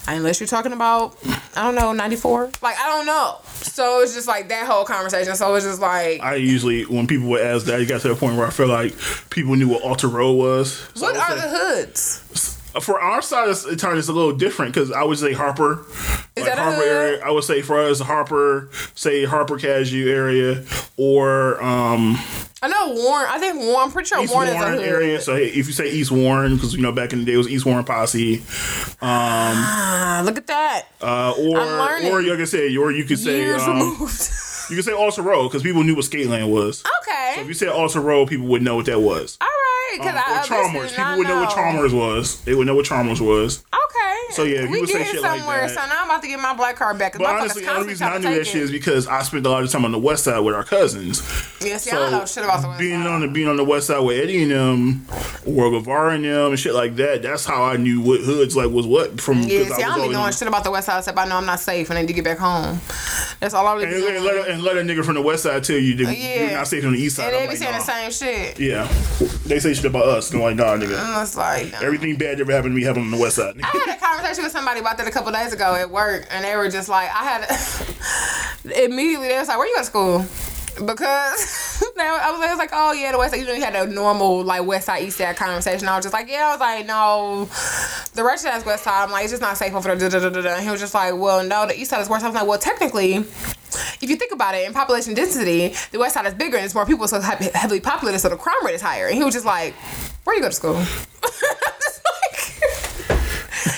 Unless 0.07 0.39
you're 0.39 0.47
talking 0.47 0.73
about, 0.73 1.15
I 1.55 1.63
don't 1.63 1.75
know, 1.75 1.93
94. 1.93 2.51
Like, 2.61 2.75
I 2.77 2.88
don't 2.88 3.05
know. 3.05 3.38
So 3.45 4.01
it's 4.01 4.15
just 4.15 4.27
like 4.27 4.49
that 4.49 4.65
whole 4.65 4.84
conversation. 4.84 5.36
So 5.36 5.53
it's 5.53 5.65
just 5.65 5.79
like, 5.79 6.21
I 6.21 6.36
usually, 6.36 6.84
when 6.84 7.05
people 7.05 7.29
would 7.29 7.41
ask 7.41 7.67
that, 7.67 7.79
it 7.79 7.86
got 7.88 8.01
to 8.01 8.09
the 8.09 8.15
point 8.15 8.36
where 8.36 8.47
I 8.47 8.49
feel 8.49 8.67
like 8.67 8.95
people 9.29 9.55
knew 9.55 9.69
what 9.69 9.84
Alter 9.84 10.07
Road 10.07 10.34
was. 10.34 10.73
So 10.95 11.05
what 11.05 11.15
are 11.15 11.36
would 11.36 11.43
the 11.43 11.47
hoods? 11.47 12.61
For 12.80 12.99
our 13.01 13.22
side 13.22 13.49
of 13.49 13.78
town, 13.78 13.97
it's 13.97 14.07
a 14.07 14.13
little 14.13 14.32
different 14.32 14.74
because 14.74 14.91
I 14.91 15.03
would 15.03 15.17
say 15.17 15.34
Harper. 15.34 15.86
Is 16.38 16.45
like 16.45 16.57
Harper 16.57 16.82
area. 16.82 17.22
I 17.26 17.30
would 17.32 17.43
say 17.43 17.61
for 17.61 17.78
us, 17.80 17.99
Harper, 17.99 18.69
say 18.95 19.26
Harper 19.26 19.57
Cadieux 19.57 20.07
area, 20.09 20.63
or 20.95 21.61
um, 21.61 22.15
I 22.63 22.67
know 22.69 22.93
Warren. 22.93 23.28
I 23.30 23.38
think 23.39 23.57
Warren. 23.59 23.88
I'm 23.88 23.91
pretty 23.91 24.07
sure 24.07 24.24
East 24.24 24.34
Warren, 24.34 24.53
Warren, 24.53 24.74
is 24.76 24.80
a 24.80 24.84
hood. 24.84 24.89
area. 24.89 25.19
So 25.19 25.36
hey, 25.36 25.47
if 25.47 25.67
you 25.67 25.74
say 25.74 25.91
East 25.91 26.11
Warren, 26.11 26.55
because 26.55 26.74
you 26.74 26.82
know 26.82 26.93
back 26.93 27.11
in 27.11 27.19
the 27.19 27.26
day 27.26 27.34
it 27.34 27.38
was 27.38 27.49
East 27.49 27.65
Warren 27.65 27.84
Posse, 27.84 28.41
Ah, 29.01 30.22
look 30.24 30.38
at 30.38 30.47
that. 30.47 30.86
uh, 31.01 31.34
or 31.38 31.59
or 31.59 32.22
like 32.24 32.39
I 32.39 32.45
said, 32.45 32.76
or 32.78 32.91
you 32.91 33.03
could 33.03 33.19
say 33.19 33.39
Years 33.39 33.61
um, 33.63 33.78
removed. 33.80 34.30
you 34.69 34.76
could 34.78 34.86
say 34.86 34.93
Alter 34.93 35.22
Road 35.24 35.49
because 35.49 35.63
people 35.63 35.84
knew 35.84 35.95
what 35.95 36.05
Skateland 36.05 36.49
was. 36.49 36.84
okay. 37.01 37.41
If 37.41 37.47
you 37.47 37.53
said 37.53 37.69
Alter 37.69 37.99
Road, 38.01 38.28
people 38.30 38.47
would 38.47 38.61
know 38.61 38.76
what 38.78 38.86
that 38.86 38.99
was. 38.99 39.38
All 39.41 39.47
right. 39.47 39.57
Because 39.91 40.07
Um, 40.07 40.17
I 40.17 40.19
or 40.19 40.37
obviously 40.39 40.55
Chalmers, 40.57 40.91
people 40.93 41.17
would 41.17 41.27
know 41.27 41.41
what. 41.41 41.49
Chalmers 41.55 41.93
was. 41.93 42.41
They 42.41 42.55
would 42.55 42.67
know 42.67 42.75
what 42.75 42.85
Chalmers 42.85 43.21
was. 43.21 43.63
So, 44.34 44.43
yeah, 44.43 44.65
we 44.69 44.79
would 44.82 44.89
say 44.89 44.99
getting 44.99 45.13
shit 45.13 45.21
like 45.21 45.39
somewhere. 45.39 45.61
that- 45.67 45.69
so 45.69 45.86
now 45.88 46.01
I'm 46.01 46.09
about 46.09 46.21
to 46.21 46.27
get 46.27 46.39
my 46.39 46.53
black 46.53 46.75
card 46.77 46.97
back. 46.97 47.17
But 47.17 47.25
honestly, 47.27 47.63
the 47.65 47.73
only 47.73 47.88
reason 47.89 48.07
I 48.07 48.17
knew 48.17 48.36
that 48.36 48.45
shit 48.47 48.55
it. 48.57 48.63
is 48.63 48.71
because 48.71 49.07
I 49.07 49.21
spent 49.23 49.45
a 49.45 49.49
lot 49.49 49.63
of 49.63 49.69
time 49.71 49.86
on 49.86 49.91
the 49.91 49.99
west 49.99 50.23
side 50.25 50.39
with 50.39 50.55
our 50.55 50.63
cousins. 50.63 51.21
Yeah, 51.61 51.77
see, 51.77 51.91
I 51.91 51.93
So 51.95 51.99
don't 51.99 52.11
know 52.11 52.25
shit 52.25 52.43
about 52.43 52.61
the 52.61 52.67
West 52.69 52.79
being 52.79 53.03
Side. 53.03 53.07
on 53.11 53.21
the 53.21 53.27
being 53.27 53.47
on 53.47 53.57
the 53.57 53.63
west 53.63 53.88
side 53.88 53.99
with 53.99 54.17
Eddie 54.19 54.43
and 54.43 54.51
them, 54.51 55.05
or 55.45 55.69
Guevara 55.69 56.15
and 56.15 56.25
them, 56.25 56.51
and 56.51 56.59
shit 56.59 56.73
like 56.73 56.95
that. 56.95 57.21
That's 57.21 57.45
how 57.45 57.63
I 57.63 57.77
knew 57.77 58.01
what 58.01 58.21
hoods 58.21 58.55
like 58.55 58.69
was 58.71 58.86
what 58.88 59.19
from. 59.21 59.39
Yeah, 59.43 59.65
see, 59.65 59.84
I, 59.84 59.95
don't 59.95 60.07
be 60.07 60.13
knowing 60.13 60.32
shit 60.34 60.47
about 60.47 60.63
the 60.63 60.71
West 60.71 60.88
Side 60.88 60.97
except 60.99 61.17
I 61.17 61.25
know 61.25 61.36
I'm 61.38 61.45
not 61.45 61.59
safe 61.59 61.89
and 61.89 61.97
I 61.99 62.01
need 62.01 62.07
to 62.07 62.13
get 62.13 62.23
back 62.23 62.38
home. 62.39 62.79
That's 63.39 63.53
all 63.53 63.65
I 63.67 63.73
really 63.73 63.86
And, 63.86 63.93
and 63.95 64.03
doing. 64.03 64.23
let, 64.23 64.36
a, 64.36 64.51
and 64.53 64.63
let 64.63 64.77
a 64.77 64.82
nigga 64.82 65.03
from 65.03 65.15
the 65.15 65.21
west 65.21 65.43
side 65.43 65.63
tell 65.63 65.75
you 65.77 65.95
that 66.05 66.15
Yeah. 66.15 66.41
you're 66.43 66.51
not 66.57 66.67
safe 66.67 66.86
on 66.86 66.91
the 66.93 66.99
east 66.99 67.15
side. 67.15 67.34
And 67.34 67.36
they 67.36 67.41
be 67.41 67.47
like, 67.47 67.57
saying 67.57 67.71
nah. 67.71 67.79
the 67.79 68.11
same 68.11 68.11
shit. 68.11 68.59
Yeah, 68.59 68.88
they 69.47 69.59
say 69.59 69.73
shit 69.73 69.86
about 69.86 70.05
us. 70.07 70.32
And 70.32 70.41
I'm 70.43 70.55
like, 70.55 70.55
nah, 70.57 70.75
nigga. 70.86 70.95
And 70.99 71.21
it's 71.23 71.36
like, 71.36 71.71
no. 71.71 71.79
Everything 71.79 72.15
bad 72.17 72.38
that 72.38 72.41
ever 72.41 72.51
happened 72.51 72.73
to 72.73 72.75
me 72.75 72.84
happened 72.84 73.05
on 73.05 73.11
the 73.11 73.17
west 73.17 73.38
side. 73.38 73.59
I 73.63 73.65
had 73.67 73.97
a 73.97 73.99
conversation 73.99 74.20
with 74.22 74.51
somebody 74.51 74.80
about 74.80 74.97
that 74.97 75.07
a 75.07 75.11
couple 75.11 75.32
days 75.32 75.53
ago 75.53 75.76
at 75.76 75.89
work, 75.89 76.28
and 76.32 76.45
they 76.45 76.55
were 76.55 76.69
just 76.69 76.89
like, 76.89 77.09
I 77.09 77.24
had 77.24 78.84
immediately 78.86 79.28
they 79.30 79.38
was 79.39 79.47
like, 79.47 79.57
"Where 79.57 79.67
you 79.67 79.78
to 79.78 79.84
school?" 79.84 80.26
Because 80.86 81.84
now 81.97 82.17
I, 82.22 82.32
was, 82.32 82.41
I 82.41 82.49
was 82.49 82.57
like, 82.57 82.69
"Oh 82.74 82.93
yeah, 82.93 83.11
the 83.11 83.17
West 83.17 83.34
Side." 83.34 83.41
You 83.41 83.47
know, 83.47 83.53
you 83.53 83.63
had 83.63 83.76
a 83.76 83.91
normal 83.91 84.43
like 84.43 84.65
West 84.65 84.86
Side 84.86 85.03
East 85.03 85.17
Side 85.17 85.36
conversation. 85.36 85.88
I 85.88 85.95
was 85.95 86.05
just 86.05 86.13
like, 86.13 86.30
"Yeah," 86.30 86.47
I 86.47 86.51
was 86.51 86.59
like, 86.59 86.86
"No, 86.86 87.45
the 88.13 88.22
of 88.22 88.41
that's 88.43 88.65
West 88.65 88.84
Side." 88.84 89.03
I'm 89.03 89.11
like, 89.11 89.24
"It's 89.24 89.34
just 89.34 89.41
not 89.41 89.57
safe 89.57 89.74
over 89.74 89.93
there." 89.93 90.55
And 90.55 90.63
he 90.63 90.69
was 90.69 90.80
just 90.80 90.93
like, 90.93 91.13
"Well, 91.15 91.43
no, 91.43 91.67
the 91.67 91.78
East 91.80 91.89
Side 91.89 92.01
is 92.01 92.09
worse." 92.09 92.24
I 92.24 92.28
was 92.28 92.36
like, 92.36 92.47
"Well, 92.47 92.59
technically." 92.59 93.26
If 94.01 94.09
you 94.09 94.17
think 94.17 94.34
about 94.34 94.55
it, 94.55 94.65
in 94.65 94.74
population 94.74 95.13
density, 95.13 95.74
the 95.91 95.99
West 95.99 96.15
Side 96.15 96.26
is 96.26 96.34
bigger 96.34 96.57
and 96.57 96.65
it's 96.65 96.76
more 96.76 96.86
people, 96.86 97.07
so 97.07 97.22
heavily 97.22 97.80
populated, 97.80 98.19
so 98.19 98.28
the 98.28 98.36
crime 98.36 98.65
rate 98.65 98.76
is 98.76 98.82
higher. 98.82 99.07
And 99.07 99.15
he 99.15 99.24
was 99.24 99.34
just 99.34 99.45
like, 99.45 99.74
"Where 100.24 100.36
you 100.36 100.41
go 100.41 100.49
to 100.49 100.55
school?" 100.55 100.74
just 101.24 102.01
like, 102.03 102.51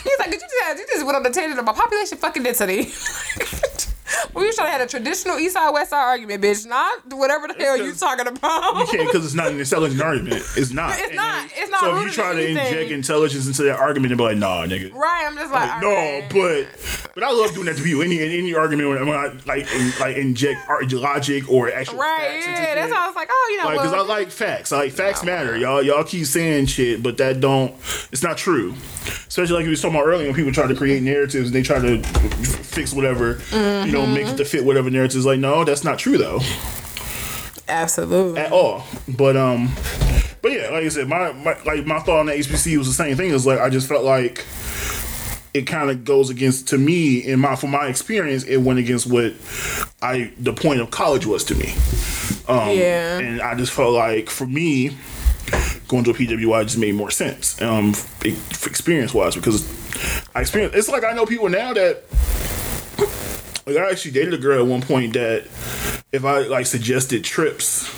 He's 0.03 0.19
like, 0.19 0.22
did 0.33 0.41
you 0.41 0.47
just, 0.61 0.79
you 0.79 0.85
just 0.93 1.05
went 1.05 1.15
on 1.15 1.23
the 1.23 1.29
tangent 1.29 1.59
about 1.59 1.75
population 1.75 2.17
fucking 2.17 2.43
density. 2.43 2.91
we 4.35 4.51
to 4.51 4.61
have 4.61 4.81
a 4.81 4.87
traditional 4.87 5.37
East 5.39 5.53
Side 5.53 5.69
West 5.71 5.89
Side 5.91 6.03
argument, 6.03 6.41
bitch, 6.43 6.65
not 6.67 7.11
whatever 7.13 7.47
the 7.47 7.53
hell 7.55 7.77
you 7.77 7.93
talking 7.93 8.27
about. 8.27 8.77
You 8.77 8.85
can't 8.85 9.07
because 9.11 9.25
it's 9.25 9.33
not 9.35 9.47
an 9.51 9.59
intelligent 9.59 10.01
argument. 10.01 10.43
It's 10.55 10.71
not. 10.71 10.93
It's 10.97 11.07
And 11.07 11.15
not. 11.15 11.49
It's 11.55 11.71
not 11.71 11.79
So 11.81 11.97
if 11.97 12.03
you 12.05 12.11
try 12.11 12.33
to 12.33 12.43
anything. 12.43 12.67
inject 12.67 12.91
intelligence 12.91 13.47
into 13.47 13.63
that 13.63 13.79
argument 13.79 14.11
and 14.11 14.17
be 14.17 14.23
like, 14.23 14.37
nah, 14.37 14.65
nigga. 14.65 14.93
Right, 14.93 15.25
I'm 15.27 15.35
just 15.35 15.51
like, 15.51 15.69
Like, 15.69 15.81
no, 15.81 15.89
right. 15.89 16.29
but 16.29 17.11
but 17.15 17.23
I 17.23 17.31
love 17.31 17.53
doing 17.53 17.65
that 17.67 17.77
to 17.77 17.83
people. 17.83 18.01
Any 18.01 18.21
in 18.21 18.31
any 18.31 18.53
argument 18.55 18.89
when 18.89 19.09
I 19.09 19.33
like 19.45 19.71
in, 19.73 19.91
like 19.99 20.17
inject 20.17 20.59
logic 20.93 21.49
or 21.49 21.71
actual 21.71 21.99
right, 21.99 22.41
yeah, 22.45 22.75
that's 22.75 22.91
why 22.91 23.03
I 23.03 23.07
was 23.07 23.15
like, 23.15 23.29
oh, 23.31 23.47
you 23.51 23.57
know, 23.63 23.69
Like, 23.69 23.77
cause 23.79 23.91
well, 23.91 24.03
I 24.03 24.07
like 24.07 24.29
facts. 24.29 24.71
I 24.71 24.77
like 24.77 24.91
facts 24.93 25.23
matter. 25.23 25.57
Y'all, 25.57 25.81
y'all 25.81 26.03
keep 26.03 26.25
saying 26.25 26.67
shit, 26.67 27.01
but 27.03 27.17
that 27.17 27.39
don't. 27.39 27.73
It's 28.11 28.23
not 28.23 28.37
true. 28.37 28.73
Especially 29.27 29.55
like 29.55 29.63
you 29.63 29.71
was 29.71 29.81
talking 29.81 29.95
about 29.97 30.07
earlier 30.07 30.27
when 30.27 30.35
people 30.35 30.51
try 30.51 30.67
to 30.67 30.75
create 30.75 31.01
narratives 31.03 31.47
and 31.47 31.55
they 31.55 31.63
try 31.63 31.79
to 31.79 32.01
fix 32.03 32.93
whatever, 32.93 33.39
you 33.51 33.91
know, 33.91 34.02
make 34.07 34.25
Mm-hmm. 34.25 34.35
it 34.35 34.37
to 34.37 34.45
fit 34.45 34.65
whatever 34.65 34.89
narratives. 34.89 35.25
Like, 35.25 35.39
no, 35.39 35.63
that's 35.63 35.83
not 35.83 35.99
true 35.99 36.17
though 36.17 36.39
absolutely. 37.67 38.39
at 38.39 38.51
all. 38.51 38.83
But 39.07 39.37
um, 39.37 39.71
but 40.41 40.51
yeah, 40.51 40.69
like 40.69 40.83
I 40.83 40.89
said, 40.89 41.07
my, 41.07 41.31
my 41.33 41.57
like 41.63 41.85
my 41.85 41.99
thought 41.99 42.19
on 42.19 42.25
the 42.27 42.33
HBC 42.33 42.77
was 42.77 42.87
the 42.87 42.93
same 42.93 43.15
thing. 43.15 43.29
Is 43.31 43.45
like 43.45 43.59
I 43.59 43.69
just 43.69 43.87
felt 43.87 44.03
like 44.03 44.45
it 45.53 45.67
kind 45.67 45.89
of 45.91 46.03
goes 46.03 46.29
against 46.29 46.67
to 46.69 46.77
me 46.77 47.19
in 47.19 47.39
my 47.39 47.55
from 47.55 47.71
my 47.71 47.87
experience. 47.87 48.43
It 48.43 48.57
went 48.57 48.79
against 48.79 49.07
what 49.07 49.33
I 50.01 50.31
the 50.37 50.53
point 50.53 50.81
of 50.81 50.91
college 50.91 51.25
was 51.25 51.43
to 51.45 51.55
me. 51.55 51.73
Um, 52.47 52.69
Yeah. 52.77 53.19
and 53.19 53.41
I 53.41 53.55
just 53.55 53.71
felt 53.71 53.93
like 53.93 54.29
for 54.29 54.45
me. 54.45 54.97
Going 55.89 56.05
to 56.05 56.11
a 56.11 56.13
PWI 56.13 56.63
just 56.63 56.77
made 56.77 56.95
more 56.95 57.11
sense, 57.11 57.61
um, 57.61 57.93
experience 58.23 59.13
wise, 59.13 59.35
because 59.35 59.63
I 60.33 60.41
experienced. 60.41 60.75
It's 60.75 60.87
like 60.89 61.03
I 61.03 61.11
know 61.11 61.25
people 61.25 61.49
now 61.49 61.73
that 61.73 62.03
like 63.65 63.77
I 63.77 63.89
actually 63.89 64.11
dated 64.11 64.33
a 64.33 64.37
girl 64.37 64.59
at 64.61 64.67
one 64.67 64.81
point 64.81 65.13
that 65.13 65.43
if 66.11 66.25
I 66.25 66.39
like 66.39 66.65
suggested 66.65 67.23
trips, 67.23 67.89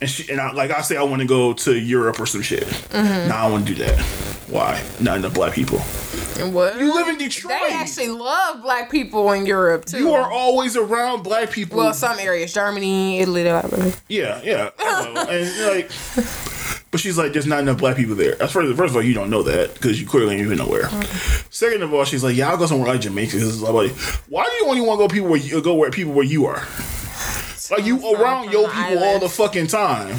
and 0.00 0.08
she 0.08 0.30
and 0.30 0.40
I 0.40 0.52
like 0.52 0.70
I 0.70 0.80
say 0.82 0.96
I 0.96 1.02
want 1.02 1.22
to 1.22 1.28
go 1.28 1.52
to 1.52 1.78
Europe 1.78 2.20
or 2.20 2.26
some 2.26 2.42
shit. 2.42 2.64
Mm-hmm. 2.64 3.28
Nah, 3.28 3.46
I 3.46 3.50
want 3.50 3.66
to 3.66 3.74
do 3.74 3.84
that. 3.84 3.98
Why? 4.48 4.82
Not 5.00 5.18
enough 5.18 5.34
black 5.34 5.52
people. 5.52 5.80
And 6.38 6.54
what? 6.54 6.78
You 6.78 6.94
live 6.94 7.08
in 7.08 7.18
Detroit. 7.18 7.58
They 7.68 7.74
actually 7.74 8.08
love 8.08 8.62
black 8.62 8.90
people 8.90 9.32
in 9.32 9.44
Europe 9.44 9.84
too. 9.84 9.98
You 9.98 10.12
are 10.12 10.30
always 10.30 10.76
around 10.76 11.22
black 11.22 11.50
people. 11.50 11.76
well, 11.78 11.92
some 11.92 12.18
areas, 12.18 12.54
Germany, 12.54 13.18
Italy, 13.18 13.44
whatever. 13.44 13.92
Yeah, 14.08 14.40
yeah. 14.42 14.70
And 15.28 15.66
like, 15.66 15.90
but 16.90 17.00
she's 17.00 17.18
like, 17.18 17.32
there's 17.32 17.46
not 17.46 17.60
enough 17.60 17.78
black 17.78 17.96
people 17.96 18.14
there. 18.14 18.34
That's 18.36 18.52
first, 18.52 18.76
first 18.76 18.90
of 18.90 18.96
all, 18.96 19.02
you 19.02 19.14
don't 19.14 19.30
know 19.30 19.42
that 19.42 19.74
because 19.74 20.00
you 20.00 20.06
clearly 20.06 20.34
ain't 20.36 20.44
even 20.44 20.58
nowhere. 20.58 20.88
Second 21.50 21.82
of 21.82 21.92
all, 21.92 22.04
she's 22.04 22.24
like, 22.24 22.36
yeah, 22.36 22.50
I'll 22.50 22.56
go 22.56 22.66
somewhere 22.66 22.88
like 22.88 23.00
Jamaica. 23.02 23.32
This 23.32 23.44
is 23.44 23.62
like, 23.62 23.90
why 24.28 24.44
do 24.44 24.50
you 24.52 24.66
only 24.66 24.80
want 24.80 25.00
to 25.00 25.06
go 25.06 25.12
people 25.12 25.28
where 25.28 25.38
you 25.38 25.60
go 25.60 25.74
where 25.74 25.90
people 25.90 26.12
where 26.12 26.24
you 26.24 26.46
are? 26.46 26.66
Like 27.70 27.84
you 27.84 28.14
around 28.14 28.50
your 28.50 28.68
people 28.70 29.04
all 29.04 29.18
the 29.18 29.28
fucking 29.28 29.66
time. 29.66 30.16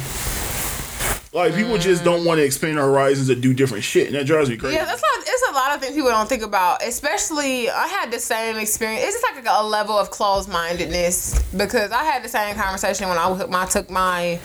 Like 1.32 1.54
people 1.54 1.78
just 1.78 2.02
don't 2.02 2.24
want 2.24 2.38
to 2.38 2.44
expand 2.44 2.76
our 2.76 2.86
horizons 2.86 3.28
and 3.28 3.40
do 3.40 3.54
different 3.54 3.84
shit, 3.84 4.08
and 4.08 4.16
that 4.16 4.26
drives 4.26 4.50
me 4.50 4.56
crazy. 4.56 4.74
Yeah, 4.74 4.84
that's 4.84 5.00
not. 5.00 5.24
It's 5.24 5.48
a 5.48 5.52
lot 5.52 5.72
of 5.72 5.80
things 5.80 5.94
people 5.94 6.10
don't 6.10 6.28
think 6.28 6.42
about. 6.42 6.82
Especially, 6.84 7.70
I 7.70 7.86
had 7.86 8.10
the 8.10 8.18
same 8.18 8.56
experience. 8.56 9.04
It's 9.04 9.20
just 9.20 9.36
like 9.36 9.46
a, 9.46 9.60
a 9.60 9.62
level 9.62 9.96
of 9.96 10.10
closed 10.10 10.48
mindedness 10.48 11.40
because 11.52 11.92
I 11.92 12.02
had 12.02 12.24
the 12.24 12.28
same 12.28 12.56
conversation 12.56 13.08
when 13.08 13.16
I, 13.16 13.30
when 13.30 13.54
I 13.54 13.66
took 13.66 13.88
my 13.90 14.40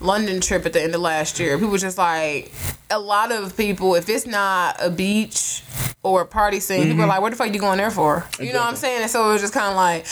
London 0.00 0.40
trip 0.40 0.66
at 0.66 0.72
the 0.72 0.82
end 0.82 0.92
of 0.96 1.00
last 1.00 1.38
year. 1.38 1.56
People 1.56 1.76
just 1.76 1.98
like 1.98 2.50
a 2.90 2.98
lot 2.98 3.32
of 3.32 3.56
people. 3.56 3.94
If 3.94 4.08
it's 4.08 4.26
not 4.26 4.76
a 4.80 4.90
beach 4.90 5.62
or 6.02 6.20
a 6.22 6.26
party 6.26 6.60
scene, 6.60 6.84
people 6.88 7.02
are 7.04 7.06
like, 7.06 7.20
"What 7.20 7.30
the 7.30 7.36
fuck 7.36 7.48
are 7.48 7.52
you 7.52 7.58
going 7.60 7.78
there 7.78 7.90
for?" 7.90 8.26
You 8.38 8.52
know 8.52 8.60
what 8.60 8.68
I'm 8.68 8.76
saying? 8.76 9.02
And 9.02 9.10
so 9.10 9.28
it 9.30 9.32
was 9.32 9.40
just 9.40 9.54
kind 9.54 9.68
of 9.70 9.76
like, 9.76 10.06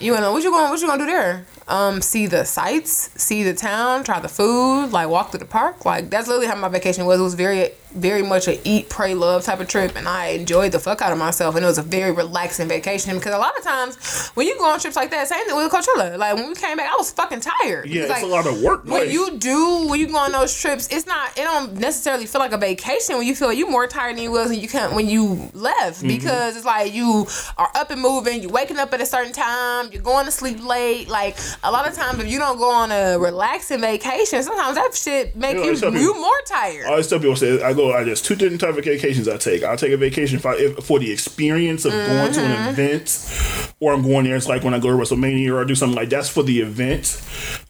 you 0.00 0.12
know, 0.14 0.32
what 0.32 0.42
you 0.42 0.50
going? 0.50 0.70
What 0.70 0.80
you 0.80 0.86
gonna 0.86 1.02
do 1.02 1.06
there? 1.10 1.46
Um, 1.68 2.02
see 2.02 2.26
the 2.26 2.44
sights, 2.44 3.10
see 3.16 3.42
the 3.44 3.54
town, 3.54 4.02
try 4.04 4.18
the 4.20 4.28
food, 4.28 4.90
like 4.90 5.08
walk 5.08 5.30
through 5.30 5.38
the 5.40 5.44
park. 5.46 5.84
Like 5.84 6.10
that's 6.10 6.26
literally 6.28 6.48
how 6.48 6.56
my 6.56 6.68
vacation 6.68 7.06
was. 7.06 7.20
It 7.20 7.22
was 7.22 7.34
very, 7.34 7.70
very 7.92 8.22
much 8.22 8.48
a 8.48 8.60
eat, 8.68 8.88
pray, 8.88 9.14
love 9.14 9.44
type 9.44 9.60
of 9.60 9.68
trip, 9.68 9.96
and 9.96 10.08
I 10.08 10.28
enjoyed 10.28 10.72
the 10.72 10.78
fuck 10.78 11.02
out 11.02 11.12
of 11.12 11.18
myself. 11.18 11.54
And 11.56 11.64
it 11.64 11.68
was 11.68 11.78
a 11.78 11.82
very 11.82 12.12
relaxing 12.12 12.68
vacation 12.68 13.16
because 13.16 13.34
a 13.34 13.38
lot 13.38 13.56
of 13.58 13.64
times 13.64 14.28
when 14.34 14.46
you 14.46 14.56
go 14.58 14.64
on 14.66 14.78
trips 14.80 14.96
like 14.96 15.10
that, 15.10 15.28
same 15.28 15.44
thing 15.46 15.56
with 15.56 15.72
Coachella. 15.72 16.16
Like 16.18 16.34
when 16.36 16.48
we 16.48 16.54
came 16.54 16.76
back, 16.76 16.90
I 16.90 16.96
was 16.96 17.10
fucking 17.12 17.40
tired. 17.40 17.86
Yeah, 17.88 18.02
it's 18.04 18.22
a 18.22 18.26
lot 18.26 18.46
of 18.46 18.60
work. 18.62 18.84
when 18.84 19.02
like- 19.04 19.10
you 19.10 19.36
do 19.38 19.86
when 19.88 19.98
you 20.00 20.06
go 20.08 20.16
on 20.18 20.32
those 20.32 20.58
trips, 20.58 20.88
it's 20.90 21.06
not 21.06 21.36
it 21.38 21.42
don't 21.44 21.74
necessarily 21.74 22.26
feel 22.26 22.40
like 22.40 22.52
a 22.52 22.58
vacation 22.58 23.16
when 23.18 23.26
you 23.26 23.34
feel 23.34 23.48
like 23.48 23.58
you're 23.58 23.70
more 23.70 23.86
tired 23.86 24.16
than 24.16 24.22
you 24.24 24.30
was 24.30 24.48
when 24.50 24.60
you 24.60 24.68
can 24.68 24.94
when 24.94 25.08
you 25.08 25.50
left 25.54 25.80
Mm-hmm. 26.00 26.08
because 26.08 26.56
it's 26.56 26.64
like 26.64 26.92
you 26.94 27.26
are 27.58 27.70
up 27.74 27.90
and 27.90 28.00
moving, 28.00 28.42
you're 28.42 28.50
waking 28.52 28.78
up 28.78 28.92
at 28.94 29.00
a 29.00 29.06
certain 29.06 29.32
time, 29.32 29.90
you're 29.92 30.02
going 30.02 30.24
to 30.26 30.30
sleep 30.30 30.62
late. 30.64 31.08
Like 31.08 31.36
a 31.64 31.70
lot 31.72 31.88
of 31.88 31.94
times 31.94 32.20
if 32.22 32.30
you 32.30 32.38
don't 32.38 32.58
go 32.58 32.70
on 32.70 32.92
a 32.92 33.18
relaxing 33.18 33.80
vacation, 33.80 34.42
sometimes 34.42 34.76
that 34.76 34.94
shit 34.94 35.34
make 35.36 35.56
you 35.56 35.74
people- 35.74 35.96
you 35.96 36.14
more 36.20 36.40
tired. 36.46 36.86
I 36.86 36.90
always 36.90 37.08
tell 37.08 37.18
people, 37.18 37.34
say 37.36 37.60
I 37.62 37.72
go. 37.72 37.79
I 37.92 38.04
there's 38.04 38.22
two 38.22 38.34
different 38.34 38.60
type 38.60 38.76
of 38.76 38.84
vacations 38.84 39.28
I 39.28 39.36
take. 39.36 39.62
I'll 39.62 39.76
take 39.76 39.92
a 39.92 39.96
vacation 39.96 40.38
if 40.38 40.46
I, 40.46 40.54
if, 40.56 40.84
for 40.84 40.98
the 40.98 41.10
experience 41.10 41.84
of 41.84 41.92
going 41.92 42.32
to 42.32 42.40
Mm-hmm. 42.40 42.52
an 42.52 42.68
event, 42.70 43.72
or 43.80 43.92
I'm 43.92 44.02
going 44.02 44.24
there. 44.24 44.36
It's 44.36 44.48
like 44.48 44.62
when 44.64 44.74
I 44.74 44.78
go 44.78 44.88
to 44.88 44.96
WrestleMania 44.96 45.50
or 45.52 45.60
I 45.62 45.64
do 45.64 45.74
something 45.74 45.96
like 45.96 46.08
that's 46.10 46.28
for 46.28 46.42
the 46.42 46.60
event. 46.60 47.20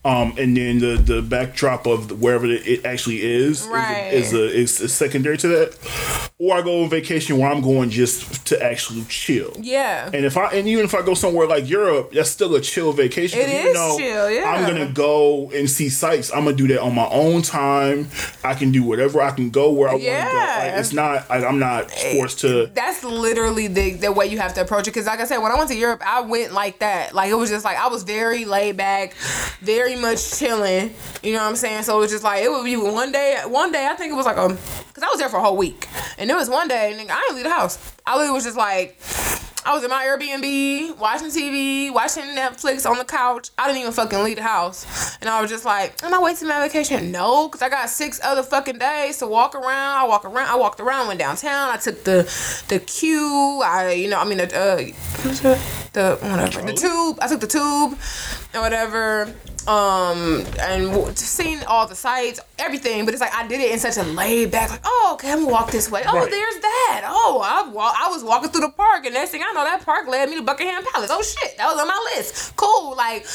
Um, 0.03 0.33
and 0.39 0.57
then 0.57 0.79
the 0.79 0.97
the 0.97 1.21
backdrop 1.21 1.87
of 1.87 2.23
wherever 2.23 2.47
it 2.47 2.87
actually 2.87 3.21
is 3.23 3.67
Right. 3.67 4.13
is, 4.15 4.33
a, 4.33 4.45
is, 4.47 4.81
a, 4.81 4.85
is 4.85 4.95
secondary 4.95 5.37
to 5.39 5.49
that. 5.49 6.31
Or 6.39 6.57
I 6.57 6.63
go 6.63 6.83
on 6.85 6.89
vacation 6.89 7.37
where 7.37 7.51
I'm 7.53 7.61
going 7.61 7.91
just 7.91 8.47
to 8.47 8.63
actually 8.63 9.05
chill. 9.11 9.53
yeah. 9.61 10.09
And 10.15 10.25
if 10.25 10.39
I 10.39 10.53
and 10.53 10.67
even 10.67 10.87
if 10.87 10.95
I 10.95 11.03
go 11.03 11.13
somewhere 11.13 11.47
like 11.47 11.69
Europe, 11.69 12.13
that's 12.15 12.31
still 12.31 12.55
a 12.55 12.63
chill 12.63 12.93
vacation. 12.93 13.41
It 13.41 13.51
is 13.51 13.97
chill, 13.99 14.31
yeah. 14.31 14.45
I'm 14.51 14.67
gonna 14.67 14.91
go 14.91 15.51
and 15.51 15.69
see 15.69 15.91
sights. 15.91 16.33
I'm 16.33 16.45
gonna 16.45 16.57
do 16.57 16.67
that 16.69 16.81
on 16.81 16.95
my 16.95 17.07
own 17.11 17.43
time. 17.43 18.09
I 18.43 18.55
can 18.55 18.73
do 18.73 18.83
whatever. 18.83 19.21
I 19.21 19.33
can 19.33 19.51
go 19.51 19.71
where 19.71 19.91
I 19.91 19.93
want 19.93 20.03
to 20.05 20.09
go. 20.09 20.15
Yeah. 20.15 20.57
Like, 20.73 20.81
it's 20.81 20.95
not. 20.95 21.29
Like, 21.29 21.45
I'm 21.45 21.59
not 21.59 21.91
forced 21.91 22.41
to. 22.41 22.71
that's 22.73 23.05
literally 23.05 23.67
the, 23.67 23.91
the 23.97 24.11
way 24.13 24.25
you 24.27 24.39
have 24.39 24.55
to 24.55 24.63
approach 24.63 24.89
it. 24.89 24.93
Because, 24.93 25.05
like 25.07 25.21
I 25.21 25.27
said, 25.27 25.39
when 25.39 25.53
I 25.53 25.57
went 25.59 25.69
to 25.69 25.77
Europe, 25.77 26.01
I 26.07 26.23
went 26.23 26.55
like 26.55 26.79
that. 26.79 27.15
Like, 27.15 27.31
it 27.31 27.35
was 27.35 27.51
just 27.51 27.67
like, 27.67 27.77
I 27.77 27.89
was 27.89 28.03
very 28.05 28.47
laid 28.47 28.79
back, 28.79 29.13
very 29.61 29.90
much 29.97 30.39
chilling. 30.39 30.95
You 31.23 31.33
know 31.35 31.41
what 31.41 31.49
I'm 31.49 31.57
saying? 31.57 31.85
So 31.85 31.97
it 31.97 32.01
was 32.01 32.11
just 32.11 32.25
like, 32.25 32.43
it 32.43 32.51
would 32.51 32.65
be 32.65 32.77
one 32.77 33.13
day, 33.13 33.41
one 33.47 33.73
day, 33.73 33.87
I 33.87 33.95
think 33.95 34.13
it 34.13 34.17
was 34.17 34.27
like, 34.27 34.37
um, 34.39 34.59
because 34.89 35.03
I 35.03 35.09
was 35.09 35.19
there 35.19 35.29
for 35.29 35.39
a 35.39 35.43
whole 35.43 35.57
week. 35.57 35.89
And 36.19 36.29
there 36.29 36.37
was 36.37 36.51
one 36.51 36.69
day, 36.69 36.95
nigga, 36.97 37.11
I 37.11 37.21
didn't 37.21 37.37
leave 37.37 37.45
the 37.45 37.51
house. 37.51 37.95
I 38.07 38.17
literally 38.17 38.35
was 38.35 38.45
just 38.45 38.57
like, 38.57 38.99
I 39.65 39.75
was 39.75 39.85
in 39.85 39.91
my 39.91 40.05
Airbnb, 40.05 40.97
watching 40.97 41.29
TV, 41.29 41.93
watching 41.93 42.25
Netflix 42.25 42.89
on 42.91 42.97
the 42.97 43.05
couch. 43.05 43.51
I 43.59 43.67
didn't 43.67 43.83
even 43.83 43.93
fucking 43.93 44.25
leave 44.25 44.37
the 44.37 44.43
house. 44.43 45.19
And 45.21 45.29
I 45.29 45.43
was 45.43 45.51
just 45.51 45.67
like, 45.67 46.03
am 46.03 46.15
I 46.15 46.19
wasting 46.19 46.49
my 46.49 46.67
vacation? 46.67 47.13
No, 47.13 47.47
because 47.47 47.61
I 47.61 47.69
got 47.69 47.91
six 47.91 48.19
other 48.25 48.43
fucking 48.43 48.79
days 48.79 49.19
to 49.19 49.27
walk 49.27 49.55
around. 49.55 50.01
I 50.01 50.05
walk 50.05 50.25
around. 50.25 50.49
I 50.49 50.57
walked 50.57 50.81
around, 50.81 51.09
went 51.09 51.21
downtown. 51.21 51.69
I 51.69 51.77
took 51.77 52.05
the 52.05 52.23
the 52.69 52.81
Q. 52.81 53.61
I, 53.63 53.93
you 53.93 54.09
know, 54.09 54.19
I 54.19 54.25
mean, 54.25 54.39
the, 54.39 54.45
uh, 54.45 54.77
the 55.93 56.19
whatever. 56.23 56.63
The 56.63 56.73
tube. 56.73 57.19
I 57.21 57.29
took 57.29 57.41
the 57.41 57.47
tube 57.47 57.99
and 58.53 58.63
whatever. 58.63 59.33
Um, 59.69 60.43
and 60.59 60.91
w- 60.91 61.13
seen 61.15 61.63
all 61.69 61.87
the 61.87 61.95
sights, 61.95 62.41
everything. 62.59 63.05
But 63.05 63.13
it's 63.13 63.21
like, 63.21 63.35
I 63.35 63.47
did 63.47 63.61
it 63.61 63.71
in 63.71 63.79
such 63.79 63.99
a 63.99 64.03
laid 64.09 64.51
back, 64.51 64.71
like, 64.71 64.81
oh, 64.85 65.11
okay, 65.15 65.31
I'm 65.31 65.41
gonna 65.41 65.53
walk 65.53 65.71
this 65.71 65.91
way. 65.91 66.03
Oh, 66.07 66.17
Right. 66.17 66.31
there's 66.31 66.55
that. 66.61 67.03
Oh, 67.07 67.43
I, 67.45 67.69
wa- 67.69 67.95
I 67.97 68.09
was 68.09 68.25
walking 68.25 68.51
through 68.51 68.63
the 68.63 68.71
park, 68.71 69.05
and 69.05 69.13
next 69.15 69.31
thing 69.31 69.43
I 69.47 69.53
know, 69.53 69.63
that 69.65 69.85
park 69.85 70.09
led 70.09 70.31
me 70.31 70.37
to 70.37 70.43
Buckingham 70.43 70.83
Palace. 70.93 71.11
Oh 71.13 71.23
shit, 71.23 71.59
that 71.59 71.67
was 71.71 71.79
on 71.79 71.87
my 71.87 72.13
list. 72.17 72.57
Cool. 72.57 72.97
Like, 72.97 73.27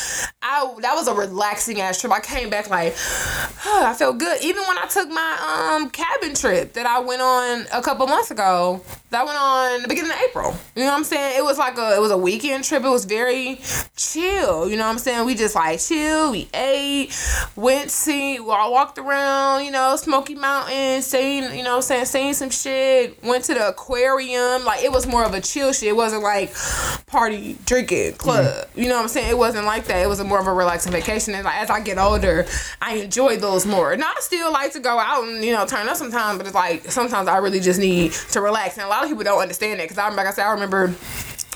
I 0.41 0.73
that 0.81 0.95
was 0.95 1.07
a 1.07 1.13
relaxing 1.13 1.79
ass 1.79 2.01
trip. 2.01 2.11
I 2.11 2.19
came 2.21 2.49
back 2.49 2.69
like, 2.71 2.95
oh, 2.97 3.83
I 3.87 3.93
felt 3.93 4.17
good. 4.17 4.41
Even 4.41 4.63
when 4.63 4.79
I 4.79 4.87
took 4.87 5.07
my 5.09 5.75
um 5.77 5.89
cabin 5.91 6.33
trip 6.33 6.73
that 6.73 6.87
I 6.87 6.99
went 7.01 7.21
on 7.21 7.65
a 7.71 7.81
couple 7.83 8.07
months 8.07 8.31
ago, 8.31 8.83
that 9.11 9.25
went 9.25 9.37
on 9.39 9.83
the 9.83 9.87
beginning 9.87 10.11
of 10.11 10.17
April. 10.27 10.55
You 10.75 10.83
know 10.83 10.89
what 10.89 10.97
I'm 10.97 11.03
saying? 11.03 11.37
It 11.37 11.43
was 11.43 11.59
like 11.59 11.77
a 11.77 11.95
it 11.95 12.01
was 12.01 12.11
a 12.11 12.17
weekend 12.17 12.63
trip. 12.63 12.83
It 12.83 12.89
was 12.89 13.05
very 13.05 13.61
chill. 13.95 14.67
You 14.67 14.75
know 14.75 14.85
what 14.85 14.91
I'm 14.91 14.97
saying? 14.97 15.04
We 15.05 15.35
just 15.35 15.55
like 15.55 15.79
chill. 15.79 16.31
We 16.31 16.47
ate, 16.53 17.15
went 17.55 17.91
see, 17.91 18.37
I 18.37 18.67
walked 18.67 18.97
around. 18.97 19.65
You 19.65 19.71
know, 19.71 19.95
Smoky 19.97 20.33
Mountain, 20.33 21.01
seen 21.03 21.55
you 21.55 21.63
know, 21.63 21.79
saying 21.79 22.05
seen 22.05 22.33
some 22.33 22.49
shit. 22.49 23.23
Went 23.23 23.43
to 23.45 23.53
the 23.53 23.69
aquarium. 23.69 24.65
Like 24.65 24.83
it 24.83 24.91
was 24.91 25.05
more 25.05 25.23
of 25.23 25.33
a 25.33 25.41
chill 25.41 25.73
shit. 25.73 25.89
It 25.89 25.95
wasn't 25.95 26.23
like 26.23 26.53
party 27.05 27.57
drinking 27.65 28.13
mm-hmm. 28.13 28.17
club. 28.17 28.67
You 28.75 28.89
know 28.89 28.95
what 28.95 29.03
I'm 29.03 29.07
saying? 29.07 29.29
It 29.29 29.37
wasn't 29.37 29.65
like 29.65 29.85
that. 29.85 30.01
It 30.01 30.07
was 30.07 30.23
more 30.23 30.39
of 30.39 30.47
a 30.47 30.53
relaxing 30.53 30.91
vacation. 30.91 31.35
And 31.35 31.45
like 31.45 31.55
as 31.55 31.69
I 31.69 31.81
get 31.81 31.97
older, 31.97 32.45
I 32.81 32.95
enjoy 32.95 33.37
those 33.37 33.65
more. 33.65 33.91
And 33.91 34.03
I 34.03 34.13
still 34.19 34.51
like 34.51 34.73
to 34.73 34.79
go 34.79 34.97
out 34.97 35.27
and 35.27 35.43
you 35.43 35.53
know 35.53 35.65
turn 35.67 35.87
up 35.87 35.97
sometimes, 35.97 36.37
but 36.37 36.47
it's 36.47 36.55
like 36.55 36.91
sometimes 36.91 37.27
I 37.27 37.37
really 37.37 37.59
just 37.59 37.79
need 37.79 38.11
to 38.31 38.41
relax. 38.41 38.77
And 38.77 38.85
a 38.85 38.89
lot 38.89 39.03
of 39.03 39.09
people 39.09 39.23
don't 39.23 39.41
understand 39.41 39.79
that 39.79 39.83
because 39.83 39.99
I'm 39.99 40.15
like 40.15 40.27
I 40.27 40.31
said 40.31 40.45
I 40.45 40.51
remember. 40.51 40.95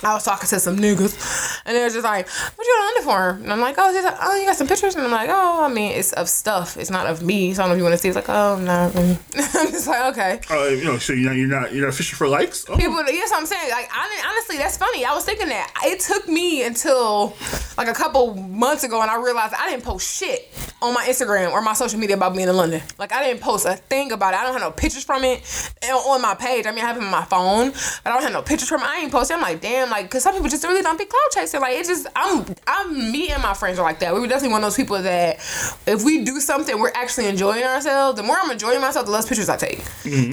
I 0.03 0.13
was 0.13 0.23
talking 0.23 0.47
to 0.47 0.59
some 0.59 0.77
niggas, 0.77 1.61
and 1.65 1.75
they 1.75 1.83
was 1.83 1.93
just 1.93 2.05
like, 2.05 2.27
"What 2.29 2.65
you 2.65 2.73
on 2.73 3.03
for?" 3.03 3.29
And 3.43 3.51
I'm 3.51 3.59
like, 3.59 3.75
"Oh, 3.77 3.91
just, 3.93 4.17
oh, 4.21 4.35
you 4.35 4.45
got 4.45 4.55
some 4.55 4.67
pictures?" 4.67 4.95
And 4.95 5.05
I'm 5.05 5.11
like, 5.11 5.29
"Oh, 5.31 5.65
I 5.65 5.67
mean, 5.67 5.91
it's 5.91 6.13
of 6.13 6.29
stuff. 6.29 6.77
It's 6.77 6.89
not 6.89 7.07
of 7.07 7.21
me. 7.21 7.53
So 7.53 7.61
I 7.61 7.65
don't 7.65 7.69
know 7.69 7.75
if 7.75 7.79
you 7.79 7.83
want 7.83 7.93
to 7.93 7.97
see." 7.97 8.07
It's 8.07 8.15
like, 8.15 8.29
"Oh, 8.29 8.57
no." 8.59 8.91
I'm 9.35 9.71
just 9.71 9.87
like, 9.87 10.17
"Okay." 10.17 10.39
Uh, 10.49 10.67
you 10.69 10.85
know, 10.85 10.97
so 10.97 11.13
you're 11.13 11.29
not 11.29 11.37
you're 11.37 11.47
not 11.47 11.73
you're 11.73 11.85
not 11.85 11.93
fishing 11.93 12.15
for 12.15 12.27
likes. 12.27 12.65
Oh. 12.69 12.77
People, 12.77 13.03
yes, 13.07 13.31
I'm 13.33 13.45
saying. 13.45 13.69
Like, 13.71 13.89
I 13.93 14.09
didn't, 14.09 14.29
honestly, 14.29 14.57
that's 14.57 14.77
funny. 14.77 15.03
I 15.05 15.13
was 15.13 15.25
thinking 15.25 15.49
that 15.49 15.71
it 15.85 15.99
took 15.99 16.27
me 16.27 16.63
until 16.63 17.35
like 17.77 17.87
a 17.87 17.93
couple 17.93 18.35
months 18.35 18.83
ago, 18.83 19.01
and 19.01 19.11
I 19.11 19.21
realized 19.21 19.53
I 19.57 19.69
didn't 19.69 19.83
post 19.83 20.17
shit 20.17 20.49
on 20.81 20.93
my 20.93 21.05
Instagram 21.05 21.51
or 21.51 21.61
my 21.61 21.73
social 21.73 21.99
media 21.99 22.15
about 22.15 22.35
being 22.35 22.47
in 22.47 22.55
London. 22.55 22.81
Like, 22.97 23.11
I 23.11 23.23
didn't 23.23 23.41
post 23.41 23.65
a 23.65 23.75
thing 23.75 24.11
about 24.11 24.33
it. 24.33 24.39
I 24.39 24.43
don't 24.43 24.53
have 24.53 24.61
no 24.61 24.71
pictures 24.71 25.03
from 25.03 25.23
it 25.23 25.43
on 25.83 26.21
my 26.21 26.35
page. 26.35 26.65
I 26.65 26.71
mean, 26.71 26.83
I 26.83 26.87
have 26.87 26.97
it 26.97 27.03
on 27.03 27.11
my 27.11 27.25
phone, 27.25 27.71
but 27.71 28.07
I 28.07 28.13
don't 28.13 28.23
have 28.23 28.33
no 28.33 28.41
pictures 28.41 28.69
from 28.69 28.81
it. 28.81 28.87
I 28.87 28.99
ain't 29.01 29.11
posted. 29.11 29.35
I'm 29.35 29.41
like, 29.41 29.61
damn, 29.61 29.88
like, 29.89 30.09
cause 30.09 30.23
some 30.23 30.33
people 30.33 30.49
just 30.49 30.63
really 30.63 30.81
don't 30.81 30.97
be 30.97 31.05
cloud 31.05 31.19
chasing. 31.33 31.61
Like, 31.61 31.75
it 31.75 31.85
just, 31.85 32.07
I'm, 32.15 32.45
I'm, 32.67 33.11
me 33.11 33.29
and 33.29 33.41
my 33.41 33.53
friends 33.53 33.79
are 33.79 33.83
like 33.83 33.99
that. 33.99 34.13
We 34.13 34.19
were 34.19 34.27
definitely 34.27 34.53
one 34.53 34.63
of 34.63 34.67
those 34.67 34.77
people 34.77 35.01
that 35.01 35.35
if 35.87 36.03
we 36.03 36.23
do 36.23 36.39
something, 36.39 36.79
we're 36.79 36.91
actually 36.93 37.27
enjoying 37.27 37.63
ourselves. 37.63 38.17
The 38.17 38.23
more 38.23 38.37
I'm 38.41 38.51
enjoying 38.51 38.81
myself, 38.81 39.05
the 39.05 39.11
less 39.11 39.27
pictures 39.27 39.49
I 39.49 39.57
take. 39.57 39.79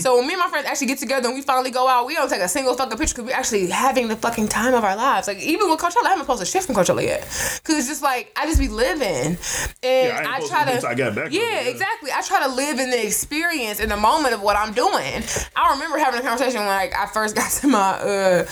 So 0.01 0.17
when 0.17 0.27
me 0.27 0.35
and 0.35 0.41
my 0.41 0.49
friends 0.49 0.67
actually 0.67 0.87
get 0.89 0.99
together 0.99 1.29
and 1.29 1.35
we 1.37 1.43
finally 1.43 1.71
go 1.71 1.89
out, 1.89 2.07
we 2.07 2.15
don't 2.15 2.29
take 2.29 2.41
a 2.41 2.49
single 2.49 2.75
fucking 2.75 2.97
picture 2.99 3.15
because 3.15 3.25
we're 3.31 3.37
actually 3.37 3.69
having 3.69 4.09
the 4.09 4.17
fucking 4.17 4.49
time 4.49 4.75
of 4.75 4.85
our 4.85 4.97
lives. 4.97 5.29
Like 5.29 5.39
even 5.39 5.69
with 5.71 5.79
Coachella, 5.81 6.07
I 6.07 6.11
haven't 6.11 6.27
posted 6.27 6.49
shit 6.49 6.63
from 6.65 6.75
Coachella 6.75 7.03
yet 7.03 7.21
because 7.63 7.77
it's 7.79 7.89
just 7.89 8.03
like 8.03 8.33
I 8.37 8.47
just 8.47 8.59
be 8.59 8.69
living, 8.69 9.37
and 9.37 9.39
Yeah, 9.83 10.25
I 10.27 10.37
I, 10.43 10.49
try 10.49 10.65
to. 10.65 10.87
I 10.89 10.95
got 10.95 11.15
back 11.15 11.33
yeah, 11.33 11.41
yeah. 11.43 11.61
exactly. 11.69 12.11
I 12.13 12.23
try 12.23 12.43
to 12.47 12.49
live 12.55 12.79
in 12.79 12.91
the 12.91 13.05
experience 13.05 13.81
in 13.81 13.89
the 13.89 13.97
moment 13.97 14.35
of 14.35 14.43
what 14.43 14.57
I'm 14.57 14.73
doing. 14.73 15.23
I 15.55 15.73
remember 15.73 15.99
having 15.99 16.21
a 16.21 16.23
conversation 16.23 16.61
when 16.61 16.69
like 16.69 16.95
I 16.97 17.07
first 17.07 17.35
got 17.41 17.51
to 17.53 17.67
my 17.69 17.91
uh 17.93 18.47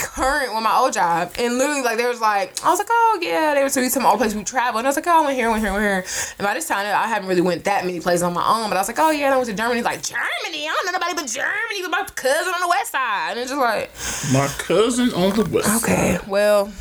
current 0.00 0.54
with 0.54 0.62
my 0.62 0.76
old 0.76 0.92
job 0.92 1.32
and 1.38 1.58
literally 1.58 1.82
like 1.82 1.96
there 1.96 2.08
was 2.08 2.20
like 2.20 2.62
I 2.64 2.70
was 2.70 2.78
like 2.78 2.88
oh 2.90 3.18
yeah 3.22 3.54
they 3.54 3.62
were 3.62 3.68
telling 3.68 3.86
me 3.86 3.90
some 3.90 4.04
old 4.06 4.18
place 4.18 4.34
we 4.34 4.42
traveled 4.44 4.78
and 4.80 4.86
I 4.86 4.90
was 4.90 4.96
like 4.96 5.06
oh 5.06 5.22
I 5.22 5.24
went 5.26 5.36
here 5.36 5.50
went 5.50 5.62
here 5.62 5.72
went 5.72 5.84
here 5.84 6.04
and 6.38 6.46
by 6.46 6.54
this 6.54 6.66
time 6.66 6.86
I 6.86 7.06
haven't 7.06 7.28
really 7.28 7.40
went 7.42 7.64
that 7.64 7.84
many 7.84 8.00
places 8.00 8.22
on 8.22 8.32
my 8.32 8.44
own 8.46 8.68
but 8.70 8.76
I 8.76 8.80
was 8.80 8.88
like 8.88 8.98
oh 8.98 9.10
yeah 9.10 9.32
I 9.32 9.36
went 9.36 9.48
to 9.48 9.54
Germany 9.54 9.82
like 9.82 10.02
Germany 10.02 10.68
I 10.68 10.72
don't 10.74 10.86
know 10.86 10.92
nobody 10.92 11.14
but 11.14 11.26
Germany 11.26 11.82
but 11.82 11.90
my 11.90 12.04
cousin 12.14 12.52
on 12.54 12.60
the 12.60 12.68
west 12.68 12.92
side 12.92 13.30
and 13.32 13.40
it's 13.40 13.50
just 13.50 13.60
like 13.60 13.90
My 14.32 14.46
cousin 14.58 15.12
on 15.14 15.36
the 15.36 15.44
west. 15.50 15.84
okay 15.84 16.18
well 16.28 16.72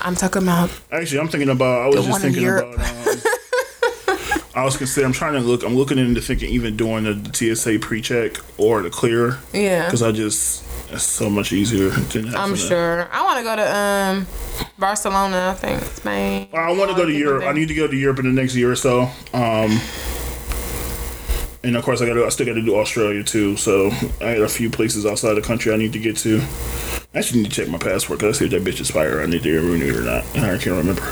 I'm 0.00 0.16
talking 0.16 0.42
about 0.42 0.70
Actually, 0.90 1.20
I'm 1.20 1.28
thinking 1.28 1.50
about. 1.50 1.82
I 1.82 1.86
was 1.86 2.06
just 2.06 2.20
thinking 2.22 2.48
about. 2.48 2.74
Um, 2.74 2.78
I 4.54 4.64
was 4.64 4.76
considering. 4.76 5.06
I'm 5.06 5.12
trying 5.12 5.34
to 5.34 5.40
look. 5.40 5.62
I'm 5.62 5.76
looking 5.76 5.98
into 5.98 6.20
thinking 6.20 6.50
even 6.50 6.76
doing 6.76 7.04
the, 7.04 7.14
the 7.14 7.54
TSA 7.54 7.78
pre-check 7.78 8.36
or 8.58 8.82
the 8.82 8.90
clear. 8.90 9.38
Yeah. 9.52 9.84
Because 9.84 10.02
I 10.02 10.10
just 10.10 10.64
it's 10.92 11.02
so 11.02 11.30
much 11.30 11.52
easier 11.52 11.88
than 11.90 12.34
I'm 12.34 12.54
sure. 12.54 13.08
I 13.10 13.22
want 13.22 13.38
to 13.38 13.44
go 13.44 13.56
to 13.56 13.76
um 13.76 14.26
Barcelona. 14.78 15.50
I 15.50 15.54
think 15.54 15.82
Spain. 15.82 16.48
I 16.52 16.72
want 16.72 16.90
to 16.90 16.96
go 16.96 17.06
to 17.06 17.12
Europe. 17.12 17.44
I 17.44 17.52
need 17.52 17.68
to 17.68 17.74
go 17.74 17.86
to 17.86 17.96
Europe 17.96 18.18
in 18.18 18.26
the 18.26 18.40
next 18.40 18.54
year 18.54 18.70
or 18.70 18.76
so. 18.76 19.02
Um, 19.32 19.80
and 21.64 21.76
of 21.76 21.84
course, 21.84 22.02
I 22.02 22.06
got. 22.06 22.14
to 22.14 22.24
I 22.24 22.28
still 22.28 22.46
got 22.46 22.54
to 22.54 22.62
do 22.62 22.76
Australia 22.76 23.22
too. 23.22 23.56
So 23.56 23.88
I 24.20 24.34
got 24.34 24.42
a 24.42 24.48
few 24.48 24.70
places 24.70 25.06
outside 25.06 25.34
the 25.34 25.42
country 25.42 25.72
I 25.72 25.76
need 25.76 25.92
to 25.92 25.98
get 25.98 26.16
to. 26.18 26.40
I 27.14 27.18
actually 27.18 27.42
need 27.42 27.50
to 27.52 27.56
check 27.56 27.68
my 27.68 27.78
passport 27.78 28.18
because 28.20 28.36
I 28.36 28.38
see 28.38 28.44
if 28.46 28.50
that 28.52 28.64
bitch 28.64 28.80
expired. 28.80 29.22
I 29.22 29.26
need 29.26 29.42
to 29.42 29.60
renew 29.60 29.90
it 29.90 29.96
or 29.96 30.02
not. 30.02 30.24
I 30.36 30.58
can't 30.58 30.76
remember. 30.76 31.02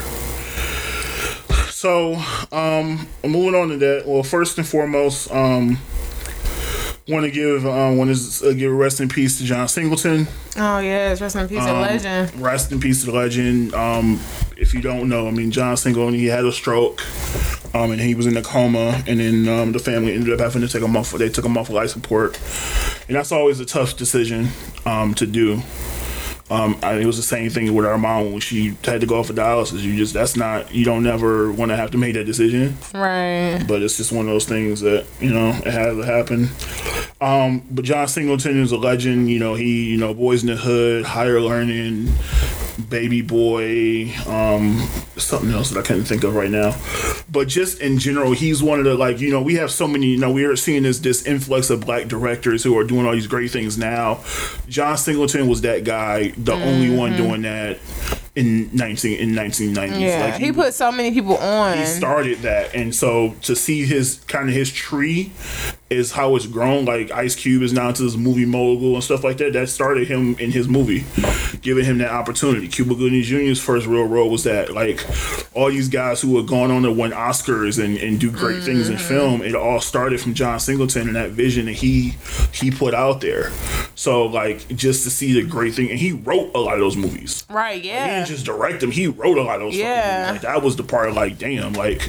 So, 1.71 2.15
um, 2.53 3.07
moving 3.25 3.55
on 3.55 3.69
to 3.69 3.77
that. 3.79 4.03
Well, 4.07 4.23
first 4.23 4.59
and 4.59 4.67
foremost, 4.67 5.31
um, 5.31 5.79
want 7.09 7.25
to 7.25 7.31
give 7.31 7.67
um, 7.67 7.97
want 7.97 8.15
to 8.15 8.49
uh, 8.49 8.53
give 8.53 8.71
a 8.71 8.75
rest 8.75 9.01
in 9.01 9.09
peace 9.09 9.39
to 9.39 9.45
John 9.45 9.69
Singleton. 9.69 10.27
Oh 10.57 10.79
yes, 10.79 11.21
rest 11.21 11.37
in 11.37 11.49
peace, 11.49 11.59
a 11.65 11.71
Um, 11.75 11.81
legend. 11.81 12.41
Rest 12.41 12.73
in 12.73 12.81
peace 12.81 13.01
to 13.01 13.07
the 13.07 13.13
legend. 13.17 13.75
Um, 13.75 14.21
if 14.57 14.75
you 14.75 14.81
don't 14.81 15.09
know, 15.09 15.27
I 15.27 15.31
mean, 15.31 15.51
John 15.51 15.77
Singleton, 15.77 16.15
he 16.15 16.27
had 16.27 16.45
a 16.45 16.53
stroke, 16.53 17.01
um, 17.75 17.91
and 17.93 18.01
he 18.01 18.15
was 18.15 18.27
in 18.27 18.37
a 18.37 18.43
coma, 18.43 19.03
and 19.07 19.19
then 19.21 19.49
um, 19.49 19.73
the 19.73 19.79
family 19.79 20.13
ended 20.15 20.33
up 20.35 20.41
having 20.41 20.61
to 20.63 20.69
take 20.69 20.83
him 20.83 20.97
off. 20.97 21.13
They 21.13 21.29
took 21.31 21.45
him 21.45 21.57
off 21.57 21.69
of 21.69 21.75
life 21.75 21.91
support, 21.91 22.39
and 23.09 23.17
that's 23.17 23.33
always 23.33 23.59
a 23.61 23.65
tough 23.67 23.97
decision 23.97 24.49
um, 24.85 25.15
to 25.15 25.27
do. 25.27 25.63
Um, 26.51 26.77
I, 26.83 26.95
it 26.95 27.07
was 27.07 27.17
the 27.17 27.23
same 27.23 27.49
thing 27.49 27.73
with 27.75 27.87
our 27.87 27.97
mom 27.97 28.33
when 28.33 28.41
she 28.41 28.77
had 28.85 29.01
to 29.03 29.07
go 29.07 29.21
off 29.21 29.29
for 29.29 29.33
dialysis. 29.35 29.83
You 29.83 29.97
just 29.97 30.13
that's 30.15 30.37
not 30.37 30.75
you 30.75 30.85
don't 30.85 31.05
never 31.05 31.53
want 31.53 31.71
to 31.71 31.77
have 31.77 31.93
to 31.93 31.99
make 31.99 32.15
that 32.15 32.25
decision 32.25 32.77
Right. 32.93 33.63
but 33.69 33.83
it's 33.83 33.97
just 33.97 34.11
one 34.11 34.27
of 34.27 34.33
those 34.33 34.47
things 34.47 34.81
that 34.81 35.07
you 35.21 35.31
know 35.31 35.51
it 35.51 35.73
has 35.73 35.97
to 35.97 36.03
happen. 36.03 36.49
Um, 37.21 37.63
but 37.71 37.85
John 37.85 38.09
Singleton 38.09 38.61
is 38.61 38.73
a 38.73 38.79
legend. 38.79 39.31
You 39.31 39.39
know, 39.39 39.55
he 39.55 39.85
you 39.91 39.97
know 39.97 40.13
Boyz 40.15 40.41
n 40.43 40.49
the 40.49 40.57
Hood, 40.57 41.05
Higher 41.05 41.41
Learning, 41.41 42.09
Baby 42.89 43.23
Boy, 43.23 44.13
um, 44.27 44.79
something 45.17 45.51
else 45.51 45.71
that 45.71 45.79
I 45.79 45.83
can't 45.83 46.07
think 46.07 46.25
of 46.25 46.35
right 46.35 46.51
now. 46.51 46.77
But 47.31 47.49
just 47.49 47.81
in 47.81 47.99
general, 47.99 48.33
he's 48.33 48.63
one 48.63 48.79
of 48.79 48.85
the 48.85 48.95
like 48.95 49.21
you 49.21 49.31
know 49.31 49.43
we 49.43 49.55
have 49.55 49.71
so 49.71 49.87
many. 49.87 50.09
You 50.09 50.19
know, 50.19 50.33
we 50.33 50.45
are 50.45 50.57
seeing 50.57 50.83
this 50.83 50.99
this 51.01 51.27
influx 51.27 51.71
of 51.71 51.81
black 51.85 52.09
directors 52.09 52.63
who 52.63 52.77
are 52.79 52.85
doing 52.85 53.07
all 53.07 53.13
these 53.13 53.27
great 53.27 53.51
things 53.51 53.79
now. 53.79 54.23
John 54.69 54.97
Singleton 54.97 55.49
was 55.49 55.61
that 55.63 55.85
guy, 55.85 56.29
the 56.37 56.53
only 56.53 56.95
one 56.97 57.17
doing 57.17 57.43
that 57.43 57.79
in 58.37 58.75
nineteen 58.75 59.19
in 59.19 59.35
nineteen 59.35 59.73
nineties. 59.73 60.01
Yeah, 60.01 60.27
like, 60.27 60.41
he 60.41 60.53
put 60.53 60.75
so 60.75 60.93
many 60.93 61.11
people 61.13 61.37
on. 61.37 61.79
he 61.79 61.85
started 61.85 62.39
that 62.39 62.75
and 62.75 62.95
so 62.95 63.35
to 63.43 63.57
see 63.57 63.85
his 63.85 64.21
kind 64.29 64.49
of 64.49 64.55
his 64.55 64.73
tree 64.73 65.33
is 65.91 66.13
how 66.13 66.37
it's 66.37 66.47
grown 66.47 66.85
like 66.85 67.11
ice 67.11 67.35
cube 67.35 67.63
is 67.63 67.73
now 67.73 67.89
into 67.89 68.03
this 68.03 68.17
movie 68.17 68.47
mogul 68.47 68.95
and 68.95 69.05
stuff 69.05 69.25
like 69.25 69.37
that 69.39 69.53
that 69.53 69.69
started 69.69 70.07
him 70.09 70.37
in 70.39 70.51
his 70.51 70.69
movie 70.69 71.05
giving 71.63 71.85
him 71.85 71.99
that 71.99 72.11
opportunity 72.11 72.69
cuba 72.69 72.95
gooding 72.95 73.21
jr's 73.23 73.61
first 73.61 73.87
real 73.87 74.05
role 74.05 74.31
was 74.31 74.45
that 74.45 74.73
like 74.73 75.05
all 75.55 75.69
these 75.69 75.89
guys 75.89 76.21
who 76.21 76.37
had 76.37 76.47
gone 76.47 76.71
on 76.71 76.83
to 76.83 76.93
win 76.93 77.11
oscars 77.11 77.83
and, 77.83 77.99
and 77.99 78.21
do 78.21 78.31
great 78.31 78.63
things 78.63 78.89
in 78.89 78.97
film 78.97 79.43
it 79.43 79.55
all 79.55 79.81
started 79.81 80.21
from 80.21 80.33
john 80.33 80.61
singleton 80.61 81.09
and 81.09 81.17
that 81.17 81.31
vision 81.31 81.67
that 81.67 81.73
he 81.73 82.15
he 82.53 82.71
put 82.71 82.95
out 82.95 83.21
there 83.21 83.51
so 83.95 84.27
like 84.27 84.67
just 84.69 85.03
to 85.05 85.11
see 85.11 85.33
the 85.33 85.47
great 85.47 85.75
thing 85.75 85.91
and 85.91 85.99
he 85.99 86.13
wrote 86.13 86.51
a 86.55 86.59
lot 86.59 86.75
of 86.75 86.81
those 86.81 86.97
movies 86.97 87.45
right. 87.51 87.83
Yeah. 87.83 88.05
He 88.05 88.11
didn't 88.11 88.29
just 88.29 88.47
direct 88.47 88.81
them. 88.81 88.91
He 88.91 89.07
wrote 89.07 89.39
a 89.39 89.43
lot 89.43 89.57
of 89.57 89.69
those. 89.69 89.77
Yeah. 89.77 90.31
Like 90.33 90.41
that 90.43 90.63
was 90.63 90.77
the 90.77 90.83
part. 90.83 91.13
Like 91.15 91.39
damn. 91.39 91.73
Like, 91.75 92.09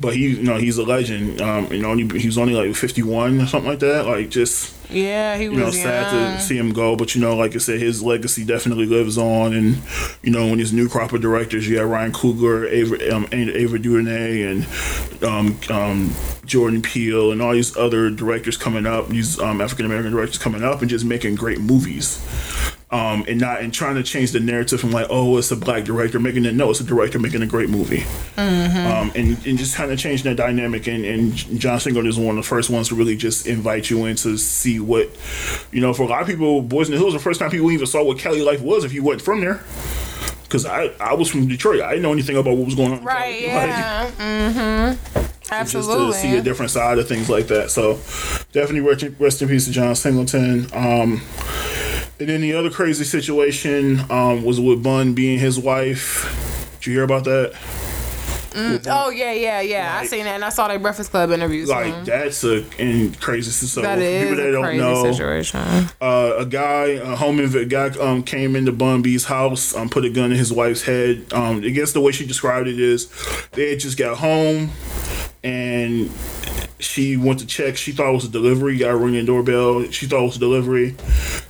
but 0.00 0.14
he, 0.14 0.28
you 0.28 0.42
know, 0.42 0.56
he's 0.56 0.78
a 0.78 0.84
legend. 0.84 1.40
Um, 1.40 1.72
you 1.72 1.80
know, 1.82 1.94
he, 1.94 2.06
he's 2.18 2.38
only 2.38 2.54
like 2.54 2.74
fifty 2.76 2.95
one 3.02 3.40
or 3.40 3.46
something 3.46 3.70
like 3.70 3.80
that. 3.80 4.06
Like 4.06 4.30
just 4.30 4.74
yeah. 4.90 5.36
He 5.36 5.44
you 5.44 5.52
know, 5.52 5.66
was 5.66 5.80
sad 5.80 6.10
to 6.10 6.42
see 6.42 6.56
him 6.56 6.72
go. 6.72 6.96
But 6.96 7.14
you 7.14 7.20
know, 7.20 7.36
like 7.36 7.54
I 7.54 7.58
said, 7.58 7.80
his 7.80 8.02
legacy 8.02 8.44
definitely 8.44 8.86
lives 8.86 9.18
on. 9.18 9.54
And 9.54 9.78
you 10.22 10.30
know, 10.30 10.46
when 10.46 10.58
these 10.58 10.72
new 10.72 10.88
crop 10.88 11.12
of 11.12 11.20
directors, 11.20 11.68
you 11.68 11.76
got 11.76 11.86
Ryan 11.86 12.12
Coogler, 12.12 12.70
Ava, 12.70 13.14
um, 13.14 13.26
Ava 13.32 13.78
DuVernay, 13.78 14.42
and 14.42 14.66
um, 15.22 15.58
um, 15.70 16.14
Jordan 16.44 16.82
Peele, 16.82 17.32
and 17.32 17.42
all 17.42 17.52
these 17.52 17.76
other 17.76 18.10
directors 18.10 18.56
coming 18.56 18.86
up. 18.86 19.08
These 19.08 19.40
um, 19.40 19.60
African 19.60 19.86
American 19.86 20.12
directors 20.12 20.38
coming 20.38 20.62
up 20.62 20.80
and 20.80 20.90
just 20.90 21.04
making 21.04 21.34
great 21.34 21.60
movies. 21.60 22.22
Um, 22.88 23.24
and 23.26 23.40
not 23.40 23.62
and 23.62 23.74
trying 23.74 23.96
to 23.96 24.04
change 24.04 24.30
the 24.30 24.38
narrative 24.38 24.80
from 24.80 24.92
like, 24.92 25.08
oh, 25.10 25.36
it's 25.38 25.50
a 25.50 25.56
black 25.56 25.82
director 25.82 26.20
making 26.20 26.44
it. 26.44 26.54
No, 26.54 26.70
it's 26.70 26.78
a 26.78 26.84
director 26.84 27.18
making 27.18 27.42
a 27.42 27.46
great 27.46 27.68
movie. 27.68 28.04
Um, 28.36 29.10
and, 29.16 29.44
and 29.44 29.58
just 29.58 29.74
kind 29.74 29.90
of 29.90 29.98
changing 29.98 30.22
that 30.30 30.36
dynamic. 30.40 30.86
And, 30.86 31.04
and 31.04 31.34
John 31.34 31.80
Singleton 31.80 32.08
is 32.08 32.16
one 32.16 32.38
of 32.38 32.44
the 32.44 32.48
first 32.48 32.70
ones 32.70 32.88
to 32.90 32.94
really 32.94 33.16
just 33.16 33.48
invite 33.48 33.90
you 33.90 34.04
in 34.04 34.14
to 34.16 34.36
see 34.38 34.78
what, 34.78 35.10
you 35.72 35.80
know, 35.80 35.92
for 35.92 36.04
a 36.04 36.06
lot 36.06 36.20
of 36.22 36.28
people, 36.28 36.62
Boys 36.62 36.88
in 36.88 36.92
the 36.92 36.98
Hills 36.98 37.12
was 37.12 37.20
the 37.20 37.24
first 37.24 37.40
time 37.40 37.50
people 37.50 37.72
even 37.72 37.86
saw 37.86 38.04
what 38.04 38.20
Cali 38.20 38.40
life 38.40 38.60
was 38.60 38.84
if 38.84 38.92
you 38.92 39.02
wasn't 39.02 39.22
from 39.22 39.40
there. 39.40 39.64
Because 40.44 40.64
I, 40.64 40.92
I 41.00 41.14
was 41.14 41.28
from 41.28 41.48
Detroit. 41.48 41.82
I 41.82 41.88
didn't 41.90 42.02
know 42.04 42.12
anything 42.12 42.36
about 42.36 42.56
what 42.56 42.66
was 42.66 42.76
going 42.76 42.92
on. 42.92 43.02
Right. 43.02 43.46
Cali. 43.46 43.52
Like, 43.52 43.68
Yeah. 43.68 44.10
mm-hmm. 44.12 45.52
Absolutely. 45.52 46.06
just 46.06 46.22
to 46.22 46.28
see 46.28 46.36
a 46.36 46.42
different 46.42 46.70
side 46.70 46.98
of 47.00 47.08
things 47.08 47.28
like 47.28 47.48
that. 47.48 47.70
So 47.72 47.94
definitely 48.52 48.80
rest, 48.80 49.04
rest 49.18 49.42
in 49.42 49.48
peace 49.48 49.64
to 49.66 49.72
John 49.72 49.94
Singleton. 49.96 50.66
Um, 50.72 51.20
and 52.18 52.28
then 52.28 52.40
the 52.40 52.54
other 52.54 52.70
crazy 52.70 53.04
situation 53.04 54.00
um, 54.10 54.44
was 54.44 54.60
with 54.60 54.82
Bun 54.82 55.14
B 55.14 55.32
and 55.32 55.40
his 55.40 55.58
wife. 55.58 56.72
Did 56.80 56.86
you 56.86 56.92
hear 56.94 57.04
about 57.04 57.24
that? 57.24 57.54
Oh 58.58 59.10
yeah, 59.10 59.32
yeah, 59.32 59.60
yeah. 59.60 59.98
I 60.00 60.06
seen 60.06 60.24
that, 60.24 60.36
and 60.36 60.44
I 60.44 60.48
saw 60.48 60.66
their 60.68 60.78
Breakfast 60.78 61.10
Club 61.10 61.30
interviews. 61.30 61.68
Like 61.68 61.92
mhm. 61.92 62.04
that's 62.06 62.42
a 62.42 62.64
and 62.78 63.18
crazy. 63.20 63.50
So 63.50 63.82
that 63.82 63.98
is 63.98 64.22
people 64.22 64.36
that 64.36 64.48
a 64.48 64.52
don't 64.52 64.64
crazy 64.64 64.78
know, 64.78 65.12
situation. 65.12 65.60
uh, 66.00 66.36
a 66.38 66.46
guy, 66.46 66.84
a 66.86 67.16
home 67.16 67.36
inv- 67.36 67.68
guy, 67.68 67.88
um, 68.02 68.22
came 68.22 68.56
into 68.56 68.72
Bun 68.72 69.02
B's 69.02 69.26
house, 69.26 69.74
um, 69.76 69.90
put 69.90 70.04
a 70.06 70.10
gun 70.10 70.32
in 70.32 70.38
his 70.38 70.52
wife's 70.52 70.82
head. 70.82 71.26
Um, 71.34 71.58
I 71.58 71.68
guess 71.68 71.92
the 71.92 72.00
way 72.00 72.12
she 72.12 72.26
described 72.26 72.66
it 72.66 72.80
is, 72.80 73.10
they 73.52 73.70
had 73.70 73.80
just 73.80 73.98
got 73.98 74.16
home, 74.18 74.70
and 75.46 76.10
she 76.80 77.16
went 77.16 77.38
to 77.38 77.46
check. 77.46 77.76
She 77.76 77.92
thought 77.92 78.10
it 78.10 78.14
was 78.14 78.24
a 78.24 78.28
delivery. 78.28 78.76
Got 78.78 78.90
a 78.90 78.96
ringing 78.96 79.24
doorbell. 79.24 79.84
She 79.92 80.06
thought 80.06 80.22
it 80.22 80.26
was 80.26 80.36
a 80.36 80.40
delivery. 80.40 80.96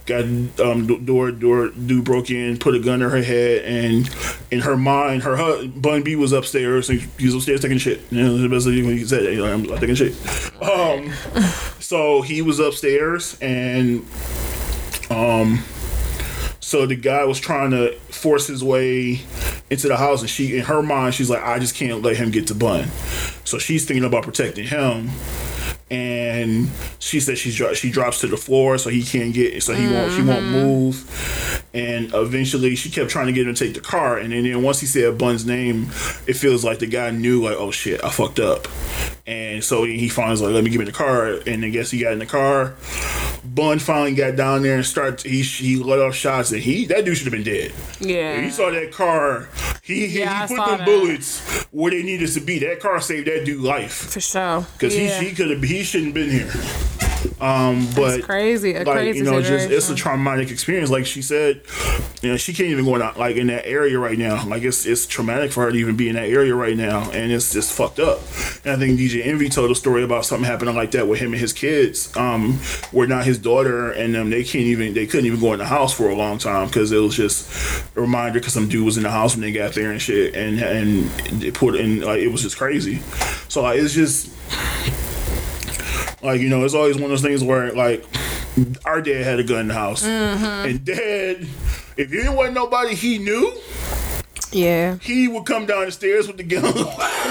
Got 0.04 0.24
um, 0.60 1.04
door 1.04 1.30
door 1.30 1.68
dude 1.68 2.04
broke 2.04 2.30
in, 2.30 2.58
put 2.58 2.74
a 2.74 2.78
gun 2.78 3.00
in 3.00 3.10
her 3.10 3.22
head, 3.22 3.64
and 3.64 4.08
in 4.50 4.60
her 4.60 4.76
mind, 4.76 5.22
her 5.22 5.66
Bun 5.68 6.02
B 6.02 6.14
was 6.14 6.32
upstairs. 6.32 6.90
And 6.90 7.00
he 7.18 7.24
was 7.24 7.34
upstairs 7.34 7.62
taking 7.62 7.78
shit. 7.78 8.00
You 8.10 8.22
know, 8.22 8.36
that's 8.36 8.50
basically 8.66 8.82
what 8.82 8.92
he 8.92 9.04
said. 9.06 9.24
You 9.24 9.36
know, 9.36 9.52
I'm 9.52 9.64
taking 9.64 9.94
shit. 9.94 10.14
Um, 10.62 11.10
so 11.80 12.20
he 12.20 12.42
was 12.42 12.60
upstairs, 12.60 13.38
and 13.40 14.04
um, 15.08 15.64
so 16.60 16.84
the 16.84 16.96
guy 16.96 17.24
was 17.24 17.40
trying 17.40 17.70
to 17.70 17.96
force 18.10 18.46
his 18.46 18.62
way 18.62 19.20
into 19.70 19.88
the 19.88 19.96
house, 19.96 20.20
and 20.20 20.30
she, 20.30 20.56
in 20.58 20.64
her 20.64 20.82
mind, 20.82 21.14
she's 21.14 21.30
like, 21.30 21.42
I 21.42 21.58
just 21.58 21.74
can't 21.74 22.02
let 22.02 22.16
him 22.16 22.30
get 22.30 22.48
to 22.48 22.54
Bun. 22.54 22.88
So 23.46 23.58
she's 23.58 23.86
thinking 23.86 24.04
about 24.04 24.24
protecting 24.24 24.66
him, 24.66 25.10
and 25.88 26.68
she 26.98 27.20
said 27.20 27.38
she's 27.38 27.56
dro- 27.56 27.74
she 27.74 27.92
drops 27.92 28.20
to 28.22 28.26
the 28.26 28.36
floor, 28.36 28.76
so 28.76 28.90
he 28.90 29.04
can't 29.04 29.32
get, 29.32 29.62
so 29.62 29.72
he 29.72 29.86
won't, 29.86 30.12
she 30.12 30.22
won't 30.22 30.42
mm-hmm. 30.42 30.52
move, 30.52 31.64
and 31.72 32.12
eventually 32.12 32.74
she 32.74 32.90
kept 32.90 33.08
trying 33.08 33.26
to 33.26 33.32
get 33.32 33.46
him 33.46 33.54
to 33.54 33.64
take 33.64 33.74
the 33.74 33.80
car, 33.80 34.18
and 34.18 34.32
then, 34.32 34.42
then 34.42 34.62
once 34.62 34.80
he 34.80 34.86
said 34.86 35.16
Bun's 35.16 35.46
name, 35.46 35.84
it 36.26 36.34
feels 36.34 36.64
like 36.64 36.80
the 36.80 36.88
guy 36.88 37.10
knew, 37.12 37.40
like, 37.40 37.56
oh 37.56 37.70
shit, 37.70 38.02
I 38.02 38.10
fucked 38.10 38.40
up, 38.40 38.66
and 39.28 39.62
so 39.62 39.84
he 39.84 40.08
finally 40.08 40.40
like, 40.40 40.52
let 40.52 40.64
me 40.64 40.70
give 40.70 40.80
in 40.80 40.86
the 40.86 40.92
car, 40.92 41.28
and 41.46 41.64
I 41.64 41.68
guess 41.68 41.92
he 41.92 42.00
got 42.00 42.14
in 42.14 42.18
the 42.18 42.26
car. 42.26 42.74
Bun 43.54 43.78
finally 43.78 44.14
got 44.14 44.36
down 44.36 44.62
there 44.62 44.76
and 44.76 44.84
started. 44.84 45.22
He 45.28 45.42
he 45.42 45.76
let 45.76 45.98
off 46.00 46.14
shots, 46.14 46.52
and 46.52 46.60
he 46.62 46.84
that 46.86 47.04
dude 47.04 47.16
should 47.16 47.26
have 47.26 47.32
been 47.32 47.42
dead. 47.44 47.72
Yeah. 48.00 48.42
You 48.44 48.50
saw 48.50 48.70
that 48.70 48.92
car. 48.92 49.48
He 49.82 50.06
he, 50.08 50.18
Yeah, 50.20 50.42
he 50.42 50.48
put 50.48 50.56
saw 50.56 50.70
the 50.72 50.76
that. 50.78 50.86
bullets 50.86 51.64
where 51.70 51.90
they 51.90 52.02
needed 52.02 52.28
to 52.32 52.40
be. 52.40 52.58
That 52.58 52.80
car 52.80 53.00
saved 53.00 53.26
that 53.28 53.44
dude 53.44 53.60
life 53.62 53.92
For 54.12 54.20
sure. 54.20 54.66
because 54.74 54.96
yeah. 54.96 55.20
he 55.20 55.28
he 55.28 55.34
could 55.34 55.50
have 55.50 55.62
he 55.62 55.82
shouldn't 55.82 56.14
been 56.14 56.30
here. 56.30 56.50
Um, 57.40 57.88
but 57.94 58.18
It's 58.18 58.26
crazy. 58.26 58.74
A 58.74 58.84
like 58.84 58.86
crazy 58.86 59.18
you 59.18 59.24
know, 59.24 59.42
just 59.42 59.70
it's 59.70 59.90
a 59.90 59.94
traumatic 59.94 60.50
experience. 60.50 60.90
Like 60.90 61.06
she 61.06 61.22
said, 61.22 61.62
you 62.22 62.30
know, 62.30 62.36
she 62.36 62.52
can't 62.52 62.70
even 62.70 62.84
go 62.84 63.00
out 63.00 63.18
like 63.18 63.36
in 63.36 63.48
that 63.48 63.66
area 63.66 63.98
right 63.98 64.18
now. 64.18 64.46
Like 64.46 64.62
it's 64.62 64.86
it's 64.86 65.06
traumatic 65.06 65.52
for 65.52 65.64
her 65.64 65.72
to 65.72 65.78
even 65.78 65.96
be 65.96 66.08
in 66.08 66.14
that 66.16 66.28
area 66.28 66.54
right 66.54 66.76
now, 66.76 67.10
and 67.10 67.32
it's 67.32 67.52
just 67.52 67.72
fucked 67.72 67.98
up. 67.98 68.18
And 68.64 68.72
I 68.72 68.76
think 68.76 68.98
DJ 68.98 69.26
Envy 69.26 69.48
told 69.48 69.70
a 69.70 69.74
story 69.74 70.02
about 70.02 70.24
something 70.24 70.44
happening 70.44 70.74
like 70.74 70.92
that 70.92 71.08
with 71.08 71.20
him 71.20 71.32
and 71.32 71.40
his 71.40 71.52
kids, 71.52 72.14
um, 72.16 72.54
where 72.92 73.06
now 73.06 73.22
his 73.22 73.38
daughter 73.38 73.90
and 73.92 74.14
them 74.14 74.30
they 74.30 74.44
can't 74.44 74.64
even 74.64 74.94
they 74.94 75.06
couldn't 75.06 75.26
even 75.26 75.40
go 75.40 75.52
in 75.52 75.58
the 75.58 75.66
house 75.66 75.92
for 75.92 76.08
a 76.08 76.14
long 76.14 76.38
time 76.38 76.66
because 76.68 76.92
it 76.92 76.98
was 76.98 77.16
just 77.16 77.50
a 77.96 78.00
reminder 78.00 78.38
because 78.38 78.52
some 78.52 78.68
dude 78.68 78.84
was 78.84 78.96
in 78.96 79.02
the 79.02 79.10
house 79.10 79.34
when 79.34 79.42
they 79.42 79.52
got 79.52 79.72
there 79.74 79.90
and 79.90 80.00
shit, 80.00 80.34
and 80.34 80.60
and 80.60 81.10
they 81.40 81.50
put 81.50 81.76
in 81.76 82.00
like 82.00 82.20
it 82.20 82.28
was 82.28 82.42
just 82.42 82.56
crazy. 82.56 83.00
So 83.48 83.62
like 83.62 83.78
it's 83.78 83.94
just 83.94 84.30
like 86.22 86.40
you 86.40 86.48
know, 86.48 86.64
it's 86.64 86.74
always 86.74 86.96
one 86.96 87.04
of 87.04 87.10
those 87.10 87.22
things 87.22 87.42
where 87.42 87.72
like 87.72 88.04
our 88.84 89.02
dad 89.02 89.24
had 89.24 89.38
a 89.38 89.44
gun 89.44 89.60
in 89.60 89.68
the 89.68 89.74
house, 89.74 90.02
mm-hmm. 90.02 90.68
and 90.68 90.84
dad, 90.84 91.46
if 91.96 92.10
you 92.10 92.18
didn't 92.22 92.34
want 92.34 92.52
nobody 92.52 92.94
he 92.94 93.18
knew, 93.18 93.52
Yeah. 94.56 94.96
He 95.02 95.28
would 95.28 95.44
come 95.44 95.66
down 95.66 95.84
the 95.84 95.92
stairs 95.92 96.26
with 96.26 96.38
the 96.38 96.42
gun. 96.44 96.62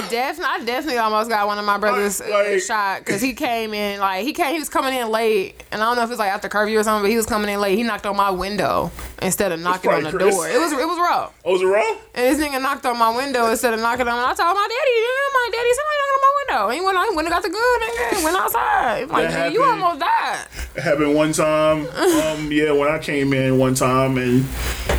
Definitely, 0.10 0.46
I 0.46 0.64
definitely 0.66 0.98
almost 1.00 1.30
got 1.30 1.48
one 1.48 1.58
of 1.58 1.66
my 1.66 1.78
brothers 1.78 2.22
uh, 2.22 2.28
Like- 2.30 2.62
shot 2.62 3.00
because 3.00 3.22
he 3.22 3.34
came 3.34 3.74
in 3.74 4.00
like 4.00 4.24
he 4.24 4.34
came. 4.34 4.54
He 4.54 4.60
was 4.60 4.70
coming 4.70 4.94
in 4.94 5.10
late, 5.10 5.64
and 5.72 5.82
I 5.82 5.86
don't 5.86 5.96
know 5.96 6.04
if 6.04 6.10
it 6.10 6.12
was 6.12 6.20
like 6.20 6.32
after 6.32 6.48
curfew 6.50 6.78
or 6.80 6.84
something, 6.84 7.04
but 7.04 7.10
he 7.10 7.18
was 7.18 7.26
coming 7.26 7.50
in 7.50 7.60
late. 7.60 7.78
He 7.78 7.84
knocked 7.84 8.06
on 8.06 8.16
my 8.16 8.30
window 8.30 8.92
instead 9.22 9.52
of 9.52 9.60
knocking 9.60 9.92
on 9.92 10.04
the 10.04 10.12
Chris. 10.12 10.36
door. 10.36 10.48
It 10.48 10.60
was 10.60 10.72
it 10.72 10.86
was 10.88 10.98
rough. 11.00 11.34
oh, 11.46 11.54
was 11.54 11.62
it 11.62 11.66
wrong? 11.66 11.98
And 12.14 12.26
this 12.26 12.46
nigga 12.46 12.62
knocked 12.62 12.86
on 12.86 12.98
my 13.00 13.16
window 13.16 13.48
instead 13.48 13.74
of 13.74 13.80
knocking 13.80 14.08
on. 14.08 14.14
I 14.20 14.34
told 14.34 14.56
my 14.56 14.68
daddy, 14.70 14.96
yeah, 15.02 15.34
my 15.34 15.50
daddy, 15.52 15.72
somebody 15.74 15.98
knocked 16.00 16.16
on 16.16 16.22
my 16.22 16.34
window. 16.38 16.70
He 16.76 16.86
went, 16.86 16.98
I 16.98 17.14
went 17.16 17.28
and 17.28 17.34
got 17.34 17.44
the 17.44 17.50
gun, 17.50 17.80
nigga, 17.82 18.16
and 18.16 18.24
went 18.24 18.38
outside. 18.38 19.02
I'm 19.04 19.10
like, 19.10 19.30
nigga, 19.30 19.52
you 19.54 19.64
almost 19.64 20.00
died. 20.00 20.46
It 20.76 20.82
happened 20.82 21.16
one 21.16 21.32
time. 21.34 21.88
Um, 22.26 22.52
yeah, 22.52 22.72
when 22.72 22.90
I 22.90 23.00
came 23.00 23.34
in 23.34 23.58
one 23.58 23.76
time 23.76 24.18
and 24.18 24.46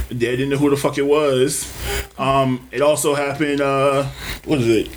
dad 0.08 0.18
didn't 0.18 0.50
know 0.50 0.56
who 0.56 0.70
the 0.70 0.76
fuck 0.76 0.98
it 0.98 1.06
was. 1.06 1.72
Um, 2.18 2.68
it 2.72 2.82
also 2.82 3.14
happened. 3.14 3.60
Uh, 3.60 4.04
what 4.44 4.60
is 4.60 4.68
it? 4.68 4.88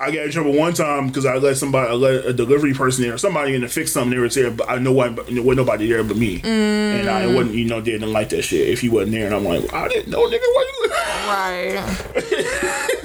I 0.00 0.12
got 0.12 0.26
in 0.26 0.30
trouble 0.30 0.52
one 0.52 0.74
time 0.74 1.08
because 1.08 1.26
I 1.26 1.38
let 1.38 1.56
somebody, 1.56 1.90
I 1.90 1.94
let 1.94 2.24
a 2.24 2.32
delivery 2.32 2.72
person 2.72 3.04
in 3.04 3.10
or 3.10 3.18
somebody 3.18 3.56
in 3.56 3.62
to 3.62 3.68
fix 3.68 3.90
something. 3.90 4.10
They 4.10 4.18
were 4.18 4.28
there, 4.28 4.50
but 4.52 4.70
I 4.70 4.78
know 4.78 4.92
why 4.92 5.08
there 5.08 5.42
wasn't 5.42 5.56
nobody 5.56 5.88
there 5.88 6.04
but 6.04 6.16
me, 6.16 6.40
and 6.44 7.08
I 7.08 7.26
wasn't, 7.26 7.56
you 7.56 7.64
know, 7.64 7.80
didn't 7.80 8.12
like 8.12 8.28
that 8.28 8.42
shit. 8.42 8.68
If 8.68 8.80
he 8.80 8.88
wasn't 8.88 9.12
there, 9.12 9.26
and 9.26 9.34
I'm 9.34 9.44
like, 9.44 9.72
I 9.72 9.88
didn't 9.88 10.10
know, 10.10 10.28
nigga, 10.28 10.40
why 10.40 10.64
you? 10.72 10.90
Right. 11.28 12.94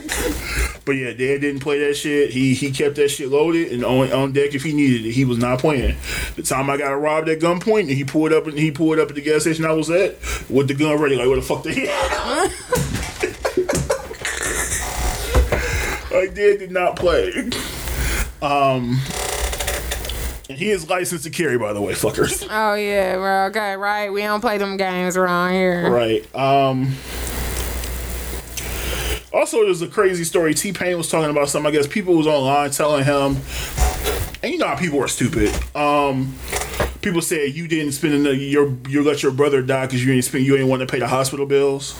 But 0.85 0.93
yeah, 0.93 1.11
Dad 1.11 1.39
didn't 1.41 1.59
play 1.59 1.79
that 1.87 1.95
shit. 1.95 2.31
He 2.31 2.53
he 2.53 2.71
kept 2.71 2.95
that 2.95 3.09
shit 3.09 3.29
loaded 3.29 3.71
and 3.71 3.85
on 3.85 4.11
on 4.11 4.33
deck 4.33 4.53
if 4.53 4.63
he 4.63 4.73
needed 4.73 5.05
it. 5.05 5.11
He 5.11 5.23
was 5.23 5.37
not 5.37 5.59
playing. 5.59 5.95
The 6.35 6.43
time 6.43 6.69
I 6.69 6.77
got 6.77 6.91
robbed 6.91 7.29
at 7.29 7.39
gunpoint 7.39 7.81
and 7.81 7.91
he 7.91 8.03
pulled 8.03 8.33
up 8.33 8.47
and 8.47 8.57
he 8.57 8.71
pulled 8.71 8.99
up 8.99 9.09
at 9.09 9.15
the 9.15 9.21
gas 9.21 9.41
station 9.41 9.63
I 9.65 9.71
was 9.71 9.89
at 9.89 10.17
with 10.49 10.67
the 10.67 10.73
gun 10.73 10.99
ready, 10.99 11.15
like 11.15 11.27
what 11.27 11.35
the 11.35 11.41
fuck 11.41 11.63
the 11.63 11.73
hell? 11.73 12.49
like 16.19 16.35
Dad 16.35 16.59
did 16.59 16.71
not 16.71 16.97
play. 16.97 17.31
Um 18.41 18.99
and 20.49 20.57
he 20.57 20.69
is 20.69 20.89
licensed 20.89 21.23
to 21.23 21.29
carry, 21.29 21.57
by 21.57 21.71
the 21.71 21.81
way, 21.81 21.93
fuckers. 21.93 22.45
Oh 22.51 22.75
yeah, 22.75 23.15
bro. 23.15 23.45
Okay, 23.45 23.77
right. 23.77 24.11
We 24.11 24.21
don't 24.21 24.41
play 24.41 24.57
them 24.57 24.75
games 24.75 25.15
around 25.15 25.53
here. 25.53 25.89
Right. 25.89 26.35
Um. 26.35 26.93
Also, 29.33 29.63
there's 29.63 29.81
a 29.81 29.87
crazy 29.87 30.23
story. 30.23 30.53
T 30.53 30.71
Pain 30.73 30.95
was 30.95 31.09
talking 31.09 31.31
about 31.31 31.49
something. 31.49 31.67
I 31.67 31.75
guess 31.75 31.87
people 31.87 32.13
was 32.13 32.27
online 32.27 32.69
telling 32.69 33.03
him, 33.03 33.37
and 34.43 34.51
you 34.51 34.59
know 34.59 34.67
how 34.67 34.75
people 34.75 35.01
are 35.01 35.07
stupid. 35.07 35.49
Um, 35.75 36.35
people 37.01 37.21
said 37.21 37.55
you 37.55 37.67
didn't 37.67 37.93
spend 37.93 38.13
enough. 38.13 38.35
Your 38.35 38.71
you 38.87 39.03
let 39.03 39.23
your 39.23 39.31
brother 39.31 39.63
die 39.63 39.87
because 39.87 40.05
you 40.05 40.11
didn't 40.11 40.25
spend. 40.25 40.45
You 40.45 40.53
didn't 40.53 40.69
want 40.69 40.81
to 40.81 40.85
pay 40.85 40.99
the 40.99 41.07
hospital 41.07 41.47
bills. 41.47 41.93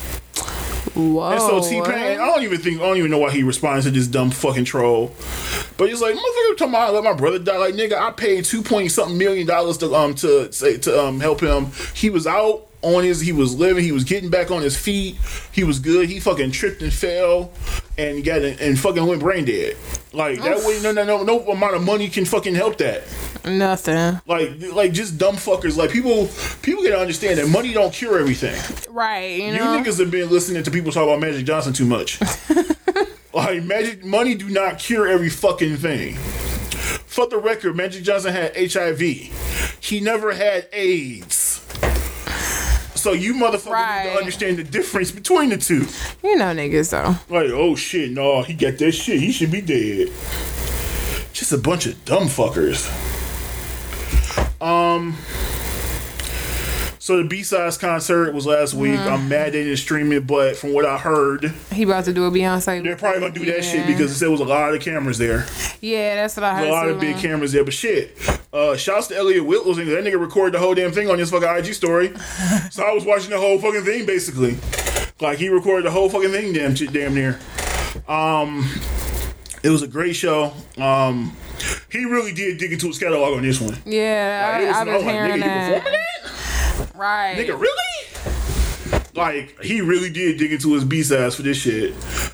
Whoa. 0.94 1.32
And 1.32 1.42
so 1.42 1.60
T 1.68 1.82
Pain, 1.82 2.20
I 2.20 2.26
don't 2.28 2.44
even 2.44 2.60
think 2.60 2.80
I 2.80 2.86
don't 2.86 2.98
even 2.98 3.10
know 3.10 3.18
why 3.18 3.32
he 3.32 3.42
responds 3.42 3.86
to 3.86 3.92
this 3.92 4.06
dumb 4.06 4.30
fucking 4.30 4.66
troll. 4.66 5.16
But 5.78 5.90
he's 5.90 6.02
like, 6.02 6.14
motherfucker, 6.14 6.58
talking 6.58 6.70
about 6.70 6.90
I 6.90 6.92
let 6.92 7.04
my 7.04 7.14
brother 7.14 7.40
die. 7.40 7.58
Like 7.58 7.74
nigga, 7.74 7.94
I 7.94 8.12
paid 8.12 8.46
two 8.46 8.62
point 8.62 8.92
something 8.92 9.18
million 9.18 9.48
dollars 9.48 9.80
to 9.80 9.92
um 9.96 10.14
to 10.16 10.52
say 10.54 10.78
to 10.78 11.04
um 11.04 11.20
help 11.20 11.42
him. 11.42 11.72
He 11.96 12.12
was 12.12 12.28
out 12.28 12.68
on 12.84 13.04
his, 13.04 13.22
he 13.22 13.32
was 13.32 13.56
living, 13.56 13.84
he 13.84 13.92
was 13.92 14.04
getting 14.04 14.30
back 14.30 14.52
on 14.52 14.62
his 14.62 14.78
feet. 14.78 15.18
He 15.52 15.64
was 15.64 15.80
good. 15.80 16.10
He 16.10 16.20
fucking 16.20 16.52
tripped 16.52 16.82
and 16.82 16.94
fell 16.94 17.52
and 17.98 18.24
got 18.24 18.42
and 18.42 18.78
fucking 18.80 19.06
went 19.06 19.22
brain 19.22 19.46
dead. 19.46 19.78
Like 20.12 20.42
that 20.42 20.60
way, 20.66 20.80
no, 20.84 20.92
no, 20.92 21.04
no, 21.04 21.24
no 21.24 21.40
amount 21.48 21.76
of 21.76 21.84
money 21.84 22.10
can 22.10 22.26
fucking 22.26 22.54
help 22.56 22.78
that. 22.78 23.04
Nothing. 23.46 24.22
Like, 24.28 24.52
like 24.74 24.92
just 24.94 25.18
dumb 25.18 25.36
fuckers. 25.36 25.78
Like 25.78 25.92
people, 25.92 26.30
people 26.62 26.84
gotta 26.84 27.00
understand 27.00 27.40
that 27.40 27.48
money 27.48 27.74
don't 27.74 27.94
cure 27.94 28.20
everything. 28.20 28.60
Right. 28.94 29.40
You 29.40 29.48
You 29.48 29.60
niggas 29.60 30.00
have 30.00 30.12
been 30.12 30.30
listening 30.30 30.64
to 30.64 30.72
people 30.72 30.92
talk 30.92 31.04
about 31.04 31.20
Magic 31.20 31.46
Johnson 31.46 31.74
too 31.74 31.86
much. 31.86 32.20
like 33.34 33.64
Magic 33.64 34.04
money 34.04 34.36
do 34.36 34.50
not 34.50 34.78
cure 34.78 35.08
every 35.08 35.30
fucking 35.30 35.78
thing. 35.78 36.16
For 36.16 37.28
the 37.28 37.38
record, 37.38 37.76
Magic 37.76 38.04
Johnson 38.04 38.34
had 38.34 38.56
HIV. 38.56 39.00
He 39.80 40.00
never 40.00 40.34
had 40.34 40.68
AIDS. 40.74 41.43
So 43.04 43.12
you 43.12 43.34
motherfuckers 43.34 43.66
need 43.66 43.72
Right. 43.72 44.10
to 44.14 44.18
understand 44.18 44.58
the 44.58 44.64
difference 44.64 45.12
between 45.12 45.50
the 45.50 45.58
two. 45.58 45.86
you 46.24 46.38
know 46.38 46.46
niggas 46.56 46.92
though. 46.92 47.18
Like, 47.36 47.50
oh 47.52 47.76
shit, 47.76 48.12
no, 48.12 48.44
he 48.44 48.54
got 48.54 48.78
that 48.78 48.94
shit. 48.94 49.20
He 49.20 49.34
should 49.34 49.52
be 49.52 49.60
dead. 49.60 50.08
Just 51.34 51.52
a 51.52 51.58
bunch 51.58 51.86
of 51.86 52.06
dumb 52.06 52.30
fuckers. 52.30 52.88
Um. 54.62 55.18
So 57.04 57.18
the 57.18 57.26
B 57.28 57.44
sides 57.44 57.78
concert 57.78 58.34
was 58.34 58.46
last 58.46 58.74
week. 58.74 58.98
I'm 58.98 59.28
mad 59.28 59.52
they 59.52 59.66
didn't 59.66 59.76
stream 59.76 60.14
it, 60.14 60.26
but 60.26 60.56
from 60.56 60.72
what 60.72 60.86
I 60.86 60.98
heard, 60.98 61.54
He 61.74 61.84
about 61.84 62.06
to 62.06 62.14
do 62.14 62.24
a 62.24 62.32
Beyonce. 62.32 62.82
they're 62.82 62.96
probably 62.96 63.20
gonna 63.20 63.34
do 63.34 63.44
that 63.52 63.66
shit 63.66 63.82
Yeah. 63.82 63.88
because 63.88 64.18
there 64.22 64.32
was 64.32 64.40
a 64.40 64.46
lot 64.46 64.74
of 64.74 64.80
cameras 64.82 65.18
there, 65.18 65.46
Yeah, 65.82 66.16
that's 66.16 66.38
what 66.38 66.46
I 66.46 66.56
heard. 66.60 66.70
a 66.70 66.72
lot 66.72 66.88
of 66.88 67.02
big 67.02 67.18
cameras 67.18 67.52
there. 67.52 67.66
But 67.66 67.74
shit, 67.74 68.18
uh, 68.54 68.78
shouts 68.78 69.08
to 69.08 69.18
Elliot 69.18 69.44
Whitlow. 69.46 69.74
That 69.74 69.86
nigga 69.86 70.18
recorded 70.18 70.54
the 70.54 70.60
whole 70.60 70.74
damn 70.76 70.94
thing 70.94 71.10
on 71.10 71.20
his 71.20 71.30
fucking 71.30 71.50
IG 71.50 71.74
story. 71.74 72.14
so 72.72 72.84
I 72.86 72.94
was 72.94 73.04
watching 73.04 73.32
the 73.32 73.38
whole 73.38 73.60
fucking 73.60 73.84
thing 73.84 74.06
basically. 74.06 74.56
Like 75.20 75.40
he 75.40 75.50
recorded 75.50 75.86
the 75.86 75.92
whole 75.92 76.08
fucking 76.08 76.32
thing, 76.32 76.54
damn 76.54 76.74
shit, 76.74 76.94
damn 76.94 77.14
near. 77.14 77.38
Um, 78.08 78.66
it 79.62 79.70
was 79.72 79.82
a 79.82 79.88
great 79.90 80.16
show. 80.16 80.54
Um, 80.78 81.36
he 81.92 82.06
really 82.06 82.32
did 82.34 82.60
dig 82.60 82.72
into 82.72 82.88
his 82.88 82.98
catalog 82.98 83.36
on 83.36 83.44
this 83.44 83.60
one. 83.60 83.78
Yeah, 83.86 84.54
Like, 84.58 84.68
was- 84.68 84.76
I, 84.78 84.80
I 84.80 84.82
I 84.82 84.86
was 84.86 84.94
was 84.96 85.04
like, 85.04 85.14
hearing 85.16 85.32
nigga, 85.32 85.36
you 85.36 85.42
that. 85.42 85.84
Right. 86.96 87.36
Nigga, 87.38 87.60
really? 87.60 89.00
Like 89.16 89.62
he 89.64 89.82
really 89.82 90.10
did 90.10 90.38
dig 90.38 90.52
into 90.54 90.74
his 90.74 90.84
B 90.84 91.04
sides 91.04 91.36
for 91.36 91.44
this 91.44 91.58
shit. 91.58 91.94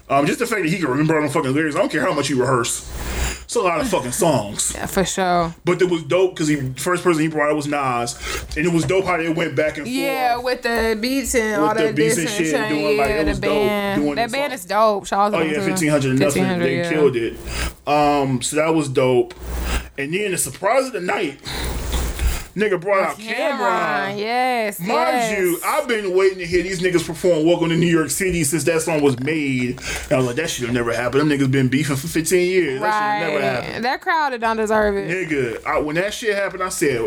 Um, 0.10 0.26
just 0.26 0.40
the 0.40 0.46
fact 0.48 0.62
that 0.64 0.70
he 0.70 0.78
can 0.78 0.88
remember 0.88 1.16
all 1.20 1.22
the 1.28 1.32
fucking 1.34 1.54
lyrics. 1.54 1.76
I 1.76 1.80
don't 1.80 1.92
care 1.92 2.02
how 2.02 2.14
much 2.14 2.30
you 2.30 2.40
rehearse. 2.40 2.90
It's 3.44 3.56
a 3.56 3.62
lot 3.62 3.82
of 3.82 3.90
fucking 3.90 4.12
songs. 4.12 4.74
Yeah, 4.76 4.86
for 4.86 5.04
sure. 5.04 5.54
But 5.66 5.82
it 5.82 5.90
was 5.90 6.04
dope 6.04 6.36
because 6.36 6.48
he 6.48 6.56
first 6.74 7.04
person 7.04 7.22
he 7.24 7.28
brought 7.28 7.50
out 7.50 7.56
was 7.56 7.68
Nas, 7.68 8.16
and 8.56 8.66
it 8.66 8.72
was 8.72 8.86
dope 8.86 9.06
how 9.06 9.18
they 9.18 9.28
went 9.30 9.56
back 9.56 9.78
and 9.78 9.88
Yeah, 9.88 10.38
with 10.38 10.62
the 10.62 10.98
beats 11.02 11.34
and 11.36 11.62
all 11.62 11.74
the 11.74 11.92
beats 11.92 12.18
and 12.18 12.30
shit, 12.30 12.70
doing, 12.70 12.98
like, 12.98 13.10
yeah, 13.10 13.16
it 13.16 13.24
the 13.26 13.30
was 13.32 13.40
dope 13.40 13.52
band. 13.54 14.02
doing 14.02 14.16
that 14.16 14.32
band 14.32 14.52
song. 14.52 14.56
is 14.56 14.66
dope. 14.66 15.06
Shout 15.08 15.34
out 15.34 15.38
to 15.40 15.44
Oh 15.44 15.50
yeah, 15.50 15.66
fifteen 15.66 15.90
hundred 15.90 16.20
nothing. 16.20 16.44
1500, 16.44 16.64
They 16.64 16.78
yeah. 16.78 16.90
killed 16.90 17.16
it. 17.16 17.38
Um, 17.88 18.42
so 18.42 18.56
that 18.58 18.74
was 18.74 18.88
dope. 18.88 19.34
And 19.98 20.14
then 20.14 20.32
the 20.32 20.38
surprise 20.38 20.86
of 20.88 20.94
the 20.94 21.02
night, 21.02 21.40
nigga 22.60 22.80
brought 22.80 23.02
out 23.02 23.18
Cam'ron, 23.18 23.58
Cam'ron. 23.58 24.18
yes. 24.20 24.80
Mind 24.80 24.90
yes. 24.92 25.38
you, 25.40 25.60
I've 25.66 25.88
been 25.88 26.16
waiting 26.16 26.40
to 26.40 26.46
hear 26.46 26.62
these 26.64 26.82
niggas 26.82 27.06
perform 27.06 27.46
"Welcome 27.46 27.70
to 27.70 27.76
New 27.78 27.88
York 27.88 28.10
City" 28.10 28.44
since 28.44 28.64
that 28.66 28.82
song 28.82 29.02
was 29.02 29.20
made. 29.20 29.80
And 29.80 30.12
I 30.12 30.18
was 30.18 30.28
like, 30.28 30.36
that 30.36 30.50
shit'll 30.50 30.74
never 30.74 30.94
happen. 30.94 31.20
Them 31.20 31.30
niggas 31.30 31.52
been 31.52 31.68
beefing 31.70 31.96
for 31.96 32.08
15 32.08 32.50
years. 32.52 32.82
That 32.82 33.22
shit'll 33.22 33.34
never 33.34 33.44
happen. 33.44 33.74
Right. 33.74 33.82
That 33.84 34.02
crowd 34.02 34.40
don't 34.40 34.58
deserve 34.58 34.96
it. 34.98 35.10
Nigga, 35.10 35.66
I, 35.66 35.80
when 35.80 35.96
that 35.96 36.14
shit 36.14 36.36
happened, 36.36 36.64
I 36.64 36.70
said, 36.70 37.00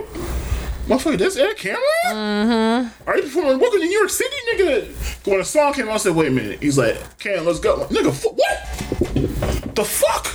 motherfucker, 0.87 1.19
that's 1.19 1.37
Eric 1.37 1.59
Cam'ron? 1.59 1.79
Mm-hmm. 2.07 3.09
Are 3.09 3.17
you 3.17 3.23
performing 3.23 3.59
Welcome 3.61 3.81
to 3.81 3.87
New 3.87 3.99
York 3.99 4.11
City, 4.11 4.37
nigga? 4.55 5.27
When 5.27 5.39
the 5.39 5.45
song 5.45 5.73
came 5.73 5.89
out, 5.89 5.95
I 5.95 5.97
said, 5.99 6.15
wait 6.17 6.29
a 6.29 6.31
minute. 6.31 6.63
He's 6.63 6.79
like, 6.79 6.97
Cam, 7.19 7.45
let's 7.45 7.61
go. 7.61 7.87
Nigga, 7.87 8.13
fu- 8.13 8.31
what? 8.31 9.75
The 9.75 9.85
fuck? 9.85 10.27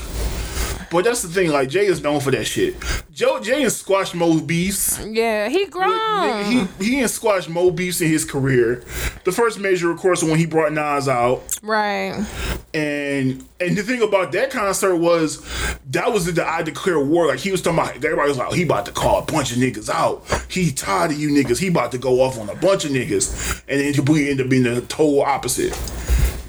But 0.89 1.03
that's 1.05 1.21
the 1.21 1.27
thing, 1.27 1.49
like, 1.49 1.69
Jay 1.69 1.85
is 1.85 2.01
known 2.01 2.19
for 2.21 2.31
that 2.31 2.45
shit. 2.45 2.75
Joe 3.11 3.39
Jay 3.41 3.61
has 3.63 3.75
squashed 3.77 4.15
Mo 4.15 4.39
beefs. 4.39 5.03
Yeah, 5.05 5.49
he 5.49 5.65
grown. 5.65 6.45
He, 6.79 6.85
he 6.85 6.95
has 6.99 7.13
squashed 7.13 7.49
Mo 7.49 7.71
beefs 7.71 7.99
in 7.99 8.07
his 8.09 8.23
career. 8.23 8.83
The 9.25 9.31
first 9.31 9.59
major, 9.59 9.91
of 9.91 9.97
course, 9.97 10.23
when 10.23 10.37
he 10.37 10.45
brought 10.45 10.71
Nas 10.71 11.07
out. 11.09 11.59
right. 11.61 12.25
And 12.73 13.43
and 13.59 13.75
the 13.75 13.81
thing 13.81 14.03
about 14.03 14.31
that 14.33 14.51
concert 14.51 14.97
was 14.97 15.41
that 15.89 16.11
was 16.13 16.31
the 16.31 16.45
I 16.47 16.61
declare 16.61 16.99
war. 16.99 17.25
Like 17.25 17.39
he 17.39 17.49
was 17.49 17.61
talking 17.61 17.79
about 17.79 17.95
everybody 17.95 18.27
was 18.29 18.37
like, 18.37 18.53
he 18.53 18.63
about 18.63 18.85
to 18.85 18.91
call 18.91 19.19
a 19.19 19.25
bunch 19.25 19.51
of 19.51 19.57
niggas 19.57 19.89
out. 19.89 20.23
He 20.47 20.71
tired 20.71 21.11
of 21.11 21.19
you 21.19 21.29
niggas. 21.31 21.57
He 21.57 21.69
about 21.69 21.91
to 21.93 21.97
go 21.97 22.21
off 22.21 22.37
on 22.37 22.49
a 22.49 22.55
bunch 22.55 22.85
of 22.85 22.91
niggas. 22.91 23.63
And 23.67 23.79
then 23.81 23.93
completely 23.93 24.29
end 24.29 24.41
up 24.41 24.49
being 24.49 24.63
the 24.63 24.81
total 24.81 25.21
opposite. 25.21 25.73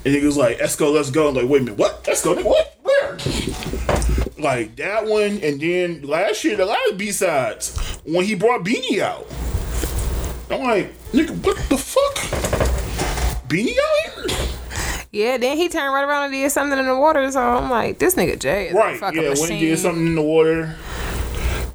And 0.04 0.14
he 0.14 0.20
niggas 0.20 0.36
like, 0.36 0.58
let's 0.60 0.76
go, 0.76 0.90
let's 0.92 1.10
go. 1.10 1.28
I'm 1.28 1.34
like, 1.34 1.48
wait 1.48 1.62
a 1.62 1.64
minute, 1.64 1.78
what? 1.78 2.04
Let's 2.06 2.22
go, 2.22 2.34
nigga, 2.34 2.44
what? 2.44 2.76
Where? 2.82 3.18
Like 4.42 4.76
that 4.76 5.04
one, 5.06 5.40
and 5.42 5.60
then 5.60 6.02
last 6.02 6.44
year, 6.44 6.56
the 6.56 6.64
last 6.64 6.96
B 6.96 7.10
sides, 7.10 7.76
when 8.04 8.24
he 8.24 8.34
brought 8.34 8.64
Beanie 8.64 9.00
out. 9.00 9.26
I'm 10.50 10.62
like, 10.62 10.94
nigga, 11.12 11.30
what 11.44 11.56
the 11.68 11.76
fuck? 11.76 12.14
Beanie 13.48 13.76
out 13.76 14.28
here? 14.28 14.48
Yeah, 15.10 15.36
then 15.38 15.56
he 15.56 15.68
turned 15.68 15.92
right 15.92 16.04
around 16.04 16.24
and 16.24 16.32
did 16.32 16.50
something 16.52 16.78
in 16.78 16.86
the 16.86 16.96
water. 16.98 17.30
So 17.32 17.40
I'm 17.40 17.68
like, 17.70 17.98
this 17.98 18.14
nigga 18.14 18.38
Jay 18.38 18.68
is 18.68 18.74
a 18.74 18.76
Right, 18.78 19.00
fucking 19.00 19.22
yeah, 19.22 19.30
machine. 19.30 19.48
when 19.48 19.58
he 19.58 19.66
did 19.66 19.78
something 19.78 20.06
in 20.06 20.14
the 20.14 20.22
water, 20.22 20.76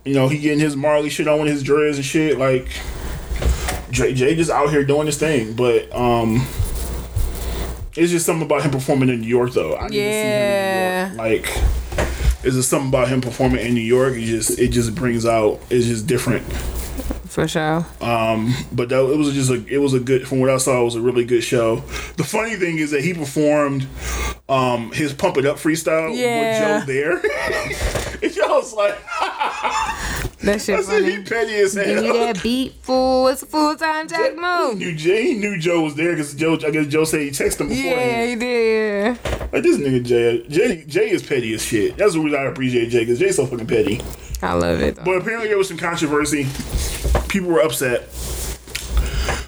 you 0.05 0.13
know, 0.13 0.27
he 0.27 0.37
getting 0.39 0.59
his 0.59 0.75
Marley 0.75 1.09
shit 1.09 1.27
on 1.27 1.39
with 1.41 1.49
his 1.51 1.63
dreads 1.63 1.97
and 1.97 2.05
shit. 2.05 2.37
Like, 2.39 2.67
Jay, 3.91 4.13
Jay 4.13 4.35
just 4.35 4.49
out 4.51 4.69
here 4.69 4.83
doing 4.85 5.05
his 5.07 5.17
thing, 5.17 5.53
but 5.53 5.93
um, 5.95 6.45
it's 7.95 8.11
just 8.11 8.25
something 8.25 8.45
about 8.45 8.63
him 8.63 8.71
performing 8.71 9.09
in 9.09 9.21
New 9.21 9.27
York, 9.27 9.51
though. 9.53 9.75
I 9.75 9.87
need 9.87 9.97
Yeah. 9.97 11.09
to 11.09 11.15
see 11.15 11.17
him 11.17 11.27
in 11.27 11.31
New 11.31 11.33
York. 11.33 11.45
Like, 11.47 11.63
it's 12.45 12.55
just 12.55 12.69
something 12.69 12.89
about 12.89 13.07
him 13.07 13.21
performing 13.21 13.65
in 13.65 13.73
New 13.73 13.81
York. 13.81 14.13
It 14.15 14.25
just, 14.25 14.59
it 14.59 14.69
just 14.69 14.93
brings 14.95 15.25
out, 15.25 15.59
it's 15.69 15.85
just 15.87 16.07
different. 16.07 16.43
For 17.27 17.47
sure. 17.47 17.85
Um, 18.01 18.53
but 18.71 18.89
that, 18.89 18.99
it 19.09 19.17
was 19.17 19.33
just 19.33 19.49
a 19.49 19.65
it 19.67 19.79
was 19.79 19.95
a 19.95 19.99
good 19.99 20.27
from 20.27 20.39
what 20.39 20.51
I 20.51 20.57
saw 20.57 20.81
it 20.81 20.83
was 20.85 20.93
a 20.93 21.01
really 21.01 21.25
good 21.25 21.43
show. 21.43 21.77
The 22.17 22.23
funny 22.23 22.53
thing 22.57 22.77
is 22.77 22.91
that 22.91 23.03
he 23.03 23.15
performed 23.15 23.87
um 24.47 24.91
his 24.91 25.13
pump 25.13 25.37
it 25.37 25.45
up 25.47 25.55
freestyle 25.55 26.15
Yeah. 26.15 26.77
with 26.77 26.85
Joe 26.87 26.93
there. 26.93 27.13
and 28.21 28.35
y'all 28.35 28.49
was 28.49 28.73
like, 28.73 28.95
That 30.43 30.61
shit 30.61 30.77
I 30.79 30.81
said 30.81 31.03
he 31.05 31.23
petty 31.23 31.53
as 31.55 31.73
Give 31.73 31.87
me 32.01 32.07
hell. 32.07 32.13
that 32.15 32.43
beat, 32.43 32.73
fool. 32.81 33.29
It's 33.29 33.43
a 33.43 33.45
full 33.45 33.75
time 33.77 34.07
Jack 34.09 34.35
move. 34.35 34.79
Jay. 34.97 35.33
Knew 35.33 35.57
Joe 35.57 35.81
was 35.81 35.95
there 35.95 36.11
because 36.11 36.33
Joe. 36.33 36.55
I 36.55 36.71
guess 36.71 36.87
Joe 36.87 37.05
said 37.05 37.21
he 37.21 37.29
texted 37.29 37.61
him 37.61 37.69
before. 37.69 37.83
Yeah, 37.91 38.25
he 38.25 38.35
did. 38.35 39.07
Like 39.53 39.63
this 39.63 39.77
nigga 39.77 40.03
Jay. 40.03 40.45
Jay. 40.49 40.83
Jay 40.85 41.09
is 41.11 41.23
petty 41.23 41.53
as 41.53 41.63
shit. 41.63 41.95
That's 41.97 42.13
the 42.13 42.19
reason 42.19 42.39
I 42.39 42.43
appreciate 42.43 42.89
Jay 42.89 42.99
because 42.99 43.19
Jay's 43.19 43.37
so 43.37 43.45
fucking 43.45 43.67
petty. 43.67 44.01
I 44.41 44.53
love 44.53 44.81
it. 44.81 44.95
Though. 44.97 45.03
But 45.05 45.17
apparently 45.17 45.47
there 45.47 45.57
was 45.57 45.69
some 45.69 45.77
controversy. 45.77 46.45
People 47.29 47.49
were 47.49 47.61
upset. 47.61 48.09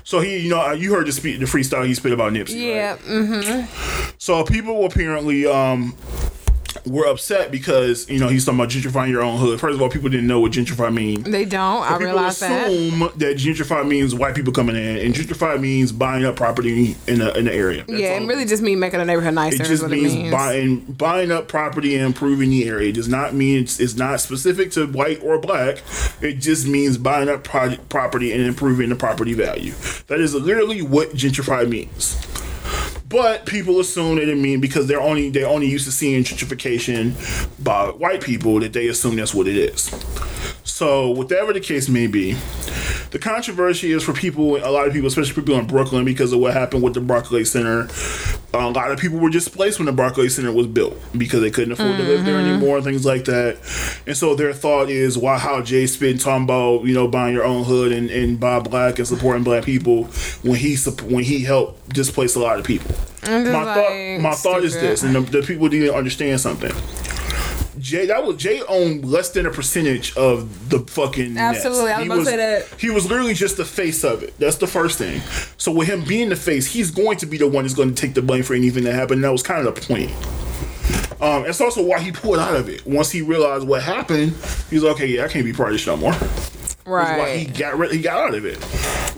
So 0.06 0.20
he, 0.22 0.38
you 0.38 0.50
know, 0.50 0.72
you 0.72 0.94
heard 0.94 1.08
the 1.08 1.12
speak, 1.12 1.40
the 1.40 1.46
freestyle 1.46 1.86
he 1.86 1.94
spit 1.96 2.14
about 2.14 2.32
Nipsey. 2.32 2.68
Yeah. 2.68 2.92
Right? 2.92 3.02
Mm-hmm. 3.02 4.14
So 4.18 4.44
people 4.46 4.86
apparently 4.86 5.46
um 5.46 5.96
were 6.86 7.06
upset 7.08 7.52
because 7.52 8.10
you 8.10 8.20
know 8.20 8.28
he's 8.28 8.46
talking 8.46 8.60
about 8.60 8.70
gentrifying 8.70 9.10
your 9.10 9.22
own 9.22 9.38
hood. 9.40 9.60
First 9.60 9.76
of 9.76 9.82
all, 9.82 9.90
people 9.90 10.10
didn't 10.10 10.28
know 10.28 10.40
what 10.40 10.52
gentrify 10.52 10.94
means. 10.94 11.24
They 11.24 11.46
don't. 11.46 11.84
I 11.84 11.90
People 11.94 12.06
realize 12.06 12.40
that. 12.40 12.68
assume 12.68 13.00
that. 13.00 13.38
gentrify 13.38 13.88
means 13.88 14.14
white 14.16 14.36
people 14.36 14.54
coming 14.54 14.76
in, 14.76 14.98
and 14.98 15.14
gentrify 15.14 15.60
means 15.60 15.92
buying 15.92 16.26
up 16.26 16.36
property 16.36 16.96
in 17.08 17.20
the 17.20 17.38
in 17.38 17.46
the 17.46 17.54
area. 17.54 17.84
That's 17.88 18.00
Yeah, 18.00 18.20
it 18.20 18.28
really 18.28 18.46
just 18.46 18.62
means 18.64 18.80
making 18.80 19.00
a 19.02 19.06
neighborhood 19.06 19.34
nicer. 19.34 19.64
It 19.64 19.68
just 19.68 19.88
means, 19.88 20.14
it 20.14 20.18
means. 20.18 20.32
buying 20.32 20.80
buying 20.80 21.32
up 21.32 21.48
property 21.48 21.96
and 21.96 22.06
improving 22.06 22.50
the 22.50 22.68
area. 22.68 22.90
It 22.90 22.94
does 22.96 23.08
not 23.08 23.34
mean 23.34 23.64
it's, 23.64 23.80
it's 23.80 23.96
not 23.96 24.20
specific 24.22 24.72
to 24.72 24.86
white 24.88 25.22
or 25.24 25.40
black. 25.40 25.82
It 26.22 26.36
just 26.36 26.68
means 26.68 26.98
buying 26.98 27.30
up 27.30 27.44
pro- 27.44 27.78
property 27.90 28.32
and 28.32 28.42
improving 28.42 28.90
the 28.90 28.96
property 28.96 29.34
value. 29.34 29.74
That 30.08 30.20
is 30.20 30.34
literally 30.36 30.82
what 30.82 31.12
gentrify 31.12 31.68
means. 31.68 32.16
But 33.16 33.46
people 33.46 33.80
assume 33.80 34.18
that 34.18 34.28
it 34.28 34.38
mean 34.38 34.60
because 34.60 34.88
they're 34.88 35.00
only 35.00 35.30
they're 35.30 35.48
only 35.48 35.68
used 35.68 35.86
to 35.86 35.92
seeing 35.94 36.26
gentrification 36.26 37.14
by 37.64 37.86
white 37.88 38.22
people 38.22 38.60
that 38.60 38.74
they 38.74 38.90
assume 38.90 39.16
that's 39.16 39.34
what 39.34 39.48
it 39.48 39.56
is. 39.56 39.90
So 40.66 41.12
whatever 41.12 41.54
the 41.54 41.60
case 41.62 41.88
may 41.88 42.08
be, 42.08 42.34
the 43.12 43.20
controversy 43.20 43.92
is 43.92 44.04
for 44.04 44.14
people, 44.14 44.58
a 44.58 44.70
lot 44.70 44.88
of 44.88 44.94
people, 44.94 45.08
especially 45.08 45.34
people 45.34 45.58
in 45.58 45.68
Brooklyn, 45.68 46.04
because 46.04 46.34
of 46.34 46.40
what 46.40 46.54
happened 46.54 46.84
with 46.84 46.96
the 46.96 47.02
Barclays 47.02 47.52
Center. 47.52 47.88
Um, 48.54 48.64
a 48.64 48.70
lot 48.72 48.92
of 48.92 49.00
people 49.00 49.20
were 49.20 49.30
displaced 49.30 49.80
when 49.80 49.86
the 49.86 49.92
Barclays 49.94 50.36
Center 50.36 50.52
was 50.52 50.68
built 50.68 50.98
because 51.18 51.42
they 51.42 51.52
couldn't 51.52 51.74
afford 51.74 51.98
to 51.98 52.04
live 52.04 52.26
there 52.26 52.40
anymore, 52.40 52.78
and 52.78 52.86
things 52.86 53.06
like 53.06 53.26
that. 53.26 53.58
And 54.08 54.18
so 54.18 54.36
their 54.36 54.54
thought 54.54 54.90
is, 54.90 55.18
why 55.18 55.38
how 55.38 55.62
Jay 55.62 55.86
talking 55.88 56.44
about 56.44 56.84
you 56.84 56.94
know 56.94 57.08
buying 57.08 57.34
your 57.34 57.46
own 57.46 57.64
hood 57.64 57.92
and, 57.92 58.10
and 58.10 58.40
buy 58.40 58.60
black 58.60 58.98
and 58.98 59.08
supporting 59.08 59.44
black 59.44 59.64
people 59.64 60.06
when 60.44 60.56
he 60.56 60.76
when 61.08 61.24
he 61.24 61.44
helped 61.44 61.90
displace 61.94 62.36
a 62.36 62.40
lot 62.40 62.60
of 62.60 62.66
people. 62.66 62.96
My 63.24 63.44
just 63.44 63.52
thought, 63.52 63.78
like, 63.78 64.22
my 64.22 64.34
thought 64.34 64.64
is 64.64 64.74
this, 64.74 65.04
and 65.04 65.16
the, 65.16 65.22
the 65.22 65.42
people 65.42 65.70
didn't 65.70 65.96
understand 65.96 66.42
something. 66.42 66.72
Jay, 67.86 68.08
that 68.08 68.26
was 68.26 68.38
Jay 68.38 68.64
owned 68.68 69.06
less 69.06 69.30
than 69.30 69.46
a 69.46 69.52
percentage 69.52 70.18
of 70.18 70.72
the 70.72 70.80
fucking. 70.80 71.36
Nets. 71.36 71.64
Absolutely, 71.64 71.92
I 71.92 71.98
was 72.00 72.04
He 72.04 72.08
about 72.08 72.18
to 72.18 72.26
say 72.26 72.38
that. 72.38 72.82
He 72.82 72.90
was 72.90 73.08
literally 73.08 73.36
just 73.36 73.58
the 73.58 73.66
face 73.66 74.04
of 74.04 74.24
it. 74.24 74.34
That's 74.40 74.56
the 74.56 74.66
first 74.66 74.98
thing. 74.98 75.22
So 75.58 75.72
with 75.72 75.88
him 75.88 76.04
being 76.04 76.30
the 76.30 76.36
face, 76.36 76.66
he's 76.66 76.90
going 76.90 77.20
to 77.20 77.28
be 77.28 77.38
the 77.38 77.48
one 77.48 77.64
that's 77.64 77.76
going 77.76 77.94
to 77.94 77.96
take 77.96 78.16
the 78.16 78.24
blame 78.24 78.42
for 78.42 78.56
anything 78.56 78.86
that 78.86 78.96
happened. 78.96 79.24
That 79.24 79.32
was 79.32 79.44
kind 79.44 79.68
of 79.68 79.76
the 79.76 79.82
point. 79.82 80.10
Um, 81.22 81.46
it's 81.46 81.62
also 81.62 81.86
why 81.86 82.00
he 82.00 82.12
pulled 82.12 82.40
out 82.40 82.56
of 82.56 82.70
it. 82.70 82.88
Once 82.88 83.12
he 83.12 83.22
realized 83.22 83.68
what 83.68 83.84
happened, 83.84 84.32
he's 84.72 84.82
like, 84.82 84.96
okay, 84.96 85.06
yeah, 85.06 85.26
I 85.26 85.28
can't 85.28 85.46
be 85.46 85.54
part 85.54 85.70
of 85.70 85.76
this 85.76 85.86
no 85.86 85.96
more. 85.96 86.14
That's 86.86 87.20
why 87.20 87.38
he 87.38 87.46
right. 87.46 87.58
got 87.58 87.78
rid, 87.78 87.92
he 87.92 88.02
got 88.02 88.18
out 88.20 88.36
of 88.36 88.46
it. 88.46 88.60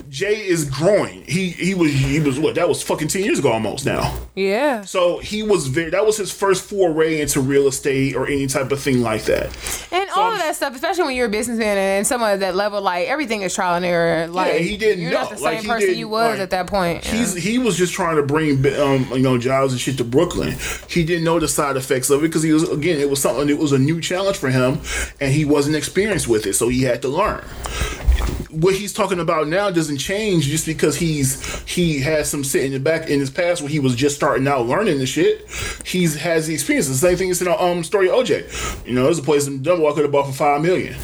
Jay 0.08 0.46
is 0.46 0.64
growing. 0.64 1.22
He 1.24 1.50
he 1.50 1.74
was 1.74 1.92
he 1.92 2.18
was 2.18 2.40
what 2.40 2.54
that 2.54 2.66
was 2.66 2.82
fucking 2.82 3.08
ten 3.08 3.24
years 3.24 3.38
ago 3.40 3.52
almost 3.52 3.84
now. 3.84 4.18
Yeah. 4.34 4.82
So 4.82 5.18
he 5.18 5.42
was 5.42 5.66
very 5.66 5.90
that 5.90 6.06
was 6.06 6.16
his 6.16 6.32
first 6.32 6.64
foray 6.64 7.20
into 7.20 7.40
real 7.42 7.66
estate 7.66 8.16
or 8.16 8.26
any 8.26 8.46
type 8.46 8.72
of 8.72 8.80
thing 8.80 9.02
like 9.02 9.24
that. 9.24 9.46
And 9.92 10.08
all 10.16 10.32
of 10.32 10.38
that 10.38 10.56
stuff, 10.56 10.74
especially 10.74 11.04
when 11.04 11.14
you're 11.14 11.26
a 11.26 11.30
businessman 11.30 11.76
and 11.76 12.06
someone 12.06 12.30
at 12.30 12.40
that 12.40 12.54
level, 12.54 12.80
like 12.80 13.06
everything 13.06 13.42
is 13.42 13.54
trial 13.54 13.74
and 13.74 13.84
error. 13.84 14.26
Like 14.28 14.54
he 14.54 14.78
didn't 14.78 15.02
You're 15.02 15.12
know. 15.12 15.20
not 15.22 15.30
the 15.30 15.36
same 15.36 15.44
Like, 15.44 15.60
he 15.60 15.68
person 15.68 15.94
you 15.98 16.08
was 16.08 16.30
like, 16.32 16.40
at 16.40 16.50
that 16.50 16.66
point. 16.68 17.04
He's 17.04 17.34
he 17.34 17.58
was 17.58 17.76
just 17.76 17.92
trying 17.92 18.16
to 18.16 18.22
bring 18.22 18.64
um 18.80 19.06
you 19.12 19.18
know 19.22 19.36
jobs 19.36 19.72
and 19.72 19.80
shit 19.80 19.98
to 19.98 20.04
Brooklyn. 20.04 20.56
He 20.88 21.04
didn't 21.04 21.24
know 21.24 21.38
the 21.38 21.48
side 21.48 21.76
effects 21.76 22.08
of 22.08 22.20
it 22.24 22.28
because 22.28 22.42
he 22.42 22.52
was 22.52 22.66
again 22.70 22.98
it 22.98 23.10
was 23.10 23.20
something 23.20 23.50
it 23.50 23.58
was 23.58 23.72
a 23.72 23.78
new 23.78 24.00
challenge 24.00 24.38
for 24.38 24.48
him 24.48 24.80
and 25.20 25.32
he 25.34 25.44
wasn't 25.44 25.76
experienced 25.76 26.28
with 26.28 26.46
it, 26.46 26.54
so 26.54 26.68
he 26.68 26.82
had 26.82 27.02
to 27.02 27.08
learn. 27.08 27.44
What 28.50 28.74
he's 28.74 28.92
talking 28.92 29.20
about 29.20 29.46
now 29.46 29.70
doesn't 29.70 29.98
change 29.98 30.46
just 30.46 30.66
because 30.66 30.96
he's 30.96 31.60
he 31.68 32.00
has 32.00 32.28
some 32.28 32.42
sit 32.42 32.64
in 32.64 32.72
the 32.72 32.80
back 32.80 33.08
in 33.08 33.20
his 33.20 33.30
past 33.30 33.60
where 33.60 33.70
he 33.70 33.78
was 33.78 33.94
just 33.94 34.16
starting 34.16 34.48
out 34.48 34.66
learning 34.66 34.98
the 34.98 35.06
shit. 35.06 35.48
He's 35.84 36.16
has 36.16 36.46
the 36.46 36.54
experience. 36.54 36.88
The 36.88 36.94
same 36.94 37.16
thing 37.16 37.28
is 37.28 37.40
in 37.40 37.46
the 37.46 37.62
um 37.62 37.84
story 37.84 38.08
OJ. 38.08 38.86
You 38.86 38.94
know, 38.94 39.04
there's 39.04 39.18
a 39.18 39.22
place 39.22 39.46
in 39.46 39.60
DUMBO 39.60 39.90
I 39.90 39.94
could 39.94 40.02
have 40.04 40.12
bought 40.12 40.26
for 40.26 40.32
five 40.32 40.62
million. 40.62 40.96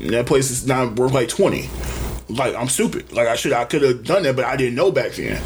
And 0.00 0.10
that 0.10 0.26
place 0.26 0.50
is 0.50 0.66
now 0.66 0.88
worth 0.88 1.12
like 1.12 1.28
twenty. 1.28 1.70
Like 2.28 2.54
I'm 2.54 2.68
stupid. 2.68 3.12
Like 3.12 3.28
I 3.28 3.36
should 3.36 3.52
I 3.52 3.64
could 3.64 3.82
have 3.82 4.04
done 4.04 4.24
that, 4.24 4.36
but 4.36 4.44
I 4.44 4.56
didn't 4.56 4.74
know 4.74 4.92
back 4.92 5.12
then. 5.12 5.40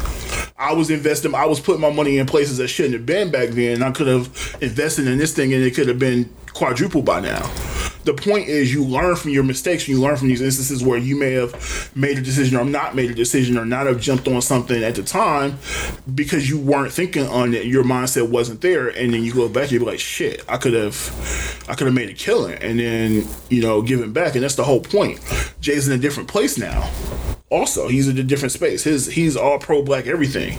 I 0.57 0.73
was 0.73 0.89
investing. 0.89 1.33
I 1.35 1.45
was 1.45 1.59
putting 1.59 1.81
my 1.81 1.91
money 1.91 2.17
in 2.17 2.25
places 2.25 2.57
that 2.57 2.67
shouldn't 2.67 2.93
have 2.93 3.05
been 3.05 3.31
back 3.31 3.49
then. 3.49 3.75
And 3.75 3.83
I 3.83 3.91
could 3.91 4.07
have 4.07 4.57
invested 4.61 5.07
in 5.07 5.17
this 5.17 5.33
thing, 5.33 5.53
and 5.53 5.63
it 5.63 5.75
could 5.75 5.87
have 5.87 5.99
been 5.99 6.33
quadrupled 6.53 7.05
by 7.05 7.19
now. 7.19 7.72
The 8.03 8.13
point 8.13 8.47
is, 8.47 8.73
you 8.73 8.83
learn 8.83 9.15
from 9.15 9.31
your 9.31 9.43
mistakes. 9.43 9.87
You 9.87 9.99
learn 9.99 10.17
from 10.17 10.27
these 10.27 10.41
instances 10.41 10.83
where 10.83 10.97
you 10.97 11.17
may 11.17 11.31
have 11.33 11.91
made 11.95 12.17
a 12.17 12.21
decision 12.21 12.57
or 12.57 12.65
not 12.65 12.95
made 12.95 13.11
a 13.11 13.13
decision 13.13 13.57
or 13.57 13.65
not 13.65 13.87
have 13.87 13.99
jumped 13.99 14.27
on 14.27 14.41
something 14.41 14.83
at 14.83 14.95
the 14.95 15.03
time 15.03 15.57
because 16.13 16.49
you 16.49 16.59
weren't 16.59 16.91
thinking 16.91 17.27
on 17.27 17.53
it. 17.53 17.65
Your 17.65 17.83
mindset 17.83 18.29
wasn't 18.29 18.61
there, 18.61 18.89
and 18.89 19.13
then 19.13 19.23
you 19.23 19.33
go 19.33 19.47
back, 19.47 19.63
and 19.63 19.71
you 19.73 19.79
be 19.79 19.85
like, 19.85 19.99
"Shit, 19.99 20.43
I 20.47 20.57
could 20.57 20.73
have, 20.73 21.65
I 21.69 21.75
could 21.75 21.87
have 21.87 21.95
made 21.95 22.09
a 22.09 22.13
killing," 22.13 22.55
and 22.55 22.79
then 22.79 23.27
you 23.49 23.61
know, 23.61 23.81
giving 23.81 24.13
back, 24.13 24.35
and 24.35 24.43
that's 24.43 24.55
the 24.55 24.63
whole 24.63 24.81
point. 24.81 25.19
Jay's 25.61 25.87
in 25.87 25.93
a 25.93 26.01
different 26.01 26.29
place 26.29 26.57
now 26.57 26.89
also 27.53 27.87
he's 27.87 28.07
in 28.07 28.17
a 28.17 28.23
different 28.23 28.51
space 28.51 28.83
his 28.83 29.05
he's 29.05 29.37
all 29.37 29.59
pro 29.59 29.83
black 29.83 30.07
everything 30.07 30.57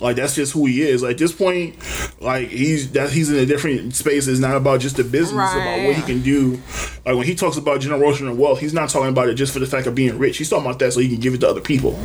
like 0.00 0.16
that's 0.16 0.34
just 0.34 0.52
who 0.52 0.66
he 0.66 0.82
is 0.82 1.02
like, 1.02 1.12
at 1.12 1.18
this 1.18 1.32
point 1.32 1.76
like 2.20 2.48
he's 2.48 2.92
that 2.92 3.10
he's 3.10 3.30
in 3.30 3.36
a 3.36 3.46
different 3.46 3.94
space 3.94 4.26
it's 4.26 4.40
not 4.40 4.56
about 4.56 4.80
just 4.80 4.96
the 4.96 5.04
business 5.04 5.52
it's 5.52 5.54
about 5.54 5.86
what 5.86 5.96
he 5.96 6.02
can 6.02 6.22
do 6.22 6.60
like 7.04 7.16
when 7.16 7.26
he 7.26 7.34
talks 7.34 7.56
about 7.56 7.80
generational 7.80 8.36
wealth 8.36 8.60
he's 8.60 8.74
not 8.74 8.88
talking 8.88 9.08
about 9.08 9.28
it 9.28 9.34
just 9.34 9.52
for 9.52 9.58
the 9.58 9.66
fact 9.66 9.86
of 9.86 9.94
being 9.94 10.18
rich 10.18 10.38
he's 10.38 10.50
talking 10.50 10.66
about 10.66 10.78
that 10.78 10.92
so 10.92 11.00
he 11.00 11.08
can 11.08 11.20
give 11.20 11.34
it 11.34 11.38
to 11.38 11.48
other 11.48 11.60
people 11.60 11.98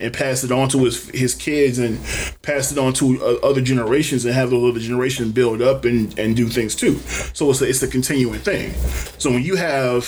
and 0.00 0.14
pass 0.14 0.44
it 0.44 0.52
on 0.52 0.68
to 0.68 0.84
his 0.84 1.08
his 1.10 1.34
kids 1.34 1.78
and 1.78 1.98
pass 2.42 2.70
it 2.70 2.78
on 2.78 2.92
to 2.92 3.20
uh, 3.22 3.46
other 3.46 3.60
generations 3.60 4.24
and 4.24 4.34
have 4.34 4.50
those 4.50 4.70
other 4.70 4.80
generations 4.80 5.32
build 5.32 5.60
up 5.60 5.84
and, 5.84 6.16
and 6.18 6.36
do 6.36 6.48
things 6.48 6.74
too. 6.74 6.98
So 7.34 7.50
it's 7.50 7.60
a, 7.60 7.68
it's 7.68 7.82
a 7.82 7.88
continuing 7.88 8.40
thing. 8.40 8.72
So 9.18 9.30
when 9.30 9.42
you 9.42 9.56
have 9.56 10.04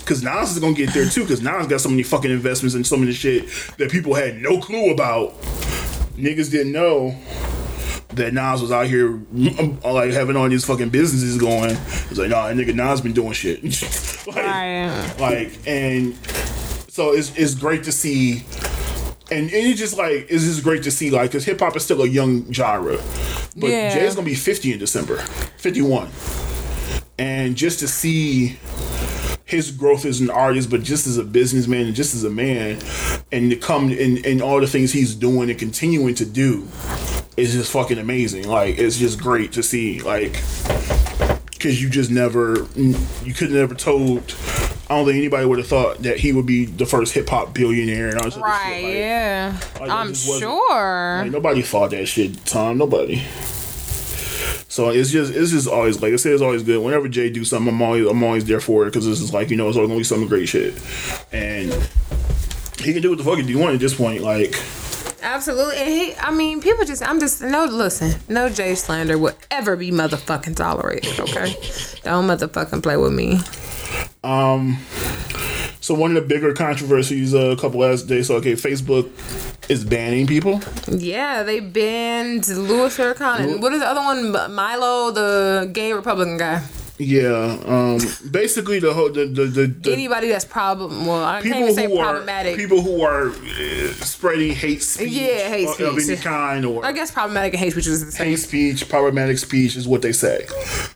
because 0.00 0.22
Nas 0.22 0.50
is 0.50 0.58
gonna 0.58 0.74
get 0.74 0.92
there 0.92 1.08
too 1.08 1.22
because 1.22 1.42
Nas 1.42 1.66
got 1.66 1.80
so 1.80 1.88
many 1.88 2.02
fucking 2.02 2.30
investments 2.30 2.74
and 2.74 2.86
so 2.86 2.96
many 2.96 3.12
shit 3.12 3.48
that 3.78 3.90
people 3.90 4.14
had 4.14 4.36
no 4.36 4.60
clue 4.60 4.92
about. 4.92 5.34
Niggas 6.16 6.50
didn't 6.50 6.72
know 6.72 7.16
that 8.10 8.32
Nas 8.32 8.62
was 8.62 8.70
out 8.70 8.86
here 8.86 9.10
mm, 9.10 9.82
like 9.84 10.12
having 10.12 10.36
all 10.36 10.48
these 10.48 10.64
fucking 10.64 10.90
businesses 10.90 11.36
going. 11.38 11.70
It's 11.72 12.16
like, 12.18 12.28
nah, 12.30 12.46
that 12.48 12.56
nigga 12.56 12.74
Nas 12.74 13.00
been 13.00 13.12
doing 13.12 13.32
shit. 13.32 13.62
like, 14.26 14.36
Right. 14.36 15.14
like, 15.18 15.58
and 15.66 16.14
so 16.88 17.12
it's 17.12 17.36
it's 17.36 17.54
great 17.56 17.82
to 17.84 17.92
see, 17.92 18.44
and, 19.32 19.44
and 19.46 19.52
it's 19.52 19.80
just 19.80 19.96
like 19.98 20.26
it's 20.30 20.44
just 20.44 20.62
great 20.62 20.84
to 20.84 20.90
see 20.92 21.10
like 21.10 21.30
because 21.32 21.44
hip 21.44 21.58
hop 21.58 21.74
is 21.76 21.84
still 21.84 22.02
a 22.02 22.06
young 22.08 22.52
genre, 22.52 22.98
but 23.56 23.70
Yeah. 23.70 23.92
Jay's 23.92 24.14
gonna 24.14 24.24
be 24.24 24.36
fifty 24.36 24.72
in 24.72 24.78
December, 24.78 25.16
fifty 25.56 25.82
one, 25.82 26.08
and 27.18 27.56
just 27.56 27.80
to 27.80 27.88
see 27.88 28.58
his 29.54 29.70
growth 29.70 30.04
as 30.04 30.20
an 30.20 30.30
artist, 30.30 30.70
but 30.70 30.82
just 30.82 31.06
as 31.06 31.16
a 31.16 31.24
businessman 31.24 31.86
and 31.86 31.94
just 31.94 32.14
as 32.14 32.24
a 32.24 32.30
man, 32.30 32.80
and 33.32 33.50
to 33.50 33.56
come 33.56 33.90
and, 33.90 34.24
and 34.26 34.42
all 34.42 34.60
the 34.60 34.66
things 34.66 34.92
he's 34.92 35.14
doing 35.14 35.48
and 35.50 35.58
continuing 35.58 36.14
to 36.16 36.24
do 36.24 36.66
is 37.36 37.52
just 37.52 37.72
fucking 37.72 37.98
amazing. 37.98 38.48
Like 38.48 38.78
it's 38.78 38.98
just 38.98 39.20
great 39.20 39.52
to 39.52 39.62
see. 39.62 40.00
Like 40.00 40.32
because 41.50 41.80
you 41.80 41.88
just 41.88 42.10
never 42.10 42.66
you 42.76 43.32
could 43.34 43.50
have 43.50 43.52
never 43.52 43.74
told. 43.74 44.34
I 44.90 44.96
don't 44.96 45.06
think 45.06 45.16
anybody 45.16 45.46
would 45.46 45.58
have 45.58 45.66
thought 45.66 46.02
that 46.02 46.18
he 46.18 46.32
would 46.32 46.44
be 46.44 46.66
the 46.66 46.84
first 46.84 47.14
hip 47.14 47.26
hop 47.28 47.54
billionaire 47.54 48.10
and 48.10 48.20
all 48.20 48.40
Right. 48.42 48.82
Like, 48.84 48.94
yeah. 48.94 49.58
like, 49.80 49.90
I'm 49.90 50.12
sure. 50.12 51.22
like, 51.22 51.32
nobody 51.32 51.62
thought 51.62 51.92
that 51.92 52.04
shit, 52.04 52.44
Tom. 52.44 52.76
Nobody. 52.76 53.22
So 54.74 54.88
it's 54.88 55.12
just 55.12 55.32
it's 55.32 55.52
just 55.52 55.68
always 55.68 56.02
like 56.02 56.12
I 56.12 56.16
said, 56.16 56.32
it's 56.32 56.42
always 56.42 56.64
good. 56.64 56.82
Whenever 56.82 57.06
Jay 57.06 57.30
do 57.30 57.44
something, 57.44 57.72
I'm 57.72 57.80
always 57.80 58.08
I'm 58.08 58.24
always 58.24 58.44
there 58.44 58.58
for 58.58 58.82
it 58.82 58.86
because 58.86 59.06
this 59.06 59.20
is 59.20 59.32
like 59.32 59.50
you 59.50 59.56
know 59.56 59.68
it's 59.68 59.76
always 59.76 59.88
gonna 59.88 60.00
be 60.00 60.02
some 60.02 60.26
great 60.26 60.48
shit, 60.48 60.74
and 61.30 61.72
he 62.80 62.92
can 62.92 63.00
do 63.00 63.10
what 63.10 63.18
the 63.18 63.22
fuck 63.22 63.36
he 63.36 63.44
do 63.44 63.56
want 63.56 63.74
at 63.74 63.78
this 63.78 63.94
point. 63.94 64.22
Like 64.22 64.60
Absolutely. 65.22 65.76
And 65.76 65.88
he, 65.88 66.14
I 66.16 66.32
mean, 66.32 66.60
people 66.60 66.84
just, 66.84 67.08
I'm 67.08 67.20
just, 67.20 67.40
no, 67.40 67.64
listen, 67.64 68.20
no 68.28 68.48
Jay 68.48 68.74
slander 68.74 69.16
will 69.16 69.32
ever 69.50 69.74
be 69.76 69.90
motherfucking 69.90 70.56
tolerated, 70.56 71.18
okay? 71.18 71.54
Don't 72.02 72.26
motherfucking 72.26 72.82
play 72.82 72.96
with 72.96 73.12
me. 73.12 73.38
Um, 74.22 74.78
So 75.84 75.92
one 75.92 76.16
of 76.16 76.22
the 76.22 76.26
bigger 76.26 76.54
controversies 76.54 77.34
uh, 77.34 77.50
a 77.50 77.56
couple 77.58 77.80
last 77.80 78.08
days. 78.08 78.28
So 78.28 78.36
okay, 78.36 78.54
Facebook 78.54 79.10
is 79.68 79.84
banning 79.84 80.26
people. 80.26 80.62
Yeah, 80.88 81.42
they 81.42 81.60
banned 81.60 82.48
Louis 82.48 82.96
Farrakhan. 82.96 83.40
And 83.40 83.62
what 83.62 83.74
is 83.74 83.80
the 83.80 83.86
other 83.86 84.00
one? 84.00 84.32
Milo, 84.54 85.10
the 85.10 85.68
gay 85.74 85.92
Republican 85.92 86.38
guy. 86.38 86.62
Yeah. 86.96 87.58
Um. 87.66 87.98
Basically, 88.30 88.80
the 88.80 88.94
whole 88.94 89.12
the 89.12 89.26
the, 89.26 89.44
the, 89.44 89.66
the 89.66 89.92
Anybody 89.92 90.28
that's 90.28 90.46
problem. 90.46 91.04
Well, 91.04 91.22
I 91.22 91.42
can't 91.42 91.52
people 91.52 91.60
even 91.64 91.74
say 91.74 91.86
who 91.86 91.98
are 91.98 92.12
problematic. 92.12 92.56
people 92.56 92.80
who 92.80 93.02
are 93.02 93.28
uh, 93.28 93.92
spreading 94.00 94.54
hate 94.54 94.82
speech. 94.82 95.12
Yeah, 95.12 95.50
hate 95.50 95.68
of- 95.68 95.98
of 95.98 95.98
any 95.98 96.16
kind 96.16 96.64
or 96.64 96.82
I 96.82 96.92
guess 96.92 97.10
problematic 97.10 97.52
and 97.52 97.60
hate 97.60 97.72
speech 97.72 97.88
is 97.88 98.06
the 98.06 98.10
same. 98.10 98.28
hate 98.28 98.36
speech, 98.36 98.88
problematic 98.88 99.36
speech 99.36 99.76
is 99.76 99.86
what 99.86 100.00
they 100.00 100.12
say. 100.12 100.46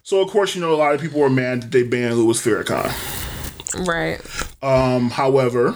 So 0.03 0.23
of 0.23 0.31
course, 0.31 0.55
you 0.55 0.63
know, 0.63 0.73
a 0.73 0.77
lot 0.81 0.95
of 0.95 1.01
people 1.03 1.23
are 1.23 1.29
mad 1.29 1.65
that 1.65 1.73
they 1.73 1.83
banned 1.83 2.15
Louis 2.15 2.41
Farrakhan. 2.43 3.28
Right. 3.77 4.21
Um, 4.63 5.11
however, 5.11 5.75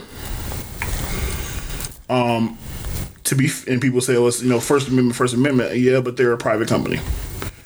um, 2.09 2.57
to 3.23 3.35
be 3.35 3.49
and 3.67 3.81
people 3.81 4.01
say, 4.01 4.13
well, 4.13 4.27
it's, 4.27 4.41
you 4.41 4.49
know, 4.49 4.59
First 4.59 4.87
Amendment, 4.87 5.15
First 5.15 5.33
Amendment, 5.33 5.77
yeah, 5.77 5.99
but 6.01 6.17
they're 6.17 6.33
a 6.33 6.37
private 6.37 6.67
company. 6.67 6.99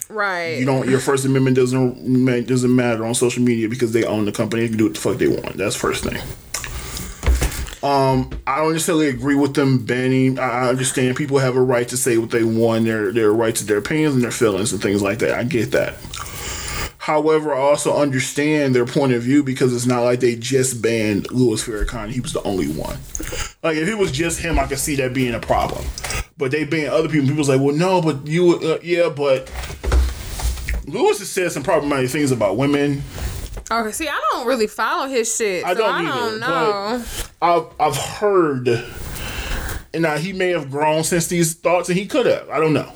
Right. 0.10 0.58
You 0.60 0.66
don't. 0.66 0.90
Your 0.90 1.00
First 1.00 1.26
Amendment 1.26 1.56
doesn't 1.56 2.46
doesn't 2.46 2.76
matter 2.76 3.06
on 3.06 3.14
social 3.14 3.44
media 3.44 3.70
because 3.70 3.94
they 3.94 4.04
own 4.04 4.26
the 4.26 4.32
company. 4.32 4.64
They 4.64 4.70
can 4.70 4.78
do 4.78 4.86
what 4.86 4.94
the 4.94 5.00
fuck 5.00 5.18
they 5.18 5.28
want. 5.28 5.58
That's 5.58 5.76
first 5.76 6.04
thing. 6.04 6.22
Um, 7.84 8.32
I 8.48 8.58
don't 8.58 8.74
necessarily 8.74 9.10
agree 9.10 9.36
with 9.36 9.54
them 9.54 9.86
banning. 9.86 10.40
I 10.40 10.50
I 10.50 10.70
understand 10.70 11.16
people 11.16 11.38
have 11.38 11.56
a 11.56 11.62
right 11.62 11.88
to 11.90 11.98
say 11.98 12.18
what 12.18 12.32
they 12.32 12.44
want. 12.44 12.86
Their 12.86 13.12
their 13.12 13.32
right 13.32 13.56
to 13.56 13.66
their 13.66 13.78
opinions 13.78 14.16
and 14.16 14.24
their 14.24 14.32
feelings 14.32 14.74
and 14.74 14.82
things 14.82 15.02
like 15.02 15.20
that. 15.20 15.38
I 15.38 15.44
get 15.44 15.72
that. 15.72 15.96
However, 17.08 17.56
I 17.56 17.60
also 17.60 17.96
understand 17.96 18.76
their 18.76 18.86
point 18.86 19.14
of 19.14 19.24
view 19.24 19.42
because 19.42 19.74
it's 19.74 19.86
not 19.86 20.02
like 20.02 20.20
they 20.20 20.36
just 20.36 20.82
banned 20.82 21.32
Louis 21.32 21.66
Farrakhan. 21.66 22.10
He 22.10 22.20
was 22.20 22.34
the 22.34 22.44
only 22.44 22.68
one. 22.68 22.98
Like 23.64 23.78
if 23.78 23.88
it 23.88 23.98
was 23.98 24.12
just 24.12 24.42
him, 24.42 24.60
I 24.60 24.68
could 24.68 24.78
see 24.78 24.98
that 24.98 25.14
being 25.14 25.34
a 25.34 25.40
problem. 25.40 25.86
But 26.38 26.52
they 26.52 26.66
banned 26.66 26.90
other 26.90 27.08
people. 27.08 27.30
People's 27.30 27.48
like, 27.48 27.62
well, 27.62 27.74
no, 27.74 28.02
but 28.02 28.28
you, 28.28 28.56
uh, 28.56 28.80
yeah, 28.84 29.08
but 29.08 29.50
Louis 30.86 31.18
has 31.18 31.30
said 31.30 31.50
some 31.54 31.64
problematic 31.64 32.10
things 32.10 32.34
about 32.34 32.58
women. 32.58 33.02
Okay, 33.72 33.92
see, 33.94 34.10
I 34.10 34.22
don't 34.34 34.46
really 34.46 34.68
follow 34.68 35.08
his 35.08 35.34
shit. 35.34 35.64
I 35.64 35.76
so 35.76 35.80
don't 35.80 35.96
I 35.96 36.00
either. 36.00 36.30
don't 36.30 36.40
know. 36.42 37.06
I've 37.42 37.68
I've 37.80 37.96
heard, 37.96 38.68
and 39.94 40.04
now 40.04 40.18
he 40.18 40.34
may 40.34 40.50
have 40.50 40.70
grown 40.70 41.06
since 41.06 41.28
these 41.28 41.54
thoughts, 41.54 41.88
and 41.88 41.98
he 41.98 42.06
could 42.06 42.26
have. 42.26 42.50
I 42.50 42.60
don't 42.60 42.74
know. 42.74 42.92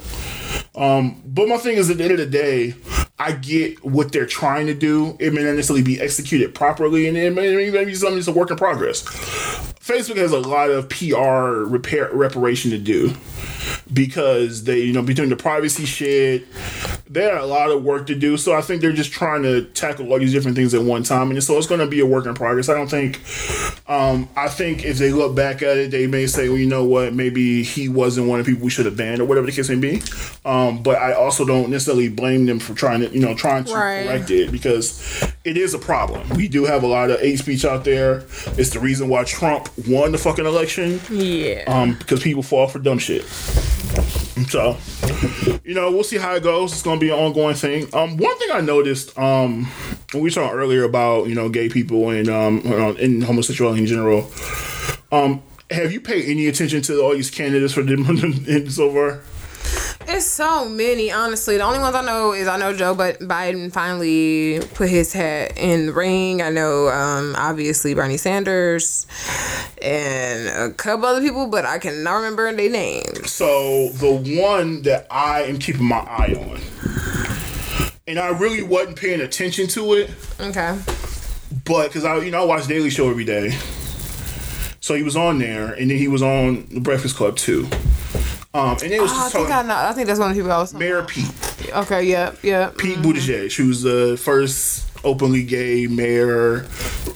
Um, 0.76 1.22
but 1.26 1.48
my 1.48 1.56
thing 1.56 1.78
is, 1.78 1.90
at 1.90 1.98
the 1.98 2.04
end 2.04 2.12
of 2.12 2.20
the 2.20 2.26
day, 2.26 2.76
I 3.22 3.34
get 3.34 3.86
what 3.86 4.12
they're 4.12 4.26
trying 4.26 4.66
to 4.66 4.74
do. 4.74 5.16
It 5.20 5.32
may 5.32 5.44
not 5.44 5.54
necessarily 5.54 5.84
be 5.84 6.02
executed 6.02 6.56
properly, 6.56 7.08
and 7.08 7.16
it 7.16 7.36
may, 7.36 7.68
it 7.68 7.72
may 7.72 7.86
be 7.86 7.94
something 7.94 8.16
that's 8.16 8.28
a 8.28 8.32
work 8.32 8.50
in 8.50 8.58
progress. 8.58 9.04
Facebook 9.80 10.18
has 10.18 10.32
a 10.32 10.40
lot 10.40 10.72
of 10.72 10.90
PR 10.90 11.70
repair 11.70 12.10
reparation 12.14 12.72
to 12.72 12.80
do 12.80 13.14
because 13.94 14.64
they, 14.64 14.80
you 14.80 14.92
know, 14.92 15.04
between 15.04 15.30
the 15.30 15.36
privacy 15.36 15.86
shit, 15.86 16.48
they 17.12 17.24
had 17.24 17.34
a 17.36 17.46
lot 17.46 17.70
of 17.72 17.84
work 17.84 18.08
to 18.08 18.16
do. 18.16 18.38
So 18.38 18.54
I 18.54 18.62
think 18.62 18.82
they're 18.82 18.94
just 18.94 19.12
trying 19.12 19.44
to 19.44 19.66
tackle 19.66 20.12
all 20.14 20.20
these 20.20 20.32
different 20.32 20.56
things 20.56 20.74
at 20.74 20.82
one 20.82 21.04
time, 21.04 21.30
and 21.30 21.44
so 21.44 21.58
it's 21.58 21.68
going 21.68 21.82
to 21.82 21.88
be 21.88 22.00
a 22.00 22.06
work 22.06 22.26
in 22.26 22.34
progress. 22.34 22.70
I 22.70 22.74
don't 22.74 22.88
think. 22.90 23.20
Um, 23.90 24.30
I 24.38 24.48
think 24.48 24.86
if 24.86 24.98
they 24.98 25.12
look 25.12 25.36
back 25.36 25.62
at 25.62 25.76
it, 25.78 25.92
they 25.92 26.08
may 26.08 26.26
say, 26.26 26.48
well, 26.48 26.58
you 26.58 26.68
know 26.68 26.86
what, 26.86 27.14
maybe 27.14 27.64
he 27.64 27.90
wasn't 27.90 28.28
one 28.28 28.40
of 28.40 28.46
the 28.46 28.52
people 28.54 28.64
we 28.64 28.70
should 28.72 28.86
have 28.86 28.96
banned, 28.96 29.20
or 29.20 29.26
whatever 29.26 29.46
the 29.48 29.52
case 29.52 29.68
may 29.70 29.76
be. 29.76 30.02
Um, 30.46 30.82
but 30.82 30.96
I 30.98 31.12
also 31.14 31.46
don't 31.46 31.70
necessarily 31.70 32.08
blame 32.08 32.46
them 32.46 32.60
for 32.60 32.74
trying 32.74 33.02
to, 33.02 33.10
you 33.10 33.20
know, 33.20 33.36
trying 33.36 33.66
to 33.66 33.74
Right. 33.74 34.06
correct 34.06 34.32
it 34.32 34.52
because 34.52 35.22
it 35.44 35.58
is 35.58 35.74
a 35.74 35.80
problem. 35.80 36.28
We 36.30 36.48
do 36.48 36.64
have 36.66 36.84
a 36.84 36.88
lot 36.88 37.10
of 37.12 37.20
hate 37.20 37.40
speech 37.40 37.66
out 37.66 37.84
there. 37.84 38.24
It's 38.58 38.70
the 38.70 38.80
reason 38.80 39.10
why 39.10 39.26
Trump 39.26 39.70
won 39.88 40.14
the 40.14 40.18
fucking 40.18 40.46
election 40.46 41.02
Yeah. 41.10 41.64
um, 41.68 41.96
because 41.96 42.22
people 42.24 42.44
fall 42.44 42.68
for 42.68 42.80
dumb 42.80 43.00
shit. 43.00 43.24
So, 44.52 44.78
you 45.64 45.74
know, 45.74 45.92
we'll 45.92 46.04
see 46.04 46.18
how 46.18 46.36
it 46.36 46.44
goes. 46.44 46.74
It's 46.74 46.84
gonna 46.84 47.00
be 47.00 47.10
an 47.10 47.18
ongoing 47.18 47.56
thing. 47.56 47.88
Um, 47.94 48.18
one 48.18 48.38
thing 48.38 48.50
I 48.52 48.62
noticed, 48.62 49.18
um, 49.18 49.68
we 50.14 50.30
talking 50.30 50.58
earlier 50.58 50.84
about 50.84 51.28
you 51.28 51.36
know 51.36 51.48
gay 51.50 51.70
people 51.70 52.10
and 52.10 52.28
um 52.28 52.62
and 52.66 53.24
homosexuality 53.24 53.82
in 53.82 53.88
general, 53.88 54.30
um, 55.12 55.42
have 55.70 55.92
you 55.92 56.02
paid 56.02 56.26
any 56.30 56.48
attention 56.48 56.82
to 56.84 57.02
all 57.02 57.14
these 57.14 57.32
candidates 57.32 57.74
for 57.74 57.84
them 57.84 58.04
so 58.70 58.92
far? 58.92 59.22
It's 60.22 60.30
so 60.30 60.70
many, 60.70 61.12
honestly. 61.12 61.58
The 61.58 61.64
only 61.64 61.80
ones 61.80 61.96
I 61.96 62.06
know 62.06 62.32
is 62.34 62.48
I 62.48 62.56
know 62.56 62.74
Joe 62.78 62.94
but 62.94 63.18
Biden 63.22 63.72
finally 63.72 64.60
put 64.76 64.88
his 64.88 65.12
hat 65.14 65.58
in 65.58 65.88
the 65.88 65.94
ring. 65.94 66.44
I 66.44 66.52
know, 66.52 66.90
um, 66.90 67.34
obviously, 67.36 67.96
Bernie 67.96 68.18
Sanders 68.18 69.08
and 69.82 70.48
a 70.48 70.76
couple 70.76 71.06
other 71.08 71.22
people, 71.22 71.48
but 71.48 71.66
I 71.66 71.80
cannot 71.80 72.18
remember 72.18 72.54
their 72.54 72.70
names. 72.70 73.32
So 73.32 73.90
the 73.94 74.12
one 74.40 74.84
that 74.84 75.08
I 75.10 75.42
am 75.46 75.58
keeping 75.58 75.86
my 75.88 76.02
eye 76.02 76.36
on, 76.38 77.92
and 78.06 78.20
I 78.20 78.28
really 78.30 78.62
wasn't 78.62 78.98
paying 78.98 79.22
attention 79.22 79.66
to 79.70 79.94
it, 79.96 80.12
Okay. 80.40 80.78
but 81.66 81.88
because 81.88 82.06
I, 82.06 82.18
you 82.18 82.30
know, 82.30 82.44
I 82.44 82.46
watch 82.46 82.68
Daily 82.68 82.92
Show 82.92 83.10
every 83.10 83.26
day, 83.26 83.58
so 84.82 84.94
he 84.94 85.02
was 85.02 85.16
on 85.16 85.40
there, 85.40 85.74
and 85.74 85.90
then 85.90 85.98
he 85.98 86.08
was 86.08 86.22
on 86.22 86.68
the 86.72 86.80
Breakfast 86.80 87.16
Club 87.16 87.38
too. 87.38 87.68
Um, 88.54 88.78
and 88.84 88.92
it 88.92 89.02
was 89.02 89.12
Oh, 89.14 89.26
I 89.26 89.30
think 89.30 89.50
I 89.50 89.62
know. 89.62 89.76
I 89.76 89.94
think 89.94 90.08
that's 90.08 90.20
one 90.20 90.30
of 90.30 90.36
the 90.36 90.42
people 90.42 90.52
I 90.52 90.58
was. 90.58 90.74
Mayor 90.74 91.04
Pete, 91.04 91.32
Okay. 91.74 92.04
Yeah. 92.04 92.34
Yeah. 92.44 92.72
Pete 92.78 92.98
Buttigieg, 93.00 93.56
who's 93.56 93.82
the 93.82 94.18
first 94.22 94.88
openly 95.06 95.44
gay 95.44 95.88
mayor, 95.88 96.66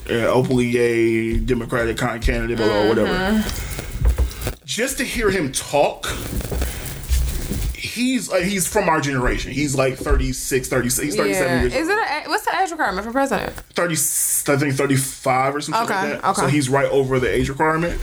uh, 0.10 0.14
openly 0.28 0.72
gay 0.72 1.38
Democratic 1.38 1.98
candidate, 1.98 2.57
blah, 2.57 2.68
blah, 2.68 2.88
whatever. 2.88 3.44
Just 4.64 4.98
to 4.98 5.03
hear 5.03 5.30
him 5.30 5.52
talk, 5.52 6.07
he's 7.96 8.30
like 8.30 8.44
he's 8.44 8.68
from 8.68 8.90
our 8.90 9.02
generation. 9.02 9.52
He's 9.52 9.76
like 9.76 9.96
36, 9.98 10.68
36, 10.68 11.04
he's 11.06 11.16
37 11.16 11.48
Yeah. 11.52 11.62
years 11.62 11.74
Is 11.76 11.88
it? 11.88 11.94
A, 11.98 12.24
what's 12.30 12.46
the 12.46 12.56
age 12.62 12.72
requirement 12.72 13.06
for 13.06 13.12
president? 13.12 13.54
30, 13.74 13.94
I 13.94 14.58
think 14.60 14.74
35 14.76 15.56
or 15.56 15.62
something 15.62 15.84
Okay, 15.84 16.12
like 16.12 16.22
that. 16.22 16.30
okay. 16.32 16.42
So 16.42 16.48
he's 16.48 16.70
right 16.70 16.90
over 16.92 17.20
the 17.20 17.30
age 17.34 17.50
requirement. 17.50 18.00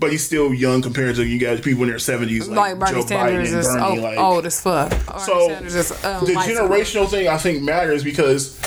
But 0.00 0.12
he's 0.12 0.24
still 0.24 0.54
young 0.54 0.80
compared 0.80 1.16
to 1.16 1.24
you 1.26 1.38
guys, 1.38 1.60
people 1.60 1.82
in 1.82 1.88
their 1.88 1.98
70s, 1.98 2.46
like, 2.48 2.56
Like, 2.56 2.78
Bernie 2.78 3.00
Joe 3.02 3.06
Sanders 3.08 3.48
Biden 3.48 3.52
and 3.52 3.58
is 3.58 3.66
Bernie. 3.66 3.82
old, 3.82 3.98
like, 3.98 4.18
old 4.18 4.46
as 4.46 4.60
fuck. 4.60 4.90
Bernie 4.90 5.20
so 5.24 5.50
is, 5.50 5.90
um, 6.04 6.24
the 6.24 6.32
generational 6.34 7.08
thing 7.08 7.26
I 7.26 7.36
think 7.36 7.62
matters 7.62 8.04
because 8.04 8.60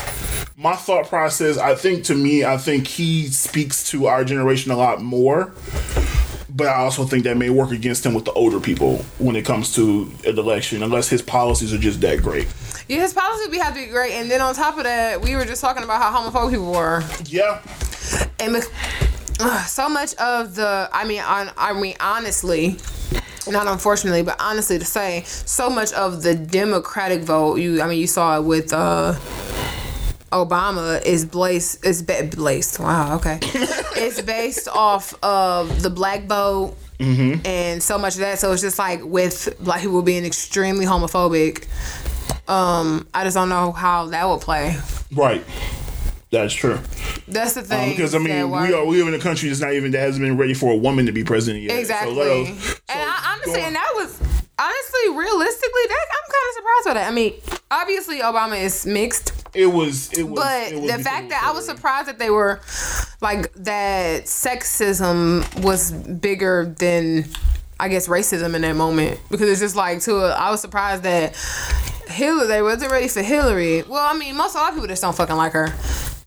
my 0.58 0.76
thought 0.76 1.08
process, 1.08 1.58
I 1.58 1.76
think 1.76 2.04
to 2.06 2.16
me, 2.16 2.44
I 2.44 2.58
think 2.58 2.86
he 2.88 3.28
speaks 3.28 3.90
to 3.92 4.08
our 4.08 4.26
generation 4.26 4.72
a 4.72 4.76
lot 4.78 5.02
more. 5.02 5.54
But 6.54 6.68
I 6.68 6.76
also 6.76 7.06
think 7.06 7.24
that 7.24 7.38
may 7.38 7.50
work 7.50 7.72
against 7.72 8.06
him 8.06 8.14
with 8.14 8.26
the 8.26 8.34
older 8.34 8.60
people 8.60 8.98
when 9.20 9.36
it 9.36 9.46
comes 9.46 9.74
to 9.76 10.12
an 10.26 10.38
election, 10.38 10.84
unless 10.84 11.08
his 11.08 11.22
policies 11.22 11.74
are 11.74 11.78
just 11.78 12.02
that 12.02 12.22
great. 12.22 12.48
Yeah, 12.88 13.02
his 13.02 13.14
policies 13.14 13.48
be 13.48 13.58
have 13.58 13.74
to 13.74 13.80
be 13.80 13.88
great, 13.88 14.14
and 14.14 14.30
then 14.30 14.42
on 14.42 14.54
top 14.54 14.78
of 14.78 14.84
that, 14.84 15.22
we 15.22 15.36
were 15.36 15.46
just 15.46 15.62
talking 15.62 15.84
about 15.84 16.02
how 16.02 16.12
homophobic 16.12 16.52
people 16.52 16.72
were, 16.72 17.04
Yeah, 17.26 17.62
and 18.40 18.62
so 19.66 19.88
much 19.88 20.14
of 20.16 20.56
the, 20.56 20.90
I 20.92 21.06
mean, 21.06 21.22
on, 21.22 21.52
I 21.58 21.74
mean, 21.74 21.96
honestly, 22.00 22.78
not 23.48 23.68
unfortunately, 23.68 24.24
but 24.24 24.36
honestly 24.40 24.78
to 24.78 24.86
say, 24.86 25.24
so 25.26 25.70
much 25.70 25.94
of 25.94 26.22
the 26.22 26.36
Democratic 26.36 27.22
vote, 27.24 27.60
you, 27.60 27.82
I 27.82 27.88
mean, 27.88 28.00
you 28.00 28.08
saw 28.08 28.38
it 28.38 28.44
with 28.44 28.74
uh, 28.74 29.14
Obama 30.32 31.04
is 31.06 31.26
blazed, 31.26 31.86
is 31.86 32.02
ba- 32.02 32.30
blazed. 32.32 32.80
Wow, 32.80 33.16
okay, 33.18 33.40
it's 33.44 34.22
based 34.22 34.68
off 34.70 35.14
of 35.24 35.82
the 35.84 35.90
black 35.90 36.26
vote. 36.26 36.76
And 37.00 37.82
so 37.82 37.98
much 37.98 38.14
of 38.14 38.20
that, 38.20 38.38
so 38.38 38.52
it's 38.52 38.62
just 38.62 38.78
like 38.78 39.04
with 39.04 39.56
black 39.60 39.82
people 39.82 40.04
being 40.04 40.24
extremely 40.24 40.86
homophobic. 40.86 41.66
Um, 42.48 43.08
I 43.14 43.24
just 43.24 43.36
don't 43.36 43.50
know 43.50 43.72
how 43.72 44.06
that 44.08 44.28
would 44.30 44.42
play. 44.42 44.78
right. 45.12 45.44
That's 46.32 46.54
true. 46.54 46.80
That's 47.28 47.56
the 47.56 47.62
thing. 47.62 47.90
Because 47.90 48.16
I 48.16 48.20
mean, 48.20 48.50
we 48.52 48.74
are 48.74 48.86
we 48.86 49.00
live 49.04 49.08
in 49.10 49.20
a 49.20 49.20
country 49.20 49.50
that's 49.50 49.60
not 49.60 49.74
even 49.74 49.92
that 49.92 50.00
hasn't 50.00 50.24
been 50.24 50.38
ready 50.38 50.54
for 50.54 50.72
a 50.72 50.78
woman 50.78 51.06
to 51.08 51.12
be 51.12 51.26
president 51.26 51.64
yet. 51.64 51.78
exactly. 51.78 52.14
So 52.16 52.44
us- 52.44 52.64
so 52.68 52.76
and 52.88 53.10
I 53.10 53.34
honestly, 53.34 53.62
and 53.62 53.76
that 53.76 53.92
was 53.96 54.18
honestly, 54.62 55.18
realistically, 55.18 55.86
that 55.88 56.06
I'm 56.12 56.32
kind 56.32 56.46
of 56.48 56.54
surprised 56.56 56.86
by 56.86 56.94
that. 56.96 57.08
I 57.08 57.12
mean, 57.12 57.34
obviously, 57.72 58.20
Obama 58.20 58.62
is 58.62 58.86
mixed, 58.86 59.42
it 59.54 59.66
was 59.68 60.12
it 60.14 60.24
was. 60.24 60.40
but 60.40 60.72
it 60.72 60.82
was 60.82 60.92
the 60.92 61.04
fact 61.04 61.30
that 61.30 61.44
I 61.44 61.52
was 61.52 61.66
surprised 61.66 62.08
that 62.08 62.20
they 62.20 62.30
were 62.30 62.62
like 63.20 63.54
that 63.56 64.24
sexism 64.24 65.64
was 65.64 65.92
bigger 65.92 66.74
than 66.80 67.26
I 67.80 67.90
guess 67.90 68.08
racism 68.08 68.56
in 68.56 68.62
that 68.62 68.76
moment 68.76 69.20
because 69.30 69.50
it's 69.50 69.60
just 69.60 69.76
like 69.76 70.02
to 70.02 70.18
a, 70.18 70.30
I 70.32 70.52
was 70.52 70.62
surprised 70.62 71.04
that 71.04 71.36
Hillary 72.08 72.48
they 72.48 72.62
wasn't 72.62 72.92
ready 72.92 73.08
for 73.08 73.22
Hillary. 73.22 73.84
Well, 73.84 74.06
I 74.06 74.18
mean, 74.18 74.38
most 74.38 74.56
a 74.56 74.60
lot 74.60 74.70
of 74.70 74.76
people 74.76 74.88
just 74.88 75.02
don't 75.02 75.16
fucking 75.16 75.36
like 75.36 75.54
her. 75.54 75.74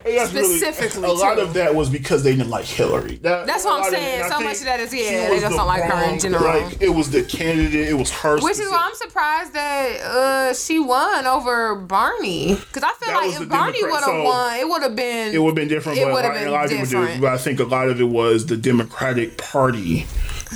And 0.05 0.17
that's 0.19 0.33
really- 0.35 0.59
Specifically, 0.59 1.09
a 1.09 1.13
lot 1.13 1.37
too. 1.37 1.41
of 1.41 1.55
that 1.55 1.75
was 1.75 1.89
because 1.89 2.23
they 2.25 2.37
didn't 2.37 2.51
like 2.51 2.67
Hillary. 2.67 3.17
That- 3.23 3.47
That's 3.47 3.65
what 3.65 3.75
I'm 3.75 3.81
lot 3.81 3.89
of 3.89 3.95
saying. 3.95 4.31
So 4.31 4.41
much 4.41 4.59
of 4.59 4.65
that 4.65 4.81
is, 4.81 4.93
yeah, 4.95 5.29
they 5.29 5.31
was 5.31 5.41
just 5.41 5.53
the 5.53 5.57
don't 5.57 5.67
like 5.67 5.83
her 5.83 6.13
in 6.13 6.19
general. 6.21 6.45
Like 6.45 6.83
it 6.83 6.91
was 6.91 7.11
the 7.11 7.23
candidate. 7.23 7.89
It 7.89 7.95
was 7.95 8.11
her. 8.11 8.39
Which 8.41 8.59
is 8.59 8.69
why 8.71 8.81
I'm 8.89 8.95
surprised 8.95 9.53
that 9.55 10.01
uh, 10.03 10.55
she 10.55 10.79
won 10.79 11.27
over 11.27 11.75
Barney. 11.77 12.55
Because 12.55 12.83
I 12.83 12.93
feel 13.03 13.15
That 13.15 13.17
like 13.17 13.33
if 13.33 13.39
the 13.39 13.47
Barney 13.47 13.83
would 13.83 13.93
have 13.95 14.05
so- 14.05 14.25
won, 14.25 14.57
it 14.59 14.69
would 14.69 14.83
have 14.83 14.97
been. 14.97 15.35
It 15.35 15.39
would 15.39 15.49
have 15.49 15.55
been 15.55 15.69
different, 15.69 15.99
It 15.99 16.07
would 16.07 16.25
have 16.25 16.37
a 16.37 16.39
been 16.41 16.51
lot 16.53 16.65
of 16.67 16.71
people 16.71 16.85
different. 16.87 17.09
did. 17.13 17.21
But 17.23 17.33
I 17.33 17.39
think 17.39 17.61
a 17.61 17.65
lot 17.65 17.89
of 17.89 18.01
it 18.01 18.05
was 18.09 18.47
the 18.47 18.57
Democratic 18.59 19.39
Party 19.39 20.07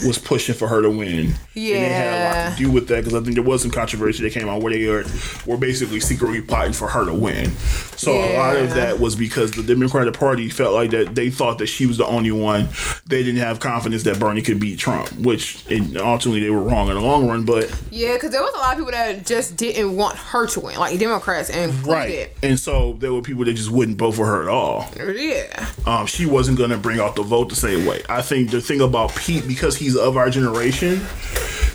was 0.06 0.18
pushing 0.18 0.54
for 0.54 0.68
her 0.68 0.82
to 0.82 0.90
win. 0.90 1.34
And 1.58 1.84
it 1.84 1.90
had 1.92 2.06
a 2.08 2.48
lot 2.48 2.56
to 2.56 2.62
do 2.64 2.70
with 2.70 2.88
that 2.88 3.04
because 3.04 3.14
I 3.14 3.20
think 3.20 3.34
there 3.34 3.44
was 3.44 3.62
some 3.62 3.70
controversy 3.70 4.22
that 4.22 4.32
came 4.32 4.48
out 4.48 4.62
where 4.62 4.72
they 4.72 4.86
were, 4.86 5.04
were 5.46 5.56
basically 5.56 6.00
secretly 6.00 6.40
plotting 6.40 6.72
for 6.72 6.88
her 6.88 7.04
to 7.04 7.14
win. 7.14 7.50
So 7.96 8.12
a 8.12 8.36
lot 8.36 8.56
of 8.56 8.74
that 8.74 9.00
was 9.00 9.16
because 9.16 9.50
the 9.52 9.62
Democratic 9.62 10.14
Party 10.14 10.48
felt 10.48 10.74
like 10.74 10.90
that 10.90 11.14
they 11.14 11.30
thought 11.30 11.58
that 11.58 11.66
she 11.66 11.86
was 11.86 11.98
the 11.98 12.06
only 12.06 12.30
one. 12.30 12.68
They 13.06 13.22
didn't 13.22 13.40
have 13.40 13.60
confidence 13.60 14.04
that 14.04 14.18
Bernie 14.20 14.42
could 14.42 14.60
beat 14.60 14.78
Trump, 14.78 15.10
which 15.14 15.64
ultimately 15.96 16.40
they 16.40 16.50
were 16.50 16.62
wrong 16.62 16.88
in 16.88 16.94
the 16.94 17.00
long 17.00 17.28
run. 17.28 17.44
But 17.44 17.70
Yeah, 17.90 18.14
because 18.14 18.30
there 18.30 18.42
was 18.42 18.54
a 18.54 18.58
lot 18.58 18.72
of 18.72 18.78
people 18.78 18.92
that 18.92 19.26
just 19.26 19.56
didn't 19.56 19.96
want 19.96 20.16
her 20.16 20.46
to 20.46 20.60
win, 20.60 20.78
like 20.78 20.98
Democrats 20.98 21.50
and 21.50 21.72
right, 21.86 22.30
and 22.42 22.58
so 22.58 22.94
there 22.94 23.12
were 23.12 23.22
people 23.22 23.44
that 23.44 23.54
just 23.54 23.70
wouldn't 23.70 23.98
vote 23.98 24.12
for 24.12 24.26
her 24.26 24.42
at 24.42 24.48
all. 24.48 24.88
Yeah. 24.96 25.66
um, 25.86 26.06
she 26.06 26.26
wasn't 26.26 26.58
going 26.58 26.70
to 26.70 26.78
bring 26.78 27.00
out 27.00 27.16
the 27.16 27.22
vote 27.22 27.48
the 27.48 27.56
same 27.56 27.86
way. 27.86 28.02
I 28.08 28.22
think 28.22 28.50
the 28.50 28.60
thing 28.60 28.80
about 28.80 29.14
Pete, 29.16 29.46
because 29.48 29.76
he's 29.76 29.96
of 29.96 30.16
our 30.16 30.30
generation, 30.30 31.00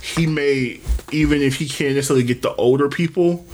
he 0.04 0.28
may, 0.28 0.82
even 1.12 1.42
if 1.42 1.56
he 1.56 1.68
can't 1.68 1.96
necessarily 1.96 2.26
get 2.26 2.42
the 2.42 2.54
older 2.56 2.90
people, 2.90 3.46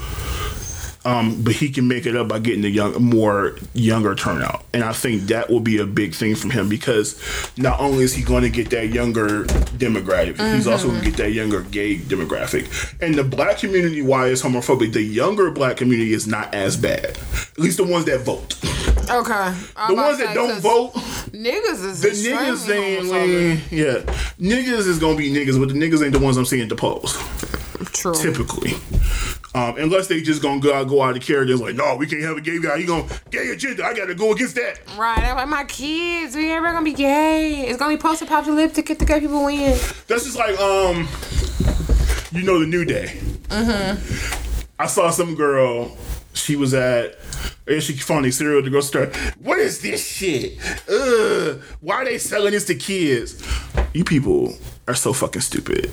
um, 1.09 1.41
but 1.41 1.53
he 1.53 1.71
can 1.71 1.87
make 1.87 2.05
it 2.05 2.15
up 2.15 2.27
by 2.27 2.37
getting 2.37 2.61
the 2.61 2.69
young, 2.69 2.93
more 3.03 3.57
younger 3.73 4.13
turnout. 4.13 4.63
And 4.73 4.83
I 4.83 4.93
think 4.93 5.23
that 5.23 5.49
will 5.49 5.59
be 5.59 5.79
a 5.79 5.85
big 5.85 6.13
thing 6.13 6.35
from 6.35 6.51
him 6.51 6.69
because 6.69 7.19
not 7.57 7.79
only 7.79 8.03
is 8.03 8.13
he 8.13 8.21
going 8.23 8.43
to 8.43 8.49
get 8.49 8.69
that 8.69 8.89
younger 8.89 9.45
demographic, 9.45 10.37
he's 10.53 10.67
also 10.67 10.89
going 10.89 10.99
to 10.99 11.05
get 11.05 11.17
that 11.17 11.31
younger 11.31 11.61
gay 11.61 11.97
demographic. 11.97 12.95
And 13.01 13.15
the 13.15 13.23
black 13.23 13.57
community, 13.57 14.03
why 14.03 14.27
is 14.27 14.43
homophobic? 14.43 14.93
The 14.93 15.01
younger 15.01 15.49
black 15.49 15.77
community 15.77 16.13
is 16.13 16.27
not 16.27 16.53
as 16.53 16.77
bad. 16.77 17.05
At 17.05 17.57
least 17.57 17.77
the 17.77 17.85
ones 17.85 18.05
that 18.05 18.19
vote. 18.21 18.55
Okay. 19.09 19.55
I'm 19.77 19.95
The 19.95 19.95
ones 19.95 20.19
that 20.19 20.35
don't 20.35 20.61
vote. 20.61 20.93
Niggas 20.93 21.85
is 21.85 22.01
The 22.01 22.09
niggas 22.09 22.67
homophobic. 22.67 23.71
yeah, 23.71 24.13
niggas 24.39 24.85
is 24.85 24.99
gonna 24.99 25.17
be 25.17 25.31
niggas, 25.31 25.59
but 25.59 25.69
the 25.69 25.75
niggas 25.75 26.03
ain't 26.03 26.13
the 26.13 26.19
ones 26.19 26.37
I'm 26.37 26.45
seeing 26.45 26.61
at 26.61 26.69
the 26.69 26.75
polls. 26.75 27.17
True. 27.85 28.13
Typically, 28.13 28.73
um, 29.55 29.77
unless 29.77 30.07
they 30.07 30.21
just 30.21 30.41
gonna 30.41 30.59
go 30.59 30.73
out, 30.73 30.87
go 30.87 31.01
out 31.01 31.15
of 31.15 31.23
character, 31.23 31.53
it's 31.53 31.61
like, 31.61 31.75
no, 31.75 31.95
we 31.95 32.07
can't 32.07 32.21
have 32.23 32.37
a 32.37 32.41
gay 32.41 32.59
guy. 32.59 32.77
He 32.77 32.85
gonna 32.85 33.07
gay 33.29 33.49
agenda. 33.49 33.85
I 33.85 33.93
gotta 33.93 34.15
go 34.15 34.33
against 34.33 34.55
that. 34.55 34.79
Right. 34.97 35.33
Like, 35.33 35.47
my 35.47 35.63
kids, 35.63 36.35
we 36.35 36.51
ever 36.51 36.71
gonna 36.71 36.83
be 36.83 36.93
gay. 36.93 37.67
It's 37.67 37.77
gonna 37.77 37.95
be 37.95 38.01
post 38.01 38.21
apocalyptic 38.21 38.89
if 38.89 38.99
the 38.99 39.05
gay 39.05 39.19
people 39.19 39.45
win. 39.45 39.77
That's 40.07 40.25
just 40.25 40.37
like, 40.37 40.59
um, 40.59 41.07
you 42.31 42.43
know, 42.43 42.59
the 42.59 42.67
New 42.67 42.85
Day. 42.85 43.19
Uh-huh 43.49 43.95
i 44.79 44.85
saw 44.85 45.11
some 45.11 45.35
girl. 45.35 45.95
She 46.33 46.55
was 46.55 46.73
at. 46.73 47.17
And 47.67 47.83
she 47.83 47.93
found 47.93 48.25
a 48.25 48.31
cereal 48.31 48.59
at 48.59 48.63
the 48.63 48.71
grocery 48.71 49.11
store. 49.11 49.33
What 49.43 49.59
is 49.59 49.81
this 49.81 50.03
shit? 50.03 50.57
Ugh. 50.89 51.61
Why 51.81 51.95
are 51.95 52.05
they 52.05 52.17
selling 52.17 52.51
this 52.51 52.65
to 52.65 52.75
kids? 52.75 53.45
You 53.93 54.03
people 54.03 54.55
are 54.87 54.95
so 54.95 55.13
fucking 55.13 55.41
stupid. 55.41 55.91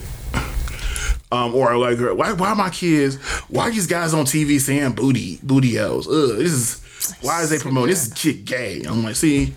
Um, 1.32 1.54
or 1.54 1.72
I 1.72 1.76
like, 1.76 1.98
why, 2.16 2.32
why 2.32 2.54
my 2.54 2.70
kids? 2.70 3.16
Why 3.48 3.70
these 3.70 3.86
guys 3.86 4.14
on 4.14 4.24
TV 4.26 4.60
saying 4.60 4.92
booty, 4.92 5.40
booty 5.42 5.76
elves? 5.76 6.06
Ugh, 6.06 6.36
this 6.38 6.52
is 6.52 7.16
why 7.20 7.42
is 7.42 7.50
they 7.50 7.58
promoting 7.58 7.90
this 7.90 8.06
is 8.06 8.12
kid 8.14 8.44
gay? 8.44 8.82
I'm 8.88 9.02
like, 9.02 9.16
see, 9.16 9.52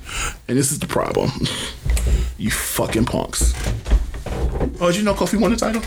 and 0.48 0.58
this 0.58 0.72
is 0.72 0.80
the 0.80 0.88
problem. 0.88 1.30
you 2.38 2.50
fucking 2.52 3.06
punks. 3.06 3.54
Oh, 4.82 4.88
did 4.88 4.98
you 4.98 5.04
know 5.04 5.14
Kofi 5.14 5.40
won 5.40 5.52
the 5.52 5.58
title? 5.58 5.82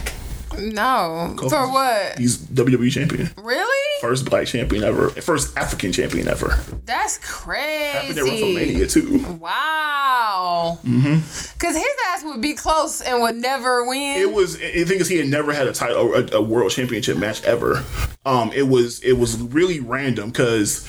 No. 0.59 1.35
Kofi- 1.37 1.51
For 1.51 1.73
what? 1.73 2.19
He's 2.19 2.37
WWE 2.39 2.91
champion, 2.93 3.31
Really? 3.37 4.01
first 4.03 4.29
black 4.29 4.47
champion 4.47 4.85
ever, 4.85 5.09
first 5.11 5.57
African 5.57 5.93
champion 5.93 6.29
ever. 6.29 6.59
That's 6.85 7.19
crazy. 7.19 7.89
Happened 7.89 8.19
at. 8.19 8.25
WrestleMania 8.25 8.93
too. 8.93 9.19
Wow. 9.41 10.79
Mm-hmm. 10.85 11.52
Cause 11.63 11.77
his 11.77 11.85
ass 12.09 12.25
would 12.25 12.41
be 12.41 12.55
close 12.55 13.01
and 13.01 13.23
would 13.23 13.37
never 13.37 13.87
win. 13.87 14.21
It 14.21 14.33
was. 14.33 14.59
The 14.59 14.83
thing 14.83 14.99
is, 14.99 15.09
he 15.09 15.19
had 15.19 15.29
never 15.29 15.53
had 15.53 15.69
a 15.69 15.73
title, 15.73 16.13
a, 16.13 16.39
a 16.39 16.43
world 16.43 16.73
championship 16.73 17.17
match 17.17 17.45
ever. 17.45 17.85
Um, 18.27 18.51
it 18.53 18.67
was 18.67 18.99
it 19.05 19.13
was 19.13 19.41
really 19.41 19.79
random 19.79 20.31
because 20.31 20.85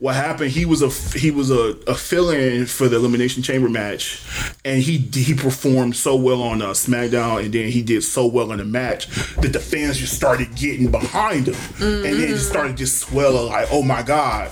what 0.00 0.14
happened? 0.14 0.50
He 0.50 0.64
was 0.64 0.82
a 0.82 0.88
he 1.18 1.30
was 1.30 1.50
a, 1.50 1.76
a 1.86 1.94
fill-in 1.94 2.66
for 2.66 2.88
the 2.88 2.96
elimination 2.96 3.42
chamber 3.42 3.68
match, 3.68 4.24
and 4.64 4.82
he 4.82 4.98
he 4.98 5.34
performed 5.34 5.94
so 5.94 6.16
well 6.16 6.42
on 6.42 6.60
uh, 6.60 6.70
SmackDown, 6.70 7.44
and 7.44 7.54
then 7.54 7.70
he 7.70 7.82
did 7.82 8.02
so 8.02 8.26
well 8.26 8.50
in 8.50 8.58
the 8.58 8.64
match 8.64 9.06
that 9.36 9.52
the 9.52 9.60
fans 9.60 9.98
just 9.98 10.14
started 10.14 10.56
getting 10.56 10.90
behind 10.90 11.48
him, 11.48 11.54
and 11.80 12.04
then 12.04 12.28
just 12.28 12.48
started 12.48 12.76
just 12.76 12.98
swelling 12.98 13.46
like, 13.50 13.68
oh 13.70 13.82
my 13.82 14.02
god. 14.02 14.50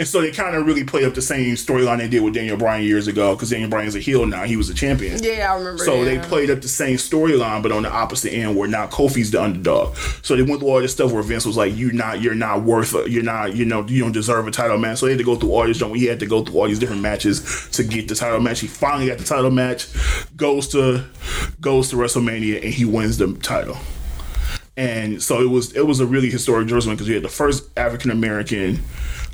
And 0.00 0.06
so 0.06 0.20
they 0.20 0.30
kind 0.30 0.54
of 0.54 0.64
really 0.64 0.84
played 0.84 1.04
up 1.04 1.14
the 1.14 1.22
same 1.22 1.54
storyline 1.56 1.98
they 1.98 2.08
did 2.08 2.22
with 2.22 2.34
Daniel 2.34 2.56
Bryan 2.56 2.84
years 2.84 3.08
ago 3.08 3.34
because 3.34 3.50
Daniel 3.50 3.68
Bryan's 3.70 3.96
a 3.96 4.00
heel 4.00 4.26
now. 4.26 4.44
He 4.44 4.56
was 4.56 4.68
a 4.68 4.74
champion. 4.74 4.97
Yeah, 5.00 5.52
I 5.52 5.56
remember. 5.56 5.84
So 5.84 6.04
they 6.04 6.18
played 6.18 6.50
up 6.50 6.60
the 6.60 6.68
same 6.68 6.96
storyline, 6.96 7.62
but 7.62 7.72
on 7.72 7.82
the 7.82 7.90
opposite 7.90 8.32
end, 8.32 8.56
where 8.56 8.68
now 8.68 8.86
Kofi's 8.86 9.30
the 9.30 9.42
underdog. 9.42 9.96
So 10.22 10.36
they 10.36 10.42
went 10.42 10.60
through 10.60 10.70
all 10.70 10.80
this 10.80 10.92
stuff 10.92 11.12
where 11.12 11.22
Vince 11.22 11.46
was 11.46 11.56
like, 11.56 11.76
"You're 11.76 11.92
not, 11.92 12.20
you're 12.20 12.34
not 12.34 12.62
worth, 12.62 12.94
a, 12.94 13.08
you're 13.08 13.22
not, 13.22 13.56
you 13.56 13.64
know, 13.64 13.86
you 13.86 14.02
don't 14.02 14.12
deserve 14.12 14.46
a 14.46 14.50
title 14.50 14.78
match." 14.78 14.98
So 14.98 15.06
they 15.06 15.12
had 15.12 15.18
to 15.18 15.24
go 15.24 15.36
through 15.36 15.52
all 15.52 15.66
this. 15.66 15.80
He 15.80 16.06
had 16.06 16.20
to 16.20 16.26
go 16.26 16.44
through 16.44 16.60
all 16.60 16.66
these 16.66 16.78
different 16.78 17.02
matches 17.02 17.68
to 17.72 17.84
get 17.84 18.08
the 18.08 18.14
title 18.14 18.40
match. 18.40 18.60
He 18.60 18.66
finally 18.66 19.06
got 19.06 19.18
the 19.18 19.24
title 19.24 19.50
match, 19.50 19.88
goes 20.36 20.68
to 20.68 21.04
goes 21.60 21.90
to 21.90 21.96
WrestleMania, 21.96 22.64
and 22.64 22.72
he 22.72 22.84
wins 22.84 23.18
the 23.18 23.34
title. 23.42 23.76
And 24.76 25.20
so 25.20 25.40
it 25.40 25.50
was 25.50 25.74
it 25.74 25.86
was 25.86 25.98
a 25.98 26.06
really 26.06 26.30
historic 26.30 26.68
jersey 26.68 26.90
because 26.90 27.08
you 27.08 27.14
had 27.14 27.24
the 27.24 27.28
first 27.28 27.68
African 27.76 28.12
American 28.12 28.80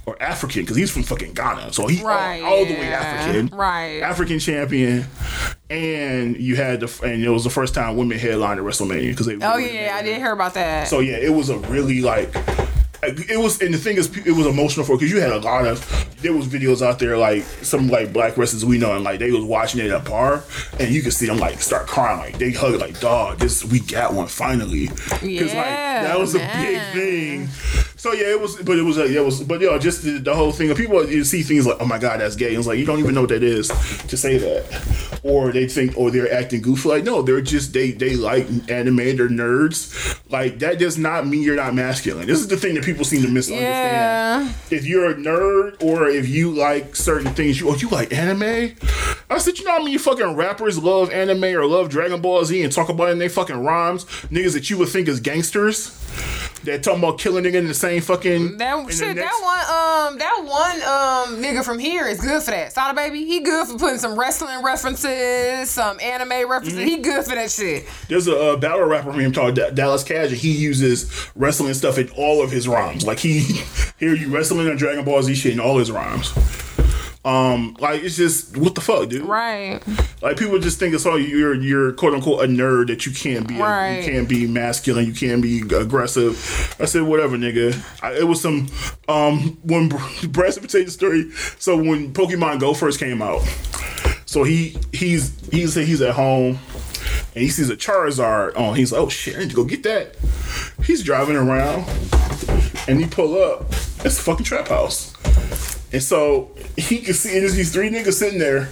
or 0.06 0.20
African 0.22 0.62
because 0.62 0.76
he's 0.76 0.90
from 0.90 1.02
fucking 1.02 1.32
Ghana, 1.34 1.72
so 1.72 1.86
he 1.86 2.00
all- 2.00 2.08
Right, 2.08 2.42
all, 2.42 2.64
the 2.64 2.74
way. 2.74 2.92
African, 2.92 3.48
Right. 3.56 4.00
African 4.00 4.38
champion, 4.38 5.06
and 5.70 6.36
you 6.36 6.56
had 6.56 6.80
the 6.80 7.00
and 7.04 7.24
it 7.24 7.28
was 7.30 7.44
the 7.44 7.50
first 7.50 7.74
time 7.74 7.96
women 7.96 8.18
headlined 8.18 8.60
at 8.60 8.66
WrestleMania 8.66 9.10
because 9.10 9.26
they. 9.26 9.34
Oh 9.40 9.56
yeah, 9.56 9.96
I 9.98 10.02
didn't 10.02 10.20
hear 10.20 10.32
about 10.32 10.54
that. 10.54 10.88
So 10.88 11.00
yeah, 11.00 11.16
it 11.16 11.32
was 11.32 11.48
a 11.50 11.58
really 11.58 12.00
like. 12.00 12.34
It 13.06 13.38
was, 13.38 13.60
and 13.60 13.74
the 13.74 13.76
thing 13.78 13.98
is, 13.98 14.06
it 14.26 14.30
was 14.32 14.46
emotional 14.46 14.86
for 14.86 14.96
because 14.96 15.10
you 15.12 15.20
had 15.20 15.30
a 15.32 15.38
lot 15.38 15.66
of. 15.66 16.10
There 16.22 16.32
was 16.32 16.46
videos 16.46 16.80
out 16.80 16.98
there 16.98 17.18
like 17.18 17.42
some 17.42 17.88
like 17.88 18.14
black 18.14 18.38
wrestlers 18.38 18.64
we 18.64 18.78
know, 18.78 18.94
and 18.94 19.04
like 19.04 19.18
they 19.18 19.30
was 19.30 19.44
watching 19.44 19.80
it 19.80 19.90
at 19.90 20.00
a 20.06 20.10
bar, 20.10 20.42
and 20.80 20.88
you 20.90 21.02
could 21.02 21.12
see 21.12 21.26
them 21.26 21.36
like 21.38 21.60
start 21.60 21.86
crying, 21.86 22.18
like 22.18 22.38
they 22.38 22.50
hug 22.50 22.80
like, 22.80 22.98
"Dog, 23.00 23.38
this 23.40 23.62
we 23.62 23.80
got 23.80 24.14
one 24.14 24.26
finally." 24.26 24.86
Because 25.20 25.52
like 25.52 25.66
that 25.66 26.18
was 26.18 26.34
a 26.34 26.38
big 26.38 26.80
thing. 26.94 27.48
So 28.04 28.12
yeah, 28.12 28.32
it 28.32 28.38
was, 28.38 28.56
but 28.56 28.76
it 28.76 28.82
was, 28.82 28.98
uh, 28.98 29.04
yeah, 29.04 29.20
it 29.20 29.24
was, 29.24 29.42
but 29.42 29.62
yo, 29.62 29.78
just 29.78 30.02
the, 30.02 30.18
the 30.18 30.34
whole 30.34 30.52
thing 30.52 30.70
of 30.70 30.76
people 30.76 31.08
you 31.08 31.24
see 31.24 31.42
things 31.42 31.66
like, 31.66 31.78
"Oh 31.80 31.86
my 31.86 31.98
god, 31.98 32.20
that's 32.20 32.36
gay," 32.36 32.48
and 32.48 32.58
it's 32.58 32.66
like 32.66 32.78
you 32.78 32.84
don't 32.84 32.98
even 32.98 33.14
know 33.14 33.22
what 33.22 33.30
that 33.30 33.42
is 33.42 33.68
to 34.08 34.18
say 34.18 34.36
that, 34.36 35.20
or 35.22 35.50
they 35.52 35.66
think, 35.66 35.96
or 35.96 36.10
they're 36.10 36.30
acting 36.30 36.60
goofy. 36.60 36.86
Like 36.86 37.04
no, 37.04 37.22
they're 37.22 37.40
just 37.40 37.72
they 37.72 37.92
they 37.92 38.14
like 38.14 38.46
anime, 38.68 39.16
they're 39.16 39.30
nerds. 39.30 40.20
Like 40.30 40.58
that 40.58 40.78
does 40.78 40.98
not 40.98 41.26
mean 41.26 41.40
you're 41.40 41.56
not 41.56 41.74
masculine. 41.74 42.26
This 42.26 42.40
is 42.40 42.48
the 42.48 42.58
thing 42.58 42.74
that 42.74 42.84
people 42.84 43.06
seem 43.06 43.22
to 43.22 43.28
misunderstand. 43.28 44.50
Yeah. 44.50 44.52
If 44.70 44.84
you're 44.84 45.10
a 45.10 45.14
nerd 45.14 45.82
or 45.82 46.06
if 46.06 46.28
you 46.28 46.50
like 46.50 46.96
certain 46.96 47.32
things, 47.32 47.58
you 47.58 47.70
oh 47.70 47.74
you 47.74 47.88
like 47.88 48.12
anime. 48.12 48.76
I 49.30 49.38
said, 49.38 49.58
you 49.58 49.64
know 49.64 49.78
how 49.78 49.82
many 49.82 49.96
fucking 49.96 50.36
rappers 50.36 50.76
love 50.76 51.10
anime 51.10 51.44
or 51.44 51.64
love 51.64 51.88
Dragon 51.88 52.20
Ball 52.20 52.44
Z 52.44 52.62
and 52.62 52.70
talk 52.70 52.90
about 52.90 53.08
it 53.08 53.12
in 53.12 53.18
their 53.18 53.30
fucking 53.30 53.64
rhymes? 53.64 54.04
Niggas 54.28 54.52
that 54.52 54.68
you 54.68 54.76
would 54.76 54.90
think 54.90 55.08
is 55.08 55.20
gangsters. 55.20 55.98
That 56.64 56.82
talking 56.82 57.00
about 57.00 57.18
killing 57.18 57.44
nigga 57.44 57.54
in 57.54 57.66
the 57.66 57.74
same 57.74 58.00
fucking 58.00 58.56
That 58.58 58.90
shit, 58.90 59.14
next- 59.16 59.30
that 59.30 59.42
one, 59.42 60.12
um, 60.14 60.18
that 60.18 60.42
one, 60.44 61.36
um, 61.36 61.42
nigga 61.42 61.64
from 61.64 61.78
here 61.78 62.06
is 62.06 62.20
good 62.20 62.42
for 62.42 62.50
that. 62.52 62.72
Sada 62.72 62.94
baby, 62.94 63.24
he 63.24 63.40
good 63.40 63.68
for 63.68 63.78
putting 63.78 63.98
some 63.98 64.18
wrestling 64.18 64.62
references, 64.62 65.70
some 65.70 66.00
anime 66.00 66.48
references. 66.48 66.78
Mm-hmm. 66.78 66.88
He 66.88 66.96
good 66.98 67.24
for 67.24 67.34
that 67.34 67.50
shit. 67.50 67.84
There's 68.08 68.26
a, 68.28 68.36
uh 68.38 68.56
battle 68.56 68.84
rapper 68.86 69.10
from 69.12 69.20
him 69.20 69.32
called 69.32 69.56
Da- 69.56 69.70
Dallas 69.70 70.04
Cash, 70.04 70.28
and 70.28 70.36
he 70.38 70.52
uses 70.52 71.10
wrestling 71.34 71.74
stuff 71.74 71.98
in 71.98 72.08
all 72.10 72.42
of 72.42 72.50
his 72.50 72.66
rhymes. 72.66 73.04
Like 73.06 73.18
he 73.18 73.40
hear 73.98 74.14
you 74.14 74.28
wrestling 74.34 74.68
and 74.68 74.78
Dragon 74.78 75.04
Ball 75.04 75.22
Z 75.22 75.34
shit 75.34 75.52
in 75.52 75.60
all 75.60 75.78
his 75.78 75.90
rhymes. 75.90 76.32
Um, 77.24 77.74
like 77.80 78.02
it's 78.02 78.16
just 78.16 78.54
what 78.56 78.74
the 78.74 78.82
fuck, 78.82 79.08
dude. 79.08 79.24
Right. 79.24 79.80
Like 80.20 80.36
people 80.36 80.58
just 80.58 80.78
think 80.78 80.94
it's 80.94 81.06
all 81.06 81.18
you're 81.18 81.54
you're 81.54 81.92
quote 81.94 82.12
unquote 82.12 82.44
a 82.44 82.46
nerd 82.46 82.88
that 82.88 83.06
you 83.06 83.12
can't 83.12 83.48
be 83.48 83.56
Right. 83.56 84.04
you 84.04 84.12
can't 84.12 84.28
be 84.28 84.46
masculine 84.46 85.06
you 85.06 85.14
can't 85.14 85.40
be 85.40 85.62
aggressive. 85.62 86.76
I 86.78 86.84
said 86.84 87.02
whatever, 87.02 87.38
nigga. 87.38 87.74
I, 88.02 88.18
it 88.18 88.24
was 88.24 88.42
some 88.42 88.68
um 89.08 89.58
when 89.62 89.88
tell 90.68 90.80
you 90.82 90.88
story. 90.88 91.30
So 91.58 91.76
when 91.76 92.12
Pokemon 92.12 92.60
Go 92.60 92.74
first 92.74 93.00
came 93.00 93.22
out, 93.22 93.40
so 94.26 94.44
he 94.44 94.76
he's 94.92 95.32
he's 95.50 95.74
he's 95.74 96.02
at 96.02 96.14
home 96.14 96.58
and 97.34 97.42
he 97.42 97.48
sees 97.48 97.70
a 97.70 97.76
Charizard 97.76 98.56
on. 98.56 98.76
He's 98.76 98.92
like, 98.92 99.00
oh 99.00 99.08
shit, 99.08 99.36
I 99.36 99.40
need 99.40 99.50
to 99.50 99.56
go 99.56 99.64
get 99.64 99.82
that. 99.84 100.14
He's 100.84 101.02
driving 101.02 101.36
around 101.36 101.88
and 102.86 103.00
he 103.00 103.06
pull 103.06 103.40
up. 103.42 103.62
It's 104.04 104.18
a 104.18 104.22
fucking 104.22 104.44
trap 104.44 104.68
house. 104.68 105.12
And 105.94 106.02
so 106.02 106.50
he 106.76 106.98
could 107.02 107.14
see 107.14 107.38
there's 107.38 107.54
these 107.54 107.72
three 107.72 107.88
niggas 107.88 108.14
sitting 108.14 108.40
there. 108.40 108.68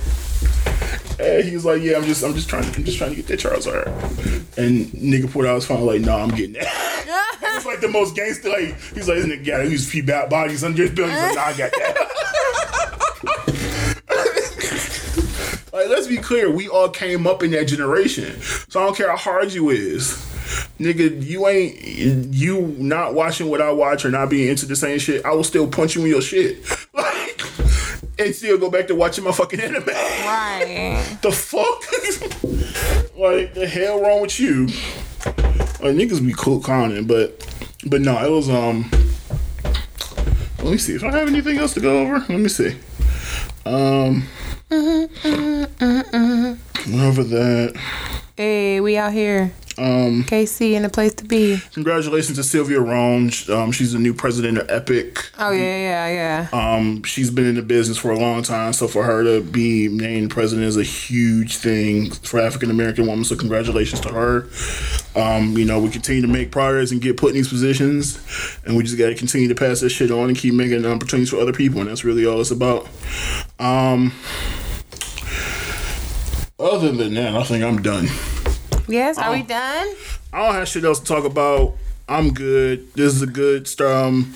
And 1.21 1.45
he's 1.49 1.65
like, 1.65 1.81
yeah, 1.81 1.97
I'm 1.97 2.03
just, 2.03 2.25
I'm 2.25 2.35
just 2.35 2.49
trying, 2.49 2.65
I'm 2.75 2.83
just 2.83 2.99
trying 2.99 3.11
to 3.11 3.17
get 3.17 3.29
that 3.29 3.39
Charizard 3.39 3.87
And 4.59 4.87
nigga 4.87 5.31
pulled 5.31 5.47
out 5.47 5.55
his 5.55 5.65
phone 5.65 5.87
like, 5.87 6.01
no, 6.01 6.17
I'm 6.17 6.31
getting 6.31 6.55
that. 6.55 6.67
it's 7.43 7.65
like 7.65 7.81
the 7.81 7.87
most 7.87 8.17
gangster. 8.17 8.49
Like 8.49 8.77
he's 8.93 9.07
like, 9.07 9.19
this 9.19 9.27
nigga 9.27 9.47
got 9.47 9.65
who's 9.65 9.89
feet 9.89 10.05
back 10.05 10.31
bodies 10.31 10.65
under 10.65 10.83
his 10.83 10.91
building. 10.91 11.15
He's 11.15 11.23
like, 11.23 11.37
nah, 11.37 11.43
I 11.43 11.57
got 11.57 11.71
that. 11.71 12.09
like, 15.73 15.89
let's 15.91 16.09
be 16.09 16.17
clear, 16.17 16.51
we 16.51 16.67
all 16.67 16.89
came 16.89 17.29
up 17.29 17.45
in 17.45 17.53
that 17.53 17.67
generation. 17.67 18.41
So 18.69 18.81
I 18.81 18.87
don't 18.87 18.97
care 18.97 19.11
how 19.11 19.17
hard 19.17 19.53
you 19.53 19.71
is. 19.71 20.29
Nigga, 20.81 21.25
you 21.25 21.47
ain't 21.47 22.35
you 22.35 22.75
not 22.79 23.15
watching 23.15 23.49
what 23.49 23.63
I 23.63 23.71
watch 23.71 24.05
or 24.05 24.11
not 24.11 24.29
being 24.29 24.49
into 24.49 24.67
the 24.67 24.75
same 24.75 24.99
shit. 24.99 25.25
I 25.25 25.31
will 25.31 25.45
still 25.45 25.69
punch 25.69 25.95
you 25.95 26.03
in 26.03 26.09
your 26.09 26.21
shit, 26.21 26.65
and 28.19 28.35
still 28.35 28.59
go 28.59 28.71
back 28.71 28.87
to 28.89 28.95
watching 28.95 29.25
my 29.25 29.33
fucking 29.33 29.61
anime. 29.61 29.87
Right. 29.87 31.19
The 31.23 31.33
fuck? 31.33 31.83
like 33.17 33.55
the 33.55 33.67
hell 33.67 34.01
wrong 34.01 34.23
with 34.23 34.39
you? 34.39 34.67
Like 35.83 35.97
niggas 35.97 36.25
be 36.25 36.35
cool 36.37 36.61
clowning, 36.61 37.07
but 37.07 37.45
but 37.87 38.01
no, 38.01 38.25
it 38.25 38.31
was 38.31 38.49
um. 38.49 38.89
Let 40.59 40.71
me 40.71 40.79
see 40.79 40.95
if 40.95 41.03
I 41.03 41.11
have 41.11 41.29
anything 41.29 41.59
else 41.59 41.75
to 41.75 41.81
go 41.81 42.03
over. 42.03 42.21
Let 42.21 42.31
me 42.31 42.49
see. 42.49 42.77
Um. 43.67 44.29
Went 44.71 45.11
over 46.95 47.25
that. 47.25 47.75
Hey, 48.37 48.81
we 48.81 48.97
out 48.97 49.13
here. 49.13 49.53
Um. 49.79 50.25
KC 50.25 50.73
in 50.73 50.83
the 50.83 50.89
place 50.89 51.15
to 51.15 51.25
be. 51.25 51.59
Congratulations 51.73 52.37
to 52.39 52.45
Sylvia 52.45 52.81
Rhone. 52.81 53.31
Um, 53.51 53.73
she's 53.73 53.93
the 53.93 53.99
new 53.99 54.15
president 54.15 54.59
of 54.59 54.71
Epic. 54.71 55.31
Oh 55.39 55.51
yeah, 55.51 56.09
yeah, 56.09 56.49
yeah. 56.53 56.75
Um, 56.77 57.03
she's 57.05 57.31
been 57.31 57.47
in 57.47 57.55
the 57.55 57.63
business 57.63 57.99
for 57.99 58.11
a 58.11 58.19
long 58.19 58.43
time, 58.43 58.73
so 58.73 58.89
for 58.89 59.05
her 59.05 59.25
to 59.25 59.41
be 59.41 59.89
named 59.89 60.31
president 60.31 60.67
is 60.67 60.77
a 60.77 60.83
huge 60.83 61.57
thing 61.57 62.11
for 62.11 62.41
African 62.41 62.71
American 62.71 63.07
women. 63.07 63.25
So 63.25 63.37
congratulations 63.37 64.01
to 64.01 64.09
her. 64.11 64.49
Um, 65.15 65.57
you 65.57 65.65
know, 65.65 65.81
we 65.81 65.91
continue 65.91 66.23
to 66.23 66.29
make 66.29 66.51
progress 66.51 66.91
and 66.91 67.01
get 67.01 67.17
put 67.17 67.31
in 67.31 67.35
these 67.35 67.49
positions, 67.49 68.19
and 68.65 68.77
we 68.77 68.83
just 68.83 68.99
got 68.99 69.09
to 69.09 69.15
continue 69.15 69.49
to 69.49 69.55
pass 69.55 69.81
this 69.81 69.93
shit 69.93 70.11
on 70.11 70.29
and 70.29 70.37
keep 70.37 70.55
making 70.55 70.85
opportunities 70.87 71.31
for 71.31 71.39
other 71.39 71.53
people, 71.53 71.81
and 71.81 71.91
that's 71.91 72.05
really 72.05 72.27
all 72.27 72.41
it's 72.41 72.51
about. 72.51 72.89
Um, 73.59 74.13
other 76.59 76.93
than 76.93 77.15
that, 77.15 77.35
I 77.35 77.43
think 77.45 77.65
I'm 77.65 77.83
done. 77.83 78.09
Yes, 78.89 79.19
are 79.19 79.31
Oh. 79.31 79.33
we 79.33 79.43
done? 79.43 79.89
I 80.33 80.45
don't 80.47 80.55
have 80.55 80.69
shit 80.69 80.85
else 80.85 81.01
to 81.01 81.05
talk 81.07 81.25
about. 81.25 81.75
I'm 82.09 82.33
good. 82.35 82.93
This 82.95 83.15
is 83.15 83.23
a 83.23 83.27
good 83.27 83.69
um 83.81 84.35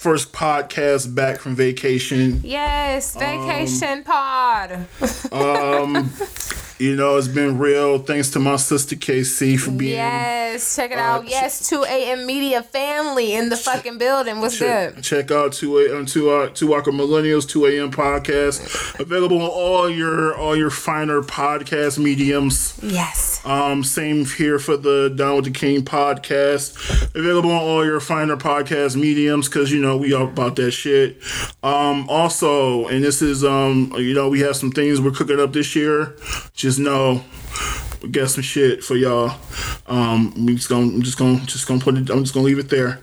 first 0.00 0.32
podcast 0.32 1.14
back 1.14 1.38
from 1.40 1.54
vacation. 1.54 2.40
Yes, 2.42 3.14
Um, 3.16 3.20
vacation 3.20 4.02
pod. 4.02 4.86
Um 5.30 6.10
you 6.78 6.96
know, 6.96 7.18
it's 7.18 7.28
been 7.28 7.58
real. 7.58 7.98
Thanks 7.98 8.30
to 8.30 8.38
my 8.38 8.56
sister 8.56 8.96
KC 8.96 9.60
for 9.60 9.70
being 9.70 9.92
Yes, 9.96 10.74
check 10.76 10.90
it 10.92 10.96
Uh, 10.98 11.02
out. 11.02 11.28
Yes, 11.28 11.68
2 11.68 11.84
a.m. 11.84 12.24
media 12.24 12.62
family 12.62 13.34
in 13.34 13.50
the 13.50 13.56
fucking 13.58 13.98
building. 13.98 14.40
What's 14.40 14.58
check, 14.58 14.94
good? 14.94 15.04
check 15.04 15.30
out 15.30 15.52
two 15.52 15.76
a 15.78 15.98
um, 15.98 16.06
two 16.06 16.30
uh, 16.30 16.48
two 16.48 16.68
Walker 16.68 16.90
Millennials 16.92 17.46
two 17.46 17.66
a.m. 17.66 17.90
podcast 17.92 18.98
available 18.98 19.42
on 19.42 19.50
all 19.50 19.90
your 19.90 20.34
all 20.34 20.56
your 20.56 20.70
finer 20.70 21.20
podcast 21.20 21.98
mediums. 21.98 22.78
Yes. 22.82 23.44
Um, 23.44 23.84
same 23.84 24.24
here 24.24 24.58
for 24.58 24.76
the 24.78 25.12
Down 25.14 25.36
with 25.36 25.44
the 25.46 25.50
King 25.50 25.82
podcast. 25.82 27.14
Available 27.14 27.50
on 27.50 27.62
all 27.62 27.84
your 27.84 28.00
finer 28.00 28.36
podcast 28.38 28.96
mediums 28.96 29.48
because 29.48 29.70
you 29.70 29.80
know 29.80 29.89
we 29.96 30.12
all 30.12 30.28
about 30.28 30.56
that 30.56 30.72
shit. 30.72 31.18
Um, 31.62 32.08
also, 32.08 32.86
and 32.88 33.02
this 33.04 33.22
is 33.22 33.44
um, 33.44 33.92
you 33.96 34.14
know 34.14 34.28
we 34.28 34.40
have 34.40 34.56
some 34.56 34.70
things 34.70 35.00
we're 35.00 35.10
cooking 35.10 35.40
up 35.40 35.52
this 35.52 35.74
year. 35.74 36.16
Just 36.54 36.78
know 36.78 37.22
got 38.10 38.30
some 38.30 38.42
shit 38.42 38.82
for 38.82 38.96
y'all. 38.96 39.38
Um, 39.86 40.32
I'm 40.36 40.56
just 40.56 40.68
gonna 40.68 40.86
I'm 40.86 41.02
just 41.02 41.18
gonna 41.18 41.40
just 41.40 41.66
gonna 41.66 41.80
put 41.80 41.96
it. 41.96 42.10
I'm 42.10 42.22
just 42.22 42.34
gonna 42.34 42.46
leave 42.46 42.58
it 42.58 42.68
there. 42.68 43.00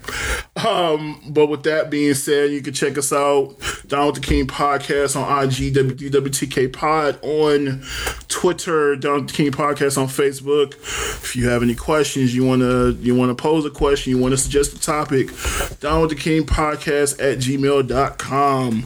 Um, 0.66 1.22
but 1.30 1.48
with 1.48 1.64
that 1.64 1.90
being 1.90 2.14
said, 2.14 2.52
you 2.52 2.62
can 2.62 2.74
check 2.74 2.98
us 2.98 3.14
out 3.14 3.58
with 3.60 4.16
the 4.16 4.22
King 4.22 4.48
podcast 4.48 5.16
on 5.16 5.44
IG 5.44 5.74
WDWTK 5.76 6.74
Pod 6.74 7.20
on 7.22 7.84
Twitter, 8.28 8.92
with 8.92 9.02
the 9.02 9.34
King 9.34 9.52
podcast 9.52 9.98
on 9.98 10.08
Facebook. 10.08 10.74
If 10.74 11.36
you 11.36 11.48
have 11.50 11.62
any 11.62 11.76
questions, 11.76 12.36
you 12.36 12.46
wanna 12.46 12.90
you 12.92 13.16
wanna 13.16 13.36
pose 13.36 13.66
a 13.66 13.70
question, 13.70 14.12
you 14.12 14.18
wanna 14.18 14.38
suggest 14.38 14.74
a 14.74 14.80
topic, 14.80 15.28
with 15.30 15.80
the 16.10 16.18
King 16.18 16.46
podcast 16.46 17.14
at 17.20 17.38
gmail.com. 17.40 18.86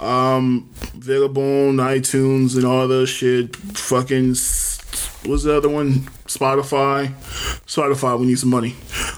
Um, 0.00 0.70
available 0.94 1.42
on 1.42 1.76
iTunes 1.76 2.56
and 2.56 2.64
all 2.64 2.88
the 2.88 3.06
shit. 3.06 3.54
Fucking 3.56 4.34
s- 5.22 5.26
what's 5.26 5.42
the 5.44 5.56
other 5.56 5.68
one? 5.68 6.00
Spotify. 6.26 7.12
Spotify, 7.66 8.18
we 8.18 8.26
need 8.26 8.38
some 8.38 8.50
money. 8.50 8.74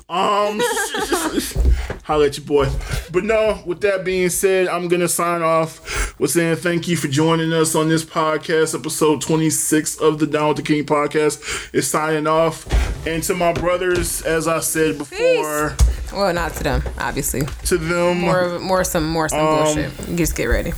Um, 0.09 0.61
holla 2.05 2.27
at 2.27 2.37
your 2.37 2.47
boy. 2.47 2.69
But 3.13 3.25
no, 3.25 3.63
with 3.67 3.81
that 3.83 4.05
being 4.05 4.29
said, 4.29 4.69
I'm 4.69 4.89
gonna 4.89 5.09
sign 5.09 5.43
off 5.43 6.19
with 6.19 6.31
saying 6.33 6.57
thank 6.57 6.89
you 6.89 6.97
for 6.97 7.09
joining 7.09 7.53
us 7.53 7.75
on 7.75 7.89
this 7.89 8.05
podcast, 8.05 8.75
episode 8.79 9.21
26 9.21 9.97
of 10.01 10.19
the 10.19 10.27
Down 10.27 10.49
with 10.49 10.57
the 10.59 10.63
King 10.63 10.85
podcast. 10.85 11.41
Is 11.75 11.89
signing 11.89 12.27
off, 12.27 12.67
and 13.07 13.23
to 13.25 13.35
my 13.35 13.53
brothers, 13.53 14.23
as 14.23 14.47
I 14.49 14.61
said 14.61 14.99
before, 14.99 15.77
Well, 16.13 16.33
not 16.35 16.53
to 16.55 16.63
them, 16.65 16.83
obviously. 16.99 17.43
to 17.67 17.79
them, 17.79 18.21
More, 18.21 18.59
more 18.59 18.85
some, 18.85 19.09
more 19.09 19.29
some 19.29 19.41
Um, 19.41 19.65
bullshit. 19.65 19.93
Just 20.17 20.37
get 20.37 20.47
ready. 20.47 20.73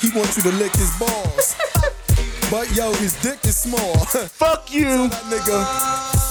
He 0.00 0.10
wants 0.16 0.36
you 0.38 0.42
to 0.44 0.52
lick 0.52 0.74
his 0.76 0.90
balls. 0.98 1.56
but 2.50 2.74
yo, 2.76 2.92
his 2.94 3.14
dick 3.22 3.38
is 3.44 3.56
small. 3.56 3.96
fuck 4.04 4.72
you, 4.72 5.08
nigga. 5.30 5.64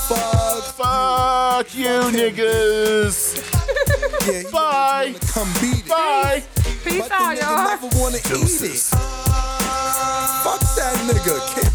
Fuck. 0.07 0.63
fuck 0.75 1.75
you, 1.75 1.87
niggas. 2.11 3.37
Yeah, 4.27 4.41
he 4.41 4.51
Bye. 4.51 5.13
wanna 5.13 5.19
come 5.33 5.51
beat 5.61 5.85
it. 5.85 5.89
Bye. 5.89 6.43
Peace 6.83 6.99
But 6.99 7.09
the 7.09 7.13
out, 7.15 7.37
nigga 7.37 7.41
y'all. 7.41 7.67
never 7.67 7.87
wanna 7.99 8.17
eat 8.17 8.61
it. 8.61 8.81
Fuck 10.43 10.61
that 10.75 10.95
nigga. 11.07 11.35
Kill 11.55 11.68